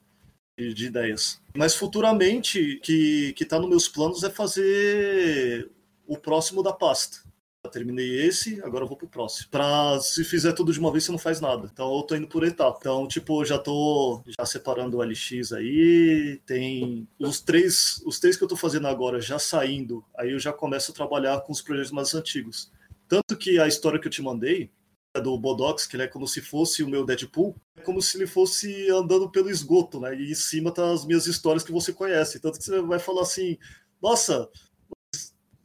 de, 0.58 0.72
de 0.72 0.86
ideias. 0.86 1.42
Mas 1.58 1.76
futuramente, 1.76 2.80
que 2.84 3.34
que 3.34 3.44
está 3.44 3.60
nos 3.60 3.70
meus 3.70 3.88
planos 3.88 4.24
é 4.24 4.30
fazer 4.30 5.70
o 6.08 6.16
próximo 6.16 6.62
da 6.62 6.72
pasta. 6.72 7.28
Terminei 7.72 8.26
esse, 8.26 8.62
agora 8.64 8.86
eu 8.86 8.88
vou 8.88 8.96
pro 8.96 9.08
próximo. 9.08 9.50
Pra 9.52 10.00
se 10.00 10.24
fizer 10.24 10.54
tudo 10.54 10.72
de 10.72 10.80
uma 10.80 10.92
vez, 10.92 11.04
você 11.04 11.12
não 11.12 11.20
faz 11.20 11.42
nada. 11.42 11.70
Então 11.72 11.94
eu 11.94 12.04
tô 12.04 12.16
indo 12.16 12.28
por 12.28 12.44
etapa. 12.46 12.78
Então, 12.80 13.06
tipo, 13.06 13.44
já 13.44 13.60
tô 13.60 14.24
já 14.26 14.46
separando 14.46 14.98
o 14.98 15.04
LX 15.04 15.52
aí. 15.52 16.42
Tem 16.46 17.08
os 17.20 17.42
três, 17.42 18.02
os 18.06 18.18
três 18.18 18.38
que 18.38 18.44
eu 18.44 18.48
tô 18.48 18.56
fazendo 18.56 18.88
agora 18.88 19.20
já 19.20 19.38
saindo. 19.38 20.04
Aí 20.18 20.32
eu 20.32 20.40
já 20.40 20.54
começo 20.54 20.92
a 20.92 20.96
trabalhar 20.96 21.42
com 21.42 21.52
os 21.52 21.62
projetos 21.62 21.92
mais 21.92 22.16
antigos. 22.16 22.72
Tanto 23.10 23.36
que 23.36 23.60
a 23.60 23.68
história 23.68 24.00
que 24.00 24.08
eu 24.08 24.12
te 24.12 24.22
mandei, 24.22 24.72
é 25.14 25.20
do 25.20 25.38
Bodox, 25.38 25.86
que 25.86 25.96
ele 25.96 26.04
é 26.04 26.08
como 26.08 26.28
se 26.28 26.42
fosse 26.42 26.84
o 26.84 26.88
meu 26.88 27.04
Deadpool, 27.04 27.56
é 27.76 27.82
como 27.82 28.02
se 28.02 28.18
ele 28.18 28.28
fosse 28.28 28.90
andando 28.90 29.30
pelo 29.30 29.50
esgoto, 29.50 30.00
né? 30.00 30.16
E 30.16 30.32
em 30.32 30.36
cima 30.36 30.72
tá 30.72 30.92
as 30.92 31.06
minhas 31.06 31.26
histórias 31.26 31.64
que 31.64 31.72
você 31.72 31.92
conhece. 31.92 32.40
Tanto 32.40 32.60
que 32.60 32.64
você 32.64 32.80
vai 32.82 33.00
falar 33.00 33.24
assim, 33.24 33.58
nossa, 34.02 34.48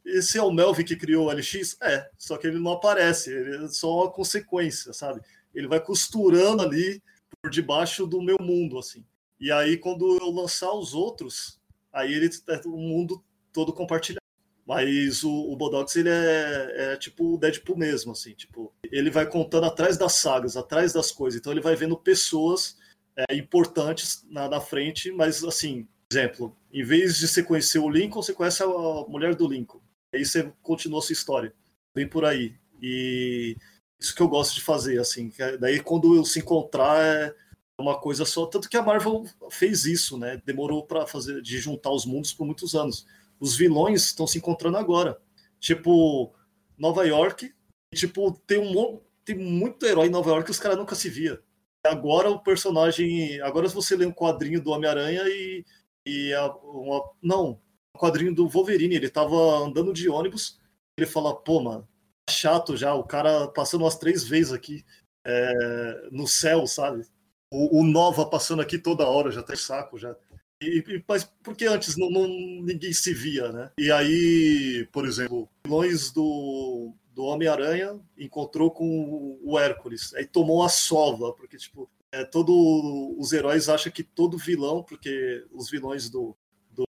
esse 0.05 0.37
é 0.37 0.43
o 0.43 0.51
Melvin 0.51 0.83
que 0.83 0.95
criou 0.95 1.27
o 1.27 1.31
LX? 1.31 1.77
É, 1.81 2.07
só 2.17 2.37
que 2.37 2.45
ele 2.45 2.59
não 2.59 2.73
aparece, 2.73 3.31
ele 3.31 3.65
é 3.65 3.67
só 3.67 4.03
uma 4.03 4.11
consequência, 4.11 4.93
sabe? 4.93 5.19
Ele 5.53 5.67
vai 5.67 5.79
costurando 5.79 6.61
ali 6.61 7.01
por 7.41 7.49
debaixo 7.49 8.05
do 8.05 8.21
meu 8.21 8.37
mundo, 8.39 8.77
assim. 8.77 9.03
E 9.39 9.51
aí, 9.51 9.77
quando 9.77 10.17
eu 10.21 10.29
lançar 10.29 10.71
os 10.73 10.93
outros, 10.93 11.59
aí 11.91 12.13
ele 12.13 12.29
é 12.49 12.61
o 12.65 12.77
mundo 12.77 13.23
todo 13.51 13.73
compartilhado. 13.73 14.23
Mas 14.65 15.23
o, 15.23 15.31
o 15.31 15.55
Bodox, 15.55 15.95
ele 15.95 16.09
é, 16.09 16.93
é, 16.93 16.97
tipo 16.97 17.35
o 17.35 17.37
Deadpool 17.37 17.77
mesmo, 17.77 18.11
assim, 18.11 18.33
tipo, 18.33 18.73
ele 18.91 19.11
vai 19.11 19.27
contando 19.27 19.65
atrás 19.65 19.95
das 19.95 20.13
sagas, 20.13 20.57
atrás 20.57 20.91
das 20.91 21.11
coisas. 21.11 21.39
Então 21.39 21.51
ele 21.51 21.61
vai 21.61 21.75
vendo 21.75 21.95
pessoas 21.95 22.77
é, 23.15 23.35
importantes 23.35 24.25
na, 24.27 24.49
na 24.49 24.59
frente, 24.59 25.11
mas 25.11 25.43
assim, 25.43 25.87
exemplo, 26.11 26.55
em 26.73 26.83
vez 26.83 27.17
de 27.17 27.27
você 27.27 27.43
conhecer 27.43 27.77
o 27.77 27.89
Lincoln, 27.89 28.23
você 28.23 28.33
conhece 28.33 28.63
a 28.63 28.67
mulher 29.07 29.35
do 29.35 29.47
Lincoln 29.47 29.84
aí 30.15 30.25
você 30.25 30.51
continua 30.61 30.99
a 30.99 31.01
sua 31.01 31.13
história. 31.13 31.53
Vem 31.95 32.07
por 32.07 32.25
aí. 32.25 32.55
E 32.81 33.55
isso 33.99 34.15
que 34.15 34.21
eu 34.21 34.27
gosto 34.27 34.55
de 34.55 34.61
fazer, 34.61 34.99
assim. 34.99 35.31
É, 35.39 35.57
daí 35.57 35.79
quando 35.79 36.15
eu 36.15 36.25
se 36.25 36.39
encontrar 36.39 37.01
é 37.01 37.33
uma 37.79 37.99
coisa 37.99 38.25
só. 38.25 38.45
Tanto 38.45 38.69
que 38.69 38.77
a 38.77 38.83
Marvel 38.83 39.25
fez 39.49 39.85
isso, 39.85 40.17
né? 40.17 40.41
Demorou 40.45 40.85
para 40.85 41.07
fazer 41.07 41.41
de 41.41 41.57
juntar 41.59 41.91
os 41.91 42.05
mundos 42.05 42.33
por 42.33 42.45
muitos 42.45 42.75
anos. 42.75 43.05
Os 43.39 43.55
vilões 43.55 44.05
estão 44.05 44.27
se 44.27 44.37
encontrando 44.37 44.77
agora. 44.77 45.19
Tipo, 45.59 46.33
Nova 46.77 47.05
York, 47.05 47.53
tipo, 47.93 48.31
tem 48.45 48.59
um 48.59 49.01
tem 49.25 49.35
muito 49.35 49.83
herói 49.85 50.07
em 50.07 50.11
Nova 50.11 50.29
York 50.29 50.45
que 50.45 50.51
os 50.51 50.59
caras 50.59 50.77
nunca 50.77 50.93
se 50.95 51.09
via. 51.09 51.41
Agora 51.83 52.29
o 52.29 52.39
personagem. 52.39 53.41
Agora 53.41 53.67
você 53.67 53.95
lê 53.95 54.05
um 54.05 54.11
quadrinho 54.11 54.61
do 54.61 54.71
Homem-Aranha 54.71 55.23
e. 55.25 55.65
e 56.05 56.33
a, 56.33 56.53
uma, 56.55 57.03
não, 57.21 57.59
quadrinho 57.95 58.33
do 58.33 58.47
Wolverine. 58.47 58.95
Ele 58.95 59.09
tava 59.09 59.35
andando 59.35 59.93
de 59.93 60.09
ônibus. 60.09 60.59
Ele 60.97 61.07
fala, 61.07 61.35
pô, 61.35 61.61
mano, 61.61 61.87
tá 62.25 62.33
chato 62.33 62.75
já. 62.77 62.93
O 62.93 63.03
cara 63.03 63.47
passando 63.49 63.81
umas 63.81 63.97
três 63.97 64.23
vezes 64.23 64.53
aqui 64.53 64.85
é, 65.25 66.09
no 66.11 66.27
céu, 66.27 66.67
sabe? 66.67 67.05
O, 67.51 67.81
o, 67.81 67.83
Nova 67.85 68.25
passando 68.25 68.61
aqui 68.61 68.77
toda 68.77 69.07
hora, 69.07 69.31
já 69.31 69.41
tá 69.41 69.55
saco 69.55 69.97
já. 69.97 70.15
E, 70.61 70.83
e, 70.87 71.03
mas 71.07 71.23
porque 71.43 71.65
antes 71.65 71.97
não, 71.97 72.09
não, 72.09 72.27
ninguém 72.27 72.93
se 72.93 73.13
via, 73.13 73.51
né? 73.51 73.71
E 73.77 73.91
aí, 73.91 74.87
por 74.91 75.05
exemplo, 75.05 75.49
vilões 75.65 76.11
do 76.11 76.93
do 77.15 77.23
Homem-Aranha 77.23 77.97
encontrou 78.17 78.69
com 78.69 79.39
o 79.41 79.57
Hércules. 79.57 80.13
Aí 80.15 80.25
tomou 80.25 80.63
a 80.63 80.69
sova, 80.69 81.31
porque, 81.31 81.55
tipo, 81.55 81.89
é, 82.11 82.25
todo, 82.25 83.15
os 83.17 83.31
heróis 83.31 83.69
acham 83.69 83.91
que 83.91 84.03
todo 84.03 84.37
vilão, 84.37 84.83
porque 84.83 85.45
os 85.53 85.69
vilões 85.69 86.09
do, 86.09 86.35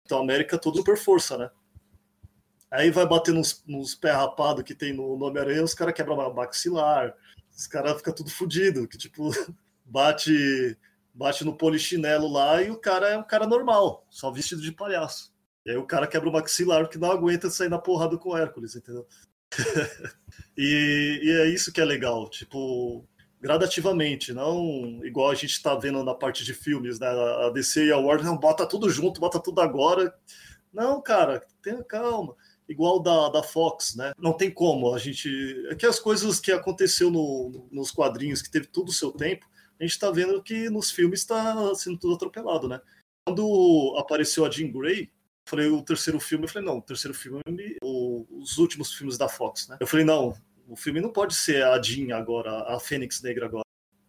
Capitão 0.07 0.21
América, 0.21 0.57
todo 0.57 0.79
super 0.79 0.97
força, 0.97 1.37
né? 1.37 1.51
Aí 2.71 2.91
vai 2.91 3.07
bater 3.07 3.35
nos, 3.35 3.63
nos 3.67 3.95
pé 3.95 4.13
rapado 4.13 4.63
que 4.63 4.75
tem 4.75 4.93
no, 4.93 5.17
no 5.19 5.27
Homem-Aranha, 5.27 5.65
os 5.65 5.75
caras 5.75 5.95
quebram 5.95 6.33
maxilar, 6.33 7.13
os 7.57 7.67
caras 7.67 7.97
ficam 7.97 8.15
tudo 8.15 8.31
fodido, 8.31 8.87
que, 8.87 8.97
tipo, 8.97 9.31
bate 9.85 10.77
bate 11.13 11.47
no 11.47 11.57
polichinelo 11.57 12.31
lá 12.31 12.63
e 12.63 12.71
o 12.71 12.77
cara 12.77 13.09
é 13.09 13.17
um 13.17 13.23
cara 13.23 13.47
normal, 13.47 14.07
só 14.11 14.31
vestido 14.31 14.61
de 14.61 14.71
palhaço. 14.71 15.33
E 15.65 15.71
aí 15.71 15.77
o 15.77 15.87
cara 15.87 16.07
quebra 16.07 16.29
o 16.29 16.33
maxilar 16.33 16.83
porque 16.83 16.99
não 16.99 17.11
aguenta 17.11 17.49
sair 17.49 17.71
na 17.71 17.79
porrada 17.79 18.19
com 18.19 18.31
o 18.31 18.37
Hércules, 18.37 18.77
entendeu? 18.77 19.07
e, 20.57 21.21
e, 21.23 21.31
é 21.41 21.49
isso 21.49 21.73
que 21.73 21.81
é 21.81 21.85
legal, 21.87 22.29
tipo, 22.29 23.09
gradativamente, 23.41 24.33
não 24.33 25.05
igual 25.05 25.31
a 25.31 25.35
gente 25.35 25.53
está 25.53 25.75
vendo 25.75 26.03
na 26.03 26.15
parte 26.15 26.45
de 26.45 26.55
filmes, 26.55 26.99
né? 26.99 27.07
A 27.07 27.51
DC 27.51 27.87
e 27.87 27.93
a 27.93 27.99
Warner, 27.99 28.27
não, 28.27 28.37
bota 28.37 28.67
tudo 28.67 28.89
junto, 28.91 29.21
bota 29.21 29.41
tudo 29.41 29.61
agora. 29.61 30.15
Não, 30.73 31.01
cara, 31.01 31.45
tenha 31.63 31.83
calma. 31.85 32.35
Igual 32.69 33.01
da, 33.01 33.29
da 33.29 33.43
Fox, 33.43 33.95
né? 33.95 34.13
Não 34.19 34.33
tem 34.33 34.51
como. 34.51 34.93
A 34.93 34.99
gente. 34.99 35.29
É 35.71 35.75
que 35.75 35.87
as 35.87 36.01
coisas 36.01 36.41
que 36.41 36.51
aconteceu 36.51 37.11
no, 37.11 37.69
nos 37.71 37.93
quadrinhos, 37.93 38.43
que 38.43 38.51
teve 38.51 38.67
tudo 38.67 38.89
o 38.89 38.93
seu 38.93 39.13
tempo, 39.13 39.47
a 39.79 39.85
gente 39.85 39.93
está 39.93 40.11
vendo 40.11 40.43
que 40.43 40.69
nos 40.69 40.91
filmes 40.91 41.21
está 41.21 41.75
sendo 41.75 41.99
tudo 41.99 42.15
atropelado, 42.15 42.69
né? 42.69 42.81
Quando 43.25 43.95
apareceu 43.99 44.45
a 44.45 44.51
Jean 44.51 44.71
Grey, 44.71 45.11
falei 45.45 45.69
o 45.69 45.83
terceiro 45.83 46.19
filme, 46.19 46.45
eu 46.45 46.49
falei, 46.49 46.67
não, 46.67 46.79
o 46.79 46.83
terceiro 46.83 47.17
filme, 47.17 47.41
os 47.83 48.59
últimos 48.59 48.93
filmes 48.93 49.17
da 49.17 49.29
Fox, 49.29 49.69
né? 49.69 49.77
Eu 49.81 49.87
falei, 49.87 50.05
não, 50.05 50.35
o 50.69 50.77
filme 50.77 51.01
não 51.01 51.13
pode 51.13 51.35
ser 51.35 51.65
a 51.65 51.81
Jean 51.81 52.17
agora, 52.17 52.63
a 52.75 52.81
Fênix 52.81 53.23
Negra 53.23 53.47
agora. 53.47 53.65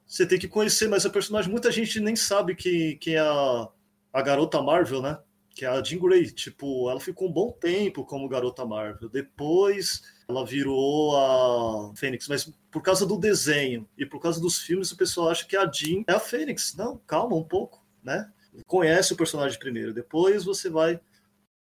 Você 0.05 0.25
tem 0.25 0.39
que 0.39 0.47
conhecer 0.47 0.87
mais 0.87 1.05
a 1.05 1.09
personagem. 1.09 1.51
Muita 1.51 1.71
gente 1.71 1.99
nem 1.99 2.15
sabe 2.15 2.55
que, 2.55 2.95
quem 2.95 3.15
é 3.15 3.19
a, 3.19 3.67
a 4.13 4.21
garota 4.21 4.61
Marvel, 4.61 5.01
né? 5.01 5.19
Que 5.49 5.65
é 5.65 5.67
a 5.67 5.83
Jean 5.83 5.99
Grey. 5.99 6.31
Tipo, 6.31 6.89
ela 6.89 6.99
ficou 6.99 7.27
um 7.27 7.31
bom 7.31 7.51
tempo 7.51 8.05
como 8.05 8.29
garota 8.29 8.65
Marvel. 8.65 9.09
Depois 9.09 10.01
ela 10.27 10.45
virou 10.45 11.15
a 11.17 11.95
Fênix, 11.95 12.27
mas 12.27 12.51
por 12.71 12.81
causa 12.81 13.05
do 13.05 13.17
desenho 13.17 13.87
e 13.97 14.05
por 14.05 14.21
causa 14.21 14.39
dos 14.39 14.59
filmes, 14.59 14.91
o 14.91 14.97
pessoal 14.97 15.29
acha 15.29 15.45
que 15.45 15.57
a 15.57 15.69
Jean 15.69 16.03
é 16.07 16.13
a 16.13 16.19
Fênix. 16.19 16.75
Não, 16.75 16.97
calma 17.05 17.35
um 17.35 17.43
pouco, 17.43 17.85
né? 18.01 18.31
Conhece 18.65 19.13
o 19.13 19.17
personagem 19.17 19.59
primeiro, 19.59 19.93
depois 19.93 20.43
você 20.43 20.69
vai 20.69 20.99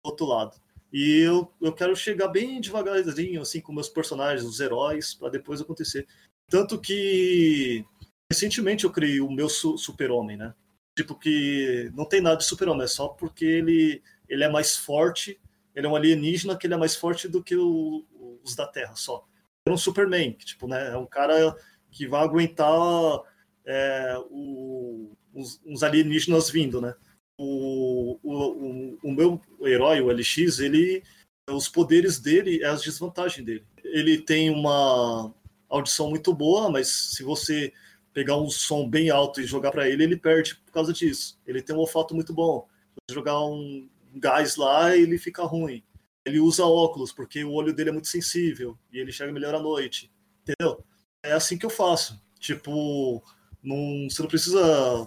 outro 0.03 0.27
lado. 0.27 0.57
E 0.97 1.21
eu, 1.21 1.53
eu 1.61 1.75
quero 1.75 1.95
chegar 1.95 2.27
bem 2.29 2.59
devagarzinho, 2.59 3.43
assim, 3.43 3.61
com 3.61 3.71
meus 3.71 3.87
personagens, 3.87 4.49
os 4.49 4.61
heróis, 4.61 5.13
para 5.13 5.29
depois 5.29 5.61
acontecer. 5.61 6.09
Tanto 6.49 6.81
que 6.81 7.85
recentemente 8.33 8.85
eu 8.85 8.91
criei 8.91 9.21
o 9.21 9.31
meu 9.31 9.47
su 9.47 9.77
super-homem, 9.77 10.39
né? 10.39 10.55
Tipo 10.97 11.15
que 11.15 11.93
não 11.95 12.07
tem 12.07 12.23
nada 12.23 12.39
de 12.39 12.47
super-homem, 12.47 12.85
é 12.85 12.89
só 12.89 13.09
porque 13.09 13.45
ele, 13.45 14.03
ele 14.27 14.43
é 14.43 14.49
mais 14.49 14.75
forte, 14.75 15.39
ele 15.75 15.87
é 15.87 15.91
um 15.91 15.95
alienígena 15.95 16.57
que 16.57 16.67
ele 16.67 16.73
é 16.73 16.79
mais 16.79 16.97
forte 16.97 17.29
do 17.29 17.45
que 17.45 17.55
o, 17.55 18.07
os 18.43 18.57
da 18.57 18.67
Terra, 18.67 18.97
só. 18.97 19.23
É 19.69 19.71
um 19.71 19.77
Superman, 19.77 20.33
que, 20.33 20.47
tipo, 20.47 20.67
né? 20.67 20.95
É 20.95 20.97
um 20.97 21.05
cara 21.07 21.55
que 21.91 22.09
vai 22.09 22.25
aguentar 22.25 23.21
é, 23.67 24.17
o, 24.31 25.15
alienígenas 25.83 26.49
vindo, 26.49 26.81
né? 26.81 26.95
O, 27.39 28.19
o, 28.23 28.99
o, 29.03 29.13
meu 29.13 29.41
herói, 29.63 30.01
o 30.01 30.11
LX, 30.11 30.59
ele, 30.61 31.03
os 31.49 31.69
poderes 31.69 32.19
dele 32.19 32.63
é 32.63 32.67
as 32.67 32.83
desvantagens 32.83 33.45
dele. 33.45 33.65
Ele 33.85 34.19
tem 34.19 34.51
uma 34.51 35.33
audição 35.69 36.11
muito 36.11 36.35
boa, 36.35 36.71
mas 36.71 36.89
se 36.89 37.23
você 37.23 37.73
pegar 38.13 38.37
um 38.39 38.49
som 38.49 38.89
bem 38.89 39.11
alto 39.11 39.41
e 39.41 39.45
jogar 39.45 39.71
para 39.71 39.89
ele, 39.89 40.05
ele 40.05 40.17
perde 40.17 40.57
por 40.57 40.73
causa 40.73 40.93
disso. 40.93 41.39
Ele 41.47 41.61
tem 41.61 41.77
um 41.77 41.81
olfato 41.81 42.15
muito 42.15 42.33
bom. 42.33 42.67
Se 43.09 43.15
jogar 43.15 43.39
um 43.45 43.89
gás 44.15 44.57
lá, 44.57 44.97
ele 44.97 45.19
fica 45.19 45.43
ruim. 45.45 45.85
Ele 46.25 46.41
usa 46.41 46.65
óculos 46.65 47.13
porque 47.13 47.45
o 47.45 47.53
olho 47.53 47.75
dele 47.75 47.91
é 47.91 47.93
muito 47.93 48.09
sensível 48.09 48.77
e 48.91 48.99
ele 48.99 49.13
chega 49.13 49.33
melhor 49.33 49.55
à 49.55 49.61
noite. 49.61 50.11
Entendeu? 50.43 50.83
É 51.23 51.33
assim 51.33 51.59
que 51.59 51.67
eu 51.67 51.71
faço. 51.71 52.21
Tipo, 52.41 53.23
não, 53.63 54.09
você 54.09 54.23
não 54.23 54.29
precisa 54.29 55.07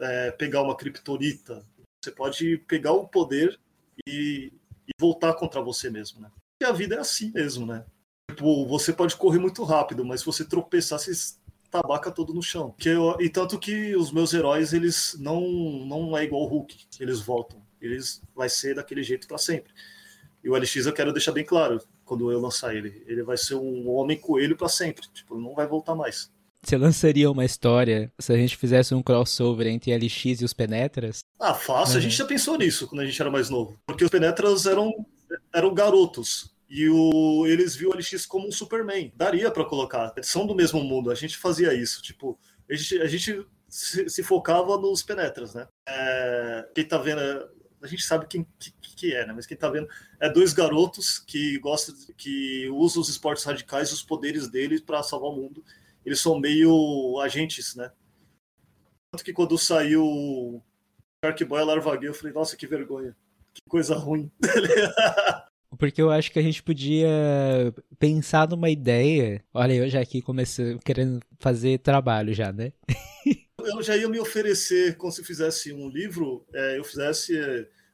é, 0.00 0.30
pegar 0.30 0.62
uma 0.62 0.76
criptonita. 0.76 1.64
Você 2.02 2.10
pode 2.10 2.58
pegar 2.58 2.92
o 2.92 3.08
poder 3.08 3.58
e, 4.06 4.52
e, 4.86 4.90
voltar 5.00 5.34
contra 5.34 5.60
você 5.60 5.90
mesmo, 5.90 6.20
né? 6.20 6.30
E 6.62 6.64
a 6.64 6.72
vida 6.72 6.94
é 6.94 6.98
assim 6.98 7.32
mesmo, 7.32 7.66
né? 7.66 7.84
Tipo, 8.30 8.66
você 8.66 8.92
pode 8.92 9.16
correr 9.16 9.38
muito 9.38 9.64
rápido, 9.64 10.04
mas 10.04 10.20
se 10.20 10.26
você 10.26 10.44
tropeçar, 10.44 10.98
você 10.98 11.12
tabaca 11.70 12.10
todo 12.10 12.32
no 12.32 12.42
chão. 12.42 12.74
Que 12.78 12.90
eu, 12.90 13.16
e 13.20 13.28
tanto 13.28 13.58
que 13.58 13.96
os 13.96 14.12
meus 14.12 14.32
heróis, 14.32 14.72
eles 14.72 15.16
não, 15.18 15.40
não 15.40 16.16
é 16.16 16.24
igual 16.24 16.42
o 16.42 16.46
Hulk, 16.46 16.86
eles 17.00 17.20
voltam. 17.20 17.64
Eles 17.80 18.22
vai 18.34 18.48
ser 18.48 18.74
daquele 18.74 19.02
jeito 19.02 19.26
para 19.26 19.38
sempre. 19.38 19.72
E 20.42 20.48
o 20.48 20.56
LX 20.56 20.86
eu 20.86 20.92
quero 20.92 21.12
deixar 21.12 21.32
bem 21.32 21.44
claro, 21.44 21.80
quando 22.04 22.30
eu 22.30 22.40
lançar 22.40 22.74
ele, 22.74 23.02
ele 23.06 23.22
vai 23.22 23.36
ser 23.36 23.56
um 23.56 23.90
homem 23.90 24.16
coelho 24.16 24.56
para 24.56 24.68
sempre, 24.68 25.06
tipo, 25.12 25.38
não 25.38 25.54
vai 25.54 25.66
voltar 25.66 25.94
mais. 25.94 26.32
Você 26.66 26.76
lançaria 26.76 27.30
uma 27.30 27.44
história 27.44 28.12
se 28.18 28.32
a 28.32 28.36
gente 28.36 28.56
fizesse 28.56 28.92
um 28.92 29.00
crossover 29.00 29.68
entre 29.68 29.96
LX 29.96 30.40
e 30.40 30.44
os 30.44 30.52
Penetras? 30.52 31.20
Ah, 31.38 31.54
fácil. 31.54 31.92
Uhum. 31.92 31.98
A 31.98 32.02
gente 32.02 32.16
já 32.16 32.24
pensou 32.24 32.58
nisso 32.58 32.88
quando 32.88 33.02
a 33.02 33.06
gente 33.06 33.22
era 33.22 33.30
mais 33.30 33.48
novo. 33.48 33.80
Porque 33.86 34.04
os 34.04 34.10
Penetras 34.10 34.66
eram, 34.66 34.92
eram 35.54 35.72
garotos. 35.72 36.52
E 36.68 36.88
o, 36.88 37.46
eles 37.46 37.76
viam 37.76 37.92
o 37.92 37.94
LX 37.94 38.26
como 38.26 38.48
um 38.48 38.50
Superman. 38.50 39.12
Daria 39.14 39.48
para 39.48 39.64
colocar. 39.64 40.12
Eles 40.16 40.28
são 40.28 40.44
do 40.44 40.56
mesmo 40.56 40.82
mundo. 40.82 41.08
A 41.08 41.14
gente 41.14 41.36
fazia 41.36 41.72
isso. 41.72 42.02
Tipo, 42.02 42.36
a 42.68 42.74
gente, 42.74 43.00
a 43.00 43.06
gente 43.06 43.46
se, 43.68 44.10
se 44.10 44.24
focava 44.24 44.76
nos 44.76 45.04
Penetras, 45.04 45.54
né? 45.54 45.68
É, 45.88 46.68
quem 46.74 46.84
tá 46.84 46.98
vendo. 46.98 47.20
A 47.80 47.86
gente 47.86 48.02
sabe 48.02 48.26
quem 48.26 48.44
que, 48.58 48.72
que, 48.80 49.14
é, 49.14 49.24
né? 49.24 49.32
Mas 49.32 49.46
quem 49.46 49.56
tá 49.56 49.70
vendo 49.70 49.86
é 50.18 50.28
dois 50.28 50.52
garotos 50.52 51.20
que 51.20 51.60
gostam, 51.60 51.94
que 52.16 52.68
usam 52.70 53.00
os 53.00 53.08
esportes 53.08 53.44
radicais 53.44 53.90
e 53.90 53.94
os 53.94 54.02
poderes 54.02 54.48
deles 54.48 54.80
para 54.80 55.00
salvar 55.04 55.30
o 55.30 55.36
mundo 55.36 55.62
eles 56.06 56.20
são 56.20 56.38
meio 56.38 57.20
agentes, 57.20 57.74
né? 57.74 57.90
Tanto 59.10 59.24
que 59.24 59.32
quando 59.32 59.58
saiu 59.58 60.62
Shark 61.24 61.44
Boy 61.44 61.64
Larva 61.64 61.96
Gay, 61.96 62.08
eu 62.08 62.14
falei, 62.14 62.32
nossa, 62.32 62.56
que 62.56 62.66
vergonha. 62.66 63.16
Que 63.52 63.62
coisa 63.68 63.96
ruim. 63.96 64.30
Porque 65.76 66.00
eu 66.00 66.10
acho 66.10 66.30
que 66.30 66.38
a 66.38 66.42
gente 66.42 66.62
podia 66.62 67.08
pensar 67.98 68.48
numa 68.48 68.70
ideia. 68.70 69.44
Olha, 69.52 69.74
eu 69.74 69.88
já 69.88 70.00
aqui 70.00 70.22
comecei 70.22 70.78
querendo 70.84 71.20
fazer 71.40 71.78
trabalho 71.80 72.32
já, 72.32 72.52
né? 72.52 72.72
eu 73.58 73.82
já 73.82 73.96
ia 73.96 74.08
me 74.08 74.20
oferecer, 74.20 74.96
como 74.96 75.10
se 75.10 75.24
fizesse 75.24 75.72
um 75.72 75.88
livro, 75.88 76.46
é, 76.54 76.78
eu 76.78 76.84
fizesse 76.84 77.34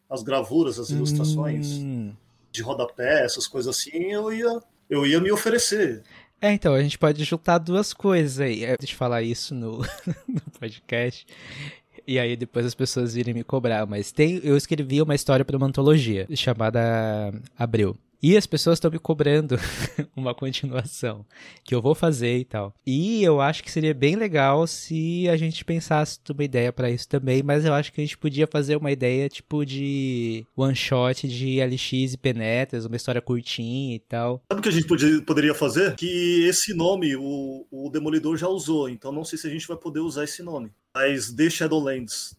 as 0.09 0.23
gravuras, 0.23 0.79
as 0.79 0.91
ilustrações 0.91 1.79
hum. 1.79 2.13
de 2.51 2.61
rodapé, 2.61 3.25
essas 3.25 3.47
coisas 3.47 3.75
assim, 3.75 4.13
eu 4.13 4.31
ia, 4.31 4.61
eu 4.91 5.07
ia 5.07 5.19
me 5.19 5.33
oferecer. 5.33 6.03
É, 6.43 6.53
então, 6.53 6.75
a 6.75 6.83
gente 6.83 6.99
pode 6.99 7.23
juntar 7.23 7.59
duas 7.59 7.93
coisas 7.93 8.41
aí. 8.41 8.65
É, 8.65 8.77
deixa 8.77 8.95
eu 8.95 8.99
falar 8.99 9.23
isso 9.23 9.55
no, 9.55 9.79
no 10.27 10.41
podcast. 10.59 11.25
E 12.05 12.19
aí 12.19 12.37
depois 12.37 12.67
as 12.67 12.75
pessoas 12.75 13.15
virem 13.15 13.33
me 13.33 13.45
cobrar. 13.45 13.87
Mas 13.87 14.11
tem, 14.11 14.41
eu 14.43 14.57
escrevi 14.57 15.01
uma 15.01 15.15
história 15.15 15.45
para 15.45 15.57
uma 15.57 15.69
antologia 15.69 16.27
chamada 16.35 17.33
Abreu. 17.57 17.97
E 18.23 18.37
as 18.37 18.47
pessoas 18.47 18.77
estão 18.77 18.89
me 18.89 19.01
cobrando 19.01 19.57
uma 20.15 20.33
continuação, 20.33 21.27
que 21.65 21.75
eu 21.75 21.83
vou 21.83 21.93
fazer 21.93 22.39
e 22.39 22.45
tal. 22.45 22.73
E 22.87 23.21
eu 23.25 23.41
acho 23.41 23.65
que 23.65 23.71
seria 23.71 23.93
bem 23.93 24.15
legal 24.15 24.65
se 24.69 25.29
a 25.29 25.37
gente 25.37 25.65
pensasse 25.65 26.21
numa 26.29 26.45
ideia 26.45 26.73
para 26.73 26.89
isso 26.89 27.09
também, 27.09 27.43
mas 27.43 27.65
eu 27.65 27.75
acho 27.75 27.93
que 27.93 28.01
a 28.01 28.05
gente 28.05 28.17
podia 28.17 28.47
fazer 28.47 28.77
uma 28.77 28.93
ideia 28.93 29.29
tipo 29.29 29.67
de 29.67 30.47
one 30.55 30.77
shot 30.77 31.27
de 31.27 31.61
LX 31.61 32.13
e 32.13 32.17
Penetras, 32.17 32.87
uma 32.87 32.95
história 32.95 33.21
curtinha 33.21 33.97
e 33.97 33.99
tal. 33.99 34.41
Sabe 34.49 34.61
o 34.61 34.63
que 34.63 34.69
a 34.69 34.73
gente 34.73 34.87
podia, 34.87 35.21
poderia 35.23 35.55
fazer? 35.55 35.97
Que 35.97 36.47
esse 36.47 36.73
nome 36.75 37.17
o, 37.17 37.67
o 37.73 37.91
Demolidor 37.91 38.37
já 38.37 38.47
usou, 38.47 38.89
então 38.89 39.11
não 39.11 39.25
sei 39.25 39.37
se 39.37 39.49
a 39.49 39.51
gente 39.51 39.67
vai 39.67 39.77
poder 39.77 39.99
usar 39.99 40.23
esse 40.23 40.45
nome. 40.45 40.71
Mas 40.95 41.33
The 41.33 41.51
Shadowlands. 41.51 42.37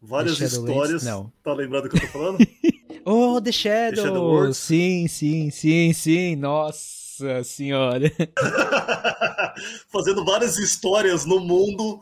Várias 0.00 0.38
The 0.38 0.46
Shadowlands, 0.48 0.74
histórias. 0.74 1.04
não. 1.04 1.32
Tá 1.42 1.52
lembrado 1.52 1.84
do 1.84 1.88
que 1.88 1.96
eu 1.96 2.00
tô 2.02 2.06
falando? 2.06 2.38
Oh, 3.04 3.40
The 3.40 3.52
Shadow! 3.52 4.02
Shadowworks. 4.02 4.56
sim, 4.56 5.06
sim, 5.08 5.50
sim, 5.50 5.92
sim. 5.92 6.36
Nossa 6.36 7.44
senhora. 7.44 8.10
Fazendo 9.88 10.24
várias 10.24 10.58
histórias 10.58 11.24
no 11.24 11.38
mundo, 11.40 12.00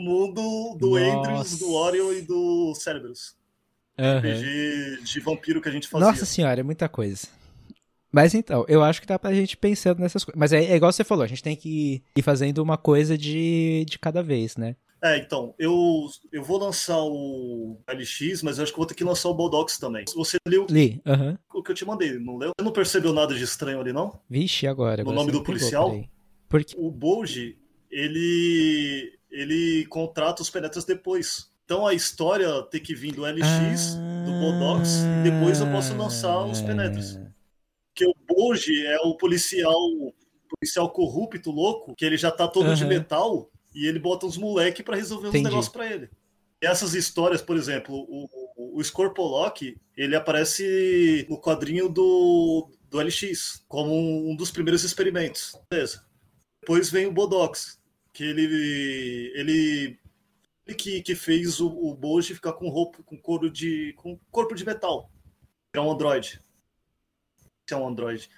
mundo 0.00 0.76
do 0.78 0.90
Nossa. 0.90 1.04
Andrews, 1.04 1.58
do 1.58 1.72
Orion 1.72 2.12
e 2.12 2.22
do 2.22 2.74
Cerberus. 2.74 3.34
Aham. 3.98 4.18
RPG 4.18 5.02
de 5.02 5.20
vampiro 5.20 5.60
que 5.60 5.68
a 5.68 5.72
gente 5.72 5.88
fazia. 5.88 6.06
Nossa 6.06 6.24
senhora, 6.24 6.60
é 6.60 6.62
muita 6.62 6.88
coisa. 6.88 7.26
Mas 8.12 8.34
então, 8.34 8.64
eu 8.68 8.82
acho 8.82 9.00
que 9.00 9.06
dá 9.06 9.18
pra 9.18 9.32
gente 9.32 9.56
pensando 9.56 10.00
nessas 10.00 10.24
coisas. 10.24 10.38
Mas 10.38 10.52
é, 10.52 10.64
é 10.64 10.76
igual 10.76 10.92
você 10.92 11.04
falou, 11.04 11.22
a 11.22 11.28
gente 11.28 11.42
tem 11.42 11.54
que 11.54 12.02
ir 12.16 12.22
fazendo 12.22 12.58
uma 12.58 12.76
coisa 12.76 13.16
de, 13.16 13.84
de 13.88 13.98
cada 13.98 14.22
vez, 14.22 14.56
né? 14.56 14.74
É, 15.02 15.16
então, 15.16 15.54
eu, 15.58 16.06
eu 16.30 16.44
vou 16.44 16.58
lançar 16.58 16.98
o 17.02 17.80
LX, 17.88 18.42
mas 18.42 18.58
eu 18.58 18.64
acho 18.64 18.72
que 18.72 18.78
vou 18.78 18.86
ter 18.86 18.94
que 18.94 19.04
lançar 19.04 19.30
o 19.30 19.34
Boldox 19.34 19.78
também. 19.78 20.04
Você 20.14 20.36
leu 20.46 20.66
Li, 20.68 21.00
aham. 21.06 21.38
o 21.54 21.62
que 21.62 21.70
eu 21.70 21.74
te 21.74 21.86
mandei, 21.86 22.18
não 22.18 22.36
leu? 22.36 22.50
Você 22.58 22.64
não 22.64 22.72
percebeu 22.72 23.12
nada 23.12 23.34
de 23.34 23.42
estranho 23.42 23.80
ali, 23.80 23.92
não? 23.92 24.20
Vixe, 24.28 24.66
agora. 24.66 24.96
No 25.02 25.10
agora 25.10 25.16
nome 25.16 25.32
do 25.32 25.38
pegou, 25.42 25.46
policial? 25.58 26.04
Porque. 26.48 26.76
O 26.76 26.90
Boji, 26.90 27.56
ele, 27.90 29.18
ele 29.30 29.86
contrata 29.86 30.42
os 30.42 30.50
penetras 30.50 30.84
depois. 30.84 31.50
Então 31.64 31.86
a 31.86 31.94
história 31.94 32.62
tem 32.64 32.82
que 32.82 32.94
vir 32.94 33.12
do 33.14 33.24
LX, 33.24 33.96
do 34.26 34.32
Boldox, 34.32 35.04
e 35.18 35.30
depois 35.30 35.60
eu 35.60 35.66
posso 35.68 35.94
lançar 35.94 36.44
os 36.44 36.60
penetras. 36.60 37.16
Ah, 37.16 37.30
Porque 37.88 38.04
o 38.04 38.14
Boji 38.28 38.84
é 38.86 38.98
o 38.98 39.16
policial, 39.16 39.78
policial 40.48 40.90
corrupto, 40.90 41.50
louco, 41.50 41.94
que 41.94 42.04
ele 42.04 42.16
já 42.16 42.30
tá 42.30 42.48
todo 42.48 42.74
de 42.74 42.82
Aham. 42.82 42.88
metal 42.88 43.50
e 43.74 43.86
ele 43.86 43.98
bota 43.98 44.26
uns 44.26 44.36
moleque 44.36 44.82
pra 44.82 44.96
resolver 44.96 45.28
uns 45.28 45.30
Entendi. 45.30 45.48
negócios 45.48 45.72
pra 45.72 45.90
ele. 45.90 46.10
E 46.62 46.66
essas 46.66 46.94
histórias, 46.94 47.40
por 47.40 47.56
exemplo, 47.56 47.94
o, 47.94 48.28
o, 48.56 48.78
o 48.78 48.84
Scorpolock, 48.84 49.76
ele 49.96 50.14
aparece 50.14 51.26
no 51.28 51.40
quadrinho 51.40 51.88
do, 51.88 52.70
do 52.90 53.00
LX, 53.00 53.64
como 53.66 53.94
um 54.30 54.36
dos 54.36 54.50
primeiros 54.50 54.84
experimentos. 54.84 55.58
Beleza. 55.70 56.04
Depois 56.60 56.90
vem 56.90 57.06
o 57.06 57.12
Bodox, 57.12 57.80
que 58.12 58.22
ele, 58.22 58.44
ele, 59.34 59.98
ele 60.66 60.74
que, 60.74 61.00
que 61.00 61.14
fez 61.14 61.60
o, 61.60 61.68
o 61.68 61.94
Boji 61.94 62.34
ficar 62.34 62.52
com 62.52 62.68
roupa, 62.68 63.02
com 63.02 63.16
couro 63.16 63.50
de, 63.50 63.94
com 63.96 64.18
corpo 64.30 64.54
de 64.54 64.66
metal. 64.66 65.10
É 65.72 65.80
um 65.80 65.90
androide. 65.90 66.40
É 67.70 67.76
um 67.76 67.88
androide. 67.88 68.28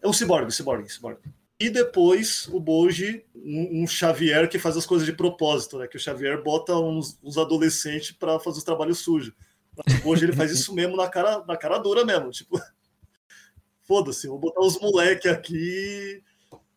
É 0.00 0.06
um 0.06 0.12
ciborgue, 0.12 0.52
ciborgue, 0.52 0.92
ciborgue. 0.92 1.22
E 1.64 1.70
depois 1.70 2.46
o 2.52 2.60
Boji, 2.60 3.24
um, 3.34 3.84
um 3.84 3.86
Xavier 3.86 4.50
que 4.50 4.58
faz 4.58 4.76
as 4.76 4.84
coisas 4.84 5.06
de 5.06 5.14
propósito, 5.14 5.78
né? 5.78 5.88
Que 5.88 5.96
o 5.96 6.00
Xavier 6.00 6.42
bota 6.42 6.76
uns, 6.76 7.18
uns 7.22 7.38
adolescentes 7.38 8.12
para 8.12 8.38
fazer 8.38 8.58
os 8.58 8.64
trabalhos 8.64 8.98
sujos. 8.98 9.32
O 9.74 10.04
Boji 10.04 10.26
ele 10.26 10.34
faz 10.34 10.50
isso 10.50 10.74
mesmo 10.76 10.94
na 10.94 11.08
cara, 11.08 11.42
na 11.48 11.56
cara 11.56 11.78
dura 11.78 12.04
mesmo. 12.04 12.30
Tipo, 12.30 12.60
foda-se, 13.82 14.28
vou 14.28 14.38
botar 14.38 14.60
os 14.60 14.78
moleque 14.78 15.26
aqui, 15.26 16.22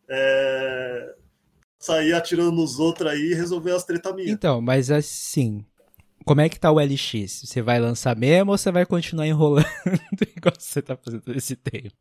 é, 0.08 1.14
sair 1.78 2.14
atirando 2.14 2.52
nos 2.52 2.78
outros 2.78 3.12
aí 3.12 3.32
e 3.32 3.34
resolver 3.34 3.72
as 3.72 3.84
treta 3.84 4.14
minhas. 4.14 4.30
Então, 4.30 4.62
mas 4.62 4.90
assim. 4.90 5.66
Como 6.24 6.40
é 6.40 6.48
que 6.48 6.60
tá 6.60 6.70
o 6.70 6.78
LX? 6.78 7.42
Você 7.44 7.62
vai 7.62 7.78
lançar 7.78 8.16
mesmo 8.16 8.52
ou 8.52 8.58
você 8.58 8.70
vai 8.70 8.84
continuar 8.84 9.26
enrolando 9.26 9.66
igual 10.36 10.54
você 10.58 10.82
tá 10.82 10.96
fazendo 10.96 11.22
esse 11.34 11.56
tempo? 11.56 11.94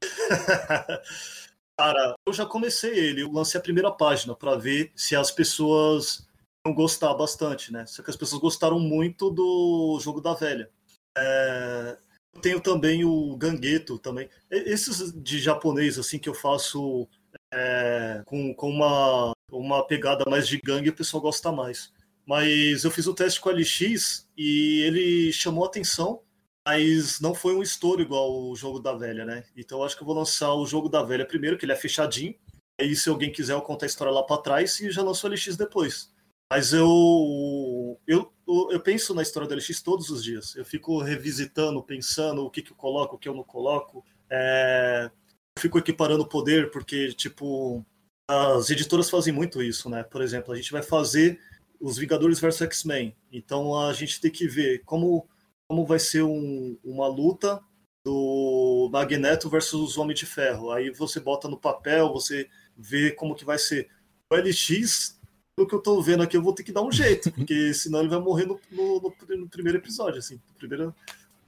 Cara, 1.79 2.15
eu 2.25 2.33
já 2.33 2.45
comecei 2.45 2.97
ele, 2.97 3.21
eu 3.21 3.31
lancei 3.31 3.59
a 3.59 3.63
primeira 3.63 3.91
página 3.91 4.35
pra 4.35 4.55
ver 4.55 4.91
se 4.95 5.15
as 5.15 5.29
pessoas 5.29 6.27
vão 6.65 6.73
gostar 6.73 7.13
bastante, 7.13 7.71
né? 7.71 7.85
Só 7.85 8.01
que 8.01 8.09
as 8.09 8.15
pessoas 8.15 8.41
gostaram 8.41 8.79
muito 8.79 9.29
do 9.29 9.99
jogo 10.01 10.19
da 10.19 10.33
velha. 10.33 10.71
É, 11.15 11.97
Eu 12.33 12.41
tenho 12.41 12.59
também 12.59 13.05
o 13.05 13.35
Gangueto 13.37 13.99
também. 13.99 14.29
Esses 14.49 15.13
de 15.13 15.39
japonês, 15.39 15.99
assim, 15.99 16.17
que 16.19 16.29
eu 16.29 16.33
faço 16.33 17.07
é, 17.53 18.23
com, 18.25 18.53
com 18.55 18.69
uma, 18.69 19.33
uma 19.51 19.85
pegada 19.85 20.25
mais 20.29 20.47
de 20.47 20.57
gangue, 20.59 20.89
o 20.89 20.95
pessoal 20.95 21.21
gosta 21.21 21.51
mais. 21.51 21.93
Mas 22.25 22.83
eu 22.83 22.91
fiz 22.91 23.07
o 23.07 23.13
teste 23.13 23.39
com 23.39 23.49
o 23.49 23.51
LX 23.53 24.27
e 24.37 24.81
ele 24.81 25.31
chamou 25.31 25.65
atenção, 25.65 26.21
mas 26.67 27.21
não 27.21 27.33
foi 27.33 27.55
um 27.55 27.63
estouro 27.63 28.01
igual 28.01 28.49
o 28.49 28.53
jogo 28.53 28.77
da 28.77 28.93
velha, 28.93 29.23
né? 29.23 29.45
Então 29.55 29.81
acho 29.83 29.95
que 29.95 30.03
eu 30.03 30.05
vou 30.05 30.15
lançar 30.15 30.53
o 30.53 30.65
jogo 30.65 30.89
da 30.89 31.01
velha 31.01 31.25
primeiro, 31.25 31.57
que 31.57 31.63
ele 31.63 31.71
é 31.71 31.77
fechadinho. 31.77 32.35
Aí 32.77 32.93
se 32.93 33.07
alguém 33.07 33.31
quiser 33.31 33.53
eu 33.53 33.61
contar 33.61 33.85
a 33.85 33.87
história 33.87 34.11
lá 34.11 34.21
pra 34.21 34.37
trás 34.37 34.77
e 34.81 34.91
já 34.91 35.01
lanço 35.01 35.25
o 35.25 35.29
LX 35.29 35.55
depois. 35.55 36.13
Mas 36.51 36.73
eu, 36.73 37.97
eu 38.05 38.33
eu 38.69 38.81
penso 38.81 39.13
na 39.13 39.21
história 39.21 39.47
do 39.47 39.55
LX 39.55 39.81
todos 39.81 40.09
os 40.09 40.21
dias. 40.21 40.57
Eu 40.57 40.65
fico 40.65 41.01
revisitando, 41.01 41.81
pensando 41.81 42.43
o 42.43 42.49
que, 42.49 42.61
que 42.61 42.73
eu 42.73 42.75
coloco, 42.75 43.15
o 43.15 43.19
que 43.19 43.29
eu 43.29 43.33
não 43.33 43.43
coloco. 43.43 44.03
É, 44.29 45.09
Eu 45.57 45.61
fico 45.61 45.79
equiparando 45.79 46.23
o 46.23 46.27
poder, 46.27 46.69
porque, 46.69 47.13
tipo, 47.13 47.85
as 48.29 48.69
editoras 48.69 49.09
fazem 49.09 49.33
muito 49.33 49.63
isso, 49.63 49.89
né? 49.89 50.03
Por 50.03 50.21
exemplo, 50.21 50.53
a 50.53 50.57
gente 50.57 50.71
vai 50.71 50.83
fazer 50.83 51.39
os 51.79 51.97
Vingadores 51.97 52.41
versus 52.41 52.61
X-Men. 52.61 53.15
Então 53.31 53.77
a 53.77 53.93
gente 53.93 54.19
tem 54.19 54.31
que 54.31 54.47
ver 54.49 54.83
como, 54.85 55.27
como 55.69 55.85
vai 55.85 55.99
ser 55.99 56.23
um- 56.23 56.77
uma 56.83 57.07
luta 57.07 57.61
do 58.05 58.89
Magneto 58.91 59.49
versus 59.49 59.97
o 59.97 60.01
Homem 60.01 60.15
de 60.15 60.25
Ferro. 60.25 60.71
Aí 60.71 60.89
você 60.91 61.19
bota 61.19 61.47
no 61.47 61.57
papel, 61.57 62.11
você 62.13 62.47
vê 62.77 63.11
como 63.11 63.35
que 63.35 63.43
vai 63.45 63.57
ser. 63.57 63.89
O 64.31 64.35
LX, 64.35 65.19
pelo 65.55 65.67
que 65.67 65.75
eu 65.75 65.81
tô 65.81 66.01
vendo 66.01 66.23
aqui, 66.23 66.37
eu 66.37 66.41
vou 66.41 66.53
ter 66.53 66.63
que 66.63 66.71
dar 66.71 66.81
um 66.83 66.91
jeito, 66.91 67.31
porque 67.31 67.73
senão 67.73 67.99
ele 67.99 68.09
vai 68.09 68.19
morrer 68.19 68.45
no, 68.45 68.59
no- 68.71 69.01
no- 69.01 69.49
primeiro 69.49 69.77
episódio, 69.77 70.19
assim. 70.19 70.39
primeiro... 70.57 70.93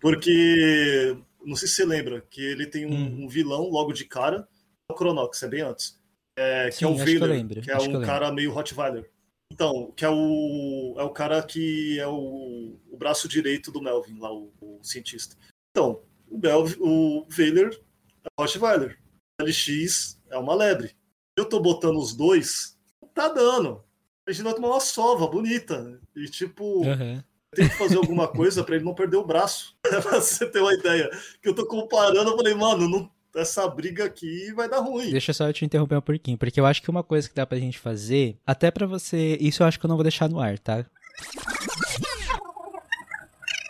Porque, 0.02 1.18
não 1.44 1.56
sei 1.58 1.68
se 1.68 1.76
você 1.76 1.86
lembra, 1.86 2.22
que 2.30 2.42
ele 2.42 2.66
tem 2.66 2.86
um, 2.86 2.94
Hum. 2.94 3.26
um 3.26 3.28
vilão 3.28 3.70
logo 3.70 3.92
de 3.92 4.06
cara, 4.06 4.48
o 4.90 4.94
Cronox, 4.96 5.44
é 5.44 5.48
bem 5.50 5.62
antes. 5.62 5.98
É, 6.38 6.70
que 6.70 6.78
Sim, 6.78 6.86
é 6.86 6.88
o 6.88 6.94
que 6.94 7.00
Vader, 7.20 7.24
lembro, 7.36 7.62
que 7.62 7.70
é 7.70 7.74
acho 7.74 7.84
que 7.84 7.90
um 7.90 7.94
lembro. 8.00 8.08
cara 8.08 8.32
meio 8.32 8.52
Rottweiler. 8.52 9.10
Então, 9.52 9.92
que 9.96 10.06
é 10.06 10.10
o, 10.10 10.96
é 10.98 11.04
o 11.04 11.10
cara 11.10 11.42
que 11.42 12.00
é 12.00 12.08
o, 12.08 12.78
o 12.90 12.98
braço 12.98 13.28
direito 13.28 13.72
do 13.72 13.82
Melvin, 13.82 14.20
lá, 14.20 14.32
o, 14.32 14.54
o 14.62 14.80
cientista. 14.84 15.36
Então, 15.72 16.02
o, 16.30 16.38
Melvin, 16.38 16.78
o 16.80 17.26
Vader 17.30 17.74
é 18.24 18.28
o 18.28 18.42
Rottweiler. 18.44 18.98
O 19.42 19.44
LX 19.44 20.20
é 20.30 20.38
uma 20.38 20.54
lebre. 20.54 20.96
Eu 21.38 21.46
tô 21.46 21.60
botando 21.60 21.98
os 21.98 22.14
dois, 22.14 22.78
não 23.02 23.10
tá 23.10 23.28
dando. 23.28 23.84
A 24.28 24.32
gente 24.32 24.44
vai 24.44 24.54
tomar 24.54 24.70
uma 24.70 24.80
sova 24.80 25.28
bonita. 25.28 26.00
E, 26.16 26.26
tipo, 26.26 26.88
Aham. 26.88 27.24
tem 27.56 27.68
que 27.68 27.76
fazer 27.76 27.98
alguma 27.98 28.28
coisa 28.28 28.64
pra 28.64 28.76
ele 28.76 28.86
não 28.86 28.94
perder 28.94 29.18
o 29.18 29.26
braço. 29.26 29.76
pra 29.82 30.00
você 30.22 30.46
ter 30.50 30.60
uma 30.60 30.74
ideia. 30.74 31.10
Que 31.42 31.50
eu 31.50 31.56
tô 31.56 31.66
comparando, 31.66 32.30
eu 32.30 32.38
falei, 32.38 32.54
mano, 32.54 32.88
não- 32.88 33.12
essa 33.42 33.68
briga 33.68 34.06
aqui 34.06 34.52
vai 34.54 34.70
dar 34.70 34.80
ruim. 34.80 35.12
Deixa 35.12 35.34
só 35.34 35.48
eu 35.48 35.54
te 35.54 35.66
interromper 35.66 35.98
um 35.98 36.02
pouquinho, 36.02 36.38
porque 36.38 36.60
eu 36.60 36.66
acho 36.66 36.82
que 36.82 36.90
uma 36.90 37.04
coisa 37.04 37.28
que 37.28 37.36
dá 37.36 37.46
pra 37.46 37.58
gente 37.58 37.80
fazer, 37.80 38.38
até 38.46 38.72
pra 38.72 38.86
você. 38.86 39.38
Isso 39.40 39.64
eu 39.64 39.68
acho 39.68 39.80
que 39.80 39.86
eu 39.86 39.90
não 39.90 39.98
vou 39.98 40.04
deixar 40.04 40.30
no 40.30 40.40
ar, 40.40 40.58
tá? 40.60 40.86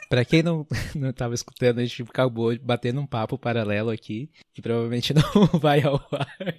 Pra 0.09 0.25
quem 0.25 0.41
não, 0.41 0.65
não 0.95 1.13
tava 1.13 1.35
escutando, 1.35 1.77
a 1.77 1.85
gente 1.85 2.01
acabou 2.01 2.57
batendo 2.59 2.99
um 2.99 3.05
papo 3.05 3.37
paralelo 3.37 3.91
aqui, 3.91 4.29
que 4.53 4.61
provavelmente 4.61 5.13
não 5.13 5.59
vai 5.59 5.83
ao 5.83 6.03
ar. 6.11 6.55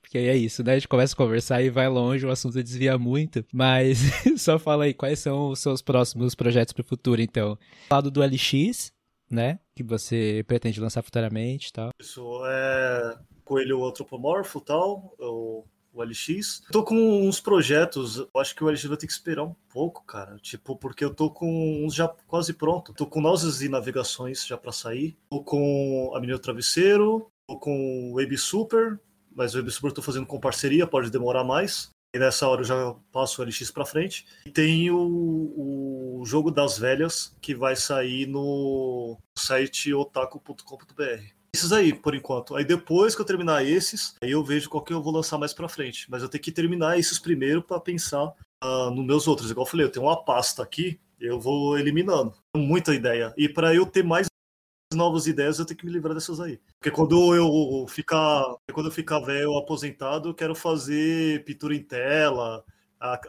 Porque 0.00 0.16
aí 0.16 0.28
é 0.28 0.36
isso, 0.36 0.64
né? 0.64 0.72
A 0.72 0.74
gente 0.76 0.88
começa 0.88 1.12
a 1.12 1.16
conversar 1.16 1.62
e 1.62 1.68
vai 1.68 1.86
longe, 1.88 2.24
o 2.24 2.30
assunto 2.30 2.62
desvia 2.62 2.96
muito. 2.96 3.44
Mas 3.52 3.98
só 4.38 4.58
fala 4.58 4.84
aí, 4.84 4.94
quais 4.94 5.18
são 5.18 5.50
os 5.50 5.58
seus 5.58 5.82
próximos 5.82 6.34
projetos 6.34 6.72
pro 6.72 6.82
futuro, 6.82 7.20
então? 7.20 7.58
Lado 7.90 8.10
do 8.10 8.22
LX, 8.22 8.93
né? 9.30 9.58
Que 9.74 9.82
você 9.82 10.44
pretende 10.46 10.80
lançar 10.80 11.02
futuramente 11.02 11.68
e 11.68 11.72
tal. 11.72 11.90
Isso 12.00 12.40
é 12.46 13.18
coelho 13.44 13.84
antropomorfo 13.84 14.60
tal, 14.60 15.14
o, 15.18 15.64
o 15.92 16.02
LX. 16.02 16.62
Tô 16.72 16.82
com 16.82 16.96
uns 17.26 17.40
projetos, 17.40 18.16
eu 18.16 18.40
acho 18.40 18.54
que 18.54 18.64
o 18.64 18.68
LX 18.68 18.84
vai 18.84 18.96
ter 18.96 19.06
que 19.06 19.12
esperar 19.12 19.44
um 19.44 19.54
pouco, 19.68 20.04
cara. 20.04 20.36
Tipo, 20.36 20.76
porque 20.76 21.04
eu 21.04 21.14
tô 21.14 21.30
com 21.30 21.84
uns 21.84 21.94
já 21.94 22.08
quase 22.26 22.52
pronto. 22.52 22.92
Tô 22.94 23.06
com 23.06 23.20
Náuseas 23.20 23.62
e 23.62 23.68
Navegações 23.68 24.46
já 24.46 24.56
pra 24.56 24.72
sair. 24.72 25.16
Tô 25.30 25.42
com 25.42 26.12
a 26.14 26.20
Menina 26.20 26.38
do 26.38 26.42
Travesseiro. 26.42 27.28
Tô 27.46 27.58
com 27.58 28.12
Web 28.14 28.38
Super, 28.38 28.98
mas 29.30 29.54
o 29.54 29.58
Web 29.58 29.70
Super 29.70 29.88
eu 29.88 29.94
tô 29.94 30.02
fazendo 30.02 30.26
com 30.26 30.40
parceria, 30.40 30.86
pode 30.86 31.10
demorar 31.10 31.44
mais. 31.44 31.90
E 32.14 32.18
nessa 32.18 32.46
hora 32.46 32.60
eu 32.60 32.64
já 32.64 32.94
passo 33.10 33.42
o 33.42 33.44
LX 33.44 33.72
pra 33.72 33.84
frente. 33.84 34.24
E 34.46 34.50
tem 34.50 34.88
o, 34.88 36.20
o 36.20 36.22
Jogo 36.24 36.48
das 36.48 36.78
Velhas, 36.78 37.36
que 37.40 37.56
vai 37.56 37.74
sair 37.74 38.28
no 38.28 39.18
site 39.36 39.92
otaku.com.br. 39.92 41.22
esses 41.52 41.72
aí, 41.72 41.92
por 41.92 42.14
enquanto. 42.14 42.54
Aí 42.54 42.64
depois 42.64 43.16
que 43.16 43.20
eu 43.20 43.26
terminar 43.26 43.66
esses, 43.66 44.14
aí 44.22 44.30
eu 44.30 44.44
vejo 44.44 44.70
qual 44.70 44.84
que 44.84 44.92
eu 44.92 45.02
vou 45.02 45.12
lançar 45.12 45.38
mais 45.38 45.52
pra 45.52 45.68
frente. 45.68 46.08
Mas 46.08 46.22
eu 46.22 46.28
tenho 46.28 46.44
que 46.44 46.52
terminar 46.52 46.96
esses 46.96 47.18
primeiro 47.18 47.60
para 47.60 47.80
pensar 47.80 48.32
uh, 48.62 48.90
nos 48.90 49.04
meus 49.04 49.26
outros. 49.26 49.50
Igual 49.50 49.66
eu 49.66 49.70
falei, 49.70 49.86
eu 49.86 49.90
tenho 49.90 50.06
uma 50.06 50.24
pasta 50.24 50.62
aqui, 50.62 51.00
eu 51.18 51.40
vou 51.40 51.76
eliminando. 51.76 52.32
Muita 52.56 52.94
ideia. 52.94 53.34
E 53.36 53.48
para 53.48 53.74
eu 53.74 53.86
ter 53.86 54.04
mais 54.04 54.28
novas 54.94 55.26
ideias, 55.26 55.58
eu 55.58 55.64
tenho 55.64 55.78
que 55.78 55.86
me 55.86 55.92
livrar 55.92 56.14
dessas 56.14 56.40
aí. 56.40 56.58
Porque 56.78 56.90
quando 56.90 57.34
eu 57.34 57.86
ficar, 57.88 58.44
quando 58.72 58.86
eu 58.86 58.92
ficar 58.92 59.20
velho, 59.20 59.56
aposentado, 59.56 60.28
eu 60.28 60.34
quero 60.34 60.54
fazer 60.54 61.44
pintura 61.44 61.74
em 61.74 61.82
tela, 61.82 62.64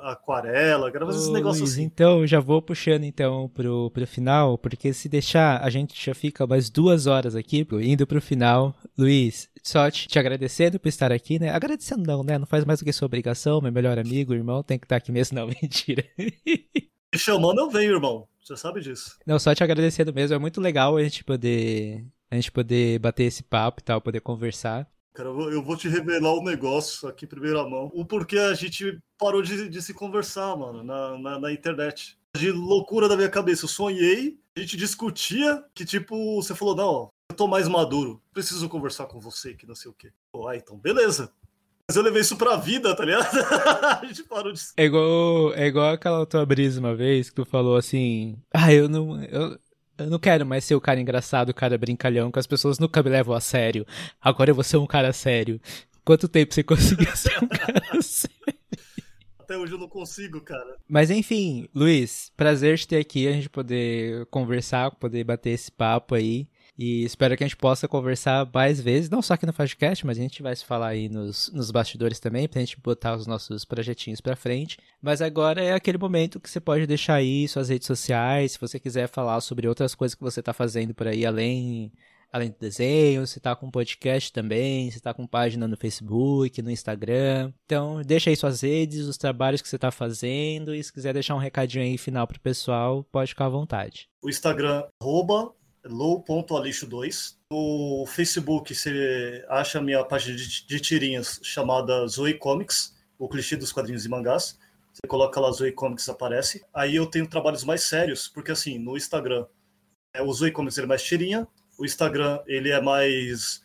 aquarela, 0.01 0.91
quero 0.91 1.05
fazer 1.05 1.19
esses 1.19 1.31
negócios 1.31 1.61
Luiz, 1.61 1.73
assim. 1.73 1.83
Então, 1.83 2.25
já 2.25 2.39
vou 2.39 2.61
puxando 2.61 3.03
então 3.03 3.49
pro, 3.53 3.89
pro 3.91 4.07
final, 4.07 4.57
porque 4.57 4.93
se 4.93 5.09
deixar, 5.09 5.61
a 5.61 5.69
gente 5.69 6.03
já 6.03 6.13
fica 6.13 6.47
mais 6.47 6.69
duas 6.69 7.07
horas 7.07 7.35
aqui, 7.35 7.67
indo 7.81 8.07
pro 8.07 8.21
final. 8.21 8.73
Luiz, 8.97 9.49
só 9.61 9.89
te, 9.91 10.07
te 10.07 10.17
agradecendo 10.17 10.79
por 10.79 10.87
estar 10.87 11.11
aqui, 11.11 11.39
né? 11.39 11.49
Agradecendo 11.49 12.03
não, 12.05 12.23
né? 12.23 12.37
Não 12.37 12.45
faz 12.45 12.63
mais 12.63 12.79
do 12.79 12.85
que 12.85 12.93
sua 12.93 13.07
obrigação, 13.07 13.59
meu 13.61 13.71
melhor 13.71 13.99
amigo, 13.99 14.33
irmão, 14.33 14.63
tem 14.63 14.79
que 14.79 14.85
estar 14.85 14.97
aqui 14.97 15.11
mesmo, 15.11 15.37
não, 15.37 15.47
mentira. 15.61 16.05
Me 17.13 17.19
chamando 17.19 17.59
eu 17.59 17.69
venho, 17.69 17.93
irmão. 17.93 18.27
Você 18.43 18.55
sabe 18.55 18.81
disso. 18.81 19.17
Não, 19.25 19.39
só 19.39 19.55
te 19.55 19.63
agradecendo 19.63 20.13
mesmo. 20.13 20.35
É 20.35 20.39
muito 20.39 20.61
legal 20.61 20.97
a 20.97 21.03
gente 21.03 21.23
poder. 21.23 22.05
A 22.29 22.35
gente 22.35 22.51
poder 22.51 22.99
bater 22.99 23.23
esse 23.23 23.43
papo 23.43 23.79
e 23.79 23.83
tal, 23.83 24.01
poder 24.01 24.19
conversar. 24.19 24.87
Cara, 25.15 25.29
eu 25.29 25.63
vou 25.63 25.77
te 25.77 25.87
revelar 25.87 26.33
um 26.33 26.43
negócio 26.43 27.07
aqui 27.07 27.23
em 27.23 27.27
primeira 27.29 27.63
mão. 27.63 27.89
O 27.93 28.05
porquê 28.05 28.37
a 28.37 28.53
gente 28.53 28.99
parou 29.17 29.41
de, 29.41 29.69
de 29.69 29.81
se 29.81 29.93
conversar, 29.93 30.57
mano, 30.57 30.83
na, 30.83 31.17
na, 31.17 31.39
na, 31.39 31.53
internet. 31.53 32.17
De 32.35 32.51
loucura 32.51 33.07
da 33.07 33.15
minha 33.15 33.29
cabeça. 33.29 33.63
Eu 33.63 33.69
sonhei, 33.69 34.37
a 34.57 34.59
gente 34.59 34.75
discutia 34.75 35.63
que, 35.73 35.85
tipo, 35.85 36.35
você 36.35 36.53
falou, 36.53 36.75
não, 36.75 37.09
eu 37.31 37.35
tô 37.37 37.47
mais 37.47 37.67
maduro, 37.69 38.21
preciso 38.33 38.67
conversar 38.67 39.05
com 39.05 39.21
você, 39.21 39.53
que 39.53 39.65
não 39.65 39.73
sei 39.73 39.89
o 39.89 39.93
quê. 39.93 40.11
Pô, 40.33 40.49
ah, 40.49 40.57
então 40.57 40.77
beleza. 40.77 41.31
Mas 41.87 41.97
eu 41.97 42.03
levei 42.03 42.21
isso 42.21 42.35
pra 42.35 42.55
vida, 42.55 42.95
tá 42.95 43.05
ligado? 43.05 43.27
a 44.01 44.05
gente 44.05 44.23
parou 44.23 44.51
de. 44.51 44.59
É 44.75 44.85
igual, 44.85 45.53
é 45.53 45.67
igual 45.67 45.93
aquela 45.93 46.25
tua 46.25 46.45
brisa 46.45 46.79
uma 46.79 46.95
vez 46.95 47.29
que 47.29 47.35
tu 47.35 47.45
falou 47.45 47.77
assim. 47.77 48.37
Ah, 48.51 48.73
eu 48.73 48.89
não. 48.89 49.23
Eu, 49.23 49.59
eu 49.99 50.09
não 50.09 50.17
quero 50.17 50.45
mais 50.45 50.65
ser 50.65 50.73
o 50.75 50.81
cara 50.81 50.99
engraçado, 50.99 51.49
o 51.49 51.53
cara 51.53 51.77
brincalhão, 51.77 52.31
que 52.31 52.39
as 52.39 52.47
pessoas 52.47 52.79
nunca 52.79 53.03
me 53.03 53.09
levam 53.09 53.35
a 53.35 53.39
sério. 53.39 53.85
Agora 54.19 54.49
eu 54.49 54.55
vou 54.55 54.63
ser 54.63 54.77
um 54.77 54.87
cara 54.87 55.13
sério. 55.13 55.61
Quanto 56.03 56.27
tempo 56.27 56.53
você 56.53 56.61
conseguiu 56.63 57.15
ser 57.15 57.37
um 57.43 57.47
cara 57.47 57.81
sério? 58.01 58.35
Até 59.39 59.55
hoje 59.55 59.73
eu 59.73 59.77
não 59.77 59.87
consigo, 59.87 60.41
cara. 60.41 60.77
Mas 60.89 61.11
enfim, 61.11 61.69
Luiz, 61.73 62.31
prazer 62.35 62.79
te 62.79 62.87
ter 62.87 62.97
aqui, 62.97 63.27
a 63.27 63.31
gente 63.31 63.47
poder 63.47 64.25
conversar, 64.25 64.89
poder 64.89 65.23
bater 65.23 65.51
esse 65.51 65.71
papo 65.71 66.15
aí. 66.15 66.47
E 66.77 67.03
espero 67.03 67.37
que 67.37 67.43
a 67.43 67.47
gente 67.47 67.55
possa 67.55 67.87
conversar 67.87 68.49
mais 68.53 68.81
vezes, 68.81 69.09
não 69.09 69.21
só 69.21 69.35
aqui 69.35 69.45
no 69.45 69.53
podcast, 69.53 70.05
mas 70.05 70.17
a 70.17 70.21
gente 70.21 70.43
vai 70.43 70.55
se 70.55 70.65
falar 70.65 70.89
aí 70.89 71.07
nos, 71.07 71.49
nos 71.53 71.71
bastidores 71.71 72.19
também, 72.19 72.47
pra 72.47 72.59
gente 72.59 72.79
botar 72.79 73.15
os 73.15 73.25
nossos 73.25 73.63
projetinhos 73.63 74.19
pra 74.19 74.35
frente. 74.35 74.77
Mas 75.01 75.21
agora 75.21 75.63
é 75.63 75.73
aquele 75.73 75.97
momento 75.97 76.39
que 76.39 76.49
você 76.49 76.59
pode 76.59 76.85
deixar 76.85 77.15
aí 77.15 77.47
suas 77.47 77.69
redes 77.69 77.87
sociais, 77.87 78.53
se 78.53 78.59
você 78.59 78.79
quiser 78.79 79.07
falar 79.07 79.39
sobre 79.39 79.67
outras 79.67 79.95
coisas 79.95 80.15
que 80.15 80.21
você 80.21 80.41
tá 80.41 80.51
fazendo 80.51 80.93
por 80.93 81.07
aí, 81.07 81.25
além 81.25 81.91
além 82.35 82.49
do 82.49 82.57
desenho, 82.59 83.25
você 83.25 83.39
tá 83.39 83.55
com 83.55 83.71
podcast 83.71 84.33
também, 84.33 84.91
você 84.91 84.99
tá 84.99 85.13
com 85.13 85.25
página 85.25 85.69
no 85.69 85.77
Facebook, 85.77 86.61
no 86.61 86.69
Instagram. 86.69 87.53
Então, 87.65 88.01
deixa 88.01 88.29
aí 88.29 88.35
suas 88.35 88.59
redes, 88.59 89.07
os 89.07 89.17
trabalhos 89.17 89.61
que 89.61 89.69
você 89.69 89.77
tá 89.77 89.89
fazendo 89.89 90.75
e 90.75 90.83
se 90.83 90.91
quiser 90.91 91.13
deixar 91.13 91.33
um 91.35 91.39
recadinho 91.39 91.85
aí 91.85 91.97
final 91.97 92.27
pro 92.27 92.37
pessoal, 92.37 93.05
pode 93.05 93.29
ficar 93.29 93.45
à 93.45 93.49
vontade. 93.49 94.09
O 94.21 94.29
Instagram, 94.29 94.83
arroba 95.01 95.53
low.alixo2. 95.85 97.35
No 97.51 98.05
Facebook 98.07 98.73
você 98.73 99.45
acha 99.49 99.79
a 99.79 99.81
minha 99.81 100.03
página 100.03 100.35
de, 100.35 100.65
de 100.65 100.79
tirinhas 100.79 101.39
chamada 101.43 102.05
Zoe 102.07 102.33
Comics, 102.35 102.95
o 103.17 103.29
clichê 103.29 103.55
dos 103.55 103.71
quadrinhos 103.71 104.05
e 104.05 104.09
mangás. 104.09 104.57
Você 104.91 105.07
coloca 105.07 105.39
lá 105.39 105.51
Zoe 105.51 105.71
Comics 105.71 106.07
aparece. 106.07 106.63
Aí 106.73 106.95
eu 106.95 107.05
tenho 107.05 107.27
trabalhos 107.27 107.63
mais 107.63 107.83
sérios, 107.83 108.27
porque 108.27 108.51
assim, 108.51 108.79
no 108.79 108.95
Instagram, 108.95 109.45
é, 110.13 110.21
o 110.21 110.31
Zoe 110.31 110.51
Comics 110.51 110.77
ele 110.77 110.85
é 110.85 110.89
mais 110.89 111.03
tirinha, 111.03 111.47
o 111.77 111.85
Instagram 111.85 112.39
ele 112.47 112.71
é 112.71 112.81
mais 112.81 113.61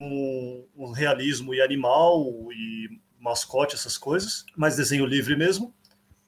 um, 0.00 0.66
um 0.74 0.90
realismo 0.90 1.54
e 1.54 1.60
animal 1.60 2.24
e 2.52 2.88
mascote, 3.18 3.74
essas 3.74 3.98
coisas, 3.98 4.46
mais 4.56 4.76
desenho 4.76 5.04
livre 5.04 5.36
mesmo. 5.36 5.74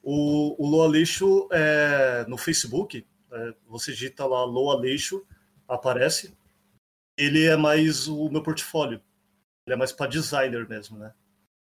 O, 0.03 0.55
o 0.63 0.69
Loa 0.69 0.87
Lixo 0.87 1.47
é, 1.51 2.25
no 2.27 2.37
Facebook, 2.37 3.05
é, 3.31 3.53
você 3.67 3.91
digita 3.91 4.25
lá 4.25 4.43
Loa 4.45 4.79
Lixo, 4.79 5.25
aparece. 5.67 6.35
Ele 7.17 7.45
é 7.45 7.55
mais 7.55 8.07
o 8.07 8.29
meu 8.29 8.41
portfólio. 8.41 9.01
Ele 9.65 9.73
é 9.73 9.77
mais 9.77 9.91
para 9.91 10.09
designer 10.09 10.67
mesmo, 10.67 10.97
né? 10.97 11.13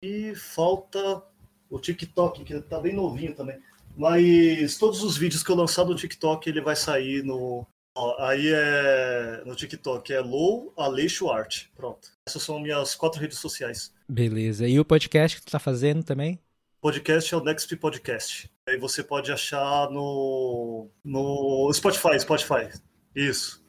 E 0.03 0.33
falta 0.35 1.23
o 1.69 1.79
TikTok, 1.79 2.43
que 2.43 2.59
tá 2.61 2.79
bem 2.79 2.93
novinho 2.93 3.35
também. 3.35 3.61
Mas 3.95 4.77
todos 4.77 5.03
os 5.03 5.17
vídeos 5.17 5.43
que 5.43 5.51
eu 5.51 5.55
lançar 5.55 5.85
no 5.85 5.95
TikTok, 5.95 6.49
ele 6.49 6.61
vai 6.61 6.75
sair 6.75 7.23
no. 7.23 7.65
Ó, 7.95 8.23
aí 8.23 8.47
é. 8.47 9.43
No 9.45 9.55
TikTok 9.55 10.11
é 10.13 10.19
Low 10.21 10.73
Aleixo 10.77 11.29
Art. 11.29 11.65
Pronto. 11.75 12.09
Essas 12.27 12.41
são 12.41 12.59
minhas 12.59 12.95
quatro 12.95 13.19
redes 13.19 13.37
sociais. 13.37 13.93
Beleza. 14.07 14.67
E 14.67 14.79
o 14.79 14.85
podcast 14.85 15.37
que 15.37 15.45
tu 15.45 15.51
tá 15.51 15.59
fazendo 15.59 16.03
também? 16.03 16.39
Podcast 16.81 17.33
é 17.33 17.37
o 17.37 17.43
Next 17.43 17.75
Podcast. 17.75 18.49
Aí 18.67 18.77
você 18.77 19.03
pode 19.03 19.31
achar 19.31 19.89
no. 19.91 20.89
No 21.03 21.71
Spotify, 21.73 22.19
Spotify. 22.19 22.69
Isso. 23.15 23.60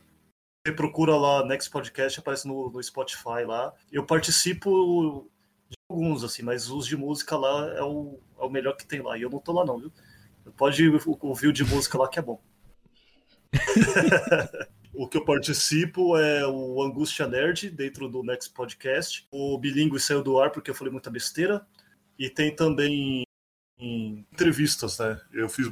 Você 0.65 0.73
procura 0.73 1.17
lá 1.17 1.45
Next 1.45 1.69
Podcast, 1.69 2.21
aparece 2.21 2.47
no, 2.47 2.71
no 2.71 2.81
Spotify 2.81 3.45
lá. 3.45 3.75
Eu 3.91 4.07
participo 4.07 5.29
de 5.69 5.77
alguns, 5.91 6.23
assim, 6.23 6.45
mas 6.45 6.71
os 6.71 6.87
de 6.87 6.97
música 6.97 7.37
lá 7.37 7.67
é 7.75 7.83
o, 7.83 8.21
é 8.39 8.45
o 8.45 8.49
melhor 8.49 8.77
que 8.77 8.87
tem 8.87 9.03
lá. 9.03 9.19
E 9.19 9.23
eu 9.23 9.31
não 9.31 9.41
tô 9.41 9.53
lá, 9.53 9.65
não, 9.65 9.81
viu? 9.81 9.93
Pode 10.57 10.89
ouvir 11.21 11.49
o 11.49 11.53
de 11.53 11.65
música 11.65 11.99
lá 11.99 12.09
que 12.09 12.21
é 12.21 12.23
bom. 12.23 12.41
o 14.95 15.09
que 15.09 15.17
eu 15.17 15.25
participo 15.25 16.17
é 16.17 16.47
o 16.47 16.81
Angústia 16.81 17.27
Nerd, 17.27 17.69
dentro 17.69 18.09
do 18.09 18.23
Next 18.23 18.51
Podcast. 18.55 19.27
O 19.33 19.59
Bilingue 19.59 19.99
saiu 19.99 20.23
do 20.23 20.39
ar 20.39 20.53
porque 20.53 20.71
eu 20.71 20.75
falei 20.77 20.93
muita 20.93 21.11
besteira. 21.11 21.67
E 22.17 22.31
tem 22.31 22.55
também 22.55 23.25
entrevistas, 23.81 25.01
né? 25.01 25.21
Eu 25.33 25.49
fiz 25.49 25.69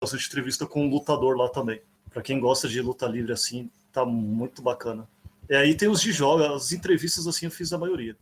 bastante 0.00 0.28
entrevista 0.28 0.68
com 0.68 0.86
um 0.86 0.88
lutador 0.88 1.36
lá 1.36 1.48
também. 1.48 1.82
Para 2.10 2.22
quem 2.22 2.38
gosta 2.38 2.68
de 2.68 2.80
luta 2.80 3.08
livre 3.08 3.32
assim, 3.32 3.68
Tá 3.92 4.04
muito 4.04 4.62
bacana. 4.62 5.08
E 5.48 5.54
aí 5.54 5.74
tem 5.74 5.88
os 5.88 6.00
de 6.00 6.12
jogos, 6.12 6.46
as 6.46 6.72
entrevistas 6.72 7.26
assim 7.26 7.46
eu 7.46 7.50
fiz 7.50 7.72
a 7.72 7.78
maioria. 7.78 8.16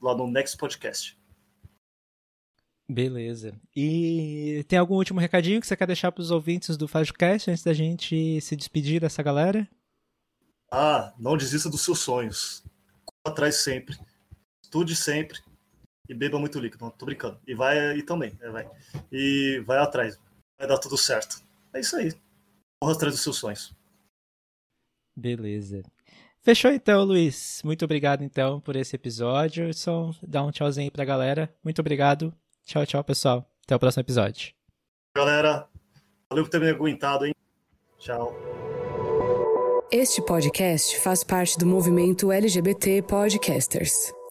Lá 0.00 0.14
no 0.14 0.30
Next 0.30 0.56
Podcast. 0.56 1.18
Beleza. 2.88 3.58
E 3.74 4.64
tem 4.68 4.78
algum 4.78 4.94
último 4.94 5.18
recadinho 5.18 5.60
que 5.60 5.66
você 5.66 5.76
quer 5.76 5.86
deixar 5.86 6.12
para 6.12 6.20
os 6.20 6.30
ouvintes 6.30 6.76
do 6.76 6.86
FajoCast 6.86 7.50
antes 7.50 7.64
da 7.64 7.72
gente 7.72 8.40
se 8.40 8.54
despedir 8.54 9.00
dessa 9.00 9.22
galera? 9.22 9.68
Ah, 10.70 11.12
não 11.18 11.36
desista 11.36 11.68
dos 11.68 11.82
seus 11.82 11.98
sonhos. 11.98 12.62
Corra 13.04 13.32
atrás 13.32 13.56
sempre. 13.56 13.98
Estude 14.62 14.94
sempre. 14.94 15.40
E 16.08 16.14
beba 16.14 16.38
muito 16.38 16.60
líquido. 16.60 16.84
Não, 16.84 16.90
tô 16.90 17.06
brincando. 17.06 17.40
E 17.46 17.54
vai 17.54 17.96
e 17.96 18.02
também. 18.02 18.38
É, 18.40 18.50
vai. 18.50 18.70
E 19.10 19.62
vai 19.66 19.78
atrás. 19.78 20.16
Vai 20.58 20.68
dar 20.68 20.78
tudo 20.78 20.96
certo. 20.96 21.42
É 21.72 21.80
isso 21.80 21.96
aí. 21.96 22.12
Corra 22.80 22.94
atrás 22.94 23.14
dos 23.14 23.22
seus 23.22 23.36
sonhos. 23.36 23.75
Beleza. 25.16 25.82
Fechou 26.42 26.70
então, 26.70 27.02
Luiz. 27.02 27.60
Muito 27.64 27.84
obrigado 27.84 28.22
então 28.22 28.60
por 28.60 28.76
esse 28.76 28.94
episódio. 28.94 29.72
Só 29.74 30.12
dá 30.22 30.44
um 30.44 30.50
tchauzinho 30.50 30.86
aí 30.86 30.90
pra 30.90 31.04
galera. 31.04 31.52
Muito 31.64 31.80
obrigado. 31.80 32.32
Tchau, 32.64 32.86
tchau, 32.86 33.02
pessoal. 33.02 33.50
Até 33.64 33.74
o 33.74 33.78
próximo 33.78 34.02
episódio. 34.02 34.52
Galera, 35.16 35.66
valeu 36.30 36.44
por 36.44 36.50
ter 36.50 36.60
me 36.60 36.68
aguentado, 36.70 37.26
hein? 37.26 37.34
Tchau. 37.98 38.32
Este 39.90 40.20
podcast 40.22 41.00
faz 41.00 41.24
parte 41.24 41.58
do 41.58 41.66
movimento 41.66 42.30
LGBT 42.30 43.02
Podcasters. 43.02 44.12